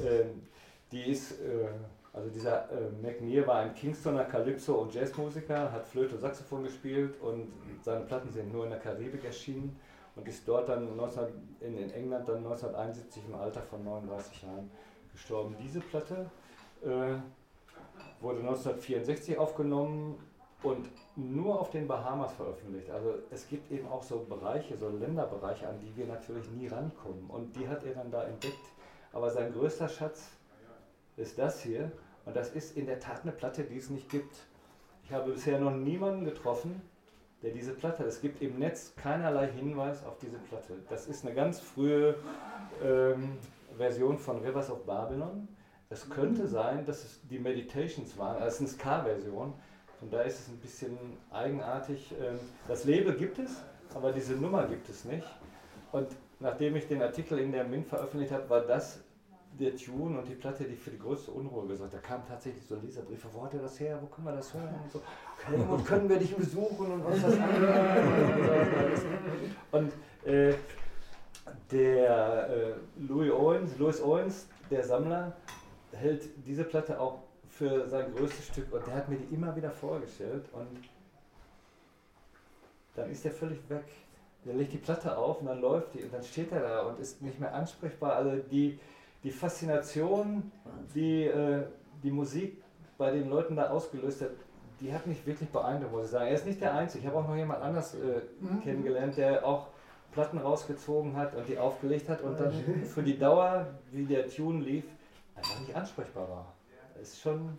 Ähm, 0.00 0.42
die 0.90 1.10
ist, 1.10 1.40
äh, 1.40 1.68
also 2.12 2.28
dieser 2.28 2.70
äh, 2.72 2.90
McNear 3.00 3.46
war 3.46 3.60
ein 3.60 3.74
Kingstoner 3.74 4.24
Calypso- 4.24 4.74
und 4.74 4.92
Jazzmusiker, 4.92 5.70
hat 5.70 5.86
Flöte 5.86 6.16
und 6.16 6.20
Saxophon 6.20 6.64
gespielt 6.64 7.14
und 7.20 7.52
seine 7.82 8.04
Platten 8.04 8.32
sind 8.32 8.52
nur 8.52 8.64
in 8.64 8.70
der 8.70 8.80
Karibik 8.80 9.24
erschienen 9.24 9.78
und 10.16 10.26
ist 10.28 10.46
dort 10.46 10.68
dann 10.68 10.96
19, 10.96 11.24
in, 11.60 11.90
England 11.90 12.28
dann 12.28 12.38
1971 12.38 13.22
im 13.28 13.34
Alter 13.34 13.62
von 13.62 13.84
39 13.84 14.42
Jahren 14.42 14.70
gestorben. 15.12 15.56
Diese 15.62 15.80
Platte 15.80 16.30
äh, 16.82 17.16
wurde 18.20 18.40
1964 18.40 19.38
aufgenommen 19.38 20.18
und 20.62 20.88
nur 21.16 21.58
auf 21.58 21.70
den 21.70 21.86
Bahamas 21.88 22.32
veröffentlicht. 22.32 22.90
Also 22.90 23.14
es 23.30 23.48
gibt 23.48 23.70
eben 23.70 23.88
auch 23.88 24.02
so 24.02 24.26
Bereiche, 24.28 24.76
so 24.76 24.88
Länderbereiche, 24.88 25.68
an 25.68 25.80
die 25.80 25.96
wir 25.96 26.06
natürlich 26.06 26.50
nie 26.50 26.66
rankommen. 26.66 27.28
Und 27.28 27.56
die 27.56 27.66
hat 27.66 27.84
er 27.84 27.94
dann 27.94 28.10
da 28.10 28.24
entdeckt. 28.24 28.56
Aber 29.12 29.30
sein 29.30 29.52
größter 29.52 29.88
Schatz 29.88 30.28
ist 31.16 31.38
das 31.38 31.62
hier. 31.62 31.90
Und 32.26 32.36
das 32.36 32.50
ist 32.50 32.76
in 32.76 32.86
der 32.86 33.00
Tat 33.00 33.22
eine 33.22 33.32
Platte, 33.32 33.64
die 33.64 33.78
es 33.78 33.90
nicht 33.90 34.08
gibt. 34.08 34.36
Ich 35.04 35.12
habe 35.12 35.32
bisher 35.32 35.58
noch 35.58 35.72
niemanden 35.72 36.24
getroffen, 36.24 36.82
der 37.42 37.52
diese 37.52 37.72
Platte 37.72 38.00
hat. 38.00 38.06
Es 38.06 38.20
gibt 38.20 38.42
im 38.42 38.58
Netz 38.58 38.94
keinerlei 38.96 39.48
Hinweis 39.48 40.04
auf 40.04 40.18
diese 40.18 40.36
Platte. 40.38 40.74
Das 40.88 41.06
ist 41.06 41.24
eine 41.24 41.34
ganz 41.34 41.60
frühe 41.60 42.14
ähm, 42.84 43.38
Version 43.76 44.18
von 44.18 44.40
Rivers 44.40 44.70
of 44.70 44.84
Babylon. 44.84 45.48
Es 45.88 46.08
könnte 46.08 46.46
sein, 46.46 46.84
dass 46.84 47.04
es 47.04 47.20
die 47.28 47.38
Meditations 47.38 48.16
waren, 48.16 48.36
also 48.36 48.46
es 48.46 48.54
ist 48.54 48.60
eine 48.60 48.68
Ska-Version. 48.68 49.54
Und 50.00 50.12
da 50.12 50.22
ist 50.22 50.40
es 50.40 50.48
ein 50.48 50.58
bisschen 50.58 50.96
eigenartig. 51.30 52.14
Ähm, 52.20 52.38
Das 52.68 52.84
Label 52.84 53.14
gibt 53.14 53.38
es, 53.38 53.62
aber 53.94 54.12
diese 54.12 54.34
Nummer 54.34 54.66
gibt 54.66 54.88
es 54.88 55.04
nicht. 55.04 55.26
Und 55.92 56.08
nachdem 56.38 56.76
ich 56.76 56.86
den 56.88 57.02
Artikel 57.02 57.38
in 57.38 57.52
der 57.52 57.64
Mint 57.64 57.86
veröffentlicht 57.86 58.32
habe, 58.32 58.48
war 58.48 58.60
das 58.62 59.00
der 59.58 59.76
Tune 59.76 60.18
und 60.18 60.28
die 60.28 60.36
Platte, 60.36 60.64
die 60.64 60.76
für 60.76 60.90
die 60.90 60.98
größte 60.98 61.32
Unruhe 61.32 61.66
gesorgt 61.66 61.94
hat. 61.94 62.02
Da 62.02 62.06
kamen 62.06 62.24
tatsächlich 62.26 62.64
so 62.64 62.76
Leserbriefe, 62.76 63.28
wo 63.32 63.44
hat 63.44 63.54
er 63.54 63.60
das 63.60 63.78
her, 63.80 63.98
wo 64.00 64.06
können 64.06 64.26
wir 64.26 64.34
das 64.34 64.54
hören? 64.54 64.74
Und 64.82 64.90
so, 64.90 65.02
Helmut, 65.46 65.84
können 65.84 66.08
wir 66.08 66.18
dich 66.18 66.34
besuchen 66.34 66.92
und 66.92 67.04
was 67.04 67.22
das 67.22 67.38
angeht. 67.38 69.02
Und 69.72 69.92
äh, 70.24 70.54
der 71.70 72.48
äh, 72.50 72.72
Louis 72.98 73.30
Owens, 73.30 73.78
Louis 73.78 74.00
Owens, 74.02 74.46
der 74.70 74.84
Sammler, 74.84 75.36
hält 75.92 76.28
diese 76.46 76.64
Platte 76.64 77.00
auch 77.00 77.22
für 77.48 77.88
sein 77.88 78.14
größtes 78.14 78.46
Stück 78.46 78.72
und 78.72 78.86
der 78.86 78.94
hat 78.94 79.08
mir 79.08 79.16
die 79.16 79.34
immer 79.34 79.54
wieder 79.54 79.70
vorgestellt 79.70 80.46
und 80.52 80.88
dann 82.94 83.10
ist 83.10 83.24
er 83.24 83.32
völlig 83.32 83.58
weg. 83.68 83.84
Der 84.44 84.54
legt 84.54 84.72
die 84.72 84.78
Platte 84.78 85.16
auf 85.16 85.40
und 85.40 85.46
dann 85.46 85.60
läuft 85.60 85.94
die 85.94 86.02
und 86.02 86.14
dann 86.14 86.22
steht 86.22 86.50
er 86.52 86.60
da 86.60 86.80
und 86.82 86.98
ist 86.98 87.20
nicht 87.20 87.38
mehr 87.38 87.54
ansprechbar. 87.54 88.14
Also 88.14 88.36
die, 88.50 88.78
die 89.22 89.30
Faszination, 89.30 90.50
die 90.94 91.24
äh, 91.24 91.64
die 92.02 92.10
Musik 92.10 92.62
bei 92.96 93.10
den 93.10 93.28
Leuten 93.28 93.56
da 93.56 93.70
ausgelöst 93.70 94.22
hat, 94.22 94.30
die 94.80 94.92
hat 94.92 95.06
mich 95.06 95.24
wirklich 95.26 95.48
beeindruckt, 95.50 95.92
muss 95.92 96.04
ich 96.06 96.10
sagen. 96.10 96.26
Er 96.26 96.34
ist 96.34 96.46
nicht 96.46 96.60
der 96.60 96.74
Einzige. 96.74 97.02
Ich 97.02 97.06
habe 97.08 97.18
auch 97.22 97.28
noch 97.28 97.36
jemand 97.36 97.62
anders 97.62 97.94
äh, 97.94 98.20
kennengelernt, 98.62 99.16
der 99.16 99.44
auch 99.46 99.68
Platten 100.12 100.38
rausgezogen 100.38 101.16
hat 101.16 101.34
und 101.36 101.46
die 101.48 101.58
aufgelegt 101.58 102.08
hat 102.08 102.22
und 102.22 102.38
dann 102.40 102.52
für 102.84 103.02
die 103.02 103.18
Dauer, 103.18 103.66
wie 103.92 104.04
der 104.04 104.28
Tune 104.28 104.60
lief, 104.64 104.84
einfach 105.36 105.60
nicht 105.60 105.74
ansprechbar 105.74 106.28
war. 106.28 106.52
Das 106.94 107.08
ist 107.08 107.20
schon 107.20 107.56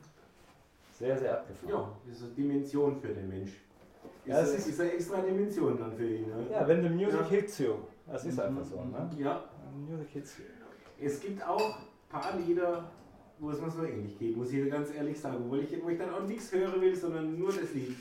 sehr, 0.94 1.18
sehr 1.18 1.34
abgefahren. 1.40 1.70
Ja, 1.74 1.92
das 2.08 2.18
ist 2.18 2.24
eine 2.24 2.34
Dimension 2.34 3.00
für 3.00 3.08
den 3.10 3.30
Mensch. 3.30 3.52
Ist, 3.52 4.28
Ja, 4.28 4.40
es 4.42 4.50
eine, 4.50 4.58
ist- 4.58 4.68
ist 4.68 4.82
eine 4.82 4.92
extra 4.92 5.22
Dimension 5.22 5.80
dann 5.80 5.94
für 5.94 6.08
ihn. 6.08 6.28
Ne? 6.28 6.46
Ja, 6.52 6.68
wenn 6.68 6.84
the 6.84 6.90
music 6.90 7.22
Ja. 7.22 7.28
hits 7.28 7.58
you. 7.60 7.74
Das 8.08 8.26
ist 8.26 8.40
einfach 8.40 8.64
so, 8.66 8.84
ne? 8.84 9.10
Ja, 9.18 9.44
Music 9.90 10.10
hits 10.10 10.38
you. 10.38 10.44
es 11.06 11.20
gibt 11.22 11.42
auch 11.48 11.78
ein 11.78 11.86
paar 12.10 12.36
Lieder, 12.38 12.84
wo 13.42 13.50
es 13.50 13.60
mir 13.60 13.72
so 13.72 13.84
ähnlich 13.84 14.18
geht, 14.20 14.38
muss 14.38 14.54
ich 14.54 14.70
ganz 14.70 14.94
ehrlich 14.94 15.20
sagen, 15.20 15.38
wo 15.50 15.56
ich, 15.56 15.84
wo 15.84 15.90
ich 15.90 15.98
dann 15.98 16.14
auch 16.14 16.24
nichts 16.24 16.52
hören 16.52 16.80
will, 16.80 16.96
sondern 16.96 17.38
nur 17.38 17.50
das 17.52 17.74
Lied. 17.74 17.96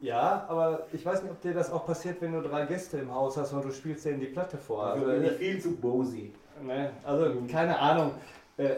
Ja, 0.00 0.44
aber 0.48 0.86
ich 0.92 1.04
weiß 1.04 1.22
nicht, 1.22 1.32
ob 1.32 1.40
dir 1.40 1.52
das 1.54 1.70
auch 1.70 1.86
passiert, 1.86 2.20
wenn 2.20 2.32
du 2.32 2.40
drei 2.42 2.66
Gäste 2.66 2.98
im 2.98 3.12
Haus 3.12 3.36
hast 3.36 3.52
und 3.52 3.64
du 3.64 3.72
spielst 3.72 4.04
denen 4.04 4.20
die 4.20 4.26
Platte 4.26 4.56
vor. 4.56 4.84
Also 4.86 5.06
Also, 5.06 5.20
bin 5.20 5.30
ich 5.30 5.36
viel 5.36 5.60
zu 5.60 5.72
bosy. 5.76 6.32
ne, 6.62 6.90
also 7.02 7.32
keine 7.50 7.78
Ahnung. 7.78 8.12
Äh, 8.56 8.76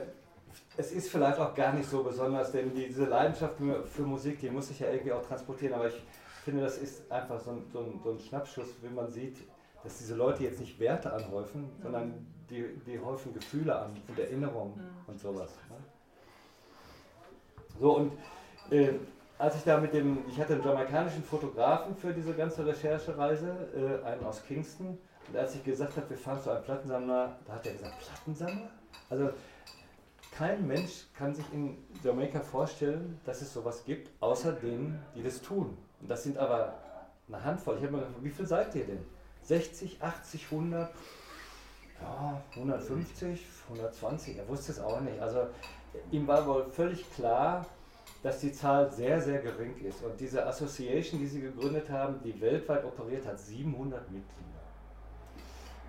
es 0.79 0.93
ist 0.93 1.11
vielleicht 1.11 1.39
auch 1.39 1.55
gar 1.55 1.73
nicht 1.73 1.89
so 1.89 2.03
besonders, 2.03 2.53
denn 2.53 2.73
diese 2.75 3.05
Leidenschaft 3.07 3.55
für 3.87 4.03
Musik, 4.03 4.41
die 4.41 4.51
muss 4.51 4.69
sich 4.69 4.81
ja 4.81 4.91
irgendwie 4.91 5.13
auch 5.13 5.27
transportieren. 5.27 5.75
Aber 5.75 5.89
ich 5.89 6.03
finde, 6.45 6.63
das 6.63 6.79
ist 6.79 7.11
einfach 7.11 7.41
so 7.41 7.51
ein, 7.51 7.63
so 7.73 7.81
ein, 7.81 8.01
so 8.03 8.11
ein 8.13 8.21
Schnappschuss, 8.21 8.69
wenn 8.83 8.95
man 8.95 9.09
sieht, 9.11 9.37
dass 9.83 9.99
diese 9.99 10.15
Leute 10.15 10.45
jetzt 10.45 10.61
nicht 10.61 10.79
Werte 10.81 11.13
anhäufen, 11.13 11.69
sondern 11.83 12.27
die, 12.51 12.65
die 12.87 12.99
häufen 12.99 13.33
Gefühle 13.35 13.77
an 13.77 13.97
und 14.09 14.19
Erinnerungen 14.19 14.81
und 15.07 15.19
sowas. 15.19 15.51
Ne? 15.69 15.77
So, 17.81 17.97
und 17.97 18.13
äh, 18.71 18.95
als 19.39 19.57
ich 19.57 19.65
da 19.65 19.79
mit 19.79 19.93
dem, 19.93 20.19
ich 20.29 20.39
hatte 20.41 20.55
einen 20.55 20.65
jamaikanischen 20.65 21.23
Fotografen 21.23 21.95
für 21.97 22.13
diese 22.13 22.33
ganze 22.33 22.65
Recherchereise, 22.65 24.01
äh, 24.03 24.07
einen 24.07 24.25
aus 24.25 24.43
Kingston, 24.45 24.99
und 25.29 25.37
als 25.37 25.55
ich 25.55 25.65
gesagt 25.65 25.97
habe, 25.97 26.09
wir 26.11 26.17
fahren 26.17 26.41
zu 26.41 26.51
einem 26.51 26.63
Plattensammler, 26.63 27.37
da 27.47 27.53
hat 27.55 27.67
er 27.67 27.73
gesagt, 27.73 27.95
Plattensammler? 27.99 28.71
Also 29.11 29.31
kein 30.37 30.67
Mensch 30.67 31.07
kann 31.17 31.35
sich 31.35 31.45
in 31.53 31.79
Jamaika 32.03 32.41
vorstellen, 32.41 33.19
dass 33.25 33.43
es 33.43 33.53
sowas 33.53 33.85
gibt, 33.85 34.11
außer 34.21 34.53
denen, 34.53 35.03
die 35.15 35.23
das 35.23 35.43
tun. 35.43 35.77
Und 36.01 36.11
das 36.11 36.23
sind 36.23 36.39
aber 36.39 36.75
eine 37.29 37.43
Handvoll. 37.43 37.77
Ich 37.77 37.83
habe 37.83 37.93
mir 37.93 37.99
gedacht, 38.03 38.23
wie 38.23 38.31
viel 38.31 38.47
seid 38.47 38.75
ihr 38.75 38.87
denn? 38.87 39.05
60, 39.43 40.03
80, 40.03 40.45
100? 40.51 40.91
Ja, 42.01 42.43
150, 42.55 43.41
120, 43.71 44.39
er 44.39 44.49
wusste 44.49 44.73
es 44.73 44.81
auch 44.81 45.01
nicht. 45.01 45.21
Also 45.21 45.47
ihm 46.11 46.27
war 46.27 46.47
wohl 46.47 46.67
völlig 46.71 47.11
klar, 47.15 47.65
dass 48.23 48.41
die 48.41 48.53
Zahl 48.53 48.91
sehr, 48.91 49.21
sehr 49.21 49.39
gering 49.39 49.77
ist. 49.85 50.03
Und 50.03 50.19
diese 50.19 50.45
Association, 50.47 51.21
die 51.21 51.27
sie 51.27 51.41
gegründet 51.41 51.89
haben, 51.91 52.21
die 52.23 52.39
weltweit 52.41 52.85
operiert, 52.85 53.27
hat 53.27 53.39
700 53.39 54.11
Mitglieder. 54.11 54.47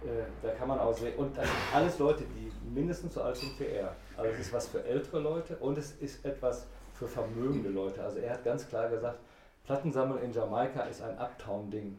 Äh, 0.04 0.26
da 0.44 0.50
kann 0.50 0.68
man 0.68 0.80
auch 0.80 0.94
sehen, 0.96 1.16
und 1.16 1.36
das 1.36 1.46
sind 1.46 1.58
alles 1.74 1.98
Leute, 1.98 2.24
die 2.26 2.52
mindestens 2.70 3.16
so 3.16 3.22
alt 3.22 3.38
sind 3.38 3.60
wie 3.60 3.66
er. 3.66 3.96
Also 4.16 4.32
es 4.32 4.40
ist 4.40 4.54
was 4.54 4.68
für 4.68 4.84
ältere 4.84 5.20
Leute 5.20 5.58
und 5.58 5.78
es 5.78 5.94
ist 5.94 6.24
etwas 6.24 6.68
für 6.94 7.08
vermögende 7.08 7.70
Leute. 7.70 8.04
Also 8.04 8.20
er 8.20 8.34
hat 8.34 8.44
ganz 8.44 8.68
klar 8.68 8.90
gesagt, 8.90 9.20
Plattensammeln 9.66 10.24
in 10.24 10.32
Jamaika 10.32 10.82
ist 10.84 11.02
ein 11.02 11.18
Uptown-Ding. 11.18 11.98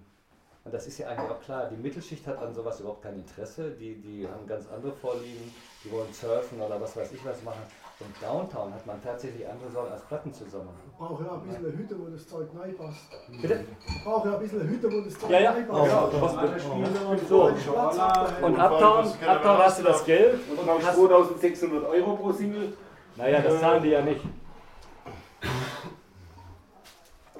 Und 0.68 0.74
das 0.74 0.86
ist 0.86 0.98
ja 0.98 1.08
eigentlich 1.08 1.30
auch 1.30 1.40
klar. 1.40 1.66
Die 1.72 1.76
Mittelschicht 1.76 2.26
hat 2.26 2.42
an 2.42 2.52
sowas 2.52 2.78
überhaupt 2.78 3.02
kein 3.02 3.14
Interesse. 3.14 3.70
Die, 3.70 3.94
die 4.02 4.28
haben 4.28 4.46
ganz 4.46 4.66
andere 4.68 4.92
Vorlieben. 4.92 5.50
Die 5.82 5.90
wollen 5.90 6.12
surfen 6.12 6.60
oder 6.60 6.78
was 6.78 6.94
weiß 6.94 7.10
ich 7.12 7.24
was 7.24 7.42
machen. 7.42 7.62
Und 8.00 8.14
Downtown 8.22 8.74
hat 8.74 8.84
man 8.84 9.02
tatsächlich 9.02 9.48
andere 9.48 9.70
Sorgen 9.70 9.90
als 9.90 10.02
Platten 10.02 10.30
zu 10.30 10.44
sammeln. 10.44 10.68
Brauche 10.98 11.24
ja 11.24 11.32
ein 11.32 11.40
bisschen 11.40 11.64
eine 11.64 11.74
Hütte, 11.74 11.98
wo 11.98 12.04
das 12.10 12.28
Zeug 12.28 12.52
neu 12.52 12.70
passt. 12.72 13.00
Bitte? 13.40 13.64
Brauche 14.04 14.28
ja 14.28 14.34
ein 14.34 14.40
bisschen 14.42 14.60
eine 14.60 14.68
Hütte, 14.68 14.92
wo 14.92 15.00
das 15.00 15.18
Zeug 15.18 15.30
Ja, 15.30 15.40
ja. 15.40 15.52
neu 15.52 16.18
passt. 16.20 16.36
Alle 16.36 16.60
Spiele 16.60 17.00
und 17.08 17.28
So. 17.28 17.44
Und 17.44 18.60
Uptown, 18.60 19.06
Uptown 19.06 19.58
hast 19.58 19.78
du 19.78 19.84
das 19.84 20.04
Geld 20.04 20.38
Und 20.50 20.58
und 20.58 20.66
brauchst 20.66 20.86
hast, 20.86 20.96
2600 20.96 21.84
Euro 21.88 22.14
pro 22.16 22.30
Single. 22.30 22.76
Naja, 23.16 23.40
das 23.40 23.58
zahlen 23.58 23.82
die 23.82 23.88
ja 23.88 24.02
nicht. 24.02 24.20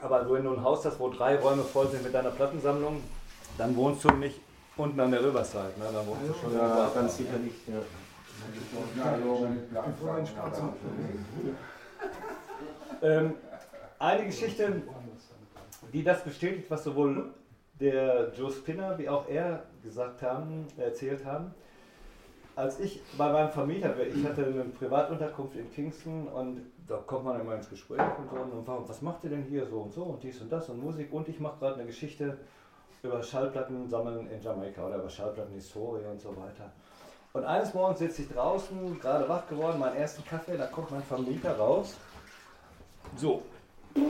Aber 0.00 0.30
wenn 0.32 0.44
du 0.44 0.54
ein 0.54 0.62
Haus 0.62 0.82
hast, 0.86 0.98
wo 0.98 1.10
drei 1.10 1.36
Räume 1.36 1.62
voll 1.62 1.88
sind 1.88 2.02
mit 2.04 2.14
deiner 2.14 2.30
Plattensammlung, 2.30 3.02
dann 3.58 3.76
wohnst 3.76 4.04
du 4.04 4.10
nicht 4.12 4.40
unten 4.76 4.98
an 5.00 5.10
der 5.10 5.20
Riverside. 5.20 5.72
Ne? 5.78 5.86
Dann 5.92 6.06
wohnst 6.06 6.22
du 6.28 6.34
schon 6.34 6.54
Ja, 6.54 6.90
ganz 6.94 7.16
sicher 7.16 7.38
nicht. 7.38 7.68
Ja. 7.68 7.82
Ähm, 13.02 13.34
eine 13.98 14.26
Geschichte, 14.26 14.82
die 15.92 16.04
das 16.04 16.22
bestätigt, 16.22 16.70
was 16.70 16.84
sowohl 16.84 17.32
der 17.80 18.32
Joe 18.36 18.50
Spinner 18.50 18.96
wie 18.98 19.08
auch 19.08 19.28
er 19.28 19.64
gesagt 19.82 20.22
haben, 20.22 20.66
erzählt 20.76 21.24
haben. 21.24 21.52
Als 22.54 22.80
ich 22.80 23.02
bei 23.16 23.32
meinem 23.32 23.50
Vermieter, 23.50 23.94
ich 24.04 24.24
hatte 24.24 24.46
eine 24.46 24.64
Privatunterkunft 24.64 25.56
in 25.56 25.70
Kingston 25.70 26.26
und 26.26 26.60
da 26.88 26.96
kommt 26.96 27.24
man 27.24 27.40
immer 27.40 27.54
ins 27.54 27.68
Gespräch 27.68 28.00
und 28.18 28.30
so 28.30 28.36
und 28.36 28.66
warum, 28.66 28.88
was 28.88 29.00
macht 29.00 29.22
ihr 29.24 29.30
denn 29.30 29.44
hier 29.44 29.66
so 29.66 29.80
und 29.80 29.92
so 29.92 30.02
und 30.02 30.22
dies 30.22 30.40
und 30.40 30.50
das 30.50 30.68
und 30.68 30.82
Musik 30.82 31.12
und 31.12 31.28
ich 31.28 31.38
mache 31.38 31.58
gerade 31.60 31.74
eine 31.76 31.86
Geschichte 31.86 32.38
über 33.02 33.22
Schallplatten 33.22 33.88
sammeln 33.88 34.28
in 34.30 34.40
Jamaika 34.40 34.86
oder 34.86 34.96
über 34.96 35.08
Schallplattenhistorie 35.08 36.04
und 36.04 36.20
so 36.20 36.30
weiter. 36.30 36.72
Und 37.32 37.44
eines 37.44 37.72
Morgens 37.74 37.98
sitze 38.00 38.22
ich 38.22 38.28
draußen, 38.28 38.98
gerade 39.00 39.28
wach 39.28 39.46
geworden, 39.46 39.78
meinen 39.78 39.96
ersten 39.96 40.24
Kaffee, 40.24 40.56
da 40.56 40.66
kommt 40.66 40.90
mein 40.90 41.02
Vermieter 41.02 41.56
raus. 41.56 41.96
So. 43.16 43.42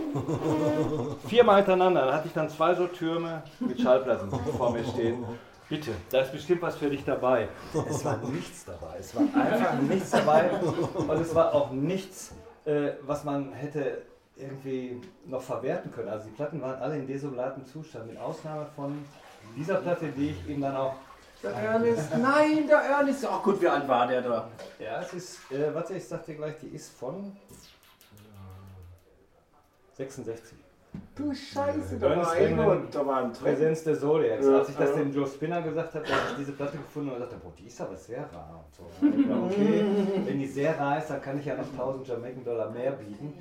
Viermal 1.27 1.57
hintereinander, 1.57 2.07
da 2.07 2.15
hatte 2.15 2.29
ich 2.29 2.35
dann 2.35 2.49
zwei 2.49 2.75
so 2.75 2.87
Türme 2.87 3.43
mit 3.61 3.81
Schallplatten 3.81 4.31
vor 4.57 4.73
mir 4.73 4.85
stehen. 4.85 5.25
Bitte, 5.69 5.93
da 6.11 6.21
ist 6.21 6.33
bestimmt 6.33 6.63
was 6.63 6.77
für 6.77 6.89
dich 6.89 7.05
dabei. 7.05 7.49
Es 7.89 8.05
war 8.05 8.17
nichts 8.17 8.65
dabei. 8.65 8.97
Es 8.99 9.15
war 9.15 9.23
einfach 9.23 9.75
nichts 9.83 10.11
dabei. 10.11 10.51
Und 10.97 11.21
es 11.21 11.35
war 11.35 11.55
auch 11.55 11.71
nichts, 11.71 12.35
äh, 12.65 12.93
was 13.03 13.25
man 13.25 13.53
hätte 13.53 14.03
irgendwie 14.39 15.01
noch 15.27 15.43
verwerten 15.43 15.91
können. 15.91 16.09
Also 16.09 16.27
die 16.27 16.35
Platten 16.35 16.61
waren 16.61 16.81
alle 16.81 16.99
in 16.99 17.07
desolatem 17.07 17.65
Zustand, 17.67 18.07
mit 18.07 18.19
Ausnahme 18.19 18.67
von 18.75 19.05
dieser 19.57 19.77
Platte, 19.77 20.09
die 20.09 20.31
ich 20.31 20.49
ihm 20.49 20.61
dann 20.61 20.77
auch. 20.77 20.95
Der 21.43 21.53
Ernest, 21.53 22.17
nein, 22.21 22.67
der 22.67 22.79
Ernest. 22.79 23.25
Ach 23.31 23.43
gut, 23.43 23.61
wie 23.63 23.69
alt 23.69 23.87
war 23.87 24.09
der 24.09 24.23
da? 24.23 24.49
Ja, 24.81 25.01
es 25.01 25.13
ist, 25.15 25.53
äh, 25.53 25.73
warte, 25.73 25.95
ich 25.95 26.05
sag 26.05 26.25
dir 26.27 26.35
gleich, 26.35 26.57
die 26.61 26.67
ist 26.69 26.91
von 26.91 27.37
66. 29.95 30.59
Du 31.15 31.33
Scheiße, 31.35 31.99
da 31.99 32.07
war 32.07 32.13
Ernest 32.17 32.33
ein 32.33 32.39
Hemingway. 32.49 32.77
und 32.77 32.95
da 32.95 33.07
war 33.07 33.17
ein 33.19 33.33
Drin. 33.33 33.43
Präsenz 33.43 33.85
der 33.85 33.99
Zodiacs. 33.99 34.47
Ja, 34.47 34.59
Als 34.59 34.69
ich 34.69 34.77
das 34.77 34.91
ja. 34.91 34.97
dem 34.97 35.13
Joe 35.13 35.27
Spinner 35.27 35.63
gesagt 35.63 35.95
habe, 35.95 36.05
habe 36.07 36.21
ich 36.31 36.37
diese 36.39 36.53
Platte 36.53 36.79
gefunden 36.79 37.11
und 37.11 37.21
dachte, 37.21 37.37
boah, 37.37 37.53
die 37.57 37.67
ist 37.67 37.81
aber 37.81 37.97
sehr 37.97 38.29
rar. 38.33 38.65
Und 38.65 38.75
so. 38.75 39.07
Und 39.07 39.29
dachte, 39.29 39.43
okay, 39.45 39.85
wenn 40.25 40.39
die 40.41 40.47
sehr 40.47 40.79
rar 40.79 40.99
ist, 40.99 41.09
dann 41.09 41.21
kann 41.23 41.39
ich 41.39 41.45
ja 41.47 41.57
noch 41.57 41.71
1000 41.71 42.09
Jamaican 42.09 42.45
Dollar 42.45 42.71
mehr 42.71 42.93
bieten. 42.93 43.35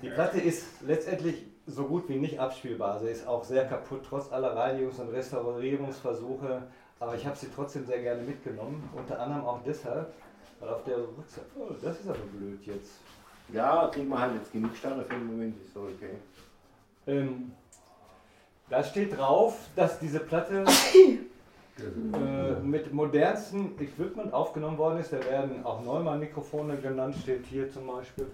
Die 0.00 0.10
Platte 0.10 0.38
ist 0.40 0.64
letztendlich 0.82 1.44
so 1.66 1.84
gut 1.84 2.08
wie 2.08 2.16
nicht 2.16 2.38
abspielbar. 2.38 3.00
Sie 3.00 3.08
ist 3.08 3.26
auch 3.26 3.42
sehr 3.42 3.66
kaputt, 3.66 4.02
trotz 4.08 4.30
aller 4.30 4.56
Reinigungs- 4.56 5.00
und 5.00 5.08
Restaurierungsversuche. 5.10 6.62
Aber 7.00 7.14
ich 7.16 7.26
habe 7.26 7.36
sie 7.36 7.48
trotzdem 7.54 7.84
sehr 7.84 8.00
gerne 8.00 8.22
mitgenommen. 8.22 8.88
Unter 8.94 9.20
anderem 9.20 9.44
auch 9.44 9.60
deshalb, 9.66 10.12
weil 10.60 10.68
auf 10.68 10.84
der 10.84 10.98
Rückseite, 10.98 11.46
oh, 11.58 11.72
das 11.82 12.00
ist 12.00 12.08
aber 12.08 12.18
blöd 12.18 12.64
jetzt. 12.64 12.92
Ja, 13.52 13.88
kriegen 13.92 14.08
wir 14.08 14.20
halt 14.20 14.34
jetzt 14.34 14.52
genug 14.52 14.76
Starre 14.76 15.02
für 15.04 15.14
den 15.14 15.26
Moment, 15.26 15.60
ist 15.60 15.74
so 15.74 15.80
okay. 15.80 16.16
Ähm, 17.06 17.52
da 18.68 18.84
steht 18.84 19.16
drauf, 19.16 19.56
dass 19.74 19.98
diese 19.98 20.20
Platte 20.20 20.64
äh, 21.80 22.60
mit 22.62 22.92
modernstem 22.92 23.72
Equipment 23.78 24.32
aufgenommen 24.32 24.78
worden 24.78 24.98
ist. 24.98 25.12
Da 25.12 25.18
werden 25.24 25.64
auch 25.64 25.84
Neumann-Mikrofone 25.84 26.76
genannt, 26.76 27.14
steht 27.22 27.46
hier 27.46 27.70
zum 27.70 27.86
Beispiel. 27.86 28.26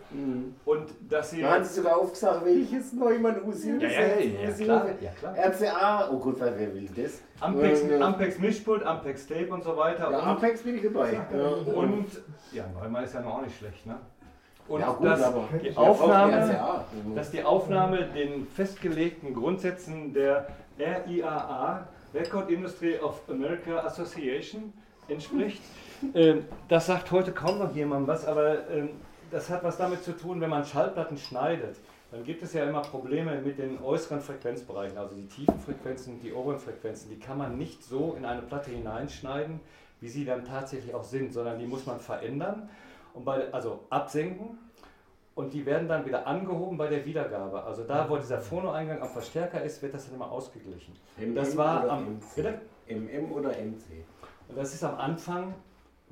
Und 0.64 0.88
dass 1.09 1.30
sie. 1.30 1.42
Da 1.42 1.53
hat 1.53 1.66
sie 1.66 1.74
sogar 1.74 1.99
aufgesagt, 1.99 2.45
welches 2.45 2.92
Neumann 2.92 3.42
Usil 3.45 3.82
ja, 3.82 3.88
ja, 3.88 3.99
ja, 3.99 4.49
ja, 4.59 4.86
ja, 5.01 5.11
klar. 5.18 5.34
RCA, 5.36 6.11
oh 6.11 6.18
Gott, 6.18 6.36
wer 6.38 6.74
will 6.74 6.88
das? 6.97 7.20
Ampex, 7.40 7.82
Äh, 7.82 8.01
Ampex 8.01 8.38
Mischpult, 8.38 8.82
Ampex 8.84 9.26
Tape 9.26 9.49
und 9.53 9.62
so 9.62 9.76
weiter. 9.76 10.11
Ja, 10.11 10.18
und, 10.18 10.24
Apex 10.24 10.62
bin 10.62 10.76
ich 10.76 10.82
dabei. 10.82 11.20
Und 11.74 12.07
ja, 12.53 12.64
Neumann 12.80 13.05
ist 13.05 13.14
ja 13.14 13.20
noch 13.20 13.38
auch 13.38 13.42
nicht 13.42 13.59
schlecht, 13.59 13.84
ne? 13.86 13.97
Und 14.66 14.80
ja, 14.80 14.92
gut, 14.92 15.07
dass 15.07 15.22
aber 15.22 15.45
die 15.62 15.76
Aufnahme. 15.76 16.32
RCA. 16.32 16.84
dass 17.14 17.30
die 17.30 17.42
Aufnahme 17.42 18.09
den 18.14 18.47
festgelegten 18.47 19.34
Grundsätzen 19.34 20.14
der 20.14 20.47
RIAA, 20.78 21.86
Record 22.15 22.51
Industry 22.51 22.99
of 22.99 23.21
America 23.29 23.79
Association, 23.81 24.73
entspricht. 25.09 25.62
Ähm, 26.15 26.45
Das 26.69 26.87
sagt 26.87 27.11
heute 27.11 27.33
kaum 27.33 27.59
noch 27.59 27.75
jemand 27.75 28.07
was, 28.07 28.27
aber 28.27 28.69
ähm, 28.71 28.91
das 29.31 29.51
hat 29.51 29.65
was 29.65 29.77
damit 29.77 30.03
zu 30.05 30.17
tun, 30.17 30.41
wenn 30.41 30.51
man 30.51 30.65
Schallplatten 30.65 31.19
schneidet. 31.19 31.77
Dann 32.11 32.23
gibt 32.23 32.43
es 32.43 32.53
ja 32.53 32.65
immer 32.65 32.83
Probleme 32.83 33.41
mit 33.41 33.59
den 33.59 33.83
äußeren 33.83 34.21
Frequenzbereichen, 34.21 34.97
also 34.97 35.17
die 35.17 35.27
tiefen 35.27 35.59
Frequenzen, 35.59 36.21
die 36.21 36.33
oberen 36.33 36.61
Frequenzen. 36.61 37.11
Die 37.11 37.19
kann 37.19 37.37
man 37.37 37.59
nicht 37.59 37.83
so 37.83 38.15
in 38.17 38.25
eine 38.25 38.43
Platte 38.43 38.71
hineinschneiden, 38.71 39.59
wie 40.01 40.09
sie 40.09 40.25
dann 40.25 40.45
tatsächlich 40.45 40.95
auch 40.95 41.03
sind, 41.03 41.33
sondern 41.33 41.59
die 41.59 41.67
muss 41.67 41.87
man 41.87 41.99
verändern, 41.99 42.69
und 43.15 43.25
bei, 43.25 43.53
also 43.53 43.81
absenken 43.91 44.59
und 45.35 45.53
die 45.53 45.66
werden 45.66 45.89
dann 45.89 46.07
wieder 46.07 46.26
angehoben 46.26 46.76
bei 46.78 46.87
der 46.87 47.05
Wiedergabe. 47.05 47.62
Also 47.64 47.85
da, 47.85 48.09
wo 48.09 48.16
dieser 48.16 48.41
Phono-Eingang 48.41 49.03
am 49.03 49.09
Verstärker 49.09 49.62
ist, 49.62 49.82
wird 49.82 49.95
das 49.95 50.07
dann 50.07 50.14
immer 50.14 50.30
ausgeglichen. 50.30 50.95
MM 51.18 51.35
Das 51.35 51.57
war 51.57 51.85
oder 51.85 51.93
am. 51.93 52.14
MC? 52.14 52.37
Bitte? 52.37 52.61
MM 52.89 53.32
oder 53.32 53.51
MC? 53.51 54.05
Und 54.49 54.57
das 54.57 54.74
ist 54.74 54.85
am 54.85 54.97
Anfang 54.97 55.55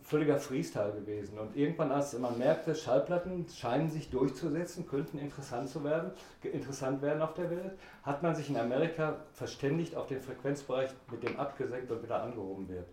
völliger 0.03 0.39
Freestyle 0.39 0.93
gewesen. 0.93 1.39
Und 1.39 1.57
irgendwann, 1.57 1.93
als 1.93 2.19
man 2.19 2.37
merkte, 2.37 2.75
Schallplatten 2.75 3.47
scheinen 3.49 3.89
sich 3.89 4.11
durchzusetzen, 4.11 4.89
könnten 4.89 5.19
interessant, 5.19 5.69
zu 5.69 5.85
werden, 5.85 6.11
interessant 6.43 7.03
werden 7.03 7.23
auf 7.23 7.35
der 7.35 7.51
Welt, 7.51 7.73
hat 8.03 8.23
man 8.23 8.35
sich 8.35 8.51
in 8.51 8.57
Amerika 8.57 9.17
verständigt 9.33 9.95
auf 9.95 10.07
den 10.09 10.21
Frequenzbereich, 10.21 10.91
mit 11.11 11.23
dem 11.23 11.39
abgesenkt 11.39 11.91
und 11.93 12.03
wieder 12.03 12.21
angehoben 12.21 12.69
wird. 12.69 12.87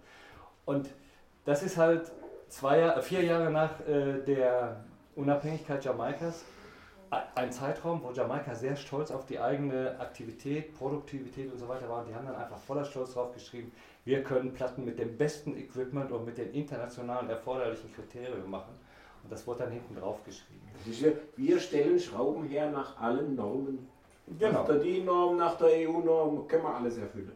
Und 0.66 0.90
das 1.46 1.64
ist 1.64 1.78
halt 1.78 2.12
zwei, 2.48 3.02
vier 3.02 3.24
Jahre 3.24 3.50
nach 3.50 3.80
äh, 3.88 4.24
der 4.26 4.84
Unabhängigkeit 5.20 5.84
Jamaikas 5.84 6.46
ein 7.36 7.52
Zeitraum, 7.52 8.02
wo 8.04 8.12
Jamaika 8.12 8.54
sehr 8.54 8.76
stolz 8.76 9.12
auf 9.12 9.26
die 9.26 9.40
eigene 9.40 10.00
Aktivität, 10.00 10.78
Produktivität 10.78 11.52
und 11.52 11.58
so 11.58 11.68
weiter 11.68 11.90
war. 11.90 12.02
Und 12.02 12.10
die 12.10 12.16
haben 12.16 12.26
dann 12.26 12.36
einfach 12.36 12.60
voller 12.60 12.86
Stolz 12.86 13.14
drauf 13.14 13.34
geschrieben, 13.34 13.72
wir 14.06 14.24
können 14.24 14.54
Platten 14.54 14.86
mit 14.86 15.00
dem 15.00 15.18
besten 15.18 15.58
Equipment 15.58 16.12
und 16.12 16.26
mit 16.26 16.38
den 16.38 16.52
internationalen 16.54 17.30
erforderlichen 17.30 17.92
Kriterien 17.94 18.50
machen. 18.50 18.74
Und 19.24 19.32
das 19.32 19.46
wurde 19.48 19.64
dann 19.64 19.72
hinten 19.72 19.96
drauf 19.96 20.24
geschrieben. 20.24 20.62
Ja, 20.86 21.12
wir 21.36 21.60
stellen 21.60 22.00
Schrauben 22.00 22.44
her 22.46 22.70
nach 22.70 22.98
allen 23.00 23.36
Normen. 23.36 23.88
Genau. 24.38 24.60
Nach 24.60 24.66
der 24.66 24.76
DIN-Norm, 24.76 25.38
nach 25.38 25.58
der 25.58 25.90
EU-Norm, 25.90 26.48
können 26.48 26.64
wir 26.64 26.76
alles 26.76 26.98
erfüllen. 26.98 27.32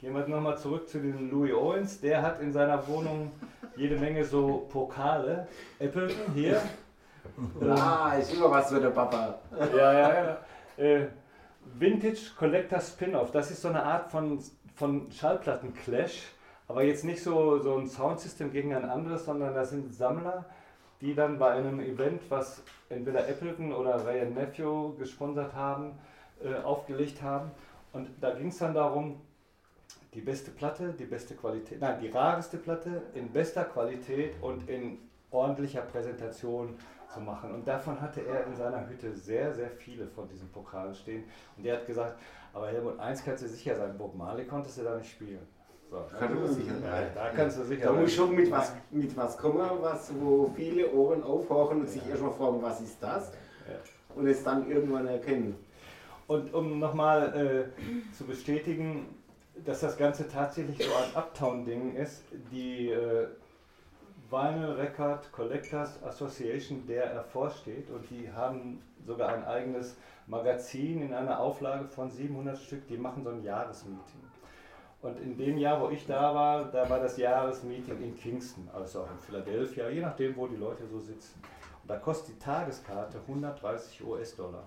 Gehen 0.00 0.14
wir 0.14 0.26
nochmal 0.26 0.58
zurück 0.58 0.88
zu 0.88 0.98
diesem 0.98 1.30
Louis 1.30 1.52
Owens. 1.52 2.00
Der 2.00 2.22
hat 2.22 2.40
in 2.40 2.52
seiner 2.52 2.88
Wohnung 2.88 3.30
jede 3.76 3.96
Menge 3.98 4.24
so 4.24 4.66
Pokale. 4.70 5.46
Appleton 5.80 6.34
hier. 6.34 6.60
Ah, 7.60 8.14
ist 8.18 8.34
immer 8.34 8.50
was 8.50 8.70
für 8.70 8.80
der 8.80 8.90
Papa. 8.90 9.38
Ja, 9.74 9.92
ja, 9.92 10.24
ja. 10.24 10.38
Äh, 10.76 11.06
Vintage 11.78 12.32
Collector 12.36 12.80
Spin-Off. 12.80 13.30
Das 13.30 13.50
ist 13.50 13.62
so 13.62 13.68
eine 13.68 13.82
Art 13.82 14.10
von, 14.10 14.40
von 14.74 15.10
Schallplatten-Clash. 15.10 16.22
Aber 16.68 16.82
jetzt 16.82 17.04
nicht 17.04 17.22
so, 17.22 17.58
so 17.58 17.76
ein 17.76 17.86
Soundsystem 17.86 18.50
gegen 18.50 18.74
ein 18.74 18.84
anderes, 18.84 19.24
sondern 19.24 19.54
da 19.54 19.64
sind 19.64 19.94
Sammler 19.94 20.46
die 21.02 21.14
dann 21.14 21.38
bei 21.38 21.50
einem 21.50 21.80
Event, 21.80 22.22
was 22.30 22.62
entweder 22.88 23.28
Appleton 23.28 23.72
oder 23.72 24.06
Ray 24.06 24.24
Nephew 24.24 24.94
gesponsert 24.96 25.52
haben, 25.52 25.98
äh, 26.42 26.54
aufgelegt 26.62 27.20
haben. 27.20 27.50
Und 27.92 28.08
da 28.20 28.30
ging 28.30 28.48
es 28.48 28.58
dann 28.58 28.72
darum, 28.72 29.20
die 30.14 30.20
beste 30.20 30.50
Platte, 30.50 30.92
die 30.98 31.04
beste 31.04 31.34
Qualität, 31.34 31.80
nein, 31.80 31.98
die 32.00 32.08
rareste 32.08 32.58
Platte 32.58 33.02
in 33.14 33.30
bester 33.32 33.64
Qualität 33.64 34.34
und 34.42 34.68
in 34.68 34.98
ordentlicher 35.30 35.80
Präsentation 35.82 36.74
zu 37.12 37.20
machen. 37.20 37.54
Und 37.54 37.66
davon 37.66 38.00
hatte 38.00 38.20
er 38.26 38.46
in 38.46 38.54
seiner 38.54 38.86
Hütte 38.88 39.14
sehr, 39.14 39.52
sehr 39.52 39.70
viele 39.70 40.06
von 40.06 40.28
diesen 40.28 40.48
Pokalen 40.50 40.94
stehen. 40.94 41.24
Und 41.56 41.64
er 41.64 41.76
hat 41.76 41.86
gesagt, 41.86 42.16
aber 42.52 42.68
Helmut, 42.68 42.98
eins 42.98 43.24
kannst 43.24 43.42
du 43.44 43.48
sicher 43.48 43.74
sein, 43.76 43.96
Bob 43.96 44.14
Marley 44.14 44.44
konntest 44.46 44.78
du 44.78 44.82
da 44.82 44.96
nicht 44.96 45.10
spielen. 45.10 45.46
So, 45.90 46.02
Kann 46.18 46.34
man 46.34 46.48
sicher 46.48 46.72
ja, 46.82 46.90
sein. 46.90 47.06
da 47.14 47.28
kannst 47.30 47.58
du 47.58 47.64
sicher 47.64 47.86
Da 47.86 47.92
sein. 47.92 48.02
muss 48.02 48.12
schon 48.14 48.34
mit 48.34 48.50
was, 48.50 48.72
mit 48.90 49.14
was 49.16 49.36
kommen, 49.36 49.68
was, 49.80 50.10
wo 50.20 50.50
viele 50.56 50.90
Ohren 50.90 51.22
aufhorchen 51.22 51.80
und 51.80 51.88
sich 51.88 52.06
erstmal 52.08 52.32
fragen, 52.32 52.62
was 52.62 52.80
ist 52.80 53.02
das? 53.02 53.32
Ja. 53.68 53.74
Und 54.14 54.26
es 54.26 54.42
dann 54.42 54.70
irgendwann 54.70 55.06
erkennen. 55.06 55.54
Und 56.26 56.52
um 56.54 56.78
nochmal 56.78 57.68
äh, 57.76 58.14
zu 58.14 58.24
bestätigen, 58.24 59.06
dass 59.64 59.80
das 59.80 59.96
Ganze 59.96 60.28
tatsächlich 60.28 60.78
so 60.78 60.94
ein 60.94 61.14
Uptown-Ding 61.14 61.94
ist, 61.94 62.24
die 62.50 62.88
äh, 62.88 63.28
Vinyl 64.30 64.72
Record 64.72 65.30
Collectors 65.30 66.02
Association, 66.02 66.86
der 66.86 67.10
hervorsteht, 67.10 67.90
und 67.90 68.08
die 68.10 68.30
haben 68.32 68.82
sogar 69.06 69.28
ein 69.28 69.44
eigenes 69.44 69.96
Magazin 70.26 71.02
in 71.02 71.12
einer 71.12 71.38
Auflage 71.38 71.86
von 71.86 72.10
700 72.10 72.58
Stück, 72.58 72.86
die 72.86 72.96
machen 72.96 73.24
so 73.24 73.30
ein 73.30 73.42
Jahresmeeting. 73.42 74.22
Und 75.02 75.20
in 75.20 75.36
dem 75.36 75.58
Jahr, 75.58 75.80
wo 75.80 75.90
ich 75.90 76.06
da 76.06 76.34
war, 76.34 76.64
da 76.70 76.88
war 76.88 77.00
das 77.00 77.16
Jahresmeeting 77.16 78.00
in 78.00 78.16
Kingston, 78.16 78.68
also 78.72 79.00
auch 79.00 79.10
in 79.10 79.18
Philadelphia, 79.18 79.88
je 79.90 80.00
nachdem, 80.00 80.36
wo 80.36 80.46
die 80.46 80.56
Leute 80.56 80.86
so 80.86 81.00
sitzen. 81.00 81.42
Und 81.82 81.90
da 81.90 81.96
kostet 81.96 82.36
die 82.36 82.38
Tageskarte 82.38 83.18
130 83.26 84.04
US-Dollar. 84.04 84.62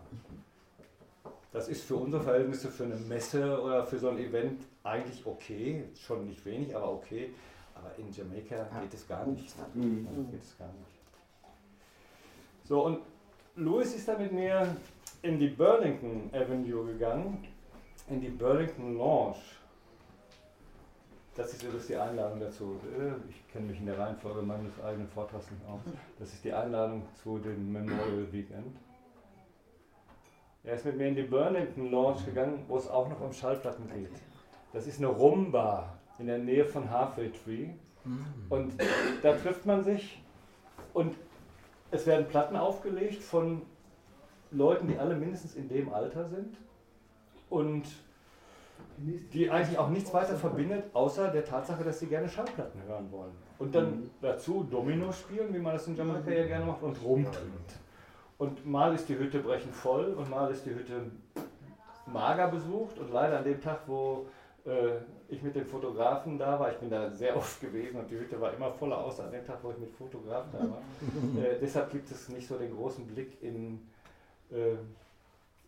Das 1.53 1.69
ist 1.69 1.85
für 1.85 1.95
unsere 1.95 2.21
Verhältnisse 2.21 2.69
für 2.69 2.83
eine 2.83 2.97
Messe 2.97 3.61
oder 3.61 3.85
für 3.85 3.97
so 3.97 4.09
ein 4.09 4.17
Event 4.17 4.65
eigentlich 4.85 5.25
okay, 5.25 5.85
schon 5.95 6.25
nicht 6.27 6.45
wenig, 6.45 6.75
aber 6.75 6.93
okay. 6.93 7.33
Aber 7.73 7.91
in 7.97 8.11
Jamaika 8.11 8.67
geht 8.81 8.93
es 8.93 9.07
gar 9.07 9.25
nicht. 9.25 9.53
Mhm. 9.73 10.05
Ja, 10.05 10.31
geht 10.31 10.43
es 10.43 10.57
gar 10.57 10.67
nicht. 10.67 10.95
So, 12.63 12.85
und 12.85 12.99
Louis 13.55 13.93
ist 13.93 14.07
dann 14.07 14.21
mit 14.21 14.31
mir 14.31 14.75
in 15.21 15.39
die 15.39 15.49
Burlington 15.49 16.29
Avenue 16.33 16.85
gegangen, 16.85 17.45
in 18.09 18.21
die 18.21 18.29
Burlington 18.29 18.97
Lounge. 18.97 19.37
Das 21.35 21.51
ist 21.51 21.63
übrigens 21.63 21.87
die 21.87 21.97
Einladung 21.97 22.39
dazu. 22.39 22.79
Äh, 22.97 23.11
Ich 23.29 23.45
kenne 23.51 23.67
mich 23.67 23.79
in 23.79 23.87
der 23.87 23.99
Reihenfolge 23.99 24.41
meines 24.41 24.79
eigenen 24.81 25.07
Vortrags 25.09 25.51
nicht 25.51 25.65
aus. 25.67 25.81
Das 26.17 26.31
ist 26.31 26.43
die 26.45 26.53
Einladung 26.53 27.03
zu 27.21 27.37
dem 27.39 27.73
Memorial 27.73 28.31
Weekend. 28.31 28.77
Er 30.63 30.75
ist 30.75 30.85
mit 30.85 30.97
mir 30.97 31.09
in 31.09 31.15
die 31.15 31.23
Burlington 31.23 31.91
Lounge 31.91 32.23
gegangen, 32.25 32.63
wo 32.67 32.77
es 32.77 32.87
auch 32.87 33.09
noch 33.09 33.19
um 33.19 33.33
Schallplatten 33.33 33.87
geht. 33.89 34.11
Das 34.75 34.87
ist 34.87 34.99
eine 34.99 35.07
Rumba 35.07 35.97
in 36.19 36.27
der 36.27 36.37
Nähe 36.37 36.65
von 36.65 36.91
Halfway 36.91 37.31
Tree. 37.31 37.69
Und 38.49 38.73
da 39.23 39.33
trifft 39.33 39.65
man 39.65 39.83
sich 39.83 40.21
und 40.93 41.15
es 41.91 42.05
werden 42.05 42.27
Platten 42.27 42.57
aufgelegt 42.57 43.23
von 43.23 43.61
Leuten, 44.51 44.87
die 44.89 44.97
alle 44.97 45.15
mindestens 45.15 45.55
in 45.55 45.69
dem 45.69 45.93
Alter 45.93 46.25
sind 46.25 46.57
und 47.49 47.83
die 48.97 49.49
eigentlich 49.49 49.79
auch 49.79 49.89
nichts 49.89 50.13
weiter 50.13 50.35
verbindet, 50.35 50.83
außer 50.93 51.29
der 51.29 51.45
Tatsache, 51.45 51.83
dass 51.85 52.01
sie 52.01 52.07
gerne 52.07 52.27
Schallplatten 52.27 52.83
hören 52.83 53.09
wollen. 53.11 53.31
Und 53.57 53.73
dann 53.73 54.09
dazu 54.21 54.67
Domino 54.69 55.11
spielen, 55.13 55.53
wie 55.53 55.59
man 55.59 55.73
das 55.73 55.87
in 55.87 55.95
Jamaika 55.95 56.31
ja 56.31 56.45
gerne 56.45 56.65
macht, 56.65 56.83
und 56.83 57.01
rumtrinkt. 57.01 57.79
Und 58.37 58.65
mal 58.65 58.93
ist 58.93 59.07
die 59.07 59.17
Hütte 59.17 59.39
brechend 59.39 59.73
voll 59.73 60.13
und 60.13 60.29
mal 60.29 60.51
ist 60.51 60.65
die 60.65 60.75
Hütte 60.75 61.11
mager 62.05 62.49
besucht 62.49 62.99
und 62.99 63.11
leider 63.13 63.37
an 63.37 63.45
dem 63.45 63.61
Tag, 63.61 63.79
wo 63.87 64.27
ich 65.27 65.43
mit 65.43 65.55
dem 65.55 65.65
Fotografen 65.65 66.39
da 66.39 66.59
war, 66.59 66.71
ich 66.71 66.77
bin 66.77 66.89
da 66.89 67.11
sehr 67.11 67.35
oft 67.37 67.61
gewesen 67.61 67.99
und 67.99 68.09
die 68.09 68.17
Hütte 68.17 68.39
war 68.41 68.53
immer 68.53 68.71
voller 68.71 68.97
aus 68.97 69.19
an 69.19 69.31
dem 69.31 69.45
Tag, 69.45 69.59
wo 69.61 69.71
ich 69.71 69.77
mit 69.77 69.91
Fotografen 69.91 70.51
da 70.53 70.59
war. 70.59 70.81
äh, 71.43 71.59
deshalb 71.59 71.91
gibt 71.91 72.09
es 72.11 72.29
nicht 72.29 72.47
so 72.47 72.57
den 72.57 72.75
großen 72.75 73.05
Blick 73.05 73.41
in, 73.43 73.87
äh, 74.51 74.75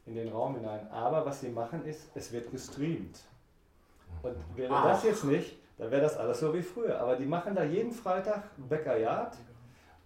in 0.05 0.15
den 0.15 0.29
Raum 0.29 0.55
hinein. 0.55 0.87
Aber 0.91 1.25
was 1.25 1.41
sie 1.41 1.49
machen 1.49 1.85
ist, 1.85 2.09
es 2.15 2.31
wird 2.31 2.51
gestreamt. 2.51 3.19
Und 4.23 4.35
wäre 4.55 4.73
Ach. 4.73 4.85
das 4.85 5.03
jetzt 5.03 5.25
nicht, 5.25 5.57
dann 5.77 5.91
wäre 5.91 6.01
das 6.01 6.17
alles 6.17 6.39
so 6.39 6.53
wie 6.53 6.63
früher. 6.63 6.99
Aber 6.99 7.15
die 7.15 7.25
machen 7.25 7.53
da 7.53 7.63
jeden 7.63 7.91
Freitag 7.91 8.43
Bäckerjagd, 8.57 9.37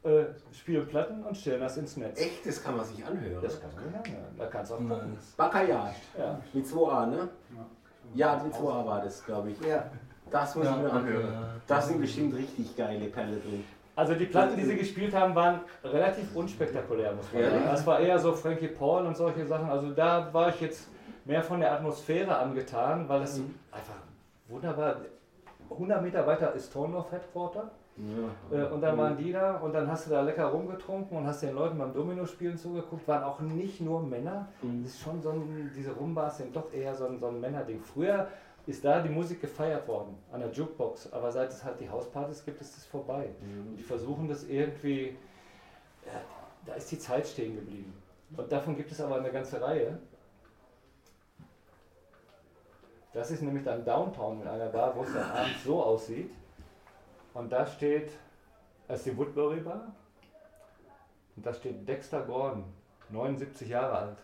äh, 0.04 0.26
spielen 0.52 0.88
Platten 0.88 1.24
und 1.24 1.38
stellen 1.38 1.62
das 1.62 1.78
ins 1.78 1.96
Netz. 1.96 2.20
Echt, 2.20 2.46
das 2.46 2.62
kann 2.62 2.76
man 2.76 2.86
sich 2.86 3.06
anhören. 3.06 3.42
Das 3.42 3.62
kann 3.62 3.74
man 3.74 3.86
nicht 3.86 3.96
anhören. 3.96 4.36
Da 4.38 4.48
kannst 4.48 4.72
du 4.72 4.76
auch 4.76 4.80
gucken. 4.80 5.18
Baccarat. 5.38 5.96
Ja. 6.18 6.42
Mit 6.52 6.66
2a, 6.66 7.06
ne? 7.06 7.30
Ja, 7.56 7.66
mit 8.16 8.54
2a 8.54 8.86
war 8.86 9.02
das, 9.02 9.26
glaube 9.26 9.52
ich. 9.52 9.62
Ja. 9.62 9.86
Das 10.30 10.56
muss 10.56 10.66
ich 10.66 10.76
mir 10.78 10.92
anhören. 10.92 11.34
Da 11.68 11.82
sind 11.82 12.00
bestimmt 12.00 12.36
richtig 12.36 12.76
geile 12.78 13.06
Perle 13.08 13.38
drin. 13.38 13.64
Also 13.96 14.14
die 14.16 14.26
Platten, 14.26 14.56
die 14.56 14.64
sie 14.64 14.78
gespielt 14.78 15.14
haben, 15.14 15.36
waren 15.36 15.60
relativ 15.84 16.34
unspektakulär, 16.36 17.14
muss 17.14 17.32
man 17.34 17.44
Ja. 17.44 17.50
sagen. 17.52 17.64
Das 17.66 17.86
war 17.86 18.00
eher 18.00 18.18
so 18.20 18.32
Frankie 18.34 18.70
Paul 18.70 19.06
und 19.06 19.18
solche 19.18 19.46
Sachen. 19.46 19.70
Also 19.70 19.92
da 19.92 20.34
war 20.34 20.50
ich 20.50 20.62
jetzt 20.62 20.88
mehr 21.26 21.44
von 21.44 21.60
der 21.60 21.74
Atmosphäre 21.74 22.38
angetan, 22.38 23.08
weil 23.10 23.24
es 23.24 23.42
einfach 23.72 23.96
wunderbar. 24.48 24.96
100 25.70 26.02
Meter 26.02 26.26
weiter 26.26 26.54
ist 26.54 26.72
Torndorf 26.72 27.12
Headquarter. 27.12 27.72
Äh, 28.52 28.64
und 28.64 28.82
dann 28.82 28.98
waren 28.98 29.18
die 29.18 29.32
da 29.32 29.58
und 29.58 29.74
dann 29.74 29.90
hast 29.90 30.08
du 30.08 30.12
da 30.12 30.22
lecker 30.22 30.46
rumgetrunken 30.46 31.18
und 31.18 31.28
hast 31.28 31.44
den 31.44 31.54
Leuten 31.54 31.78
beim 31.78 31.94
Domino-Spielen 31.94 32.58
zugeguckt. 32.58 33.08
Waren 33.08 33.24
auch 33.24 33.40
nicht 33.40 33.82
nur 33.82 34.02
Männer. 34.02 34.48
Das 34.62 34.94
ist 34.94 35.02
schon 35.02 35.22
so 35.22 35.32
ein, 35.32 35.72
diese 35.76 35.92
Rumbas 35.92 36.38
sind 36.38 36.56
doch 36.56 36.74
eher 36.74 36.96
so 36.96 37.06
ein, 37.06 37.20
so 37.20 37.28
ein 37.28 37.40
Männerding. 37.40 37.82
Früher 37.82 38.28
ist 38.66 38.86
da 38.86 39.02
die 39.02 39.10
Musik 39.10 39.42
gefeiert 39.42 39.88
worden, 39.88 40.16
an 40.32 40.40
der 40.40 40.52
Jukebox. 40.52 41.12
Aber 41.12 41.32
seit 41.32 41.50
es 41.50 41.64
halt 41.64 41.80
die 41.80 41.90
Hauspartys 41.90 42.46
gibt, 42.46 42.62
ist 42.62 42.76
das 42.76 42.86
vorbei. 42.86 43.30
Und 43.42 43.76
die 43.78 43.84
versuchen 43.84 44.28
das 44.28 44.44
irgendwie, 44.44 45.18
ja, 46.06 46.22
da 46.66 46.74
ist 46.76 46.92
die 46.92 47.00
Zeit 47.00 47.28
stehen 47.28 47.56
geblieben. 47.56 47.94
Und 48.36 48.52
davon 48.52 48.76
gibt 48.76 48.92
es 48.92 49.02
aber 49.02 49.18
eine 49.18 49.32
ganze 49.32 49.62
Reihe. 49.62 50.00
Das 53.14 53.30
ist 53.30 53.42
nämlich 53.42 53.66
dann 53.66 53.84
Downtown 53.84 54.42
in 54.42 54.48
einer 54.48 54.68
Bar, 54.68 54.96
wo 54.96 55.04
es 55.04 55.14
dann 55.14 55.30
abends 55.30 55.64
so 55.66 55.84
aussieht. 55.84 56.32
Und 57.34 57.52
da 57.52 57.66
steht, 57.66 58.12
das 58.88 59.00
ist 59.00 59.06
die 59.08 59.18
Woodbury 59.18 59.62
Bar. 59.62 59.94
Und 61.36 61.46
da 61.46 61.54
steht 61.54 61.88
Dexter 61.88 62.22
Gordon, 62.22 62.66
79 63.10 63.70
Jahre 63.70 63.94
alt. 63.94 64.18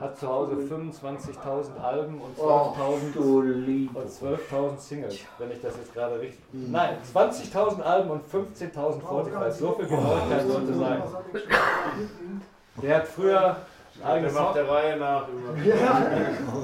Hat 0.00 0.16
zu 0.16 0.28
Hause 0.28 0.54
25.000 0.54 1.76
Alben 1.82 2.20
und 2.20 2.38
12.000 2.38 3.12
du 3.14 3.42
Liebe. 3.42 3.98
und 3.98 4.08
12.000 4.08 4.78
Singles, 4.78 5.18
wenn 5.38 5.50
ich 5.50 5.60
das 5.60 5.76
jetzt 5.76 5.92
gerade 5.92 6.20
richtig. 6.20 6.40
Nein, 6.52 6.96
20.000 7.12 7.82
Alben 7.82 8.10
und 8.10 8.24
15.000 8.24 9.00
Spotify. 9.00 9.50
So 9.50 9.72
viel 9.72 9.88
Genauigkeit 9.88 10.46
sollte 10.46 10.74
sein. 10.74 11.02
Der 12.82 12.96
hat 12.96 13.08
früher 13.08 13.48
ein 13.50 13.56
Der 14.02 14.12
eigenes, 14.12 14.34
macht 14.34 14.44
Sound, 14.44 14.56
der 14.56 14.68
Reihe 14.68 14.96
nach 14.96 15.26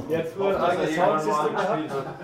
der 0.09 0.19
hat 0.19 0.27
früher 0.29 0.57
ein 0.57 0.65
eigenes 0.65 0.95
Soundsystem 0.95 1.57
gehabt. 1.57 2.24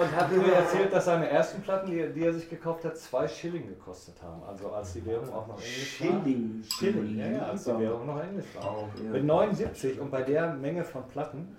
Und 0.00 0.16
hat 0.16 0.32
mir 0.32 0.52
erzählt, 0.52 0.92
dass 0.92 1.04
seine 1.04 1.28
ersten 1.28 1.60
Platten, 1.62 1.90
die, 1.90 2.06
die 2.12 2.24
er 2.24 2.32
sich 2.32 2.48
gekauft 2.48 2.84
hat, 2.84 2.96
zwei 2.96 3.28
Schilling 3.28 3.68
gekostet 3.68 4.14
haben. 4.22 4.42
Also 4.44 4.70
als 4.70 4.92
die 4.94 5.04
Währung 5.04 5.32
auch 5.32 5.46
noch 5.46 5.58
Englisch 5.58 6.00
war. 6.00 6.08
Schilling. 6.08 6.64
Schilling, 6.78 7.18
ja, 7.18 7.26
ja, 7.26 7.42
als 7.42 7.64
die 7.64 7.78
Währung 7.78 8.06
noch 8.06 8.22
Englisch 8.22 8.46
war. 8.54 8.88
Ja. 9.04 9.10
Mit 9.10 9.24
79 9.24 10.00
und 10.00 10.10
bei 10.10 10.22
der 10.22 10.54
Menge 10.54 10.84
von 10.84 11.06
Platten 11.08 11.56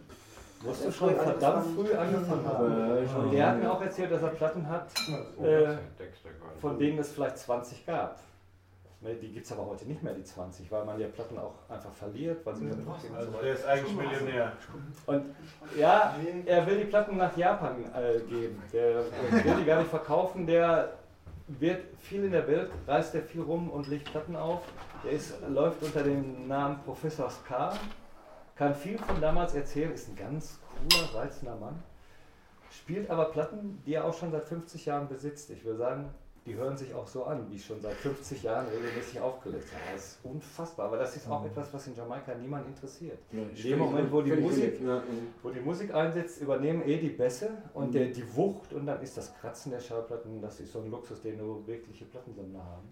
musst 0.64 0.86
du 0.86 0.92
schon 0.92 1.16
verdammt 1.16 1.66
früh 1.76 1.94
angefangen 1.94 2.46
haben. 2.46 3.26
Und 3.26 3.34
der 3.34 3.48
hat 3.48 3.60
mir 3.60 3.72
auch 3.72 3.82
erzählt, 3.82 4.12
dass 4.12 4.22
er 4.22 4.30
Platten 4.30 4.68
hat, 4.68 4.92
äh, 5.42 5.76
von 6.60 6.78
denen 6.78 7.00
es 7.00 7.12
vielleicht 7.12 7.38
20 7.38 7.86
gab. 7.86 8.20
Die 9.04 9.32
gibt 9.32 9.48
es 9.48 9.52
aber 9.52 9.66
heute 9.66 9.86
nicht 9.86 10.04
mehr, 10.04 10.14
die 10.14 10.24
20, 10.24 10.72
weil 10.72 10.86
man 10.86 11.00
ja 11.00 11.08
Platten 11.08 11.36
auch 11.40 11.56
einfach 11.68 11.92
verliert, 11.92 12.46
weil 12.46 12.56
sie 12.56 12.70
so 12.70 12.92
Also 12.92 13.34
weiter. 13.34 13.44
der 13.44 13.54
ist 13.54 13.66
eigentlich 13.66 13.96
Millionär. 13.96 14.52
Und 15.08 15.26
ja, 15.76 16.16
er 16.46 16.68
will 16.68 16.78
die 16.78 16.86
Platten 16.86 17.18
nach 17.18 17.36
Japan 17.36 17.84
äh, 17.96 18.20
geben. 18.30 18.62
Der 18.72 19.00
äh, 19.00 19.44
will 19.44 19.56
die 19.60 19.66
gar 19.66 19.80
nicht 19.80 19.90
verkaufen. 19.90 20.46
Der 20.46 20.94
wird 21.48 21.82
viel 21.98 22.26
in 22.26 22.32
der 22.32 22.48
Welt, 22.48 22.70
reist 22.86 23.16
er 23.16 23.24
viel 23.24 23.42
rum 23.42 23.72
und 23.72 23.88
legt 23.88 24.12
Platten 24.12 24.36
auf. 24.36 24.62
Der 25.04 25.14
ist, 25.14 25.34
läuft 25.50 25.82
unter 25.82 26.04
dem 26.04 26.48
Namen 26.48 26.80
Professor 26.86 27.30
Ska, 27.32 27.74
kann 28.56 28.76
viel 28.76 29.00
von 29.00 29.20
damals 29.20 29.56
erzählen, 29.56 29.92
ist 29.92 30.10
ein 30.10 30.16
ganz 30.16 30.60
cooler, 30.78 31.24
reizender 31.24 31.56
Mann. 31.56 31.82
Spielt 32.70 33.10
aber 33.10 33.26
Platten, 33.26 33.82
die 33.84 33.96
er 33.96 34.06
auch 34.06 34.14
schon 34.14 34.32
seit 34.32 34.46
50 34.46 34.86
Jahren 34.86 35.08
besitzt. 35.08 35.50
Ich 35.50 35.66
würde 35.66 35.80
sagen, 35.80 36.10
die 36.46 36.56
hören 36.56 36.76
sich 36.76 36.94
auch 36.94 37.06
so 37.06 37.26
an, 37.26 37.46
wie 37.52 37.60
schon 37.60 37.80
seit 37.80 37.94
50 37.94 38.42
Jahren 38.42 38.68
regelmäßig 38.68 39.20
aufgelegt. 39.20 39.66
Ja, 39.72 39.94
das 39.94 40.06
ist 40.06 40.20
unfassbar, 40.24 40.88
aber 40.88 40.98
das 40.98 41.16
ist 41.16 41.30
auch 41.30 41.46
etwas, 41.46 41.72
was 41.72 41.86
in 41.86 41.96
Jamaika 41.96 42.34
niemand 42.34 42.66
interessiert. 42.66 43.20
In 43.32 43.54
dem 43.54 43.80
Moment, 43.80 44.12
wo 44.12 44.22
die 44.24 44.32
Musik 44.34 44.82
ja. 44.82 45.04
wo 45.44 45.52
die 45.52 45.60
Musik 45.60 45.94
einsetzt, 45.94 46.42
übernehmen 46.42 46.82
eh 46.88 46.98
die 46.98 47.10
Bässe 47.10 47.52
und 47.76 47.94
der, 47.94 48.08
die 48.08 48.36
Wucht 48.36 48.74
und 48.74 48.88
dann 48.88 49.02
ist 49.02 49.18
das 49.18 49.36
Kratzen 49.40 49.72
der 49.72 49.80
Schallplatten, 49.80 50.42
das 50.42 50.60
ist 50.60 50.74
so 50.74 50.80
ein 50.80 50.90
Luxus, 50.90 51.22
den 51.22 51.38
nur 51.38 51.66
wirkliche 51.68 52.06
Plattensammler 52.06 52.64
haben. 52.64 52.90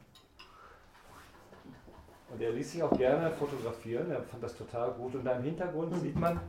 Und 2.31 2.41
er 2.41 2.51
ließ 2.51 2.73
sich 2.73 2.83
auch 2.83 2.95
gerne 2.95 3.31
fotografieren, 3.31 4.11
er 4.11 4.21
fand 4.21 4.43
das 4.43 4.55
total 4.55 4.91
gut. 4.91 5.15
Und 5.15 5.25
da 5.25 5.37
im 5.37 5.43
Hintergrund 5.43 5.99
sieht 5.99 6.15
man 6.15 6.39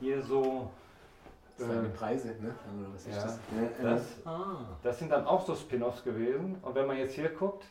hier 0.00 0.20
so. 0.22 0.68
Seine 1.58 1.86
äh, 1.86 1.90
Preise, 1.90 2.28
ne? 2.28 2.54
Oder 2.78 2.94
was 2.94 3.06
ist 3.06 3.16
Ja. 3.16 3.22
das? 3.22 3.38
Das, 3.82 4.02
Ah. 4.26 4.56
das 4.82 4.98
sind 4.98 5.10
dann 5.10 5.26
auch 5.26 5.44
so 5.44 5.54
Spin-offs 5.54 6.04
gewesen. 6.04 6.56
Und 6.62 6.74
wenn 6.74 6.86
man 6.86 6.96
jetzt 6.96 7.14
hier 7.14 7.28
guckt, 7.30 7.64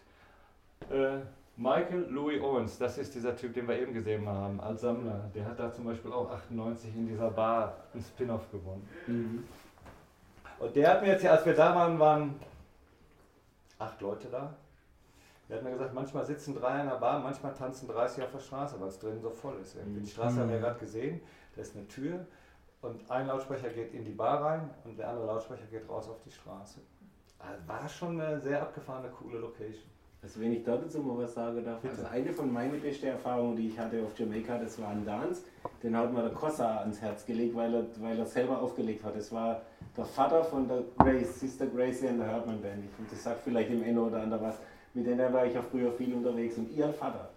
äh, 0.91 1.19
Michael 1.55 2.05
Louis 2.09 2.41
Owens, 2.41 2.77
das 2.77 2.97
ist 2.97 3.15
dieser 3.15 3.35
Typ, 3.35 3.53
den 3.53 3.67
wir 3.67 3.79
eben 3.79 3.93
gesehen 3.93 4.27
haben, 4.27 4.59
als 4.59 4.81
Sammler. 4.81 5.31
Der 5.33 5.45
hat 5.45 5.57
da 5.59 5.73
zum 5.73 5.85
Beispiel 5.85 6.11
auch 6.11 6.29
98 6.29 6.95
in 6.95 7.07
dieser 7.07 7.31
Bar 7.31 7.75
ein 7.95 8.01
Spin-off 8.01 8.51
gewonnen. 8.51 8.87
Mhm. 9.07 9.43
Und 10.59 10.75
der 10.75 10.89
hat 10.91 11.01
mir 11.01 11.09
jetzt, 11.09 11.25
als 11.25 11.45
wir 11.45 11.53
da 11.55 11.73
waren, 11.73 11.97
waren 11.99 12.35
acht 13.79 13.99
Leute 14.01 14.27
da. 14.27 14.53
Der 15.49 15.57
hat 15.57 15.63
mir 15.63 15.71
gesagt, 15.71 15.93
manchmal 15.93 16.25
sitzen 16.25 16.53
drei 16.55 16.81
in 16.81 16.87
der 16.89 16.95
Bar, 16.97 17.19
manchmal 17.19 17.53
tanzen 17.53 17.87
30 17.87 18.23
auf 18.23 18.31
der 18.31 18.39
Straße, 18.39 18.75
weil 18.79 18.89
es 18.89 18.99
drinnen 18.99 19.21
so 19.21 19.29
voll 19.29 19.55
ist. 19.61 19.75
irgendwie. 19.77 20.01
Die 20.01 20.09
Straße 20.11 20.39
haben 20.41 20.49
wir 20.51 20.59
gerade 20.59 20.79
gesehen, 20.79 21.21
da 21.55 21.61
ist 21.61 21.75
eine 21.75 21.87
Tür 21.87 22.25
und 22.81 23.09
ein 23.09 23.27
Lautsprecher 23.27 23.69
geht 23.69 23.93
in 23.93 24.05
die 24.05 24.11
Bar 24.11 24.43
rein 24.43 24.69
und 24.85 24.97
der 24.97 25.09
andere 25.09 25.27
Lautsprecher 25.27 25.65
geht 25.71 25.89
raus 25.89 26.07
auf 26.09 26.21
die 26.25 26.31
Straße. 26.31 26.79
Also 27.39 27.67
war 27.67 27.87
schon 27.87 28.19
eine 28.19 28.39
sehr 28.39 28.61
abgefahrene, 28.61 29.09
coole 29.09 29.39
Location. 29.39 29.83
Also 30.23 30.41
wenn 30.41 30.53
ich 30.53 30.63
dazu 30.63 30.99
mal 30.99 31.23
was 31.23 31.35
sagen 31.35 31.63
darf, 31.63 31.79
Bitte. 31.79 31.95
also 31.95 32.07
eine 32.07 32.33
von 32.33 32.51
meinen 32.51 32.81
besten 32.81 33.05
Erfahrungen, 33.05 33.55
die 33.55 33.67
ich 33.67 33.79
hatte 33.79 34.01
auf 34.03 34.17
Jamaika, 34.17 34.57
das 34.57 34.81
war 34.81 34.89
ein 34.89 35.05
Dance. 35.05 35.43
Den 35.83 35.95
hat 35.95 36.11
mir 36.11 36.23
der 36.23 36.31
Cossa 36.31 36.79
ans 36.79 36.99
Herz 36.99 37.25
gelegt, 37.25 37.55
weil 37.55 37.73
er, 37.73 37.85
weil 37.99 38.17
er 38.17 38.25
selber 38.25 38.59
aufgelegt 38.59 39.03
hat. 39.03 39.15
Das 39.15 39.31
war 39.31 39.61
der 39.95 40.05
Vater 40.05 40.43
von 40.43 40.67
der 40.67 40.83
Grace, 40.97 41.39
Sister 41.39 41.67
Gracie 41.67 42.07
and 42.07 42.19
the 42.19 42.25
Herdman 42.25 42.61
Band. 42.61 42.83
Und 42.97 43.11
das 43.11 43.23
sagt 43.23 43.41
vielleicht 43.41 43.69
dem 43.69 43.83
einen 43.83 43.99
oder 43.99 44.21
anderen 44.21 44.43
was. 44.43 44.57
Mit 44.95 45.05
denen 45.05 45.31
war 45.31 45.45
ich 45.45 45.53
ja 45.53 45.61
früher 45.61 45.91
viel 45.91 46.15
unterwegs. 46.15 46.57
Und 46.57 46.71
ihr 46.71 46.91
Vater, 46.93 47.29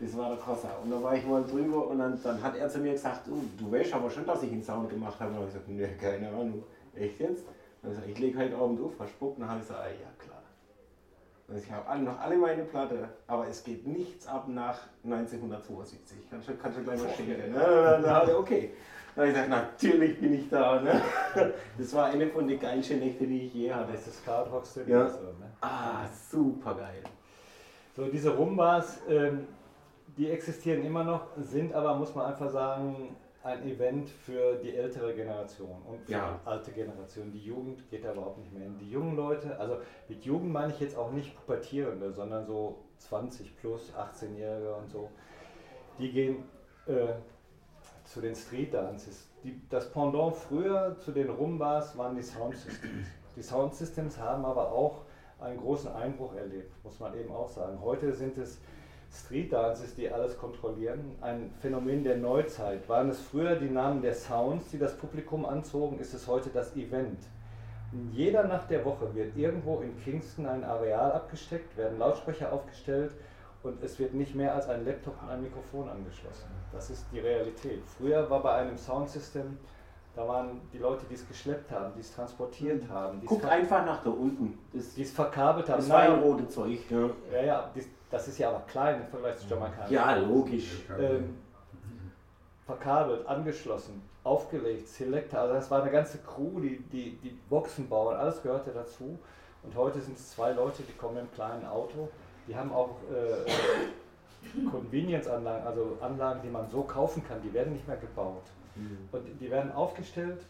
das 0.00 0.16
war 0.16 0.28
der 0.30 0.38
Cossa. 0.38 0.68
Und 0.82 0.90
da 0.90 1.02
war 1.02 1.14
ich 1.14 1.26
mal 1.26 1.42
drüber 1.42 1.88
und 1.88 1.98
dann, 1.98 2.20
dann 2.22 2.42
hat 2.42 2.56
er 2.56 2.68
zu 2.68 2.78
mir 2.78 2.92
gesagt, 2.92 3.26
du, 3.26 3.42
du 3.58 3.72
weißt 3.72 3.94
aber 3.94 4.10
schon, 4.10 4.24
dass 4.26 4.42
ich 4.42 4.52
einen 4.52 4.62
Sound 4.62 4.90
gemacht 4.90 5.18
habe. 5.18 5.30
Und 5.30 5.36
dann 5.36 5.46
habe 5.46 5.48
ich 5.48 5.66
gesagt, 5.66 5.68
nee, 5.68 5.88
keine 6.00 6.28
Ahnung. 6.28 6.62
Echt 6.94 7.18
jetzt? 7.18 7.44
Dann 7.82 7.90
habe 7.96 8.06
ich 8.06 8.06
gesagt, 8.06 8.08
ich 8.08 8.18
lege 8.18 8.38
heute 8.38 8.56
Abend 8.56 8.80
auf, 8.80 8.94
verspuckt. 8.96 9.36
Und 9.36 9.42
dann 9.42 9.50
habe 9.50 9.60
ich 9.60 9.66
gesagt, 9.66 9.84
ah, 9.84 9.88
ja 9.88 10.24
klar. 10.24 10.42
Also 11.48 11.62
ich 11.64 11.72
habe 11.72 12.02
noch 12.02 12.20
alle 12.20 12.36
meine 12.36 12.62
Platte, 12.64 13.08
aber 13.26 13.48
es 13.48 13.64
geht 13.64 13.86
nichts 13.86 14.26
ab 14.26 14.46
nach 14.48 14.78
1972. 15.02 16.18
Kannst 16.30 16.48
du, 16.48 16.56
kannst 16.56 16.78
du 16.78 16.84
gleich 16.84 17.02
mal 17.02 17.08
schicken. 17.16 17.52
Ne? 17.52 18.00
Dann 18.02 18.06
habe 18.06 18.30
ich, 18.30 18.36
okay. 18.36 18.70
Dann 19.16 19.26
habe 19.26 19.28
ich 19.28 19.34
gesagt, 19.34 19.50
natürlich 19.50 20.20
bin 20.20 20.34
ich 20.34 20.48
da. 20.50 20.80
Ne? 20.80 21.00
Das 21.78 21.94
war 21.94 22.06
eine 22.06 22.28
von 22.28 22.46
den 22.46 22.60
geilsten 22.60 23.00
Nächte, 23.00 23.26
die 23.26 23.46
ich 23.46 23.54
je 23.54 23.72
hatte. 23.72 23.92
Das 23.92 24.06
ist 24.06 24.24
Card 24.24 24.52
Rock 24.52 24.66
City. 24.66 24.90
Ja. 24.90 25.08
So, 25.08 25.18
ne? 25.18 25.50
Ah, 25.62 26.06
super 26.30 26.74
geil. 26.74 27.02
So, 27.96 28.06
diese 28.06 28.30
Rumbas, 28.36 29.00
ähm, 29.08 29.46
die 30.18 30.30
existieren 30.30 30.84
immer 30.84 31.04
noch, 31.04 31.28
sind 31.36 31.72
aber, 31.72 31.94
muss 31.94 32.14
man 32.14 32.26
einfach 32.26 32.50
sagen, 32.50 33.16
ein 33.44 33.62
Event 33.66 34.10
für 34.10 34.56
die 34.56 34.74
ältere 34.76 35.14
Generation 35.14 35.80
und 35.86 36.02
für 36.02 36.12
Ja. 36.12 36.40
die 36.44 36.46
alte 36.48 36.72
Generation. 36.72 37.30
Die 37.32 37.44
Jugend 37.44 37.88
geht 37.88 38.04
da 38.04 38.12
überhaupt 38.12 38.38
nicht 38.38 38.52
mehr 38.52 38.64
hin. 38.64 38.76
Die 38.78 38.90
jungen 38.90 39.16
Leute, 39.16 39.58
also 39.58 39.78
mit 40.08 40.24
Jugend 40.24 40.52
meine 40.52 40.72
ich 40.72 40.80
jetzt 40.80 40.98
auch 40.98 41.12
nicht 41.12 41.34
Pubertierende, 41.36 42.12
sondern 42.12 42.44
so 42.44 42.80
20 42.98 43.56
plus, 43.56 43.92
18-Jährige 43.94 44.74
und 44.74 44.90
so, 44.90 45.08
die 45.98 46.10
gehen 46.10 46.44
äh, 46.86 47.14
zu 48.04 48.20
den 48.20 48.34
Street 48.34 48.74
Dances. 48.74 49.28
Die, 49.44 49.60
das 49.70 49.90
Pendant 49.92 50.34
früher 50.34 50.96
zu 50.98 51.12
den 51.12 51.30
Rumbas 51.30 51.96
waren 51.96 52.16
die 52.16 52.22
Sound 52.22 52.56
Systems. 52.56 53.06
Die 53.36 53.42
Sound 53.42 53.72
Systems 53.72 54.18
haben 54.18 54.44
aber 54.44 54.72
auch 54.72 55.02
einen 55.40 55.58
großen 55.58 55.92
Einbruch 55.92 56.34
erlebt, 56.34 56.72
muss 56.82 56.98
man 56.98 57.16
eben 57.16 57.30
auch 57.32 57.48
sagen. 57.48 57.80
Heute 57.80 58.12
sind 58.12 58.36
es 58.36 58.60
Street 59.10 59.52
Dances, 59.52 59.94
die 59.94 60.10
alles 60.10 60.36
kontrollieren. 60.38 61.16
Ein 61.20 61.50
Phänomen 61.60 62.04
der 62.04 62.16
Neuzeit. 62.18 62.88
Waren 62.88 63.08
es 63.08 63.20
früher 63.20 63.56
die 63.56 63.70
Namen 63.70 64.02
der 64.02 64.14
Sounds, 64.14 64.70
die 64.70 64.78
das 64.78 64.96
Publikum 64.96 65.46
anzogen, 65.46 65.98
ist 65.98 66.14
es 66.14 66.26
heute 66.26 66.50
das 66.50 66.76
Event. 66.76 67.20
In 67.92 68.10
jeder 68.12 68.44
Nacht 68.44 68.70
der 68.70 68.84
Woche 68.84 69.14
wird 69.14 69.34
irgendwo 69.36 69.80
in 69.80 69.96
Kingston 69.98 70.46
ein 70.46 70.62
Areal 70.62 71.12
abgesteckt, 71.12 71.74
werden 71.78 71.98
Lautsprecher 71.98 72.52
aufgestellt 72.52 73.12
und 73.62 73.82
es 73.82 73.98
wird 73.98 74.12
nicht 74.12 74.34
mehr 74.34 74.54
als 74.54 74.68
ein 74.68 74.84
Laptop 74.84 75.14
und 75.22 75.30
ein 75.30 75.42
Mikrofon 75.42 75.88
angeschlossen. 75.88 76.48
Das 76.70 76.90
ist 76.90 77.06
die 77.10 77.18
Realität. 77.20 77.82
Früher 77.96 78.28
war 78.28 78.42
bei 78.42 78.52
einem 78.56 78.76
Soundsystem, 78.76 79.56
da 80.14 80.28
waren 80.28 80.60
die 80.70 80.78
Leute, 80.78 81.06
die 81.08 81.14
es 81.14 81.26
geschleppt 81.26 81.70
haben, 81.70 81.94
die 81.96 82.00
es 82.00 82.14
transportiert 82.14 82.86
haben, 82.90 83.20
die 83.20 83.26
es, 83.26 83.30
Guck 83.30 83.44
einfach 83.46 83.86
nach 83.86 84.02
da 84.02 84.10
unten. 84.10 84.58
Die 84.74 85.02
es 85.02 85.12
verkabelt 85.12 85.68
haben. 85.70 85.78
das 85.78 85.88
war 85.88 86.04
Nein, 86.08 86.12
ein 86.18 86.22
rotes 86.22 86.54
Zeug. 86.54 86.78
Ja, 86.90 87.08
ja, 87.32 87.42
ja, 87.44 87.70
dies- 87.74 87.88
das 88.10 88.28
ist 88.28 88.38
ja 88.38 88.50
aber 88.50 88.60
klein 88.66 89.02
im 89.02 89.06
Vergleich 89.08 89.38
zu 89.38 89.46
Jamaika. 89.48 89.88
ja 89.88 90.16
logisch. 90.16 90.82
Ähm, 90.98 91.36
verkabelt, 92.66 93.26
angeschlossen, 93.26 94.02
aufgelegt, 94.24 94.88
Selector, 94.88 95.40
also 95.40 95.54
das 95.54 95.70
war 95.70 95.82
eine 95.82 95.90
ganze 95.90 96.18
Crew, 96.18 96.60
die, 96.60 96.78
die, 96.92 97.16
die 97.22 97.38
Boxen 97.48 97.88
bauen, 97.88 98.14
alles 98.14 98.42
gehörte 98.42 98.70
dazu. 98.72 99.18
Und 99.62 99.74
heute 99.74 100.00
sind 100.00 100.18
es 100.18 100.32
zwei 100.32 100.52
Leute, 100.52 100.82
die 100.82 100.92
kommen 100.92 101.16
im 101.16 101.32
kleinen 101.32 101.66
Auto, 101.66 102.08
die 102.46 102.54
haben 102.54 102.72
auch 102.72 102.96
äh, 103.10 103.50
Convenience-Anlagen, 104.70 105.66
also 105.66 105.98
Anlagen, 106.00 106.40
die 106.42 106.50
man 106.50 106.68
so 106.68 106.82
kaufen 106.82 107.22
kann, 107.26 107.40
die 107.42 107.52
werden 107.52 107.72
nicht 107.72 107.88
mehr 107.88 107.96
gebaut. 107.96 108.44
Und 109.10 109.40
die 109.40 109.50
werden 109.50 109.72
aufgestellt 109.72 110.40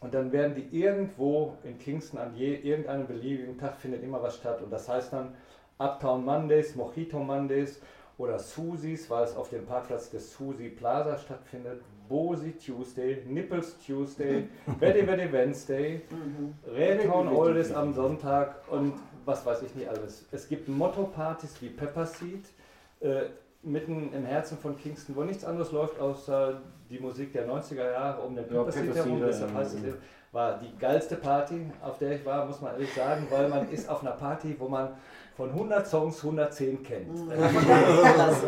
und 0.00 0.14
dann 0.14 0.32
werden 0.32 0.54
die 0.54 0.80
irgendwo 0.80 1.56
in 1.62 1.78
Kingston 1.78 2.18
an 2.18 2.34
je, 2.34 2.54
irgendeinem 2.54 3.06
beliebigen 3.06 3.58
Tag 3.58 3.76
findet 3.76 4.02
immer 4.02 4.22
was 4.22 4.36
statt. 4.36 4.62
Und 4.62 4.70
das 4.70 4.88
heißt 4.88 5.12
dann 5.12 5.34
Uptown 5.80 6.24
Mondays, 6.24 6.76
Mojito 6.76 7.18
Mondays 7.18 7.80
oder 8.18 8.38
Susies, 8.38 9.08
weil 9.08 9.24
es 9.24 9.34
auf 9.34 9.48
dem 9.48 9.64
Parkplatz 9.64 10.10
des 10.10 10.32
Susi 10.32 10.68
Plaza 10.68 11.16
stattfindet. 11.18 11.80
Bosi 12.08 12.52
Tuesday, 12.52 13.22
Nipples 13.26 13.76
Tuesday, 13.86 14.48
Very 14.80 15.04
Very 15.04 15.32
Wednesday, 15.32 16.02
Redtown 16.66 17.28
Oldies 17.28 17.72
am 17.72 17.94
Sonntag 17.94 18.56
und 18.68 18.94
was 19.24 19.46
weiß 19.46 19.62
ich 19.62 19.74
nicht 19.76 19.88
alles. 19.88 20.26
Es 20.32 20.48
gibt 20.48 20.68
Motto-Partys 20.68 21.62
wie 21.62 21.68
Pepper 21.68 22.06
Seed, 22.06 22.44
äh, 22.98 23.26
mitten 23.62 24.12
im 24.12 24.24
Herzen 24.24 24.58
von 24.58 24.76
Kingston, 24.76 25.14
wo 25.14 25.22
nichts 25.22 25.44
anderes 25.44 25.70
läuft 25.70 26.00
außer 26.00 26.60
die 26.90 26.98
Musik 26.98 27.32
der 27.32 27.48
90er 27.48 27.92
Jahre 27.92 28.22
um 28.22 28.34
den 28.34 28.44
Ja, 28.52 28.64
Pepper 28.64 28.72
Seed 28.72 28.94
herum. 28.94 29.22
Deshalb 29.24 29.54
heißt 29.54 29.76
es 29.76 29.94
war 30.32 30.58
die 30.58 30.76
geilste 30.78 31.16
Party, 31.16 31.70
auf 31.82 31.98
der 31.98 32.12
ich 32.12 32.24
war, 32.24 32.46
muss 32.46 32.60
man 32.60 32.72
ehrlich 32.72 32.92
sagen, 32.94 33.26
weil 33.30 33.48
man 33.48 33.68
ist 33.70 33.88
auf 33.88 34.02
einer 34.02 34.12
Party, 34.12 34.54
wo 34.58 34.68
man 34.68 34.90
von 35.40 35.48
100 35.48 35.86
Songs 35.86 36.22
110 36.22 36.82
kennt. 36.82 37.30
Klasse. 38.14 38.46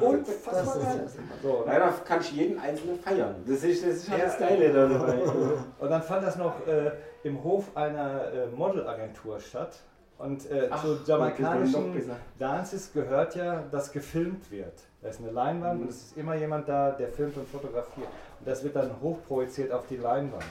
Unfassbar 0.00 0.64
super. 0.64 1.08
So, 1.40 1.64
ne? 1.64 1.74
Ja, 1.74 1.94
kannst 2.04 2.32
du 2.32 2.34
jeden 2.34 2.58
einzelnen 2.58 2.98
feiern. 2.98 3.36
Das 3.46 3.62
ist, 3.62 3.86
das 3.86 3.94
ist 3.94 4.10
halt 4.10 4.24
das 4.24 4.38
Geile 4.38 4.72
da 4.72 4.88
dabei. 4.88 5.18
Und 5.78 5.90
dann 5.90 6.02
fand 6.02 6.26
das 6.26 6.36
noch 6.36 6.66
äh, 6.66 6.90
im 7.22 7.44
Hof 7.44 7.76
einer 7.76 8.32
äh, 8.32 8.46
Modelagentur 8.48 9.38
statt. 9.38 9.78
Und 10.18 10.50
äh, 10.50 10.66
Ach, 10.70 10.82
zu 10.82 10.98
jamaikanischen. 11.06 12.10
Dances 12.36 12.92
gehört 12.92 13.36
ja, 13.36 13.62
dass 13.70 13.92
gefilmt 13.92 14.50
wird. 14.50 14.74
Da 15.02 15.10
ist 15.10 15.20
eine 15.20 15.30
Leinwand 15.30 15.82
und 15.82 15.90
es 15.90 16.02
ist 16.02 16.16
immer 16.16 16.34
jemand 16.34 16.68
da, 16.68 16.90
der 16.90 17.10
filmt 17.10 17.36
und 17.36 17.48
fotografiert. 17.48 18.08
Und 18.40 18.48
das 18.48 18.64
wird 18.64 18.74
dann 18.74 18.90
hochprojiziert 19.00 19.70
auf 19.70 19.86
die 19.86 19.98
Leinwand. 19.98 20.42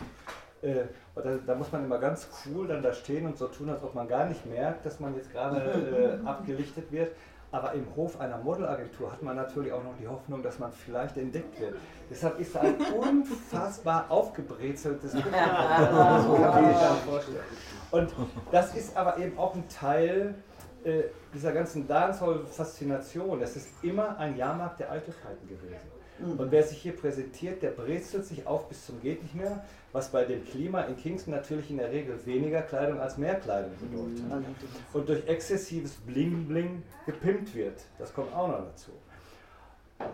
Äh, 0.64 0.86
da, 1.16 1.38
da 1.46 1.56
muss 1.56 1.72
man 1.72 1.84
immer 1.84 2.00
ganz 2.00 2.28
cool 2.46 2.68
dann 2.68 2.82
da 2.82 2.94
stehen 2.94 3.26
und 3.26 3.38
so 3.38 3.48
tun, 3.48 3.70
als 3.70 3.84
ob 3.84 3.94
man 3.94 4.08
gar 4.08 4.26
nicht 4.26 4.46
merkt, 4.46 4.86
dass 4.86 5.00
man 5.00 5.14
jetzt 5.16 5.32
gerade 5.32 6.20
äh, 6.24 6.26
abgelichtet 6.28 6.92
wird. 6.92 7.12
Aber 7.52 7.74
im 7.74 7.86
Hof 7.96 8.20
einer 8.20 8.38
Modelagentur 8.40 9.12
hat 9.12 9.22
man 9.22 9.36
natürlich 9.36 9.72
auch 9.72 9.84
noch 9.84 9.96
die 10.00 10.08
Hoffnung, 10.08 10.42
dass 10.42 10.58
man 10.58 10.72
vielleicht 10.72 11.18
entdeckt 11.18 11.60
wird. 11.60 11.76
Deshalb 12.10 12.40
ist 12.40 12.56
da 12.56 12.62
ein 12.62 12.78
unfassbar 12.98 14.06
aufgebrezeltes. 14.10 15.14
Das 15.24 15.24
kann 15.24 16.64
man 16.64 16.70
sich 16.74 17.04
vorstellen. 17.06 17.44
Und 17.92 18.16
das 18.52 18.76
ist 18.76 18.98
aber 18.98 19.18
eben 19.18 19.38
auch 19.38 19.54
ein 19.54 19.68
Teil 19.68 20.34
äh, 20.84 21.04
dieser 21.34 21.52
ganzen 21.52 21.88
Dancehall-Faszination. 21.88 23.42
Es 23.42 23.56
ist 23.56 23.68
immer 23.84 24.18
ein 24.18 24.36
Jahrmarkt 24.36 24.80
der 24.80 24.92
Eitelkeiten 24.92 25.48
gewesen. 25.48 25.92
Und 26.38 26.52
wer 26.52 26.64
sich 26.64 26.78
hier 26.78 26.96
präsentiert, 26.96 27.62
der 27.62 27.72
brezelt 27.72 28.26
sich 28.26 28.46
auf 28.46 28.70
bis 28.70 28.86
zum 28.86 29.02
geht 29.02 29.22
nicht 29.24 29.36
mehr, 29.36 29.64
was 29.94 30.10
bei 30.10 30.26
dem 30.26 30.44
Klima 30.44 30.82
in 30.82 30.98
Kingston 30.98 31.34
natürlich 31.34 31.70
in 31.70 31.78
der 31.78 31.92
Regel 31.92 32.20
weniger 32.26 32.64
Kleidung 32.64 33.00
als 33.00 33.18
mehr 33.18 33.36
Kleidung 33.36 33.72
bedeutet. 33.80 34.24
Und 34.92 35.08
durch 35.08 35.26
exzessives 35.28 35.96
Bling-Bling 36.08 36.82
gepimpt 37.06 37.56
wird. 37.56 37.80
Das 38.00 38.14
kommt 38.14 38.34
auch 38.36 38.48
noch 38.48 38.66
dazu. 38.66 38.92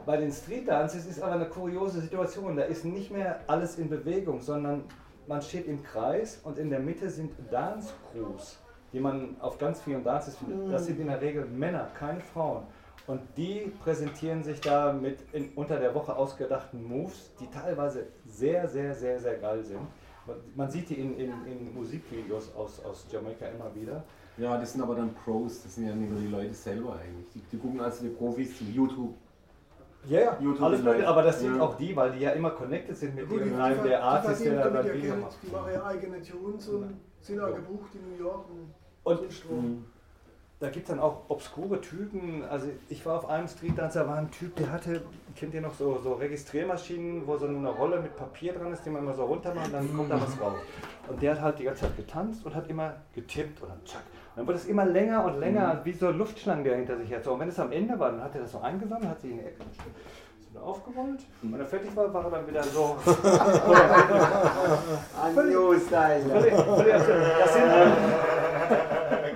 Bei 0.05 0.17
den 0.17 0.31
Street 0.31 0.67
Dances 0.67 1.05
ist 1.05 1.21
aber 1.21 1.33
eine 1.33 1.45
kuriose 1.45 2.01
Situation. 2.01 2.57
Da 2.57 2.63
ist 2.63 2.83
nicht 2.83 3.09
mehr 3.09 3.39
alles 3.47 3.79
in 3.79 3.89
Bewegung, 3.89 4.41
sondern 4.41 4.83
man 5.27 5.41
steht 5.41 5.65
im 5.67 5.81
Kreis 5.81 6.41
und 6.43 6.57
in 6.57 6.69
der 6.69 6.79
Mitte 6.79 7.09
sind 7.09 7.31
Dance 7.49 7.93
Crews, 8.11 8.59
die 8.91 8.99
man 8.99 9.37
auf 9.39 9.57
ganz 9.57 9.81
vielen 9.81 10.03
Dances 10.03 10.35
findet. 10.37 10.73
Das 10.73 10.85
sind 10.85 10.99
in 10.99 11.07
der 11.07 11.21
Regel 11.21 11.45
Männer, 11.45 11.89
keine 11.97 12.19
Frauen. 12.19 12.63
Und 13.09 13.21
die 13.37 13.71
präsentieren 13.83 14.43
sich 14.43 14.61
da 14.61 14.93
mit 14.93 15.17
in, 15.33 15.49
unter 15.55 15.79
der 15.79 15.95
Woche 15.95 16.15
ausgedachten 16.15 16.83
Moves, 16.87 17.31
die 17.39 17.47
teilweise 17.47 18.05
sehr, 18.27 18.67
sehr, 18.67 18.93
sehr, 18.93 19.19
sehr 19.19 19.37
geil 19.39 19.63
sind. 19.63 19.79
Man- 20.53 20.69
sieht 20.69 20.91
die 20.91 20.93
in, 20.93 21.17
in, 21.17 21.31
in 21.47 21.73
Musikvideos 21.73 22.53
aus, 22.55 22.85
aus 22.85 23.07
Jamaika 23.11 23.47
immer 23.47 23.73
wieder. 23.73 24.03
Ja, 24.37 24.59
das 24.59 24.73
sind 24.73 24.83
aber 24.83 24.93
dann 24.93 25.11
Pros, 25.15 25.63
das 25.63 25.73
sind 25.73 25.87
ja 25.87 25.95
nicht 25.95 26.11
nur 26.11 26.19
die 26.19 26.27
Leute 26.27 26.53
selber 26.53 26.99
eigentlich. 27.03 27.25
Die, 27.33 27.39
die 27.51 27.57
gucken 27.57 27.81
also 27.81 28.03
die 28.03 28.09
Profis 28.11 28.55
zum 28.55 28.71
YouTube. 28.71 29.15
Ja, 30.05 30.19
ja, 30.19 30.37
YouTube 30.39 30.61
alles 30.61 30.83
mögliche, 30.83 31.01
live. 31.01 31.09
aber 31.09 31.23
das 31.23 31.39
sind 31.39 31.55
Ja. 31.55 31.61
auch 31.63 31.75
die, 31.77 31.95
weil 31.95 32.11
die 32.11 32.19
ja 32.19 32.29
immer 32.29 32.51
connected 32.51 32.95
sind 32.95 33.15
mit 33.15 33.27
Gut, 33.27 33.39
irgendeinem, 33.39 33.83
der 33.85 34.03
Arzt 34.03 34.29
ist, 34.29 34.45
der 34.45 34.69
da 34.69 34.81
ja 34.83 34.93
Video 34.93 35.15
macht. 35.15 35.37
die 35.41 35.51
machen 35.51 35.73
ja 35.73 35.83
eigene 35.83 36.21
Tunes 36.21 36.69
und 36.69 36.93
sind 37.21 37.39
auch 37.39 37.55
gebucht 37.55 37.89
in 37.95 38.11
New 38.11 38.23
York 38.23 38.45
und, 38.51 39.19
Und. 39.49 39.85
Da 40.59 40.69
gibt 40.69 40.89
es 40.89 40.89
dann 40.89 40.99
auch 40.99 41.21
obskure 41.29 41.79
Typen. 41.79 42.43
Also 42.49 42.67
ich 42.89 43.05
war 43.05 43.17
auf 43.17 43.29
einem 43.29 43.47
Street 43.47 43.77
Dancer, 43.77 44.05
war 44.07 44.17
ein 44.17 44.29
Typ, 44.29 44.57
der 44.57 44.71
hatte, 44.71 45.03
kennt 45.35 45.53
ihr 45.53 45.61
noch 45.61 45.73
so, 45.73 45.97
so 46.03 46.13
Registriermaschinen, 46.13 47.25
wo 47.25 47.37
so 47.37 47.47
eine 47.47 47.69
Rolle 47.69 48.01
mit 48.01 48.17
Papier 48.17 48.51
dran 48.53 48.73
ist, 48.73 48.85
die 48.85 48.89
man 48.89 49.03
immer 49.03 49.13
so 49.13 49.23
runter 49.23 49.53
macht 49.53 49.67
und 49.67 49.73
dann 49.73 49.95
kommt 49.95 50.11
da 50.11 50.19
was 50.19 50.39
raus. 50.41 50.57
Und 51.07 51.21
der 51.21 51.31
hat 51.31 51.41
halt 51.41 51.59
die 51.59 51.63
ganze 51.63 51.83
Zeit 51.83 51.95
getanzt 51.95 52.45
und 52.45 52.53
hat 52.53 52.69
immer 52.69 52.93
getippt 53.15 53.61
und 53.61 53.69
dann 53.69 53.81
tschack. 53.85 54.03
Und 54.35 54.37
dann 54.37 54.47
wurde 54.47 54.57
es 54.57 54.65
immer 54.65 54.85
länger 54.85 55.23
und 55.23 55.39
länger, 55.39 55.79
wie 55.85 55.93
so 55.93 56.09
Luftschlangen, 56.11 56.65
die 56.65 56.71
er 56.71 56.75
hinter 56.75 56.97
sich 56.97 57.13
hat. 57.13 57.23
So, 57.23 57.33
und 57.33 57.39
wenn 57.39 57.49
es 57.49 57.59
am 57.59 57.71
Ende 57.71 57.97
war, 57.97 58.11
dann 58.11 58.21
hat 58.21 58.35
er 58.35 58.41
das 58.41 58.51
so 58.51 58.59
eingesammelt, 58.59 59.09
hat 59.09 59.21
sich 59.21 59.31
in 59.31 59.37
die 59.37 59.45
Ecke 59.45 59.63
gestellt, 59.63 59.95
aufgerollt. 60.61 61.21
Und 61.41 61.53
wenn 61.53 61.59
er 61.61 61.65
fertig 61.65 61.95
war, 61.95 62.13
war 62.13 62.25
er 62.25 62.31
dann 62.31 62.45
wieder 62.47 62.63
so. 62.63 62.97
Anjo-Style. 65.23 66.23
Das 66.27 67.53
sind, 67.53 67.69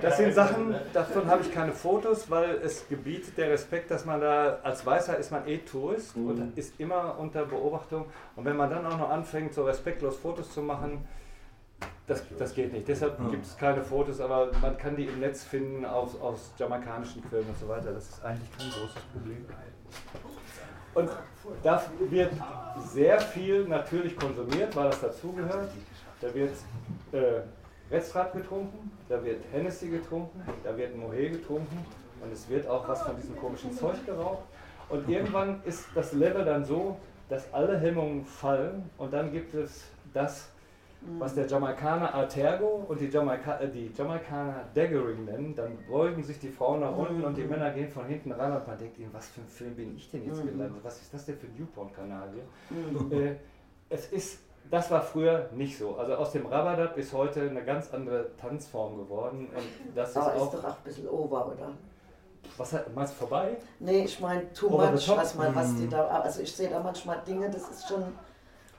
das 0.04 0.16
sind 0.18 0.34
Sachen, 0.34 0.74
davon 0.92 1.26
habe 1.26 1.42
ich 1.42 1.52
keine 1.52 1.72
Fotos, 1.72 2.30
weil 2.30 2.56
es 2.62 2.88
gebietet 2.88 3.36
der 3.36 3.50
Respekt, 3.50 3.90
dass 3.90 4.04
man 4.04 4.20
da, 4.20 4.58
als 4.62 4.84
Weißer 4.84 5.16
ist 5.18 5.30
man 5.30 5.46
eh 5.48 5.58
Tourist 5.58 6.16
Mhm. 6.16 6.28
und 6.28 6.58
ist 6.58 6.78
immer 6.78 7.18
unter 7.18 7.44
Beobachtung. 7.44 8.06
Und 8.36 8.44
wenn 8.44 8.56
man 8.56 8.70
dann 8.70 8.86
auch 8.86 8.98
noch 8.98 9.10
anfängt, 9.10 9.54
so 9.54 9.64
respektlos 9.64 10.16
Fotos 10.16 10.52
zu 10.52 10.62
machen, 10.62 11.06
das, 12.06 12.22
das 12.38 12.54
geht 12.54 12.72
nicht. 12.72 12.86
Deshalb 12.86 13.18
gibt 13.30 13.44
es 13.46 13.56
keine 13.56 13.82
Fotos, 13.82 14.20
aber 14.20 14.50
man 14.60 14.76
kann 14.76 14.94
die 14.94 15.04
im 15.06 15.20
Netz 15.20 15.42
finden 15.42 15.84
aus, 15.86 16.20
aus 16.20 16.52
jamaikanischen 16.58 17.22
Quellen 17.28 17.46
und 17.48 17.58
so 17.58 17.66
weiter. 17.68 17.92
Das 17.92 18.08
ist 18.08 18.24
eigentlich 18.24 18.50
kein 18.58 18.68
großes 18.68 19.02
Problem. 19.12 19.46
Und 20.94 21.10
da 21.62 21.82
wird 22.10 22.32
sehr 22.92 23.18
viel 23.20 23.64
natürlich 23.66 24.16
konsumiert, 24.16 24.76
weil 24.76 24.90
das 24.90 25.00
dazugehört. 25.00 25.70
Da 26.20 26.34
wird 26.34 26.52
äh, 27.12 27.40
Restrat 27.94 28.32
getrunken, 28.32 28.90
da 29.08 29.22
wird 29.24 29.40
Hennessy 29.52 29.88
getrunken, 29.88 30.42
da 30.64 30.76
wird 30.76 30.96
Mohe 30.96 31.30
getrunken 31.30 31.78
und 32.20 32.32
es 32.32 32.48
wird 32.48 32.66
auch 32.66 32.88
was 32.88 33.02
von 33.02 33.16
diesem 33.16 33.36
komischen 33.36 33.72
Zeug 33.72 34.04
geraucht. 34.04 34.42
Und 34.88 35.08
irgendwann 35.08 35.62
ist 35.64 35.86
das 35.94 36.12
Level 36.12 36.44
dann 36.44 36.64
so, 36.64 36.96
dass 37.28 37.52
alle 37.54 37.78
Hemmungen 37.78 38.24
fallen 38.24 38.90
und 38.98 39.12
dann 39.12 39.32
gibt 39.32 39.54
es 39.54 39.84
das, 40.12 40.48
was 41.18 41.34
der 41.34 41.46
Jamaikaner 41.46 42.14
Artergo 42.14 42.84
und 42.88 43.00
die, 43.00 43.08
Jamaika 43.08 43.60
äh, 43.60 43.68
die 43.68 43.90
Jamaikaner 43.94 44.64
Daggering 44.74 45.24
nennen. 45.24 45.54
Dann 45.54 45.76
beugen 45.88 46.22
sich 46.22 46.38
die 46.38 46.48
Frauen 46.48 46.80
nach 46.80 46.96
unten 46.96 47.22
und 47.22 47.36
die 47.36 47.44
Männer 47.44 47.70
gehen 47.70 47.90
von 47.90 48.06
hinten 48.06 48.32
ran 48.32 48.52
und 48.52 48.66
man 48.66 48.78
denkt 48.78 48.98
ihnen, 48.98 49.12
was 49.12 49.28
für 49.28 49.40
ein 49.42 49.46
Film 49.46 49.74
bin 49.74 49.96
ich 49.96 50.10
denn 50.10 50.24
jetzt 50.26 50.42
gelandet? 50.42 50.82
Was 50.82 51.00
ist 51.00 51.12
das 51.12 51.26
denn 51.26 51.36
für 51.36 51.46
ein 51.46 51.54
Newporn-Kanal 51.58 52.30
hier? 52.32 53.18
Äh, 53.18 53.34
es 53.90 54.06
ist, 54.12 54.40
das 54.70 54.90
war 54.90 55.02
früher 55.02 55.48
nicht 55.52 55.78
so. 55.78 55.96
Also 55.96 56.14
aus 56.14 56.32
dem 56.32 56.46
Rabadat 56.46 56.96
ist 56.96 57.12
heute 57.12 57.42
eine 57.42 57.62
ganz 57.64 57.92
andere 57.92 58.30
Tanzform 58.40 58.96
geworden. 58.98 59.48
Und 59.54 59.94
das 59.96 60.10
ist 60.10 60.16
Aber 60.16 60.34
ist 60.34 60.40
auch. 60.42 60.52
doch 60.52 60.64
auch 60.64 60.68
ein 60.76 60.84
bisschen 60.84 61.08
over, 61.08 61.46
oder? 61.46 61.70
Was 62.56 62.72
hat- 62.72 62.94
meinst 62.94 63.14
du 63.14 63.18
vorbei? 63.26 63.56
Nee, 63.80 64.04
ich 64.04 64.20
meine, 64.20 64.52
too 64.52 64.68
Over 64.68 64.90
much, 64.92 65.08
was, 65.16 65.34
man, 65.34 65.54
was 65.54 65.74
die 65.76 65.88
da. 65.88 66.06
Also 66.08 66.42
ich 66.42 66.54
sehe 66.54 66.68
da 66.68 66.80
manchmal 66.80 67.18
Dinge, 67.26 67.48
das 67.50 67.68
ist 67.70 67.88
schon 67.88 68.04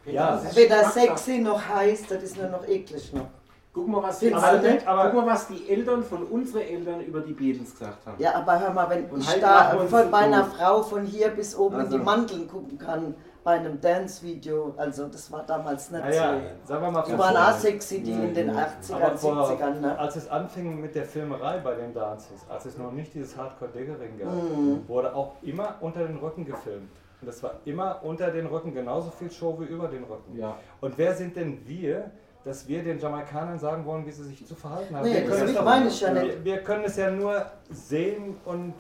Ja, 0.06 0.40
weder 0.54 0.84
sexy 0.86 1.40
noch 1.40 1.62
heiß, 1.68 2.08
das 2.08 2.24
ist 2.24 2.38
nur 2.38 2.50
noch 2.50 2.68
eklig 2.68 3.12
noch. 3.14 3.26
Guck 3.74 3.88
mal, 3.90 4.04
was 4.04 4.20
die, 4.20 4.30
du 4.30 4.38
aber, 4.38 5.10
guck 5.10 5.26
mal, 5.26 5.34
was 5.34 5.48
die 5.48 5.68
Eltern 5.68 6.02
von 6.02 6.24
unseren 6.24 6.62
Eltern 6.62 7.02
über 7.02 7.20
die 7.20 7.34
Beatles 7.34 7.72
gesagt 7.72 8.06
haben. 8.06 8.16
Ja, 8.22 8.36
aber 8.36 8.58
hör 8.58 8.72
mal, 8.72 8.90
wenn 8.90 9.10
Und 9.10 9.20
ich 9.20 9.28
halt 9.30 9.44
da 9.44 9.78
von 9.78 10.10
meiner. 10.10 10.46
Frau 10.46 10.82
von 10.82 11.04
hier 11.04 11.30
bis 11.30 11.58
oben 11.58 11.76
in 11.76 11.82
Also. 11.82 11.98
die 11.98 12.04
Mandeln 12.04 12.48
gucken 12.48 12.78
kann 12.78 13.16
bei 13.46 13.52
einem 13.60 13.80
Dance-Video, 13.80 14.74
also 14.76 15.08
das 15.08 15.32
war 15.32 15.44
damals 15.46 15.92
nicht 15.92 16.04
Naja, 16.04 16.34
sagen 16.64 16.82
wir 16.84 16.90
mal 16.92 17.02
so. 17.06 17.12
Die 17.12 17.16
von 17.16 17.20
waren 17.20 17.38
auch 17.38 17.58
sexy, 17.60 18.02
die 18.02 18.12
in 18.12 18.34
den 18.34 18.50
80ern, 18.50 18.94
Aber 18.96 19.16
vor, 19.16 19.52
70ern, 19.52 19.80
ne? 19.82 20.00
als 20.00 20.16
es 20.16 20.28
anfing 20.28 20.82
mit 20.82 20.96
der 20.96 21.06
Filmerei 21.06 21.60
bei 21.60 21.76
den 21.76 21.94
Dances, 21.94 22.44
als 22.50 22.66
es 22.66 22.76
noch 22.80 22.92
nicht 22.92 23.14
dieses 23.14 23.38
Hardcore-Diggering 23.38 24.18
gab, 24.18 24.34
Mhm. 24.34 24.84
wurde 24.88 25.16
auch 25.16 25.34
immer 25.44 25.76
unter 25.80 26.08
den 26.08 26.18
Rücken 26.18 26.44
gefilmt. 26.44 26.90
Und 27.22 27.28
das 27.28 27.44
war 27.44 27.52
immer 27.66 28.00
unter 28.04 28.32
den 28.32 28.48
Rücken 28.48 28.74
genauso 28.74 29.12
viel 29.12 29.30
Show 29.32 29.56
wie 29.60 29.66
über 29.66 29.90
den 29.90 30.06
Rücken. 30.06 30.36
Ja. 30.40 30.58
Und 30.82 30.98
wer 30.98 31.14
sind 31.14 31.36
denn 31.36 31.60
wir, 31.68 32.10
dass 32.44 32.68
wir 32.68 32.82
den 32.84 32.98
Jamaikanern 32.98 33.60
sagen 33.60 33.86
wollen, 33.86 34.08
wie 34.08 34.12
sie 34.12 34.24
sich 34.24 34.44
zu 34.48 34.56
verhalten 34.56 34.96
haben? 34.96 35.06
Nee, 35.08 35.14
wir, 35.22 35.22
das 35.28 35.36
können 35.38 35.48
will- 35.50 35.54
doch- 35.56 35.64
meine 35.66 35.88
ich 35.88 36.02
ja 36.02 36.12
nicht. 36.12 36.26
wir, 36.26 36.46
wir 36.46 36.58
können 36.64 36.84
es 36.86 36.98
ja 36.98 37.12
nur 37.12 37.46
sehen 37.70 38.38
und 38.46 38.74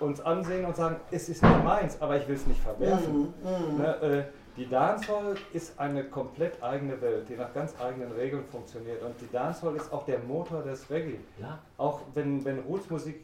uns 0.00 0.20
ansehen 0.20 0.64
und 0.64 0.76
sagen, 0.76 0.96
es 1.10 1.28
ist 1.28 1.42
nicht 1.42 1.64
meins, 1.64 2.00
aber 2.00 2.16
ich 2.16 2.28
will 2.28 2.36
es 2.36 2.46
nicht 2.46 2.60
verwerfen. 2.60 3.32
Mhm, 3.42 3.78
Ne, 3.78 3.96
äh, 4.02 4.24
die 4.56 4.68
Dancehall 4.68 5.36
ist 5.52 5.78
eine 5.78 6.04
komplett 6.04 6.62
eigene 6.62 6.98
Welt, 7.02 7.28
die 7.28 7.36
nach 7.36 7.52
ganz 7.52 7.74
eigenen 7.78 8.12
Regeln 8.12 8.44
funktioniert. 8.50 9.02
Und 9.02 9.14
die 9.20 9.30
Dancehall 9.30 9.76
ist 9.76 9.92
auch 9.92 10.04
der 10.06 10.18
Motor 10.20 10.62
des 10.62 10.88
Reggae. 10.90 11.18
Ja. 11.38 11.58
Auch 11.76 12.00
wenn, 12.14 12.42
wenn 12.44 12.60
Rootsmusik 12.60 13.20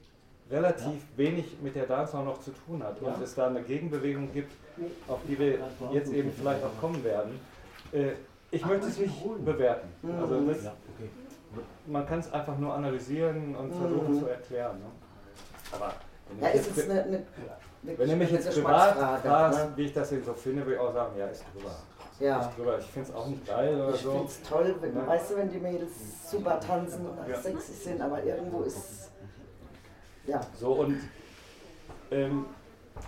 relativ 0.50 1.00
wenig 1.16 1.56
mit 1.62 1.74
der 1.74 1.86
Dancehall 1.86 2.24
noch 2.24 2.40
zu 2.40 2.50
tun 2.50 2.82
hat 2.82 3.00
und 3.00 3.22
es 3.22 3.34
da 3.34 3.46
eine 3.46 3.62
Gegenbewegung 3.62 4.30
gibt, 4.32 4.52
auf 5.08 5.20
die 5.26 5.38
wir 5.38 5.58
jetzt 5.92 6.12
eben 6.12 6.30
vielleicht 6.32 6.62
auch 6.62 6.78
kommen 6.80 7.02
werden. 7.02 7.40
Äh, 7.92 8.12
ich 8.50 8.64
möchte 8.66 8.88
es 8.88 8.98
nicht 8.98 9.44
bewerten. 9.44 9.88
Also 10.20 10.40
das, 10.46 10.58
man 11.86 12.06
kann 12.06 12.18
es 12.18 12.30
einfach 12.32 12.58
nur 12.58 12.74
analysieren 12.74 13.54
und 13.56 13.72
versuchen 13.74 14.18
zu 14.20 14.26
erklären. 14.26 14.78
Ne? 14.78 14.84
Aber 15.72 15.94
Ja, 16.40 16.48
ich 16.48 16.54
ist 16.54 16.66
jetzt- 16.68 16.76
jetzt 16.78 16.90
eine, 16.90 17.02
eine, 17.04 17.98
wenn 17.98 18.08
ihr 18.08 18.16
mich 18.16 18.28
eine 18.28 18.38
jetzt 18.38 18.54
privat 18.54 18.96
fragst, 19.22 19.58
ne? 19.58 19.72
wie 19.76 19.82
ich 19.86 19.92
das 19.92 20.10
so 20.10 20.32
finde, 20.34 20.62
würde 20.64 20.74
ich 20.74 20.80
auch 20.80 20.92
sagen, 20.92 21.18
ja, 21.18 21.26
ist 21.26 21.44
drüber. 21.54 21.70
Ja. 22.20 22.40
Ist 22.40 22.56
drüber. 22.56 22.78
Ich 22.78 22.86
finde 22.86 23.08
es 23.08 23.14
auch 23.14 23.26
nicht 23.26 23.46
geil 23.46 23.74
oder 23.74 23.94
Ich 23.94 24.00
so. 24.02 24.10
finde 24.12 24.26
es 24.26 24.42
toll, 24.42 24.74
wenn, 24.80 24.94
Ja. 24.96 25.06
weißt 25.06 25.30
du, 25.32 25.36
wenn 25.36 25.50
die 25.50 25.58
Mädels 25.58 25.90
super 26.30 26.60
tanzen 26.60 27.06
und 27.06 27.28
Ja. 27.28 27.36
sexy 27.40 27.72
sind, 27.72 28.00
aber 28.00 28.22
irgendwo 28.22 28.62
ist. 28.62 29.10
Ja. 30.26 30.40
So 30.58 30.72
und 30.74 31.00
ähm, 32.10 32.46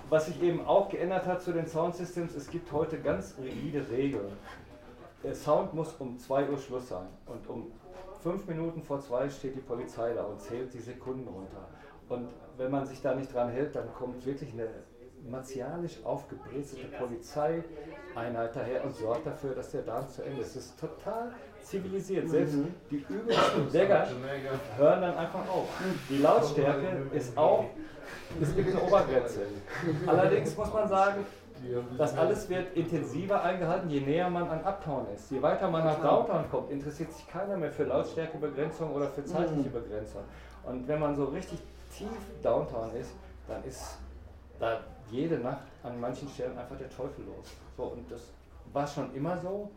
was 0.08 0.26
sich 0.26 0.42
eben 0.42 0.66
auch 0.66 0.88
geändert 0.88 1.26
hat 1.26 1.42
zu 1.42 1.52
den 1.52 1.66
Soundsystems, 1.66 2.34
es 2.34 2.48
gibt 2.50 2.72
heute 2.72 2.98
ganz 3.00 3.34
rigide 3.40 3.86
Regeln. 3.90 4.32
Der 5.22 5.34
Sound 5.34 5.72
muss 5.74 5.92
um 5.98 6.18
2 6.18 6.48
Uhr 6.48 6.58
Schluss 6.58 6.88
sein 6.88 7.06
und 7.26 7.48
um 7.48 7.70
5 8.22 8.46
Minuten 8.46 8.82
vor 8.82 9.00
2 9.00 9.28
steht 9.30 9.54
die 9.54 9.60
Polizei 9.60 10.12
da 10.14 10.24
und 10.24 10.40
zählt 10.40 10.72
die 10.74 10.80
Sekunden 10.80 11.28
runter. 11.28 11.68
Und 12.08 12.28
wenn 12.56 12.70
man 12.70 12.86
sich 12.86 13.00
da 13.00 13.14
nicht 13.14 13.32
dran 13.34 13.50
hält, 13.50 13.74
dann 13.74 13.92
kommt 13.94 14.24
wirklich 14.24 14.52
eine 14.52 14.68
martialisch 15.28 16.04
aufgebrezelte 16.04 16.86
Polizeieinheit 16.98 18.54
daher 18.54 18.84
und 18.84 18.94
sorgt 18.94 19.26
dafür, 19.26 19.54
dass 19.54 19.70
der 19.70 19.82
Dance 19.82 20.16
zu 20.16 20.22
Ende 20.22 20.42
ist. 20.42 20.56
Es 20.56 20.66
ist 20.66 20.80
total 20.80 21.32
zivilisiert. 21.62 22.28
Selbst 22.28 22.56
die 22.90 23.04
übelsten 23.08 23.72
Dagger 23.72 24.06
hören 24.76 25.00
dann 25.00 25.16
einfach 25.16 25.48
auf. 25.48 25.68
Die 26.10 26.18
Lautstärke 26.18 27.06
ist 27.12 27.36
auch, 27.38 27.64
es 28.40 28.54
gibt 28.54 28.70
eine 28.70 28.82
Obergrenze. 28.82 29.40
Allerdings 30.06 30.56
muss 30.56 30.72
man 30.72 30.88
sagen, 30.88 31.24
das 31.96 32.16
alles 32.18 32.48
wird 32.50 32.76
intensiver 32.76 33.42
eingehalten, 33.42 33.88
je 33.88 34.00
näher 34.00 34.28
man 34.28 34.48
an 34.48 34.62
Uptown 34.64 35.06
ist. 35.14 35.30
Je 35.30 35.40
weiter 35.40 35.70
man 35.70 35.84
nach 35.84 36.00
Downtown 36.02 36.44
kommt, 36.50 36.70
interessiert 36.70 37.12
sich 37.12 37.26
keiner 37.26 37.56
mehr 37.56 37.70
für 37.70 37.84
Lautstärkebegrenzung 37.84 38.92
oder 38.92 39.08
für 39.08 39.24
zeitliche 39.24 39.70
Begrenzung. 39.70 40.22
Und 40.64 40.86
wenn 40.86 41.00
man 41.00 41.14
so 41.14 41.24
richtig 41.26 41.58
tief 41.96 42.08
Downtown 42.42 42.94
ist, 42.96 43.12
dann 43.46 43.64
ist 43.64 43.98
da 44.58 44.80
jede 45.10 45.38
Nacht 45.38 45.66
an 45.82 46.00
manchen 46.00 46.28
Stellen 46.28 46.56
einfach 46.58 46.76
der 46.76 46.90
Teufel 46.90 47.24
los. 47.24 47.52
So, 47.76 47.84
und 47.84 48.10
das 48.10 48.22
war 48.72 48.86
schon 48.86 49.14
immer 49.14 49.38
so 49.38 49.70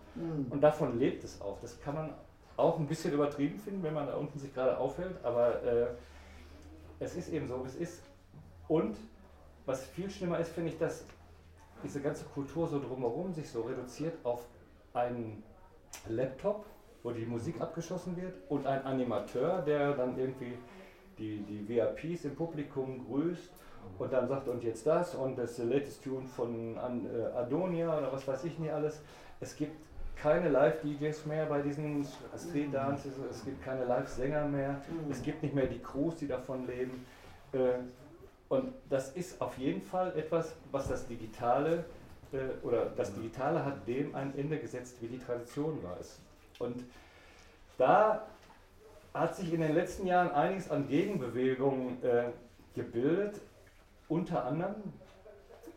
und 0.49 0.61
davon 0.61 0.97
lebt 0.99 1.23
es 1.23 1.39
auch. 1.41 1.57
Das 1.61 1.79
kann 1.81 1.95
man 1.95 2.13
auch 2.55 2.79
ein 2.79 2.87
bisschen 2.87 3.13
übertrieben 3.13 3.59
finden, 3.59 3.83
wenn 3.83 3.93
man 3.93 4.07
da 4.07 4.15
unten 4.15 4.39
sich 4.39 4.53
gerade 4.53 4.77
aufhält, 4.77 5.23
aber 5.23 5.61
äh, 5.63 5.87
es 6.99 7.15
ist 7.15 7.29
eben 7.29 7.47
so, 7.47 7.63
wie 7.63 7.67
es 7.67 7.75
ist. 7.75 8.03
Und 8.67 8.97
was 9.65 9.83
viel 9.85 10.09
schlimmer 10.09 10.39
ist, 10.39 10.51
finde 10.51 10.71
ich, 10.71 10.79
dass 10.79 11.05
diese 11.83 12.01
ganze 12.01 12.25
Kultur 12.25 12.67
so 12.67 12.79
drumherum 12.79 13.33
sich 13.33 13.49
so 13.49 13.61
reduziert 13.61 14.13
auf 14.23 14.45
einen 14.93 15.43
Laptop, 16.07 16.65
wo 17.03 17.11
die 17.11 17.25
Musik 17.25 17.61
abgeschossen 17.61 18.17
wird 18.17 18.33
und 18.49 18.65
ein 18.65 18.83
Animateur, 18.83 19.61
der 19.61 19.93
dann 19.93 20.17
irgendwie 20.17 20.57
die, 21.17 21.39
die 21.39 21.67
VIPs 21.67 22.25
im 22.25 22.35
Publikum 22.35 23.05
grüßt 23.07 23.51
und 23.97 24.13
dann 24.13 24.27
sagt, 24.27 24.47
und 24.47 24.63
jetzt 24.63 24.85
das 24.85 25.15
und 25.15 25.37
das 25.37 25.57
latest 25.57 26.03
Tune 26.03 26.27
von 26.27 26.75
äh, 26.75 27.37
Adonia 27.37 27.97
oder 27.97 28.11
was 28.11 28.27
weiß 28.27 28.43
ich 28.45 28.59
nicht 28.59 28.71
alles. 28.71 29.01
Es 29.39 29.55
gibt 29.55 29.75
keine 30.15 30.49
Live-DJs 30.49 31.25
mehr 31.25 31.45
bei 31.45 31.61
diesen 31.61 32.05
Street 32.35 32.73
Dances, 32.73 33.13
es 33.29 33.45
gibt 33.45 33.63
keine 33.63 33.85
Live-Sänger 33.85 34.45
mehr, 34.45 34.81
es 35.11 35.21
gibt 35.21 35.43
nicht 35.43 35.53
mehr 35.53 35.67
die 35.67 35.79
Crews, 35.79 36.15
die 36.17 36.27
davon 36.27 36.65
leben. 36.67 37.05
Äh, 37.53 37.79
und 38.49 38.73
das 38.89 39.09
ist 39.11 39.41
auf 39.41 39.57
jeden 39.57 39.81
Fall 39.81 40.17
etwas, 40.17 40.55
was 40.71 40.87
das 40.87 41.07
Digitale 41.07 41.85
äh, 42.31 42.65
oder 42.65 42.85
das 42.95 43.13
Digitale 43.13 43.63
hat 43.63 43.87
dem 43.87 44.15
ein 44.15 44.33
Ende 44.37 44.57
gesetzt, 44.57 44.97
wie 45.01 45.07
die 45.07 45.19
Tradition 45.19 45.83
war. 45.83 45.97
Es. 45.99 46.19
Und 46.59 46.83
da 47.77 48.25
hat 49.19 49.35
sich 49.35 49.53
in 49.53 49.61
den 49.61 49.73
letzten 49.73 50.07
Jahren 50.07 50.31
einiges 50.31 50.69
an 50.69 50.87
Gegenbewegungen 50.87 52.03
äh, 52.03 52.25
gebildet, 52.75 53.41
unter 54.07 54.45
anderem 54.45 54.75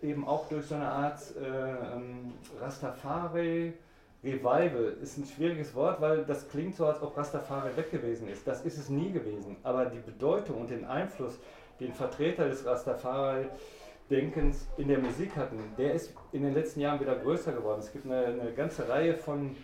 eben 0.03 0.27
auch 0.27 0.49
durch 0.49 0.67
so 0.67 0.75
eine 0.75 0.89
Art 0.89 1.21
äh, 1.37 1.95
ähm, 1.95 2.33
Rastafari. 2.61 3.75
Revival 4.23 4.97
ist 5.03 5.17
ein 5.17 5.25
schwieriges 5.25 5.75
Wort, 5.75 6.01
weil 6.01 6.25
das 6.25 6.49
klingt 6.49 6.77
so, 6.77 6.85
als 6.85 7.03
ob 7.03 7.17
Rastafari 7.17 7.75
weg 7.77 7.91
gewesen 7.91 8.29
ist. 8.29 8.47
Das 8.47 8.63
ist 8.63 8.77
es 8.77 8.91
nie 8.91 9.13
gewesen. 9.13 9.57
Aber 9.63 9.87
die 9.87 9.99
Bedeutung 9.99 10.61
und 10.61 10.71
den 10.71 10.85
Einfluss, 10.85 11.39
den 11.81 11.95
Vertreter 11.95 12.49
des 12.49 12.67
Rastafari-Denkens 12.67 14.69
in 14.77 14.89
der 14.89 14.99
Musik 14.99 15.35
hatten, 15.37 15.59
der 15.79 15.95
ist 15.95 16.13
in 16.33 16.43
den 16.43 16.53
letzten 16.53 16.81
Jahren 16.81 17.01
wieder 17.01 17.17
größer 17.17 17.53
geworden. 17.53 17.81
Es 17.81 17.93
gibt 17.93 18.05
eine, 18.05 18.27
eine 18.27 18.53
ganze 18.53 18.91
Reihe 18.91 19.15
von, 19.15 19.57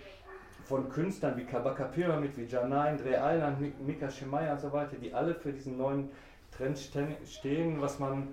von 0.68 0.88
Künstlern 0.88 1.36
wie 1.36 1.44
Kabaka 1.44 1.84
Pyramid, 1.84 2.36
wie 2.36 2.44
Janine, 2.44 2.96
Dre 2.96 3.16
Island, 3.20 3.86
Mika 3.86 4.10
Shemaya 4.10 4.54
und 4.54 4.60
so 4.60 4.72
weiter, 4.72 4.96
die 4.96 5.14
alle 5.14 5.34
für 5.34 5.52
diesen 5.52 5.76
neuen 5.76 6.10
Trend 6.50 6.78
stehen, 6.78 7.80
was 7.80 7.98
man 7.98 8.28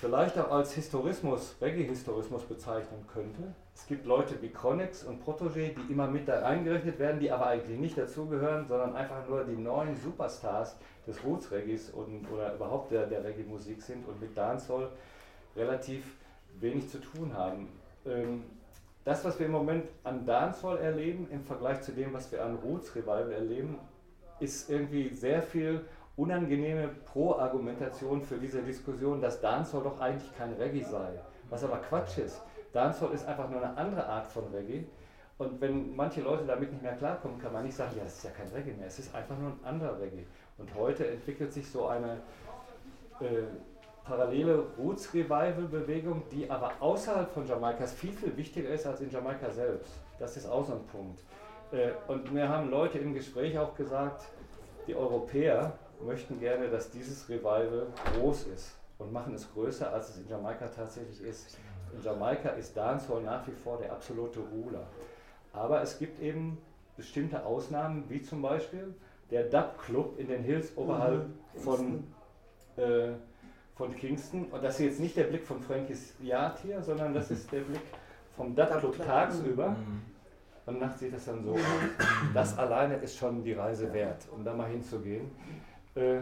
vielleicht 0.00 0.38
auch 0.38 0.52
als 0.52 0.72
Historismus, 0.74 1.56
Reggae-Historismus 1.60 2.44
bezeichnen 2.44 3.04
könnte. 3.12 3.54
Es 3.74 3.86
gibt 3.86 4.06
Leute 4.06 4.40
wie 4.40 4.50
Chronix 4.50 5.02
und 5.02 5.24
Protégé, 5.24 5.74
die 5.74 5.92
immer 5.92 6.06
mit 6.06 6.28
da 6.28 6.40
reingerechnet 6.40 6.98
werden, 6.98 7.20
die 7.20 7.30
aber 7.30 7.46
eigentlich 7.46 7.78
nicht 7.78 7.98
dazugehören, 7.98 8.66
sondern 8.68 8.94
einfach 8.94 9.28
nur 9.28 9.44
die 9.44 9.56
neuen 9.56 9.96
Superstars 9.96 10.76
des 11.06 11.24
Roots 11.24 11.50
Reggaes 11.50 11.90
und, 11.90 12.30
oder 12.30 12.54
überhaupt 12.54 12.92
der, 12.92 13.06
der 13.06 13.24
Reggae-Musik 13.24 13.82
sind 13.82 14.06
und 14.06 14.20
mit 14.20 14.36
Dancehall 14.36 14.90
relativ 15.56 16.04
wenig 16.60 16.88
zu 16.88 16.98
tun 16.98 17.34
haben. 17.34 17.68
Ähm, 18.06 18.44
das, 19.08 19.24
was 19.24 19.38
wir 19.38 19.46
im 19.46 19.52
Moment 19.52 19.86
an 20.04 20.26
Dancehall 20.26 20.76
erleben, 20.76 21.28
im 21.30 21.42
Vergleich 21.42 21.80
zu 21.80 21.92
dem, 21.92 22.12
was 22.12 22.30
wir 22.30 22.44
an 22.44 22.56
Roots 22.56 22.94
Revival 22.94 23.32
erleben, 23.32 23.78
ist 24.38 24.68
irgendwie 24.68 25.08
sehr 25.08 25.40
viel 25.40 25.86
unangenehme 26.14 26.88
Pro-Argumentation 27.06 28.20
für 28.20 28.36
diese 28.36 28.60
Diskussion, 28.60 29.22
dass 29.22 29.40
Dancehall 29.40 29.82
doch 29.82 29.98
eigentlich 29.98 30.30
kein 30.36 30.52
Reggae 30.52 30.82
sei. 30.82 31.08
Was 31.48 31.64
aber 31.64 31.78
Quatsch 31.78 32.18
ist. 32.18 32.42
Dancehall 32.74 33.12
ist 33.12 33.26
einfach 33.26 33.48
nur 33.48 33.62
eine 33.62 33.74
andere 33.78 34.06
Art 34.06 34.26
von 34.26 34.44
Reggae. 34.52 34.84
Und 35.38 35.58
wenn 35.58 35.96
manche 35.96 36.20
Leute 36.20 36.44
damit 36.44 36.70
nicht 36.70 36.82
mehr 36.82 36.96
klarkommen, 36.96 37.38
kann 37.38 37.54
man 37.54 37.64
nicht 37.64 37.76
sagen, 37.76 37.92
ja, 37.96 38.04
das 38.04 38.16
ist 38.16 38.24
ja 38.24 38.30
kein 38.30 38.48
Reggae 38.48 38.74
mehr, 38.74 38.88
es 38.88 38.98
ist 38.98 39.14
einfach 39.14 39.38
nur 39.38 39.52
ein 39.52 39.64
anderer 39.64 39.98
Reggae. 39.98 40.26
Und 40.58 40.74
heute 40.74 41.08
entwickelt 41.08 41.50
sich 41.54 41.70
so 41.70 41.86
eine 41.86 42.20
äh, 43.20 43.44
parallele 44.08 44.64
Roots-Revival-Bewegung, 44.78 46.22
die 46.32 46.50
aber 46.50 46.72
außerhalb 46.80 47.30
von 47.30 47.46
Jamaikas 47.46 47.92
viel, 47.92 48.12
viel 48.12 48.36
wichtiger 48.36 48.70
ist 48.70 48.86
als 48.86 49.00
in 49.00 49.10
Jamaika 49.10 49.50
selbst. 49.50 49.92
Das 50.18 50.36
ist 50.36 50.46
auch 50.46 50.64
so 50.64 50.72
ein 50.72 50.86
Punkt. 50.86 51.20
Äh, 51.70 51.90
und 52.10 52.32
mir 52.32 52.48
haben 52.48 52.70
Leute 52.70 52.98
im 52.98 53.12
Gespräch 53.12 53.58
auch 53.58 53.74
gesagt, 53.74 54.24
die 54.86 54.96
Europäer 54.96 55.74
möchten 56.04 56.40
gerne, 56.40 56.68
dass 56.68 56.90
dieses 56.90 57.28
Revival 57.28 57.88
groß 58.14 58.46
ist 58.46 58.78
und 58.98 59.12
machen 59.12 59.34
es 59.34 59.52
größer, 59.52 59.92
als 59.92 60.10
es 60.10 60.18
in 60.18 60.28
Jamaika 60.28 60.68
tatsächlich 60.68 61.22
ist. 61.22 61.58
In 61.92 62.02
Jamaika 62.02 62.50
ist 62.50 62.76
Dancehall 62.76 63.22
nach 63.22 63.46
wie 63.46 63.52
vor 63.52 63.78
der 63.78 63.92
absolute 63.92 64.40
Ruler. 64.40 64.86
Aber 65.52 65.82
es 65.82 65.98
gibt 65.98 66.20
eben 66.20 66.58
bestimmte 66.96 67.44
Ausnahmen, 67.44 68.04
wie 68.08 68.22
zum 68.22 68.42
Beispiel 68.42 68.94
der 69.30 69.44
Dub 69.44 69.78
Club 69.78 70.18
in 70.18 70.28
den 70.28 70.42
Hills 70.42 70.76
oberhalb 70.76 71.26
mhm. 71.26 71.60
von, 71.60 72.04
äh, 72.76 73.12
von 73.78 73.94
Kingston. 73.94 74.46
Und 74.46 74.62
das 74.62 74.74
ist 74.74 74.84
jetzt 74.84 75.00
nicht 75.00 75.16
der 75.16 75.24
Blick 75.24 75.46
von 75.46 75.62
Frankies 75.62 76.14
Yard 76.20 76.58
hier, 76.58 76.82
sondern 76.82 77.14
das 77.14 77.30
ist 77.30 77.50
der 77.50 77.60
Blick 77.60 77.80
vom 78.36 78.54
Dub 78.54 78.78
Club 78.78 78.98
tagsüber. 78.98 79.70
Mhm. 79.70 80.02
Und 80.66 80.80
nachts 80.80 81.00
sieht 81.00 81.14
das 81.14 81.24
dann 81.24 81.42
so 81.42 81.54
aus. 81.54 81.60
Das 82.34 82.58
alleine 82.58 82.96
ist 82.96 83.16
schon 83.16 83.42
die 83.42 83.54
Reise 83.54 83.90
wert, 83.94 84.28
um 84.30 84.44
da 84.44 84.52
mal 84.52 84.68
hinzugehen. 84.68 85.30
Äh, 85.94 86.18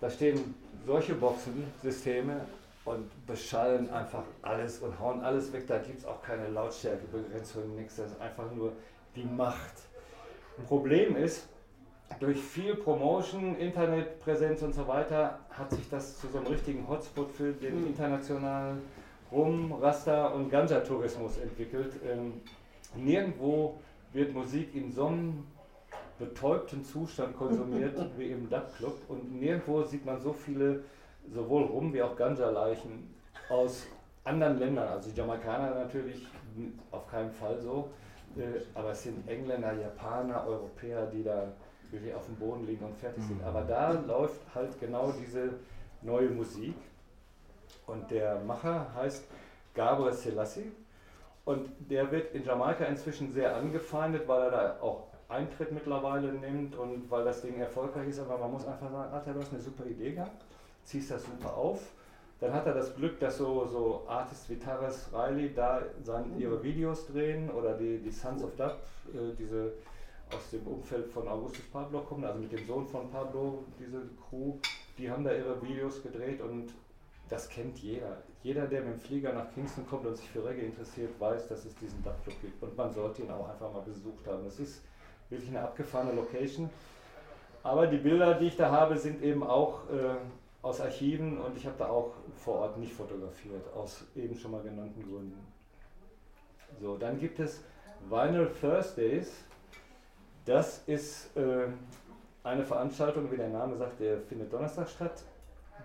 da 0.00 0.10
stehen 0.10 0.54
solche 0.84 1.14
Boxensysteme 1.14 2.40
und 2.84 3.26
beschallen 3.26 3.88
einfach 3.90 4.24
alles 4.42 4.78
und 4.78 4.98
hauen 4.98 5.20
alles 5.20 5.52
weg. 5.52 5.68
Da 5.68 5.78
gibt 5.78 5.98
es 5.98 6.04
auch 6.04 6.20
keine 6.22 6.48
Lautstärkebegrenzung, 6.48 7.76
nichts. 7.76 7.96
Das 7.96 8.10
ist 8.10 8.20
einfach 8.20 8.50
nur 8.52 8.72
die 9.14 9.24
Macht. 9.24 9.74
Ein 10.58 10.64
Problem 10.64 11.14
ist, 11.16 11.48
durch 12.18 12.38
viel 12.38 12.74
Promotion, 12.74 13.56
Internetpräsenz 13.56 14.62
und 14.62 14.74
so 14.74 14.86
weiter 14.86 15.38
hat 15.50 15.70
sich 15.70 15.88
das 15.88 16.18
zu 16.18 16.28
so 16.28 16.38
einem 16.38 16.48
richtigen 16.48 16.88
Hotspot 16.88 17.30
für 17.30 17.52
den 17.52 17.86
internationalen 17.86 18.82
Rum, 19.30 19.72
Rasta 19.72 20.28
und 20.28 20.50
Ganja-Tourismus 20.50 21.38
entwickelt. 21.38 21.94
Ähm, 22.04 22.40
nirgendwo 22.96 23.78
wird 24.12 24.34
Musik 24.34 24.74
in 24.74 24.90
so 24.90 25.06
einem 25.06 25.44
betäubten 26.18 26.84
Zustand 26.84 27.36
konsumiert 27.36 27.96
wie 28.18 28.32
im 28.32 28.50
Duck 28.50 28.74
Club 28.76 28.98
und 29.08 29.40
nirgendwo 29.40 29.82
sieht 29.82 30.04
man 30.04 30.20
so 30.20 30.32
viele 30.32 30.82
sowohl 31.32 31.64
Rum 31.64 31.92
wie 31.94 32.02
auch 32.02 32.16
Ganja-Leichen 32.16 33.14
aus 33.48 33.86
anderen 34.24 34.58
Ländern. 34.58 34.88
Also 34.88 35.10
die 35.10 35.16
Jamaikaner 35.16 35.74
natürlich 35.74 36.26
auf 36.90 37.06
keinen 37.06 37.30
Fall 37.30 37.58
so, 37.60 37.90
äh, 38.36 38.60
aber 38.74 38.90
es 38.90 39.04
sind 39.04 39.26
Engländer, 39.28 39.72
Japaner, 39.72 40.44
Europäer, 40.46 41.06
die 41.06 41.22
da 41.22 41.52
wirklich 41.92 42.14
auf 42.14 42.26
dem 42.26 42.36
Boden 42.36 42.66
liegen 42.66 42.84
und 42.84 42.96
fertig 42.96 43.22
sind. 43.24 43.42
Aber 43.42 43.62
da 43.62 43.92
läuft 43.92 44.40
halt 44.54 44.78
genau 44.80 45.12
diese 45.12 45.54
neue 46.02 46.30
Musik. 46.30 46.74
Und 47.86 48.10
der 48.10 48.40
Macher 48.40 48.86
heißt 48.94 49.24
Gabriel 49.74 50.12
Selassie. 50.12 50.72
Und 51.44 51.68
der 51.90 52.10
wird 52.12 52.34
in 52.34 52.44
Jamaika 52.44 52.84
inzwischen 52.84 53.32
sehr 53.32 53.56
angefeindet, 53.56 54.28
weil 54.28 54.42
er 54.42 54.50
da 54.50 54.76
auch 54.80 55.10
Eintritt 55.28 55.72
mittlerweile 55.72 56.32
nimmt 56.32 56.76
und 56.76 57.10
weil 57.10 57.24
das 57.24 57.42
Ding 57.42 57.58
erfolgreich 57.58 58.08
ist, 58.08 58.18
aber 58.18 58.36
man 58.38 58.52
muss 58.52 58.66
einfach 58.66 58.90
sagen, 58.90 59.12
Alter, 59.12 59.32
du 59.32 59.40
hast 59.40 59.52
eine 59.52 59.60
super 59.60 59.86
Idee 59.86 60.12
gehabt, 60.12 60.44
ziehst 60.82 61.10
das 61.10 61.24
super 61.24 61.56
auf. 61.56 61.80
Dann 62.40 62.52
hat 62.52 62.66
er 62.66 62.74
das 62.74 62.94
Glück, 62.96 63.20
dass 63.20 63.36
so, 63.36 63.66
so 63.66 64.04
Artists 64.08 64.48
wie 64.48 64.58
Taras 64.58 65.10
Riley 65.12 65.54
da 65.54 65.82
sein, 66.02 66.38
ihre 66.38 66.62
Videos 66.62 67.06
drehen 67.06 67.50
oder 67.50 67.74
die, 67.74 67.98
die 67.98 68.10
Sons 68.10 68.42
of 68.42 68.56
Dub, 68.56 68.78
äh, 69.12 69.34
diese 69.38 69.72
aus 70.34 70.50
dem 70.50 70.66
Umfeld 70.66 71.08
von 71.08 71.26
Augustus 71.28 71.64
Pablo 71.72 72.00
kommen, 72.02 72.24
also 72.24 72.38
mit 72.38 72.52
dem 72.52 72.66
Sohn 72.66 72.86
von 72.86 73.10
Pablo, 73.10 73.64
diese 73.78 74.02
Crew, 74.28 74.54
die 74.98 75.10
haben 75.10 75.24
da 75.24 75.32
ihre 75.32 75.60
Videos 75.62 76.02
gedreht 76.02 76.40
und 76.40 76.72
das 77.28 77.48
kennt 77.48 77.78
jeder. 77.78 78.22
Jeder, 78.42 78.66
der 78.66 78.82
mit 78.82 78.94
dem 78.94 79.00
Flieger 79.00 79.32
nach 79.32 79.52
Kingston 79.54 79.86
kommt 79.86 80.06
und 80.06 80.16
sich 80.16 80.28
für 80.28 80.44
Reggae 80.44 80.66
interessiert, 80.66 81.18
weiß, 81.20 81.48
dass 81.48 81.64
es 81.64 81.74
diesen 81.76 82.02
Dub-Club 82.02 82.40
gibt 82.40 82.62
und 82.62 82.76
man 82.76 82.92
sollte 82.92 83.22
ihn 83.22 83.30
auch 83.30 83.48
einfach 83.48 83.72
mal 83.72 83.82
besucht 83.82 84.26
haben. 84.26 84.44
Das 84.44 84.58
ist 84.58 84.82
wirklich 85.28 85.50
eine 85.50 85.62
abgefahrene 85.62 86.12
Location. 86.12 86.68
Aber 87.62 87.86
die 87.86 87.98
Bilder, 87.98 88.34
die 88.34 88.46
ich 88.46 88.56
da 88.56 88.70
habe, 88.70 88.96
sind 88.96 89.22
eben 89.22 89.42
auch 89.42 89.88
äh, 89.90 90.16
aus 90.62 90.80
Archiven 90.80 91.38
und 91.38 91.56
ich 91.56 91.66
habe 91.66 91.76
da 91.78 91.88
auch 91.88 92.12
vor 92.34 92.56
Ort 92.60 92.78
nicht 92.78 92.92
fotografiert, 92.92 93.72
aus 93.74 94.04
eben 94.16 94.34
schon 94.34 94.50
mal 94.50 94.62
genannten 94.62 95.02
Gründen. 95.02 95.46
So, 96.80 96.96
dann 96.96 97.18
gibt 97.18 97.38
es 97.38 97.62
Vinyl 98.08 98.50
Thursdays. 98.60 99.44
Das 100.44 100.82
ist 100.86 101.36
äh, 101.36 101.66
eine 102.42 102.64
Veranstaltung, 102.64 103.30
wie 103.30 103.36
der 103.36 103.48
Name 103.48 103.76
sagt, 103.76 104.00
der 104.00 104.20
findet 104.20 104.52
Donnerstag 104.52 104.88
statt. 104.88 105.22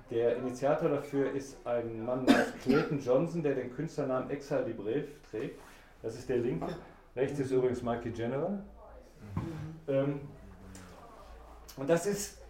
Der 0.10 0.38
Initiator 0.38 0.90
dafür 0.90 1.32
ist 1.32 1.57
ein 1.65 2.06
Mann 2.06 2.26
namens 2.26 2.53
Clayton 2.61 2.99
Johnson, 2.99 3.44
der 3.44 3.56
den 3.56 3.73
Künstlernamen 3.73 4.30
Exile 4.30 4.64
Libre 4.64 5.06
trägt. 5.30 5.60
Das 6.02 6.15
ist 6.15 6.30
der 6.30 6.38
linke. 6.38 6.76
Rechts 7.15 7.40
ist 7.40 7.52
übrigens 7.52 7.82
Mikey 7.82 8.11
General. 8.11 8.64
Ähm, 9.88 10.22
und 11.77 11.90
das 11.90 12.06
ist 12.06 12.41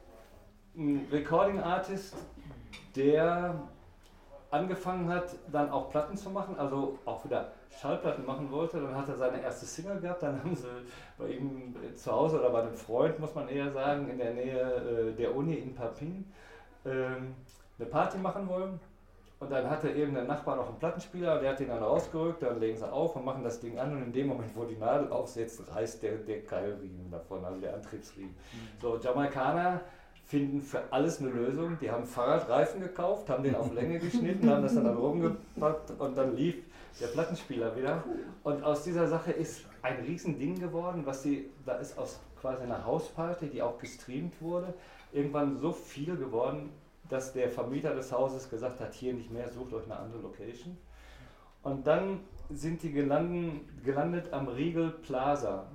ein 0.76 1.08
Recording 1.12 1.60
Artist, 1.60 2.16
der 2.96 3.56
angefangen 4.52 5.10
hat, 5.10 5.36
dann 5.52 5.70
auch 5.70 5.90
Platten 5.90 6.18
zu 6.18 6.30
machen, 6.30 6.58
also 6.58 7.00
auch 7.06 7.24
wieder 7.26 7.54
Schallplatten 7.80 8.26
machen 8.26 8.52
wollte. 8.52 8.82
Dann 8.82 8.96
hat 8.96 9.10
er 9.10 9.18
seine 9.18 9.42
erste 9.42 9.66
Single 9.66 10.00
gehabt, 10.00 10.24
dann 10.24 10.42
haben 10.44 10.56
sie 10.56 10.68
bei 11.18 11.30
ihm 11.30 11.76
zu 11.96 12.12
Hause 12.12 12.40
oder 12.40 12.50
bei 12.50 12.62
einem 12.62 12.76
Freund, 12.76 13.20
muss 13.20 13.36
man 13.36 13.50
eher 13.50 13.72
sagen, 13.72 14.10
in 14.10 14.18
der 14.18 14.34
Nähe 14.34 15.12
äh, 15.12 15.14
der 15.14 15.36
Uni 15.36 15.56
in 15.56 15.76
Papin 15.76 16.26
ähm, 16.86 17.36
eine 17.78 17.88
Party 17.90 18.18
machen 18.18 18.48
wollen. 18.48 18.80
Und 19.38 19.52
dann 19.52 19.70
hatte 19.70 19.92
eben 19.92 20.14
der 20.14 20.24
Nachbar 20.24 20.56
noch 20.56 20.70
einen 20.70 20.80
Plattenspieler, 20.80 21.40
der 21.40 21.52
hat 21.52 21.60
den 21.60 21.68
dann 21.68 21.84
rausgerückt, 21.84 22.42
dann 22.42 22.60
legen 22.60 22.78
sie 22.78 22.90
auf 22.90 23.18
und 23.18 23.26
machen 23.26 23.44
das 23.44 23.60
Ding 23.60 23.78
an 23.78 23.92
und 23.92 24.04
in 24.04 24.14
dem 24.14 24.28
Moment, 24.28 24.56
wo 24.56 24.64
die 24.64 24.78
Nadel 24.78 25.12
aufsetzt, 25.12 25.62
reißt 25.76 26.02
der, 26.04 26.16
der 26.18 26.44
Keilriemen 26.44 27.12
davon, 27.12 27.44
also 27.44 27.60
der 27.60 27.74
Antriebsriemen. 27.74 28.32
Mhm. 28.32 28.82
So, 28.82 28.98
Jamaikaner 28.98 29.82
finden 30.26 30.62
für 30.62 30.82
alles 30.90 31.20
eine 31.20 31.30
Lösung. 31.30 31.78
Die 31.82 31.92
haben 31.92 32.06
Fahrradreifen 32.06 32.82
gekauft, 32.82 33.30
haben 33.30 33.44
den 33.44 33.56
auf 33.56 33.74
Länge 33.74 34.00
geschnitten, 34.00 34.50
haben 34.50 34.64
das 34.64 34.74
dann, 34.74 34.86
dann 34.86 34.98
rumgepackt 34.98 35.92
und 36.00 36.18
dann 36.18 36.36
lief 36.36 36.56
der 37.00 37.08
Plattenspieler 37.08 37.76
wieder. 37.76 38.04
Und 38.44 38.64
aus 38.64 38.84
dieser 38.84 39.08
Sache 39.08 39.32
ist 39.32 39.66
ein 39.82 39.98
Riesending 40.06 40.60
geworden, 40.60 41.06
was 41.06 41.24
sie, 41.24 41.50
da 41.66 41.76
ist 41.76 41.98
aus 41.98 42.20
quasi 42.40 42.64
einer 42.64 42.86
Hausparty, 42.86 43.48
die 43.48 43.62
auch 43.62 43.78
gestreamt 43.80 44.42
wurde, 44.42 44.74
irgendwann 45.12 45.58
so 45.58 45.72
viel 45.72 46.16
geworden, 46.16 46.70
dass 47.10 47.34
der 47.34 47.50
Vermieter 47.50 47.94
des 47.94 48.12
Hauses 48.12 48.50
gesagt 48.50 48.80
hat, 48.80 48.94
hier 48.94 49.14
nicht 49.14 49.32
mehr, 49.32 49.50
sucht 49.50 49.74
euch 49.74 49.86
eine 49.86 49.98
andere 49.98 50.22
Location. 50.22 50.78
Und 51.64 51.86
dann 51.86 52.22
sind 52.50 52.84
die 52.84 52.92
gelandet, 52.92 53.62
gelandet 53.84 54.32
am 54.34 54.48
Riegel 54.48 54.92
Plaza. 54.92 55.66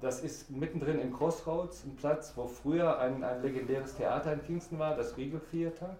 das 0.00 0.20
ist 0.22 0.50
mittendrin 0.50 1.00
im 1.00 1.12
Crossroads, 1.12 1.84
ein 1.84 1.96
Platz, 1.96 2.32
wo 2.36 2.46
früher 2.46 2.98
ein, 2.98 3.24
ein 3.24 3.42
legendäres 3.42 3.96
Theater 3.96 4.32
in 4.32 4.42
Kingston 4.44 4.78
war, 4.78 4.94
das 4.94 5.16
Regal 5.16 5.40
Theater. 5.50 5.96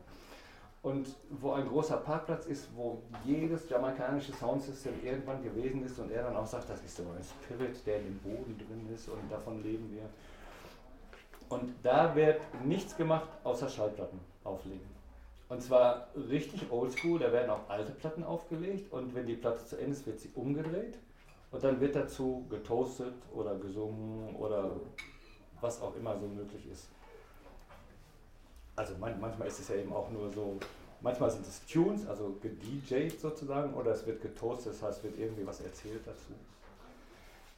Und 0.87 1.17
wo 1.31 1.51
ein 1.51 1.67
großer 1.67 1.97
Parkplatz 1.97 2.47
ist, 2.47 2.69
wo 2.77 3.03
jedes 3.25 3.69
jamaikanische 3.69 4.33
Soundsystem 4.33 4.93
irgendwann 5.05 5.43
gewesen 5.43 5.85
ist 5.85 5.99
und 5.99 6.13
er 6.13 6.23
dann 6.23 6.37
auch 6.37 6.47
sagt, 6.47 6.71
das 6.71 6.81
ist 6.81 6.99
so 6.99 7.03
ein 7.03 7.25
Spirit, 7.25 7.85
der 7.85 7.97
in 7.97 8.05
dem 8.05 8.19
Boden 8.19 8.57
drin 8.57 8.95
ist 8.95 9.09
und 9.09 9.19
davon 9.29 9.65
leben 9.65 9.91
wir. 9.91 10.09
Und 11.49 11.75
da 11.83 12.15
wird 12.15 12.41
nichts 12.65 12.97
gemacht, 12.97 13.29
außer 13.43 13.69
Schallplatten 13.69 14.21
auflegen. 14.45 14.87
Und 15.49 15.61
zwar 15.61 16.07
richtig 16.31 16.71
oldschool, 16.71 17.19
da 17.19 17.33
werden 17.33 17.51
auch 17.51 17.69
alte 17.69 17.91
Platten 17.91 18.23
aufgelegt 18.23 18.93
und 18.93 19.13
wenn 19.13 19.27
die 19.27 19.35
Platte 19.35 19.67
zu 19.67 19.77
Ende 19.79 19.91
ist, 19.91 20.07
wird 20.07 20.21
sie 20.21 20.31
umgedreht 20.37 21.01
und 21.51 21.65
dann 21.65 21.81
wird 21.81 21.97
dazu 21.97 22.47
getoastet 22.49 23.15
oder 23.35 23.57
gesungen 23.57 24.37
oder 24.37 24.71
was 25.61 25.83
auch 25.83 25.97
immer 25.97 26.17
so 26.17 26.29
möglich 26.29 26.65
ist. 26.71 26.91
Also 28.77 28.95
man, 28.99 29.19
manchmal 29.19 29.49
ist 29.49 29.59
es 29.59 29.69
ja 29.69 29.77
eben 29.77 29.93
auch 29.93 30.11
nur 30.11 30.31
so, 30.31 30.59
manchmal 31.01 31.31
sind 31.31 31.47
es 31.47 31.65
Tunes, 31.67 32.07
also 32.07 32.37
gedjed 32.41 33.21
sozusagen, 33.21 33.75
oder 33.75 33.93
es 33.93 34.07
wird 34.07 34.23
getoastet, 34.23 34.75
das 34.75 34.83
heißt, 34.83 35.05
wird 35.05 35.19
irgendwie 35.19 35.47
was 35.47 35.61
erzählt 35.61 36.07
dazu. 36.07 36.33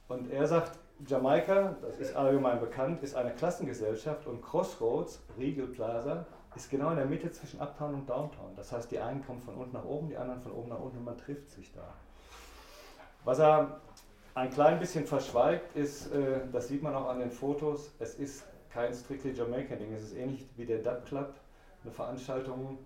Und 0.09 0.31
er 0.31 0.47
sagt, 0.47 0.78
Jamaika, 1.06 1.77
das 1.82 1.98
ist 1.98 2.16
allgemein 2.16 2.60
bekannt, 2.60 3.02
ist 3.02 3.15
eine 3.15 3.31
Klassengesellschaft 3.31 4.27
und 4.27 4.43
Crossroads, 4.43 5.20
Regal 5.39 5.66
Plaza, 5.66 6.27
ist 6.56 6.70
genau 6.70 6.90
in 6.90 6.97
der 6.97 7.06
Mitte 7.06 7.31
zwischen 7.31 7.60
Uptown 7.60 7.94
und 7.94 8.09
Downtown. 8.09 8.56
Das 8.56 8.73
heißt, 8.73 8.90
die 8.90 8.98
einen 8.98 9.24
kommen 9.24 9.40
von 9.40 9.55
unten 9.55 9.77
nach 9.77 9.85
oben, 9.85 10.09
die 10.09 10.16
anderen 10.16 10.40
von 10.40 10.52
oben 10.52 10.70
nach 10.70 10.81
unten 10.81 10.98
und 10.98 11.05
man 11.05 11.16
trifft 11.16 11.51
sich 11.51 11.73
da. 11.73 11.94
Was 13.24 13.39
er 13.39 13.81
ein 14.35 14.51
klein 14.51 14.81
bisschen 14.81 15.06
verschweigt, 15.06 15.77
ist, 15.77 16.12
äh, 16.12 16.40
das 16.52 16.69
sieht 16.69 16.82
man 16.82 16.94
auch 16.94 17.09
an 17.09 17.20
den 17.20 17.31
Fotos, 17.31 17.90
es 17.98 18.15
ist 18.15 18.44
kein 18.70 18.93
strictly 18.94 19.32
Jamaican 19.32 19.78
Ding. 19.78 19.93
Es 19.93 20.02
ist 20.02 20.16
ähnlich 20.16 20.47
wie 20.56 20.65
der 20.65 20.78
Dub 20.78 21.05
Club, 21.06 21.35
eine 21.82 21.93
Veranstaltung, 21.93 22.78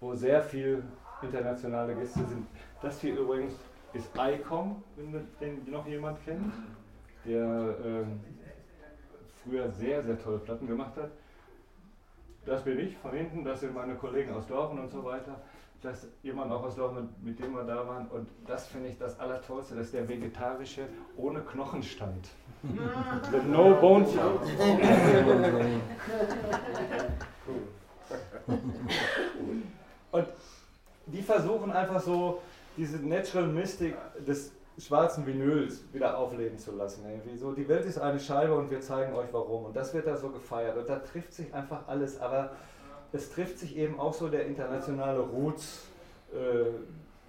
wo 0.00 0.14
sehr 0.14 0.42
viel 0.42 0.82
internationale 1.22 1.94
Gäste 1.94 2.24
sind. 2.26 2.46
Das 2.80 3.00
hier 3.00 3.18
übrigens 3.18 3.54
ist 3.92 4.10
ICOM, 4.16 4.82
wenn 4.96 5.26
den 5.40 5.70
noch 5.70 5.86
jemand 5.86 6.22
kennt, 6.24 6.52
der 7.24 7.76
ähm, 7.84 8.20
früher 9.42 9.70
sehr, 9.70 10.02
sehr 10.02 10.18
tolle 10.20 10.38
Platten 10.38 10.66
gemacht 10.66 10.96
hat. 10.96 11.10
Das 12.44 12.62
bin 12.64 12.78
ich 12.80 12.96
von 12.96 13.12
hinten, 13.12 13.44
das 13.44 13.60
sind 13.60 13.74
meine 13.74 13.94
Kollegen 13.94 14.32
aus 14.34 14.46
Dortmund 14.46 14.80
und 14.84 14.90
so 14.90 15.04
weiter. 15.04 15.40
Das 15.80 16.04
ist 16.04 16.12
jemand 16.22 16.50
auch 16.50 16.62
aus 16.64 16.76
Dortmund, 16.76 17.10
mit 17.24 17.38
dem 17.38 17.54
wir 17.54 17.64
da 17.64 17.86
waren. 17.86 18.06
Und 18.08 18.28
das 18.46 18.66
finde 18.66 18.88
ich 18.88 18.98
das 18.98 19.18
Allertollste, 19.18 19.74
das 19.74 19.86
ist 19.86 19.94
der 19.94 20.08
vegetarische 20.08 20.88
ohne 21.16 21.40
Knochenstand. 21.40 22.28
The 22.62 23.38
No 23.48 23.74
Bone 23.80 24.06
Show. 24.06 24.40
Und 30.12 30.26
die 31.06 31.22
versuchen 31.22 31.72
einfach 31.72 32.00
so 32.00 32.40
diese 32.76 32.96
Natural 32.98 33.46
Mystic 33.48 33.94
des 34.26 34.52
schwarzen 34.78 35.26
Vinyls 35.26 35.82
wieder 35.92 36.16
aufleben 36.16 36.58
zu 36.58 36.72
lassen. 36.72 37.04
Irgendwie 37.08 37.36
so, 37.36 37.52
die 37.52 37.68
Welt 37.68 37.84
ist 37.84 37.98
eine 37.98 38.18
Scheibe 38.18 38.54
und 38.54 38.70
wir 38.70 38.80
zeigen 38.80 39.14
euch 39.14 39.28
warum. 39.32 39.66
Und 39.66 39.76
das 39.76 39.92
wird 39.92 40.06
da 40.06 40.16
so 40.16 40.30
gefeiert. 40.30 40.76
Und 40.76 40.88
da 40.88 40.98
trifft 40.98 41.34
sich 41.34 41.52
einfach 41.52 41.86
alles. 41.86 42.20
Aber 42.20 42.52
es 43.12 43.30
trifft 43.30 43.58
sich 43.58 43.76
eben 43.76 43.98
auch 44.00 44.14
so 44.14 44.28
der 44.28 44.46
internationale 44.46 45.20
Roots, 45.20 45.82
äh, 46.32 46.64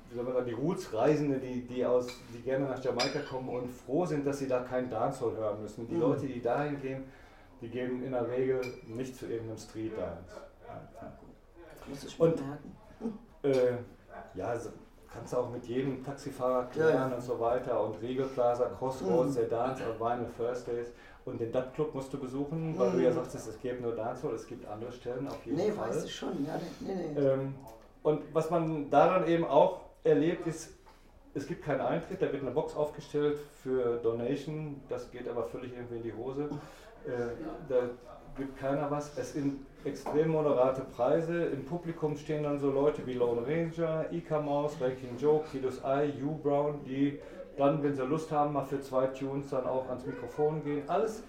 wie 0.10 0.15
soll 0.15 0.23
man 0.23 0.34
sagen, 0.34 0.45
die 0.45 0.53
Roots-Reisende, 0.53 1.40
die, 1.40 1.61
die, 1.61 1.85
aus, 1.85 2.07
die 2.34 2.41
gerne 2.41 2.65
nach 2.65 2.81
Jamaika 2.81 3.19
kommen 3.19 3.49
und 3.49 3.69
froh 3.69 4.06
sind, 4.06 4.26
dass 4.26 4.40
sie 4.40 4.48
da 4.48 4.61
keinen 4.61 4.90
Dancehall 4.90 5.35
hören 5.35 5.61
müssen. 5.61 5.88
Die 5.88 5.95
Mhm. 5.95 6.02
Leute, 6.02 6.27
die 6.27 6.41
dahin 6.41 6.80
gehen, 6.81 7.03
die 7.61 7.68
gehen 7.68 8.03
in 8.03 8.11
der 8.11 8.30
Regel 8.30 8.61
nicht 8.88 9.15
zu 9.18 9.26
irgendeinem 9.26 9.57
Street-Dance. 9.57 10.41
Und-. 12.18 12.41
Äh, 13.44 13.74
ja, 14.36 14.58
so, 14.58 14.70
kannst 15.12 15.34
du 15.34 15.38
auch 15.38 15.50
mit 15.50 15.66
jedem 15.66 16.04
Taxifahrer 16.04 16.66
klären 16.66 16.94
Ja, 16.94 17.10
ja. 17.10 17.16
und 17.16 17.22
so 17.22 17.40
weiter. 17.40 17.82
Und 17.84 18.02
Regal 18.02 18.28
Plaza, 18.28 18.66
Crossroads, 18.78 19.36
der 19.36 19.45
Dance 19.45 19.84
auf 19.88 20.00
Vinyl 20.00 20.28
Thursdays. 20.38 20.88
Und 21.26 21.40
den 21.40 21.52
Dub 21.52 21.74
Club 21.74 21.94
musst 21.95 22.12
du 22.14 22.18
besuchen, 22.20 22.78
weil 22.78 22.91
du 22.91 22.98
ja 23.00 23.10
Mhm. 23.10 23.16
sagtest, 23.16 23.48
es 23.48 23.60
gibt 23.60 23.82
nur 23.82 23.95
Dancehall, 23.95 24.34
es 24.36 24.45
gibt 24.45 24.68
andere 24.68 24.91
Stellen 24.91 25.28
auf 25.28 25.45
jeden 25.45 25.58
Nee, 25.58 25.72
Fall. 25.72 25.90
weiß 25.90 26.04
ich 26.06 26.16
schon. 26.16 26.45
Ja, 26.45 26.60
nee, 26.82 26.94
nee. 26.95 27.20
Ähm, 27.20 27.56
und 28.02 28.22
was 28.34 28.50
man 28.50 28.90
daran 28.90 29.26
eben 29.28 29.45
auch 29.45 29.80
erlebt, 30.04 30.45
ist, 30.48 30.74
es 31.34 31.48
gibt 31.48 31.64
keinen 31.64 31.80
Eintritt, 31.80 32.22
da 32.22 32.32
wird 32.32 32.41
eine 32.41 32.52
Box 32.52 32.76
aufgestellt 32.76 33.40
für 33.62 33.98
Donation, 34.04 34.82
das 34.90 35.10
geht 35.12 35.28
aber 35.30 35.45
völlig 35.45 35.72
irgendwie 35.74 35.95
in 35.98 36.04
die 36.04 36.14
Hose. 36.14 36.50
Äh, 37.08 37.10
da 37.70 37.76
gibt 38.36 38.58
keiner 38.60 38.91
was. 38.91 39.18
Es 39.18 39.32
sind 39.34 39.66
extrem 39.86 40.30
moderate 40.30 40.82
Preise. 40.82 41.46
Im 41.46 41.66
Publikum 41.66 42.16
stehen 42.18 42.44
dann 42.44 42.60
so 42.60 42.72
Leute 42.72 43.06
wie 43.06 43.14
Lone 43.14 43.46
Ranger, 43.46 44.12
Ika 44.12 44.42
Maus, 44.42 44.78
Ranking 44.80 45.18
Joe, 45.18 45.42
Kidus 45.52 45.82
Eye, 45.84 46.14
Hugh 46.22 46.40
Brown, 46.42 46.84
die 46.86 47.20
dann, 47.58 47.84
wenn 47.84 47.94
sie 47.94 48.04
Lust 48.04 48.32
haben, 48.32 48.54
mal 48.54 48.66
für 48.66 48.82
zwei 48.82 49.08
Tunes 49.08 49.50
dann 49.50 49.66
auch 49.66 49.88
ans 49.90 50.06
Mikrofon 50.06 50.64
gehen. 50.64 50.84
Alles 50.88 51.24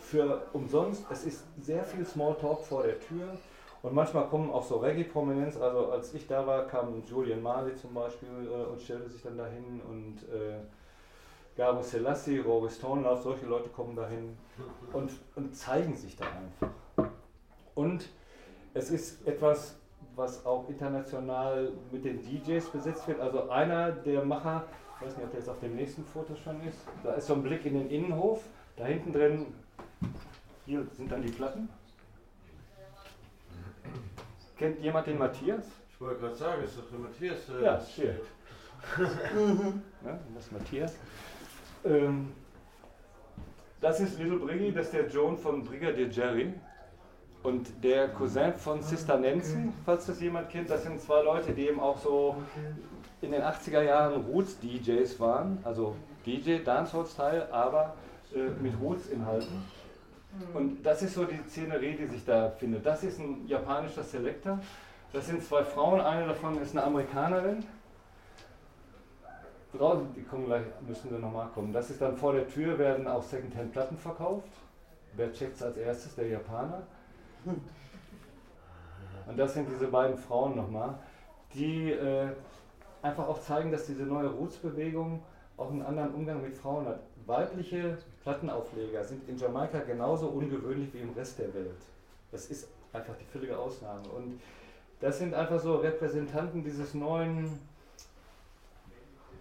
für 0.00 0.42
umsonst. 0.52 1.04
Es 1.10 1.24
ist 1.24 1.44
sehr 1.60 1.84
viel 1.84 2.04
Smalltalk 2.04 2.62
vor 2.62 2.82
der 2.82 2.98
Tür. 3.00 3.28
Und 3.82 3.94
manchmal 3.94 4.26
kommen 4.26 4.50
auch 4.50 4.64
so 4.64 4.76
Reggae-Prominenz. 4.78 5.56
Also 5.56 5.90
als 5.90 6.12
ich 6.14 6.26
da 6.26 6.46
war, 6.46 6.66
kam 6.66 7.02
Julian 7.08 7.42
Marley 7.42 7.74
zum 7.74 7.94
Beispiel 7.94 8.28
äh, 8.28 8.64
und 8.64 8.80
stellte 8.80 9.08
sich 9.08 9.22
dann 9.22 9.36
dahin. 9.36 9.80
Und 9.88 10.22
äh, 10.34 10.58
Gabo 11.56 11.82
Selassie, 11.82 12.38
Rory 12.38 12.70
Stonelauf, 12.70 13.22
solche 13.22 13.46
Leute 13.46 13.68
kommen 13.70 13.96
dahin 13.96 14.36
und, 14.92 15.10
und 15.36 15.56
zeigen 15.56 15.94
sich 15.94 16.16
da 16.16 16.24
einfach. 16.24 16.74
Und 17.76 18.08
es 18.74 18.90
ist 18.90 19.24
etwas, 19.26 19.78
was 20.16 20.44
auch 20.44 20.68
international 20.68 21.72
mit 21.92 22.04
den 22.04 22.20
DJs 22.22 22.68
besetzt 22.70 23.06
wird. 23.06 23.20
Also 23.20 23.48
einer 23.50 23.92
der 23.92 24.24
Macher, 24.24 24.64
ich 24.96 25.06
weiß 25.06 25.16
nicht, 25.16 25.24
ob 25.24 25.30
der 25.30 25.40
jetzt 25.40 25.48
auf 25.48 25.60
dem 25.60 25.76
nächsten 25.76 26.04
Foto 26.04 26.34
schon 26.34 26.60
ist, 26.66 26.78
da 27.04 27.12
ist 27.12 27.26
so 27.26 27.34
ein 27.34 27.42
Blick 27.42 27.64
in 27.66 27.74
den 27.74 27.90
Innenhof. 27.90 28.42
Da 28.76 28.86
hinten 28.86 29.12
drin, 29.12 29.46
hier 30.64 30.86
sind 30.96 31.12
dann 31.12 31.22
die 31.22 31.30
Platten. 31.30 31.68
Kennt 34.58 34.80
jemand 34.80 35.06
den 35.06 35.18
Matthias? 35.18 35.66
Ich 35.90 36.00
wollte 36.00 36.20
gerade 36.20 36.34
sagen, 36.34 36.64
ist 36.64 36.78
doch 36.78 36.88
der 36.90 36.98
Matthias. 36.98 37.48
Äh, 37.50 37.64
Ja, 37.64 37.80
hier. 37.86 38.20
ja, 40.04 40.18
das 40.34 40.44
ist 40.46 40.52
Matthias. 40.52 40.96
Ähm, 41.84 42.32
das 43.80 44.00
ist 44.00 44.18
Little 44.18 44.38
Briggy, 44.38 44.72
das 44.72 44.86
ist 44.86 44.94
der 44.94 45.08
Joan 45.08 45.36
von 45.36 45.62
Brigadier 45.62 46.08
Jerry. 46.08 46.54
Und 47.46 47.84
der 47.84 48.08
Cousin 48.08 48.54
von 48.54 48.82
Sister 48.82 49.16
Nancy, 49.18 49.68
falls 49.84 50.06
das 50.06 50.20
jemand 50.20 50.48
kennt, 50.48 50.68
das 50.68 50.82
sind 50.82 51.00
zwei 51.00 51.22
Leute, 51.22 51.52
die 51.52 51.68
eben 51.68 51.78
auch 51.78 51.96
so 51.96 52.34
in 53.20 53.30
den 53.30 53.40
80er 53.40 53.82
Jahren 53.82 54.20
Roots-DJs 54.24 55.20
waren. 55.20 55.58
Also 55.62 55.94
DJ, 56.26 56.64
Dancehall-Style, 56.64 57.52
aber 57.52 57.94
äh, 58.34 58.48
mit 58.60 58.72
Roots-Inhalten. 58.80 59.62
Und 60.54 60.84
das 60.84 61.02
ist 61.02 61.14
so 61.14 61.24
die 61.24 61.38
Szenerie, 61.48 61.94
die 61.94 62.06
sich 62.06 62.24
da 62.24 62.50
findet. 62.50 62.84
Das 62.84 63.04
ist 63.04 63.20
ein 63.20 63.46
japanischer 63.46 64.02
Selector. 64.02 64.58
Das 65.12 65.28
sind 65.28 65.40
zwei 65.40 65.62
Frauen, 65.62 66.00
eine 66.00 66.26
davon 66.26 66.60
ist 66.60 66.72
eine 66.72 66.82
Amerikanerin. 66.82 67.62
Draußen, 69.72 70.12
die 70.16 70.24
kommen 70.24 70.46
gleich, 70.46 70.64
müssen 70.84 71.12
wir 71.12 71.20
nochmal 71.20 71.46
kommen. 71.54 71.72
Das 71.72 71.90
ist 71.90 72.02
dann 72.02 72.16
vor 72.16 72.32
der 72.32 72.48
Tür, 72.48 72.76
werden 72.76 73.06
auch 73.06 73.22
Secondhand-Platten 73.22 73.98
verkauft. 73.98 74.48
Wer 75.12 75.32
checkt 75.32 75.54
es 75.54 75.62
als 75.62 75.76
erstes? 75.76 76.16
Der 76.16 76.26
Japaner. 76.26 76.82
Und 79.26 79.36
das 79.36 79.54
sind 79.54 79.68
diese 79.68 79.88
beiden 79.88 80.16
Frauen 80.16 80.56
nochmal, 80.56 80.98
die 81.54 81.90
äh, 81.90 82.28
einfach 83.02 83.28
auch 83.28 83.40
zeigen, 83.40 83.72
dass 83.72 83.86
diese 83.86 84.04
neue 84.04 84.28
Roots-Bewegung 84.28 85.22
auch 85.56 85.70
einen 85.70 85.82
anderen 85.82 86.14
Umgang 86.14 86.42
mit 86.42 86.54
Frauen 86.54 86.86
hat. 86.86 87.00
Weibliche 87.26 87.98
Plattenaufleger 88.22 89.02
sind 89.04 89.28
in 89.28 89.36
Jamaika 89.36 89.80
genauso 89.80 90.28
ungewöhnlich 90.28 90.92
wie 90.92 91.00
im 91.00 91.12
Rest 91.12 91.38
der 91.38 91.52
Welt. 91.54 91.80
Das 92.30 92.46
ist 92.46 92.68
einfach 92.92 93.14
die 93.16 93.24
völlige 93.24 93.58
Ausnahme. 93.58 94.08
Und 94.08 94.40
das 95.00 95.18
sind 95.18 95.34
einfach 95.34 95.60
so 95.60 95.76
Repräsentanten 95.76 96.62
dieses 96.62 96.94
neuen 96.94 97.58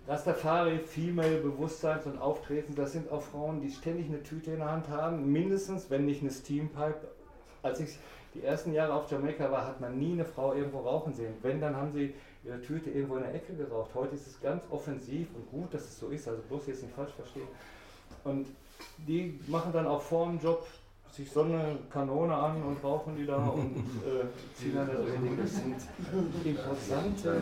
Rastafari, 0.07 0.79
Female-Bewusstseins 0.79 2.05
und 2.05 2.19
Auftretens. 2.19 2.75
Das 2.75 2.91
sind 2.91 3.11
auch 3.11 3.21
Frauen, 3.21 3.61
die 3.61 3.71
ständig 3.71 4.07
eine 4.07 4.21
Tüte 4.21 4.51
in 4.51 4.59
der 4.59 4.71
Hand 4.71 4.89
haben, 4.89 5.31
mindestens, 5.31 5.89
wenn 5.89 6.05
nicht 6.05 6.21
eine 6.21 6.31
Steampipe. 6.31 7.07
Als 7.65 7.79
ich 7.79 7.97
die 8.35 8.43
ersten 8.43 8.73
Jahre 8.73 8.93
auf 8.93 9.09
Jamaika 9.09 9.51
war, 9.51 9.65
hat 9.65 9.81
man 9.81 9.97
nie 9.97 10.11
eine 10.11 10.23
Frau 10.23 10.53
irgendwo 10.53 10.81
rauchen 10.81 11.15
sehen. 11.15 11.33
Wenn, 11.41 11.59
dann 11.59 11.75
haben 11.75 11.91
sie 11.91 12.13
ihre 12.43 12.61
Tüte 12.61 12.91
irgendwo 12.91 13.15
in 13.15 13.23
der 13.23 13.33
Ecke 13.33 13.55
geraucht. 13.55 13.89
Heute 13.95 14.13
ist 14.13 14.27
es 14.27 14.39
ganz 14.39 14.61
offensiv 14.69 15.29
und 15.33 15.49
gut, 15.49 15.73
dass 15.73 15.81
es 15.81 15.99
so 15.99 16.09
ist, 16.09 16.27
also 16.27 16.43
bloß 16.47 16.67
jetzt 16.67 16.83
nicht 16.83 16.93
falsch 16.93 17.13
verstehen. 17.13 17.47
Und 18.23 18.45
die 19.07 19.39
machen 19.47 19.73
dann 19.73 19.87
auch 19.87 19.99
vor 19.99 20.27
dem 20.27 20.39
Job 20.39 20.67
sich 21.11 21.31
so 21.31 21.41
eine 21.41 21.79
Kanone 21.89 22.35
an 22.35 22.61
und 22.61 22.83
rauchen 22.83 23.15
die 23.15 23.25
da 23.25 23.37
und 23.37 23.77
äh, 24.05 24.25
ziehen 24.53 24.75
dann 24.75 24.87
da 24.87 24.97
so 24.97 25.07
ihr 25.07 25.17
Ding. 25.17 25.35
Das 25.35 25.55
sind 25.55 25.75
imposante 26.45 27.41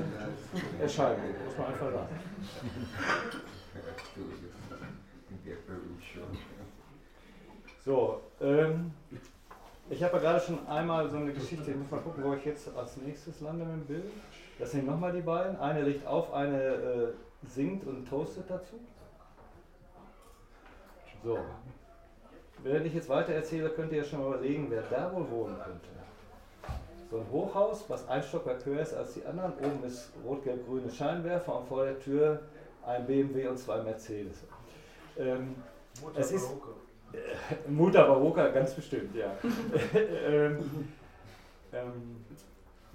Erscheinungen, 0.80 1.36
muss 1.46 1.58
man 1.58 1.68
einfach 1.68 1.92
sagen. 1.92 2.08
So, 7.86 8.22
ähm, 8.40 8.92
ich 9.90 10.02
habe 10.04 10.18
ja 10.18 10.24
gerade 10.24 10.40
schon 10.40 10.68
einmal 10.68 11.10
so 11.10 11.18
eine 11.18 11.34
Geschichte, 11.34 11.72
ich 11.72 11.78
muss 11.78 11.92
mal 11.92 12.00
gucken, 12.02 12.24
wo 12.24 12.34
ich 12.34 12.46
jetzt 12.46 12.70
als 12.76 12.98
nächstes 12.98 13.42
lande 13.42 13.66
mit 13.66 13.76
dem 13.76 13.86
Bild. 13.86 14.12
Das 14.60 14.72
sind 14.72 14.86
nochmal 14.86 15.12
die 15.12 15.22
beiden. 15.22 15.58
Eine 15.60 15.82
legt 15.82 16.06
auf, 16.08 16.34
eine 16.34 16.62
äh, 16.62 17.08
singt 17.48 17.86
und 17.86 18.08
toastet 18.08 18.46
dazu. 18.50 18.80
So. 21.24 21.38
Wenn 22.64 22.86
ich 22.86 22.94
jetzt 22.94 23.10
weiter 23.10 23.34
erzähle, 23.34 23.70
könnt 23.70 23.92
ihr 23.92 24.00
ja 24.00 24.04
schon 24.04 24.20
mal 24.20 24.28
überlegen, 24.36 24.68
wer 24.70 24.84
da 24.84 25.14
wohl 25.14 25.30
wohnen 25.30 25.58
könnte. 25.58 25.90
So 27.12 27.18
ein 27.20 27.26
Hochhaus, 27.32 27.84
was 27.90 28.08
ein 28.08 28.24
Stockwerk 28.24 28.66
höher 28.66 28.82
ist 28.82 28.94
als 28.94 29.14
die 29.14 29.26
anderen. 29.26 29.54
Oben 29.60 29.84
ist 29.84 30.12
rot-gelb-grüne 30.26 30.90
Scheinwerfer 30.90 31.60
und 31.60 31.68
vor 31.68 31.84
der 31.84 32.00
Tür 32.00 32.42
ein 32.86 33.06
BMW 33.06 33.48
und 33.48 33.58
zwei 33.60 33.82
Mercedes. 33.82 34.44
Ähm, 35.18 35.56
es 36.16 36.32
ist 36.32 36.50
Mutter 37.68 38.06
Barocca, 38.06 38.48
ganz 38.50 38.74
bestimmt, 38.74 39.16
ja. 39.16 39.28
ähm, 40.28 40.58
ähm, 41.72 42.26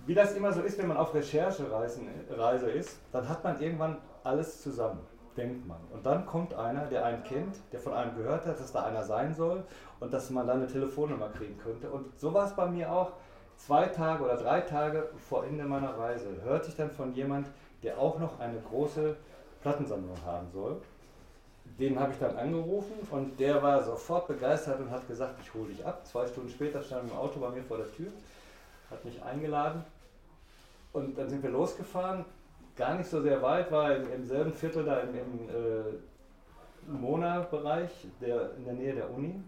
wie 0.07 0.15
das 0.15 0.35
immer 0.35 0.53
so 0.53 0.63
ist, 0.63 0.79
wenn 0.79 0.89
man 0.89 0.97
auf 0.97 1.15
Recherchereise 1.15 2.01
Reise 2.31 2.71
ist, 2.71 2.99
dann 3.13 3.29
hat 3.29 3.45
man 3.45 3.61
irgendwann 3.61 3.99
alles 4.25 4.63
zusammen, 4.63 5.01
denkt 5.37 5.67
man. 5.67 5.79
Und 5.93 6.07
dann 6.07 6.25
kommt 6.27 6.55
einer, 6.55 6.87
der 6.87 7.05
einen 7.05 7.23
kennt, 7.25 7.57
der 7.73 7.81
von 7.81 7.93
einem 7.93 8.17
gehört 8.17 8.47
hat, 8.47 8.59
dass 8.59 8.73
da 8.73 8.85
einer 8.85 9.05
sein 9.05 9.35
soll 9.35 9.65
und 10.01 10.13
dass 10.13 10.31
man 10.31 10.47
dann 10.47 10.59
eine 10.59 10.67
Telefonnummer 10.67 11.29
kriegen 11.29 11.59
könnte. 11.59 11.91
Und 11.91 12.19
so 12.19 12.33
war 12.33 12.47
es 12.47 12.55
bei 12.55 12.67
mir 12.67 12.91
auch. 12.91 13.13
Zwei 13.57 13.87
Tage 13.87 14.23
oder 14.23 14.37
drei 14.37 14.61
Tage 14.61 15.09
vor 15.29 15.45
Ende 15.45 15.65
meiner 15.65 15.99
Reise 15.99 16.29
hörte 16.45 16.69
ich 16.69 16.77
dann 16.77 16.93
von 16.93 17.13
jemand, 17.13 17.49
der 17.83 17.99
auch 17.99 18.19
noch 18.21 18.39
eine 18.39 18.61
große 18.61 19.17
Plattensammlung 19.63 20.17
haben 20.25 20.49
soll. 20.53 20.81
Den 21.79 21.99
habe 21.99 22.13
ich 22.13 22.19
dann 22.19 22.37
angerufen 22.37 22.95
und 23.11 23.39
der 23.39 23.63
war 23.63 23.83
sofort 23.85 24.27
begeistert 24.27 24.81
und 24.81 24.91
hat 24.91 25.07
gesagt, 25.07 25.39
ich 25.41 25.55
hole 25.55 25.69
dich 25.69 25.87
ab. 25.87 26.05
Zwei 26.07 26.27
Stunden 26.27 26.51
später 26.51 26.83
stand 26.83 27.11
im 27.11 27.17
Auto 27.17 27.39
bei 27.39 27.51
mir 27.51 27.63
vor 27.63 27.77
der 27.77 27.93
Tür, 27.93 28.11
hat 28.91 29.05
mich 29.05 29.23
eingeladen 29.23 29.85
und 30.93 31.17
dann 31.17 31.29
sind 31.29 31.43
wir 31.43 31.51
losgefahren. 31.51 32.25
Gar 32.77 32.97
nicht 32.97 33.09
so 33.11 33.21
sehr 33.23 33.43
weit, 33.43 33.71
war 33.71 33.95
im, 33.95 34.13
im 34.13 34.25
selben 34.25 34.53
Viertel 34.53 34.85
da 34.85 35.01
im, 35.01 35.15
im 35.15 35.49
äh, 35.49 36.91
Mona-Bereich, 36.91 37.91
in 38.21 38.65
der 38.65 38.75
Nähe 38.75 38.95
der 38.95 39.11
Uni. 39.11 39.41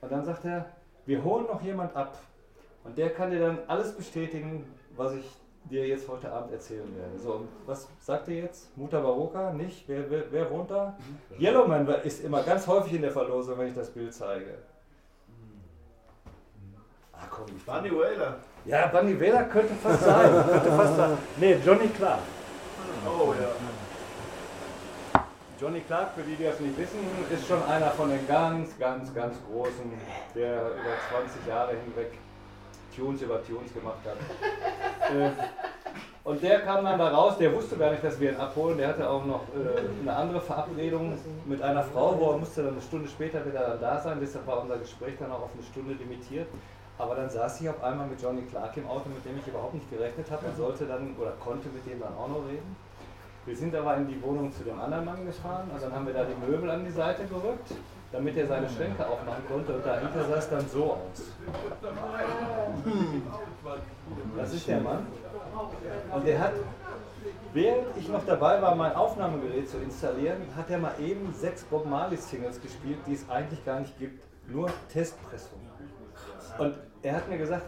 Und 0.00 0.12
dann 0.12 0.24
sagt 0.24 0.44
er, 0.44 0.66
wir 1.06 1.22
holen 1.22 1.46
noch 1.46 1.62
jemand 1.62 1.94
ab. 1.96 2.18
Und 2.84 2.96
der 2.96 3.10
kann 3.10 3.30
dir 3.30 3.40
dann 3.40 3.58
alles 3.66 3.92
bestätigen, 3.92 4.64
was 4.96 5.14
ich 5.14 5.24
dir 5.68 5.86
jetzt 5.86 6.08
heute 6.08 6.30
Abend 6.32 6.52
erzählen 6.52 6.88
werde. 6.96 7.18
So, 7.18 7.46
was 7.66 7.88
sagt 8.00 8.28
ihr 8.28 8.42
jetzt? 8.42 8.76
Mutter 8.76 9.00
Barocca? 9.00 9.52
Nicht? 9.52 9.84
Wer, 9.86 10.10
wer, 10.10 10.24
wer 10.30 10.50
wohnt 10.50 10.70
da? 10.70 10.96
Yellowman 11.38 11.86
ist 12.04 12.24
immer 12.24 12.42
ganz 12.42 12.66
häufig 12.66 12.94
in 12.94 13.02
der 13.02 13.12
Verlosung, 13.12 13.58
wenn 13.58 13.68
ich 13.68 13.74
das 13.74 13.90
Bild 13.90 14.12
zeige. 14.12 14.58
Ah, 17.12 17.26
komm, 17.30 17.46
ich 17.56 17.64
Bunny 17.64 17.90
Whaler. 17.90 18.36
Ja, 18.64 18.86
Bunny 18.86 19.18
Whaler 19.20 19.44
könnte 19.44 19.74
fast 19.74 20.04
sein. 20.04 20.30
könnte 20.48 20.70
fast 20.70 20.96
sein. 20.96 21.18
Nee, 21.38 21.56
Johnny 21.64 21.88
Clark. 21.88 22.20
Oh 23.06 23.34
ja. 23.40 23.48
Johnny 25.60 25.80
Clark, 25.80 26.14
für 26.14 26.22
die, 26.22 26.36
die 26.36 26.44
das 26.44 26.60
nicht 26.60 26.78
wissen, 26.78 27.00
ist 27.32 27.48
schon 27.48 27.60
einer 27.64 27.90
von 27.90 28.10
den 28.10 28.26
ganz, 28.28 28.78
ganz, 28.78 29.12
ganz 29.12 29.36
Großen, 29.50 29.92
der 30.34 30.60
über 30.60 30.94
20 31.10 31.46
Jahre 31.48 31.72
hinweg 31.72 32.12
Tunes 32.98 33.22
über 33.22 33.42
Tunes 33.44 33.72
gemacht 33.72 34.00
hat. 34.04 34.16
Äh, 35.14 35.30
und 36.24 36.42
der 36.42 36.60
kam 36.60 36.84
dann 36.84 36.98
da 36.98 37.08
raus, 37.08 37.38
der 37.38 37.54
wusste 37.54 37.76
gar 37.76 37.90
nicht, 37.90 38.04
dass 38.04 38.20
wir 38.20 38.32
ihn 38.32 38.36
abholen. 38.36 38.76
Der 38.76 38.88
hatte 38.88 39.08
auch 39.08 39.24
noch 39.24 39.42
äh, 39.54 40.02
eine 40.02 40.14
andere 40.14 40.40
Verabredung 40.40 41.16
mit 41.46 41.62
einer 41.62 41.82
Frau, 41.82 42.18
wo 42.18 42.32
er 42.32 42.38
musste 42.38 42.62
dann 42.62 42.72
eine 42.72 42.82
Stunde 42.82 43.08
später 43.08 43.46
wieder 43.46 43.78
da 43.80 43.98
sein. 43.98 44.18
Deshalb 44.20 44.46
war 44.46 44.60
unser 44.60 44.76
Gespräch 44.76 45.14
dann 45.18 45.32
auch 45.32 45.42
auf 45.42 45.50
eine 45.54 45.62
Stunde 45.62 45.94
limitiert. 45.94 46.48
Aber 46.98 47.14
dann 47.14 47.30
saß 47.30 47.60
ich 47.60 47.68
auf 47.70 47.82
einmal 47.82 48.08
mit 48.08 48.20
Johnny 48.20 48.42
Clark 48.42 48.76
im 48.76 48.86
Auto, 48.88 49.08
mit 49.08 49.24
dem 49.24 49.38
ich 49.38 49.46
überhaupt 49.46 49.72
nicht 49.72 49.88
gerechnet 49.88 50.30
habe 50.30 50.46
und 50.46 50.56
sollte 50.56 50.84
dann 50.84 51.14
oder 51.18 51.30
konnte 51.42 51.68
mit 51.68 51.86
dem 51.86 52.00
dann 52.00 52.12
auch 52.18 52.28
noch 52.28 52.46
reden. 52.48 52.76
Wir 53.46 53.56
sind 53.56 53.74
aber 53.74 53.96
in 53.96 54.08
die 54.08 54.20
Wohnung 54.20 54.52
zu 54.52 54.64
dem 54.64 54.78
anderen 54.78 55.06
Mann 55.06 55.24
gefahren 55.24 55.70
und 55.72 55.80
dann 55.80 55.92
haben 55.92 56.06
wir 56.06 56.12
da 56.12 56.24
die 56.24 56.34
Möbel 56.44 56.68
an 56.68 56.84
die 56.84 56.90
Seite 56.90 57.24
gerückt, 57.24 57.72
damit 58.12 58.36
er 58.36 58.46
seine 58.46 58.68
Schränke 58.68 59.06
aufmachen 59.06 59.44
konnte 59.48 59.74
und 59.74 59.84
dahinter 59.84 60.24
sah 60.24 60.36
es 60.36 60.48
dann 60.48 60.68
so 60.68 60.92
aus. 60.92 61.22
Das 64.36 64.54
ist 64.54 64.66
der 64.68 64.80
Mann. 64.80 65.06
Und 66.14 66.26
der 66.26 66.38
hat, 66.38 66.52
während 67.52 67.96
ich 67.96 68.08
noch 68.08 68.24
dabei 68.24 68.62
war, 68.62 68.74
mein 68.74 68.94
Aufnahmegerät 68.94 69.68
zu 69.68 69.78
installieren, 69.78 70.38
hat 70.56 70.70
er 70.70 70.78
mal 70.78 70.94
eben 71.00 71.32
sechs 71.34 71.64
Bob 71.64 71.86
Marley 71.86 72.16
Singles 72.16 72.60
gespielt, 72.60 72.98
die 73.06 73.14
es 73.14 73.28
eigentlich 73.28 73.64
gar 73.64 73.80
nicht 73.80 73.98
gibt. 73.98 74.24
Nur 74.48 74.70
Testpressungen. 74.90 75.68
Und 76.58 76.74
er 77.02 77.16
hat 77.16 77.28
mir 77.28 77.36
gesagt, 77.36 77.66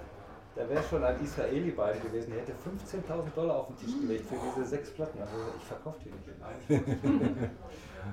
da 0.57 0.69
wäre 0.69 0.83
schon 0.83 1.05
ein 1.05 1.21
Israeli 1.23 1.71
bei 1.71 1.93
gewesen, 1.93 2.33
der 2.33 2.41
hätte 2.41 2.53
15.000 2.53 3.35
Dollar 3.35 3.57
auf 3.57 3.67
den 3.69 3.77
Tisch 3.77 4.01
gelegt 4.01 4.27
für 4.27 4.37
diese 4.57 4.67
sechs 4.67 4.91
Platten. 4.91 5.21
Also 5.21 5.35
ich 5.59 5.65
verkaufe 5.65 5.99
die 6.05 6.11
nicht. 6.11 6.85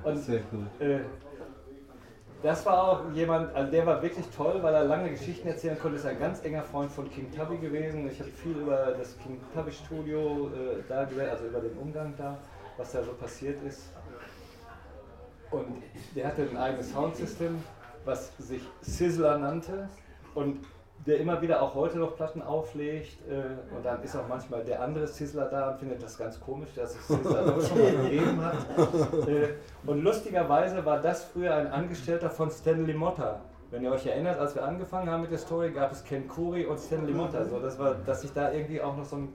Und 0.03 0.17
Sehr 0.17 0.41
gut. 0.41 0.81
äh, 0.81 0.99
das 2.43 2.65
war 2.65 2.83
auch 2.83 3.11
jemand, 3.13 3.53
also 3.55 3.71
der 3.71 3.85
war 3.85 4.01
wirklich 4.01 4.25
toll, 4.35 4.59
weil 4.61 4.73
er 4.73 4.83
lange 4.83 5.09
Geschichten 5.09 5.47
erzählen 5.47 5.77
konnte. 5.79 5.97
Ist 5.97 6.05
ein 6.05 6.19
ganz 6.19 6.43
enger 6.45 6.63
Freund 6.63 6.91
von 6.91 7.09
King 7.09 7.31
Tubby 7.31 7.57
gewesen. 7.57 8.07
Ich 8.09 8.19
habe 8.19 8.29
viel 8.29 8.57
über 8.57 8.93
das 8.97 9.17
King 9.19 9.39
Tubby 9.53 9.71
Studio 9.71 10.49
äh, 10.49 10.83
da 10.87 11.05
gesehen, 11.05 11.29
also 11.29 11.45
über 11.45 11.59
den 11.59 11.75
Umgang 11.77 12.13
da, 12.17 12.37
was 12.77 12.91
da 12.91 13.03
so 13.03 13.13
passiert 13.13 13.61
ist. 13.63 13.89
Und 15.49 15.81
der 16.15 16.27
hatte 16.27 16.43
ein 16.43 16.57
eigenes 16.57 16.91
Soundsystem, 16.91 17.63
was 18.05 18.31
sich 18.37 18.61
Sizzler 18.81 19.37
nannte 19.37 19.89
und 20.35 20.59
der 21.07 21.19
immer 21.19 21.41
wieder 21.41 21.61
auch 21.61 21.73
heute 21.73 21.97
noch 21.97 22.15
Platten 22.15 22.41
auflegt. 22.41 23.17
Äh, 23.29 23.75
und 23.75 23.85
dann 23.85 24.03
ist 24.03 24.15
auch 24.15 24.27
manchmal 24.27 24.63
der 24.63 24.81
andere 24.81 25.07
Sizzler 25.07 25.45
da 25.45 25.71
und 25.71 25.79
findet 25.79 26.03
das 26.03 26.17
ganz 26.17 26.39
komisch, 26.39 26.69
dass 26.75 26.95
es 26.95 27.07
Sizzler 27.07 27.45
doch 27.45 27.61
schon 27.61 27.77
mal 27.79 28.03
gegeben 28.03 28.45
hat. 28.45 28.57
Äh, 29.27 29.55
und 29.85 30.03
lustigerweise 30.03 30.85
war 30.85 31.01
das 31.01 31.25
früher 31.25 31.55
ein 31.55 31.67
Angestellter 31.67 32.29
von 32.29 32.49
Stanley 32.51 32.93
Motta. 32.93 33.41
Wenn 33.71 33.83
ihr 33.83 33.91
euch 33.91 34.05
erinnert, 34.05 34.39
als 34.39 34.55
wir 34.55 34.63
angefangen 34.63 35.09
haben 35.09 35.21
mit 35.21 35.31
der 35.31 35.37
Story, 35.37 35.71
gab 35.71 35.91
es 35.91 36.03
Ken 36.03 36.27
Curry 36.27 36.65
und 36.65 36.79
Stanley 36.79 37.13
Motta. 37.13 37.43
So, 37.45 37.59
das 37.59 37.77
war, 37.79 37.95
dass 38.05 38.21
sich 38.21 38.33
da 38.33 38.51
irgendwie 38.51 38.81
auch 38.81 38.95
noch 38.95 39.05
so 39.05 39.17
ein 39.17 39.33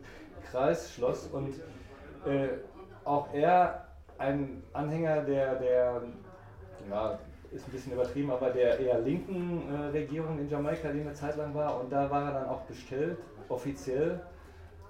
Kreis 0.50 0.92
schloss 0.92 1.26
und 1.26 1.54
äh, 2.26 2.48
auch 3.04 3.32
er 3.32 3.86
ein 4.18 4.62
Anhänger 4.72 5.22
der, 5.22 5.56
der 5.56 6.02
ja, 6.90 7.18
ist 7.52 7.68
ein 7.68 7.72
bisschen 7.72 7.92
übertrieben, 7.92 8.30
aber 8.30 8.50
der 8.50 8.78
eher 8.80 8.98
linken 9.00 9.62
äh, 9.70 9.86
Regierung 9.88 10.38
in 10.38 10.48
Jamaika, 10.48 10.90
die 10.90 11.00
eine 11.00 11.12
Zeit 11.12 11.36
lang 11.36 11.54
war. 11.54 11.80
Und 11.80 11.92
da 11.92 12.10
war 12.10 12.26
er 12.26 12.32
dann 12.40 12.46
auch 12.48 12.62
bestellt, 12.62 13.18
offiziell, 13.48 14.20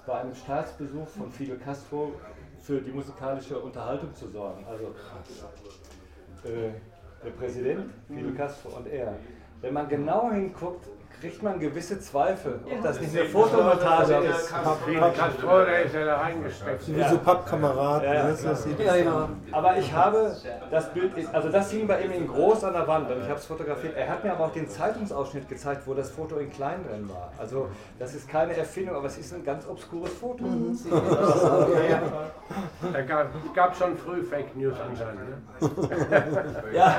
bei 0.06 0.14
einem 0.14 0.34
Staatsbesuch 0.34 1.06
von 1.08 1.30
Fidel 1.30 1.58
Castro 1.58 2.12
für 2.60 2.80
die 2.80 2.90
musikalische 2.90 3.58
Unterhaltung 3.58 4.14
zu 4.14 4.28
sorgen. 4.28 4.64
Also 4.66 4.86
äh, 6.44 6.70
der 7.24 7.30
Präsident, 7.30 7.92
Fidel 8.08 8.34
Castro 8.34 8.76
und 8.76 8.88
er. 8.88 9.14
Wenn 9.60 9.74
man 9.74 9.88
genau 9.88 10.30
hinguckt, 10.30 10.88
kriegt 11.22 11.40
man 11.40 11.60
gewisse 11.60 12.00
Zweifel, 12.00 12.58
ob 12.64 12.82
das 12.82 13.00
nicht 13.00 13.16
eine 13.16 13.28
Fotomontage 13.28 14.14
ist. 14.26 14.52
Der 14.52 15.84
ist 15.84 15.94
ja 15.94 16.04
da 16.04 16.16
reingesteckt. 16.16 16.88
Wie 16.88 17.04
so 17.04 17.18
Pappkamerad. 17.18 18.02
Ja, 18.02 18.28
Ja, 18.84 18.96
ja. 18.96 19.28
Aber 19.52 19.78
ich 19.78 19.92
habe 19.92 20.36
das 20.68 20.92
Bild, 20.92 21.12
also 21.32 21.48
das 21.48 21.70
hing 21.70 21.86
bei 21.86 22.02
ihm 22.02 22.10
in 22.10 22.26
groß 22.26 22.64
an 22.64 22.72
der 22.72 22.88
Wand 22.88 23.08
und 23.08 23.20
ich 23.22 23.28
habe 23.28 23.38
es 23.38 23.46
fotografiert. 23.46 23.96
Er 23.96 24.08
hat 24.08 24.24
mir 24.24 24.32
aber 24.32 24.46
auch 24.46 24.52
den 24.52 24.68
Zeitungsausschnitt 24.68 25.48
gezeigt, 25.48 25.82
wo 25.86 25.94
das 25.94 26.10
Foto 26.10 26.38
in 26.38 26.50
klein 26.50 26.84
drin 26.88 27.08
war. 27.08 27.30
Also 27.38 27.68
das 28.00 28.14
ist 28.14 28.28
keine 28.28 28.56
Erfindung, 28.56 28.96
aber 28.96 29.06
es 29.06 29.16
ist 29.16 29.32
ein 29.32 29.44
ganz 29.44 29.64
obskures 29.68 30.12
Foto. 30.14 30.44
Da 32.92 33.00
gab, 33.02 33.28
gab 33.54 33.76
schon 33.76 33.96
früh 33.96 34.22
Fake 34.22 34.54
News 34.56 34.74
anscheinend. 34.78 35.20
Ne? 35.30 35.36
Ja, 36.74 36.96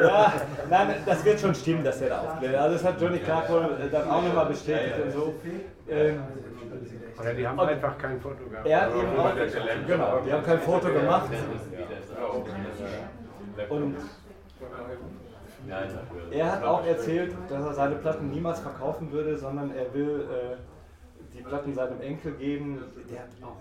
ja, 0.00 0.32
nein, 0.68 0.94
das 1.04 1.24
wird 1.24 1.40
schon 1.40 1.54
stimmen, 1.54 1.84
dass 1.84 2.00
er 2.00 2.08
da 2.08 2.20
aufklärt. 2.20 2.56
Also 2.56 2.74
das 2.76 2.84
hat 2.84 3.00
Johnny 3.00 3.18
Clark 3.18 3.49
wohl 3.50 3.78
äh, 3.80 3.90
dann 3.90 4.08
auch 4.08 4.22
nochmal 4.22 4.46
bestätigt 4.46 4.94
und 5.04 5.12
so. 5.12 5.34
Ähm, 5.88 6.22
Oder 7.18 7.34
die 7.34 7.46
haben 7.46 7.60
einfach 7.60 7.98
kein 7.98 8.20
Foto 8.20 8.44
gehabt. 8.48 8.66
er 8.66 8.80
hat 8.82 8.94
eben 8.94 9.16
auch, 9.18 9.86
genau, 9.86 10.20
die 10.24 10.32
haben 10.32 10.44
kein 10.44 10.60
Foto 10.60 10.88
gemacht. 10.88 11.30
Und 13.68 13.96
er 16.30 16.52
hat 16.52 16.64
auch 16.64 16.86
erzählt, 16.86 17.34
dass 17.48 17.64
er 17.64 17.74
seine 17.74 17.96
Platten 17.96 18.30
niemals 18.30 18.60
verkaufen 18.60 19.12
würde, 19.12 19.36
sondern 19.36 19.74
er 19.74 19.92
will 19.92 20.26
äh, 20.30 20.56
die 21.36 21.42
Platten 21.42 21.74
seinem 21.74 22.00
Enkel 22.00 22.32
geben. 22.32 22.82
Der 23.10 23.20
hat 23.20 23.28
auch 23.42 23.56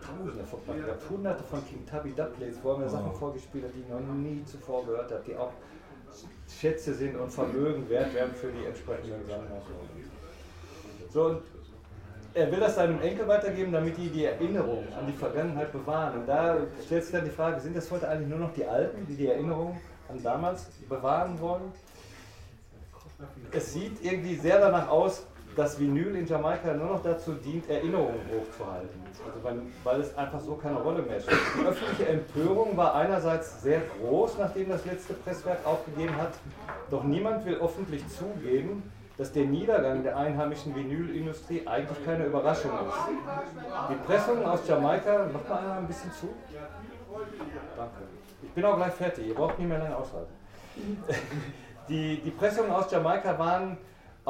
Tausende 0.00 0.44
von 0.44 0.60
Platten 0.62 0.84
gehabt, 0.84 1.10
hunderte 1.10 1.44
von 1.44 1.66
King 1.66 1.84
Tubby 1.86 2.12
Dubplates, 2.12 2.58
wo 2.62 2.72
er 2.72 2.78
mir 2.78 2.88
Sachen 2.88 3.12
vorgespielt 3.12 3.64
hat, 3.64 3.74
die 3.74 3.80
ich 3.80 3.88
noch 3.88 4.00
nie 4.00 4.42
zuvor 4.44 4.86
gehört 4.86 5.12
habe, 5.12 5.22
die 5.26 5.36
auch 5.36 5.52
Schätze 6.58 6.94
sind 6.94 7.16
und 7.16 7.30
Vermögen 7.30 7.88
wert 7.88 8.14
werden 8.14 8.34
für 8.34 8.48
die 8.48 8.64
entsprechenden 8.64 9.24
Sammler. 9.26 9.62
So, 11.12 11.40
er 12.32 12.52
will 12.52 12.60
das 12.60 12.76
seinem 12.76 13.00
Enkel 13.00 13.26
weitergeben, 13.26 13.72
damit 13.72 13.96
die 13.96 14.08
die 14.08 14.24
Erinnerung 14.24 14.84
an 14.98 15.06
die 15.06 15.12
Vergangenheit 15.12 15.72
bewahren. 15.72 16.20
Und 16.20 16.26
da 16.26 16.58
stellt 16.84 17.02
sich 17.02 17.12
dann 17.12 17.24
die 17.24 17.30
Frage, 17.30 17.60
sind 17.60 17.76
das 17.76 17.90
heute 17.90 18.08
eigentlich 18.08 18.28
nur 18.28 18.38
noch 18.38 18.52
die 18.54 18.64
Alten, 18.64 19.06
die 19.06 19.16
die 19.16 19.26
Erinnerung 19.26 19.80
an 20.08 20.22
damals 20.22 20.66
bewahren 20.88 21.40
wollen? 21.40 21.72
Es 23.52 23.72
sieht 23.72 24.02
irgendwie 24.02 24.34
sehr 24.36 24.60
danach 24.60 24.88
aus, 24.88 25.26
dass 25.56 25.78
Vinyl 25.78 26.14
in 26.16 26.26
Jamaika 26.26 26.72
nur 26.74 26.86
noch 26.86 27.02
dazu 27.02 27.32
dient, 27.34 27.68
Erinnerungen 27.68 28.20
hochzuhalten. 28.30 29.00
Also 29.26 29.42
weil, 29.42 29.62
weil 29.84 30.00
es 30.00 30.16
einfach 30.16 30.40
so 30.40 30.54
keine 30.54 30.80
Rolle 30.80 31.02
mehr 31.02 31.20
spielt. 31.20 31.40
Die 31.58 31.66
öffentliche 31.66 32.08
Empörung 32.08 32.76
war 32.76 32.94
einerseits 32.94 33.62
sehr 33.62 33.80
groß, 34.00 34.38
nachdem 34.38 34.68
das 34.68 34.84
letzte 34.84 35.14
Presswerk 35.14 35.66
aufgegeben 35.66 36.16
hat, 36.16 36.32
doch 36.90 37.04
niemand 37.04 37.44
will 37.44 37.56
öffentlich 37.56 38.06
zugeben, 38.08 38.90
dass 39.16 39.32
der 39.32 39.44
Niedergang 39.44 40.02
der 40.02 40.16
einheimischen 40.16 40.74
Vinylindustrie 40.74 41.66
eigentlich 41.66 42.04
keine 42.04 42.24
Überraschung 42.24 42.70
ist. 42.70 43.90
Die 43.90 44.06
Pressungen 44.06 44.44
aus 44.46 44.66
Jamaika, 44.66 45.26
macht 45.32 45.48
mal 45.48 45.58
einer 45.58 45.74
ein 45.74 45.86
bisschen 45.86 46.10
zu? 46.12 46.28
Danke. 47.76 48.02
Ich 48.42 48.50
bin 48.50 48.64
auch 48.64 48.76
gleich 48.76 48.94
fertig, 48.94 49.26
ihr 49.26 49.34
braucht 49.34 49.58
nicht 49.58 49.68
mehr 49.68 49.78
lange 49.78 49.96
aushalten. 49.96 50.32
Die, 51.88 52.20
die 52.20 52.30
Pressungen 52.30 52.70
aus 52.70 52.88
Jamaika 52.88 53.36
waren 53.36 53.76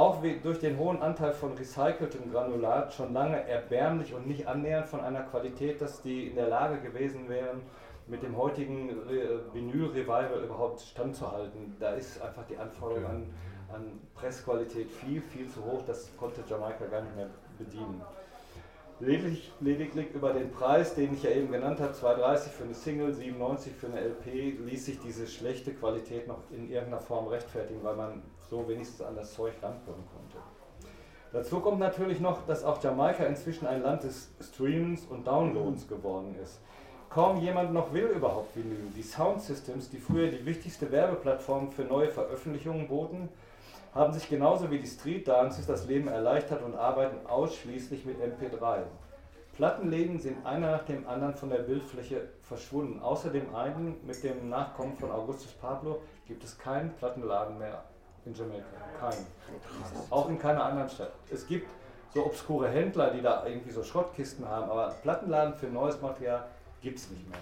auch 0.00 0.22
durch 0.42 0.58
den 0.58 0.78
hohen 0.78 1.02
Anteil 1.02 1.32
von 1.32 1.52
recyceltem 1.52 2.32
Granulat 2.32 2.94
schon 2.94 3.12
lange 3.12 3.46
erbärmlich 3.46 4.14
und 4.14 4.26
nicht 4.26 4.46
annähernd 4.46 4.86
von 4.88 5.00
einer 5.00 5.20
Qualität, 5.20 5.82
dass 5.82 6.00
die 6.00 6.28
in 6.28 6.36
der 6.36 6.48
Lage 6.48 6.80
gewesen 6.80 7.28
wären, 7.28 7.60
mit 8.06 8.22
dem 8.22 8.36
heutigen 8.36 8.90
Re- 9.06 9.42
Vinyl-Revival 9.52 10.42
überhaupt 10.42 10.80
standzuhalten. 10.80 11.76
Da 11.78 11.90
ist 11.90 12.20
einfach 12.22 12.44
die 12.46 12.56
Anforderung 12.56 13.04
an, 13.04 13.26
an 13.74 14.00
Pressqualität 14.14 14.90
viel, 14.90 15.20
viel 15.20 15.48
zu 15.48 15.62
hoch, 15.64 15.82
das 15.86 16.10
konnte 16.16 16.42
Jamaika 16.48 16.86
gar 16.86 17.02
nicht 17.02 17.14
mehr 17.14 17.28
bedienen. 17.58 18.00
Lediglich, 19.00 19.52
lediglich 19.60 20.14
über 20.14 20.32
den 20.32 20.50
Preis, 20.50 20.94
den 20.94 21.12
ich 21.12 21.22
ja 21.22 21.30
eben 21.30 21.52
genannt 21.52 21.78
habe, 21.78 21.92
2,30 21.92 22.48
für 22.48 22.64
eine 22.64 22.74
Single, 22.74 23.12
97 23.12 23.74
für 23.74 23.86
eine 23.88 24.00
LP, 24.00 24.58
ließ 24.64 24.86
sich 24.86 24.98
diese 24.98 25.26
schlechte 25.26 25.74
Qualität 25.74 26.26
noch 26.26 26.38
in 26.50 26.70
irgendeiner 26.70 27.02
Form 27.02 27.26
rechtfertigen, 27.28 27.84
weil 27.84 27.96
man 27.96 28.22
so 28.50 28.68
wenigstens 28.68 29.00
an 29.02 29.14
das 29.14 29.32
Zeug 29.32 29.54
rankommen 29.62 30.04
konnte. 30.12 30.38
Dazu 31.32 31.60
kommt 31.60 31.78
natürlich 31.78 32.18
noch, 32.18 32.44
dass 32.46 32.64
auch 32.64 32.82
Jamaika 32.82 33.24
inzwischen 33.24 33.68
ein 33.68 33.82
Land 33.82 34.02
des 34.02 34.30
Streamens 34.40 35.06
und 35.06 35.24
Downloads 35.24 35.86
geworden 35.86 36.34
ist. 36.42 36.60
Kaum 37.08 37.40
jemand 37.40 37.72
noch 37.72 37.92
will 37.92 38.06
überhaupt 38.06 38.56
Vinyl. 38.56 38.90
Die 38.96 39.02
Soundsystems, 39.02 39.90
die 39.90 39.98
früher 39.98 40.28
die 40.28 40.44
wichtigste 40.44 40.90
Werbeplattform 40.90 41.70
für 41.70 41.84
neue 41.84 42.08
Veröffentlichungen 42.08 42.88
boten, 42.88 43.28
haben 43.94 44.12
sich 44.12 44.28
genauso 44.28 44.70
wie 44.70 44.78
die 44.78 44.86
Street 44.86 45.26
Dances 45.26 45.66
das 45.66 45.86
Leben 45.86 46.08
erleichtert 46.08 46.62
und 46.62 46.74
arbeiten 46.74 47.26
ausschließlich 47.26 48.04
mit 48.04 48.18
MP3. 48.20 48.82
Plattenläden 49.54 50.18
sind 50.18 50.44
einer 50.46 50.70
nach 50.70 50.84
dem 50.84 51.06
anderen 51.06 51.34
von 51.34 51.50
der 51.50 51.58
Bildfläche 51.58 52.28
verschwunden. 52.42 53.00
Außer 53.00 53.30
dem 53.30 53.54
einen 53.54 53.96
mit 54.06 54.22
dem 54.24 54.48
Nachkommen 54.48 54.96
von 54.96 55.10
Augustus 55.10 55.52
Pablo 55.52 56.02
gibt 56.26 56.44
es 56.44 56.58
keinen 56.58 56.92
Plattenladen 56.94 57.58
mehr 57.58 57.84
in 58.24 58.34
Jamaika. 58.34 58.64
Keinen. 58.98 59.26
Auch 60.10 60.28
in 60.28 60.38
keiner 60.38 60.64
anderen 60.64 60.88
Stadt. 60.88 61.12
Es 61.30 61.46
gibt 61.46 61.68
so 62.12 62.26
obskure 62.26 62.68
Händler, 62.68 63.10
die 63.10 63.22
da 63.22 63.46
irgendwie 63.46 63.70
so 63.70 63.82
Schrottkisten 63.82 64.46
haben, 64.48 64.70
aber 64.70 64.94
Plattenladen 65.02 65.54
für 65.54 65.66
neues 65.66 66.00
Material 66.00 66.44
gibt 66.80 66.98
es 66.98 67.10
nicht 67.10 67.28
mehr. 67.28 67.38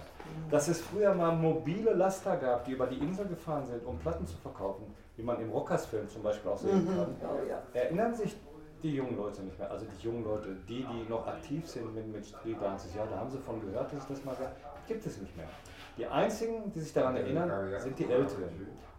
Dass 0.51 0.67
es 0.67 0.81
früher 0.81 1.13
mal 1.13 1.35
mobile 1.35 1.93
Laster 1.93 2.37
gab, 2.37 2.65
die 2.65 2.73
über 2.73 2.85
die 2.85 2.97
Insel 2.97 3.25
gefahren 3.27 3.65
sind, 3.65 3.85
um 3.85 3.97
Platten 3.97 4.27
zu 4.27 4.37
verkaufen, 4.37 4.93
wie 5.15 5.23
man 5.23 5.39
im 5.41 5.49
Rockers-Film 5.49 6.07
zum 6.09 6.23
Beispiel 6.23 6.51
auch 6.51 6.57
sehen 6.57 6.87
kann, 6.87 7.15
Oh 7.23 7.77
erinnern 7.77 8.13
sich 8.13 8.35
die 8.83 8.95
jungen 8.95 9.17
Leute 9.17 9.41
nicht 9.41 9.57
mehr. 9.57 9.69
Also 9.69 9.85
die 9.85 10.05
jungen 10.05 10.23
Leute, 10.23 10.55
die, 10.67 10.85
die 10.85 11.09
noch 11.09 11.27
aktiv 11.27 11.67
sind 11.67 11.93
mit, 11.93 12.07
mit 12.07 12.25
Street 12.25 12.61
Dances, 12.61 12.93
ja, 12.95 13.05
da 13.05 13.17
haben 13.17 13.29
sie 13.29 13.39
von 13.39 13.59
gehört, 13.61 13.91
dass 13.91 14.03
es 14.03 14.07
das 14.07 14.25
mal 14.25 14.35
gab, 14.35 14.55
gibt 14.87 15.05
es 15.05 15.17
nicht 15.17 15.35
mehr. 15.35 15.47
Die 15.97 16.05
einzigen, 16.05 16.71
die 16.71 16.79
sich 16.79 16.93
daran 16.93 17.15
erinnern, 17.15 17.51
sind 17.79 17.97
die 17.99 18.05
Älteren. 18.05 18.49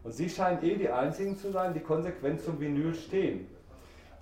Und 0.02 0.12
sie 0.12 0.28
scheinen 0.28 0.62
eh 0.62 0.76
die 0.76 0.88
einzigen 0.88 1.36
zu 1.36 1.50
sein, 1.52 1.74
die 1.74 1.80
konsequent 1.80 2.40
zum 2.40 2.58
Vinyl 2.58 2.94
stehen. 2.94 3.48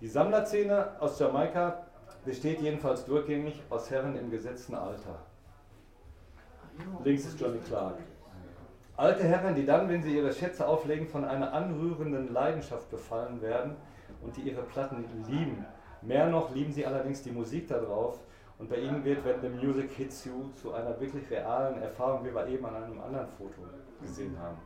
Die 0.00 0.08
Sammlerszene 0.08 1.00
aus 1.00 1.18
Jamaika 1.18 1.86
besteht 2.24 2.60
jedenfalls 2.60 3.04
durchgängig 3.04 3.62
aus 3.70 3.90
Herren 3.90 4.16
im 4.16 4.30
gesetzten 4.30 4.74
Alter. 4.74 5.20
Links 7.04 7.24
ist 7.26 7.40
Johnny 7.40 7.58
Clark. 7.66 7.98
Alte 8.96 9.24
Herren, 9.24 9.54
die 9.54 9.64
dann, 9.64 9.88
wenn 9.88 10.02
sie 10.02 10.16
ihre 10.16 10.32
Schätze 10.32 10.66
auflegen, 10.66 11.06
von 11.06 11.24
einer 11.24 11.52
anrührenden 11.52 12.32
Leidenschaft 12.32 12.90
befallen 12.90 13.40
werden 13.40 13.76
und 14.22 14.36
die 14.36 14.42
ihre 14.42 14.62
Platten 14.62 15.04
lieben. 15.28 15.64
Mehr 16.02 16.28
noch 16.28 16.54
lieben 16.54 16.72
sie 16.72 16.84
allerdings 16.84 17.22
die 17.22 17.30
Musik 17.30 17.68
darauf 17.68 18.18
und 18.58 18.68
bei 18.68 18.76
ihnen 18.76 19.04
wird 19.04 19.24
When 19.24 19.40
the 19.40 19.48
Music 19.48 19.92
Hits 19.92 20.24
You 20.24 20.50
zu 20.60 20.72
einer 20.72 20.98
wirklich 21.00 21.30
realen 21.30 21.80
Erfahrung, 21.80 22.24
wie 22.24 22.34
wir 22.34 22.46
eben 22.48 22.66
an 22.66 22.74
einem 22.74 23.00
anderen 23.00 23.28
Foto 23.28 23.62
gesehen 24.00 24.36
haben. 24.40 24.58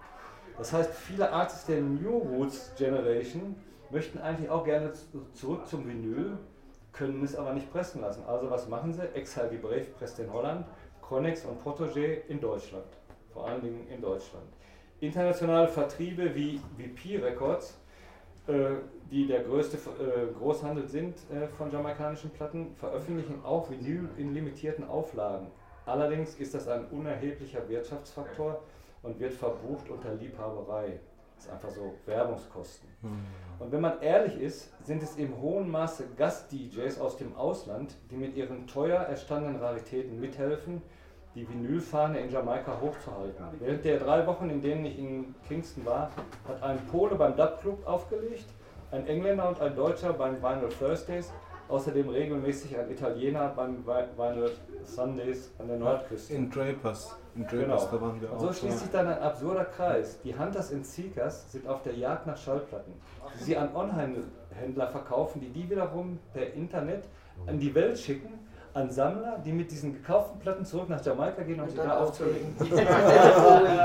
Das 0.62 0.72
heißt, 0.72 0.94
viele 0.94 1.32
Artists 1.32 1.66
der 1.66 1.80
New 1.80 2.18
Roots 2.18 2.70
Generation 2.78 3.56
möchten 3.90 4.18
eigentlich 4.20 4.48
auch 4.48 4.62
gerne 4.62 4.92
zu- 4.92 5.26
zurück 5.32 5.66
zum 5.66 5.88
Vinyl, 5.88 6.38
können 6.92 7.24
es 7.24 7.34
aber 7.34 7.52
nicht 7.52 7.68
pressen 7.72 8.00
lassen. 8.00 8.22
Also 8.28 8.48
was 8.48 8.68
machen 8.68 8.92
sie? 8.92 9.02
Exile 9.12 9.48
die 9.48 9.56
Brave 9.56 9.86
presst 9.98 10.20
in 10.20 10.32
Holland, 10.32 10.64
Connex 11.00 11.44
und 11.44 11.60
Protégé 11.60 12.18
in 12.28 12.40
Deutschland. 12.40 12.84
Vor 13.32 13.48
allen 13.48 13.60
Dingen 13.60 13.88
in 13.88 14.00
Deutschland. 14.00 14.44
Internationale 15.00 15.66
Vertriebe 15.66 16.32
wie 16.32 16.60
VP 16.78 17.16
Records, 17.18 17.76
äh, 18.46 18.52
die 19.10 19.26
der 19.26 19.40
größte 19.42 19.78
äh, 19.78 20.32
Großhandel 20.32 20.86
sind 20.86 21.16
äh, 21.32 21.48
von 21.58 21.72
jamaikanischen 21.72 22.30
Platten, 22.30 22.72
veröffentlichen 22.76 23.44
auch 23.44 23.68
Vinyl 23.68 24.08
in 24.16 24.32
limitierten 24.32 24.86
Auflagen. 24.86 25.48
Allerdings 25.86 26.36
ist 26.36 26.54
das 26.54 26.68
ein 26.68 26.84
unerheblicher 26.92 27.68
Wirtschaftsfaktor 27.68 28.62
und 29.02 29.18
wird 29.20 29.32
verbucht 29.32 29.88
unter 29.90 30.14
Liebhaberei. 30.14 31.00
Das 31.36 31.46
ist 31.46 31.52
einfach 31.52 31.70
so 31.70 31.94
Werbungskosten. 32.06 32.88
Und 33.58 33.72
wenn 33.72 33.80
man 33.80 34.00
ehrlich 34.00 34.40
ist, 34.40 34.72
sind 34.84 35.02
es 35.02 35.16
im 35.16 35.40
hohen 35.40 35.68
Maße 35.70 36.04
Gast-DJs 36.16 37.00
aus 37.00 37.16
dem 37.16 37.34
Ausland, 37.36 37.96
die 38.10 38.16
mit 38.16 38.36
ihren 38.36 38.66
teuer 38.66 38.98
erstandenen 39.00 39.56
Raritäten 39.60 40.20
mithelfen, 40.20 40.82
die 41.34 41.48
Vinylfahne 41.48 42.20
in 42.20 42.30
Jamaika 42.30 42.78
hochzuhalten. 42.80 43.44
Während 43.58 43.84
der 43.84 43.98
drei 43.98 44.26
Wochen, 44.26 44.50
in 44.50 44.60
denen 44.60 44.84
ich 44.84 44.98
in 44.98 45.34
Kingston 45.48 45.84
war, 45.86 46.10
hat 46.46 46.62
ein 46.62 46.78
Pole 46.86 47.16
beim 47.16 47.34
Dub 47.34 47.60
Club 47.60 47.86
aufgelegt, 47.86 48.46
ein 48.90 49.06
Engländer 49.06 49.48
und 49.48 49.60
ein 49.60 49.74
Deutscher 49.74 50.12
beim 50.12 50.42
Vinyl 50.42 50.68
Thursdays, 50.68 51.32
außerdem 51.68 52.08
regelmäßig 52.10 52.78
ein 52.78 52.90
Italiener 52.90 53.48
beim 53.48 53.82
Vi- 53.86 54.16
Vinyl 54.16 54.50
Sundays 54.84 55.50
an 55.58 55.68
der 55.68 55.78
Nordküste. 55.78 56.34
In 56.34 56.50
Drapers. 56.50 57.16
In 57.34 57.42
Drapers, 57.46 57.60
Genau. 57.60 57.86
da 57.90 58.00
waren 58.00 58.20
wir 58.20 58.30
Und 58.30 58.36
auch. 58.36 58.40
so 58.40 58.52
schließt 58.52 58.78
sich 58.80 58.90
dann 58.90 59.06
ein 59.08 59.18
absurder 59.22 59.64
Kreis. 59.64 60.18
Die 60.22 60.38
Hunters 60.38 60.70
und 60.70 60.86
Seekers 60.86 61.50
sind 61.50 61.66
auf 61.66 61.82
der 61.82 61.94
Jagd 61.94 62.26
nach 62.26 62.36
Schallplatten, 62.36 62.92
die 63.38 63.44
sie 63.44 63.56
an 63.56 63.74
Online-Händler 63.74 64.88
verkaufen, 64.88 65.40
die 65.40 65.48
die 65.48 65.70
wiederum 65.70 66.18
per 66.34 66.52
Internet 66.52 67.04
an 67.46 67.58
die 67.58 67.74
Welt 67.74 67.98
schicken, 67.98 68.38
an 68.74 68.90
Sammler, 68.90 69.38
die 69.44 69.52
mit 69.52 69.70
diesen 69.70 69.92
gekauften 69.94 70.38
Platten 70.40 70.64
zurück 70.64 70.88
nach 70.88 71.04
Jamaika 71.04 71.42
gehen, 71.42 71.56
um 71.60 71.64
Und 71.64 71.70
sie 71.70 71.76
da 71.76 71.98
aufzulegen. 71.98 72.54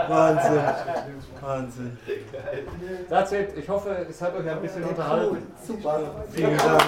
Wahnsinn. 0.08 0.60
Wahnsinn. 1.42 1.98
That's 3.10 3.32
it. 3.34 3.50
Ich 3.58 3.68
hoffe, 3.70 3.90
es 4.10 4.22
hat 4.22 4.36
euch 4.36 4.50
ein 4.50 4.62
bisschen 4.62 4.84
unterhalten. 4.84 5.38
Super. 5.66 6.00
Vielen 6.32 6.58
Dank. 6.58 6.84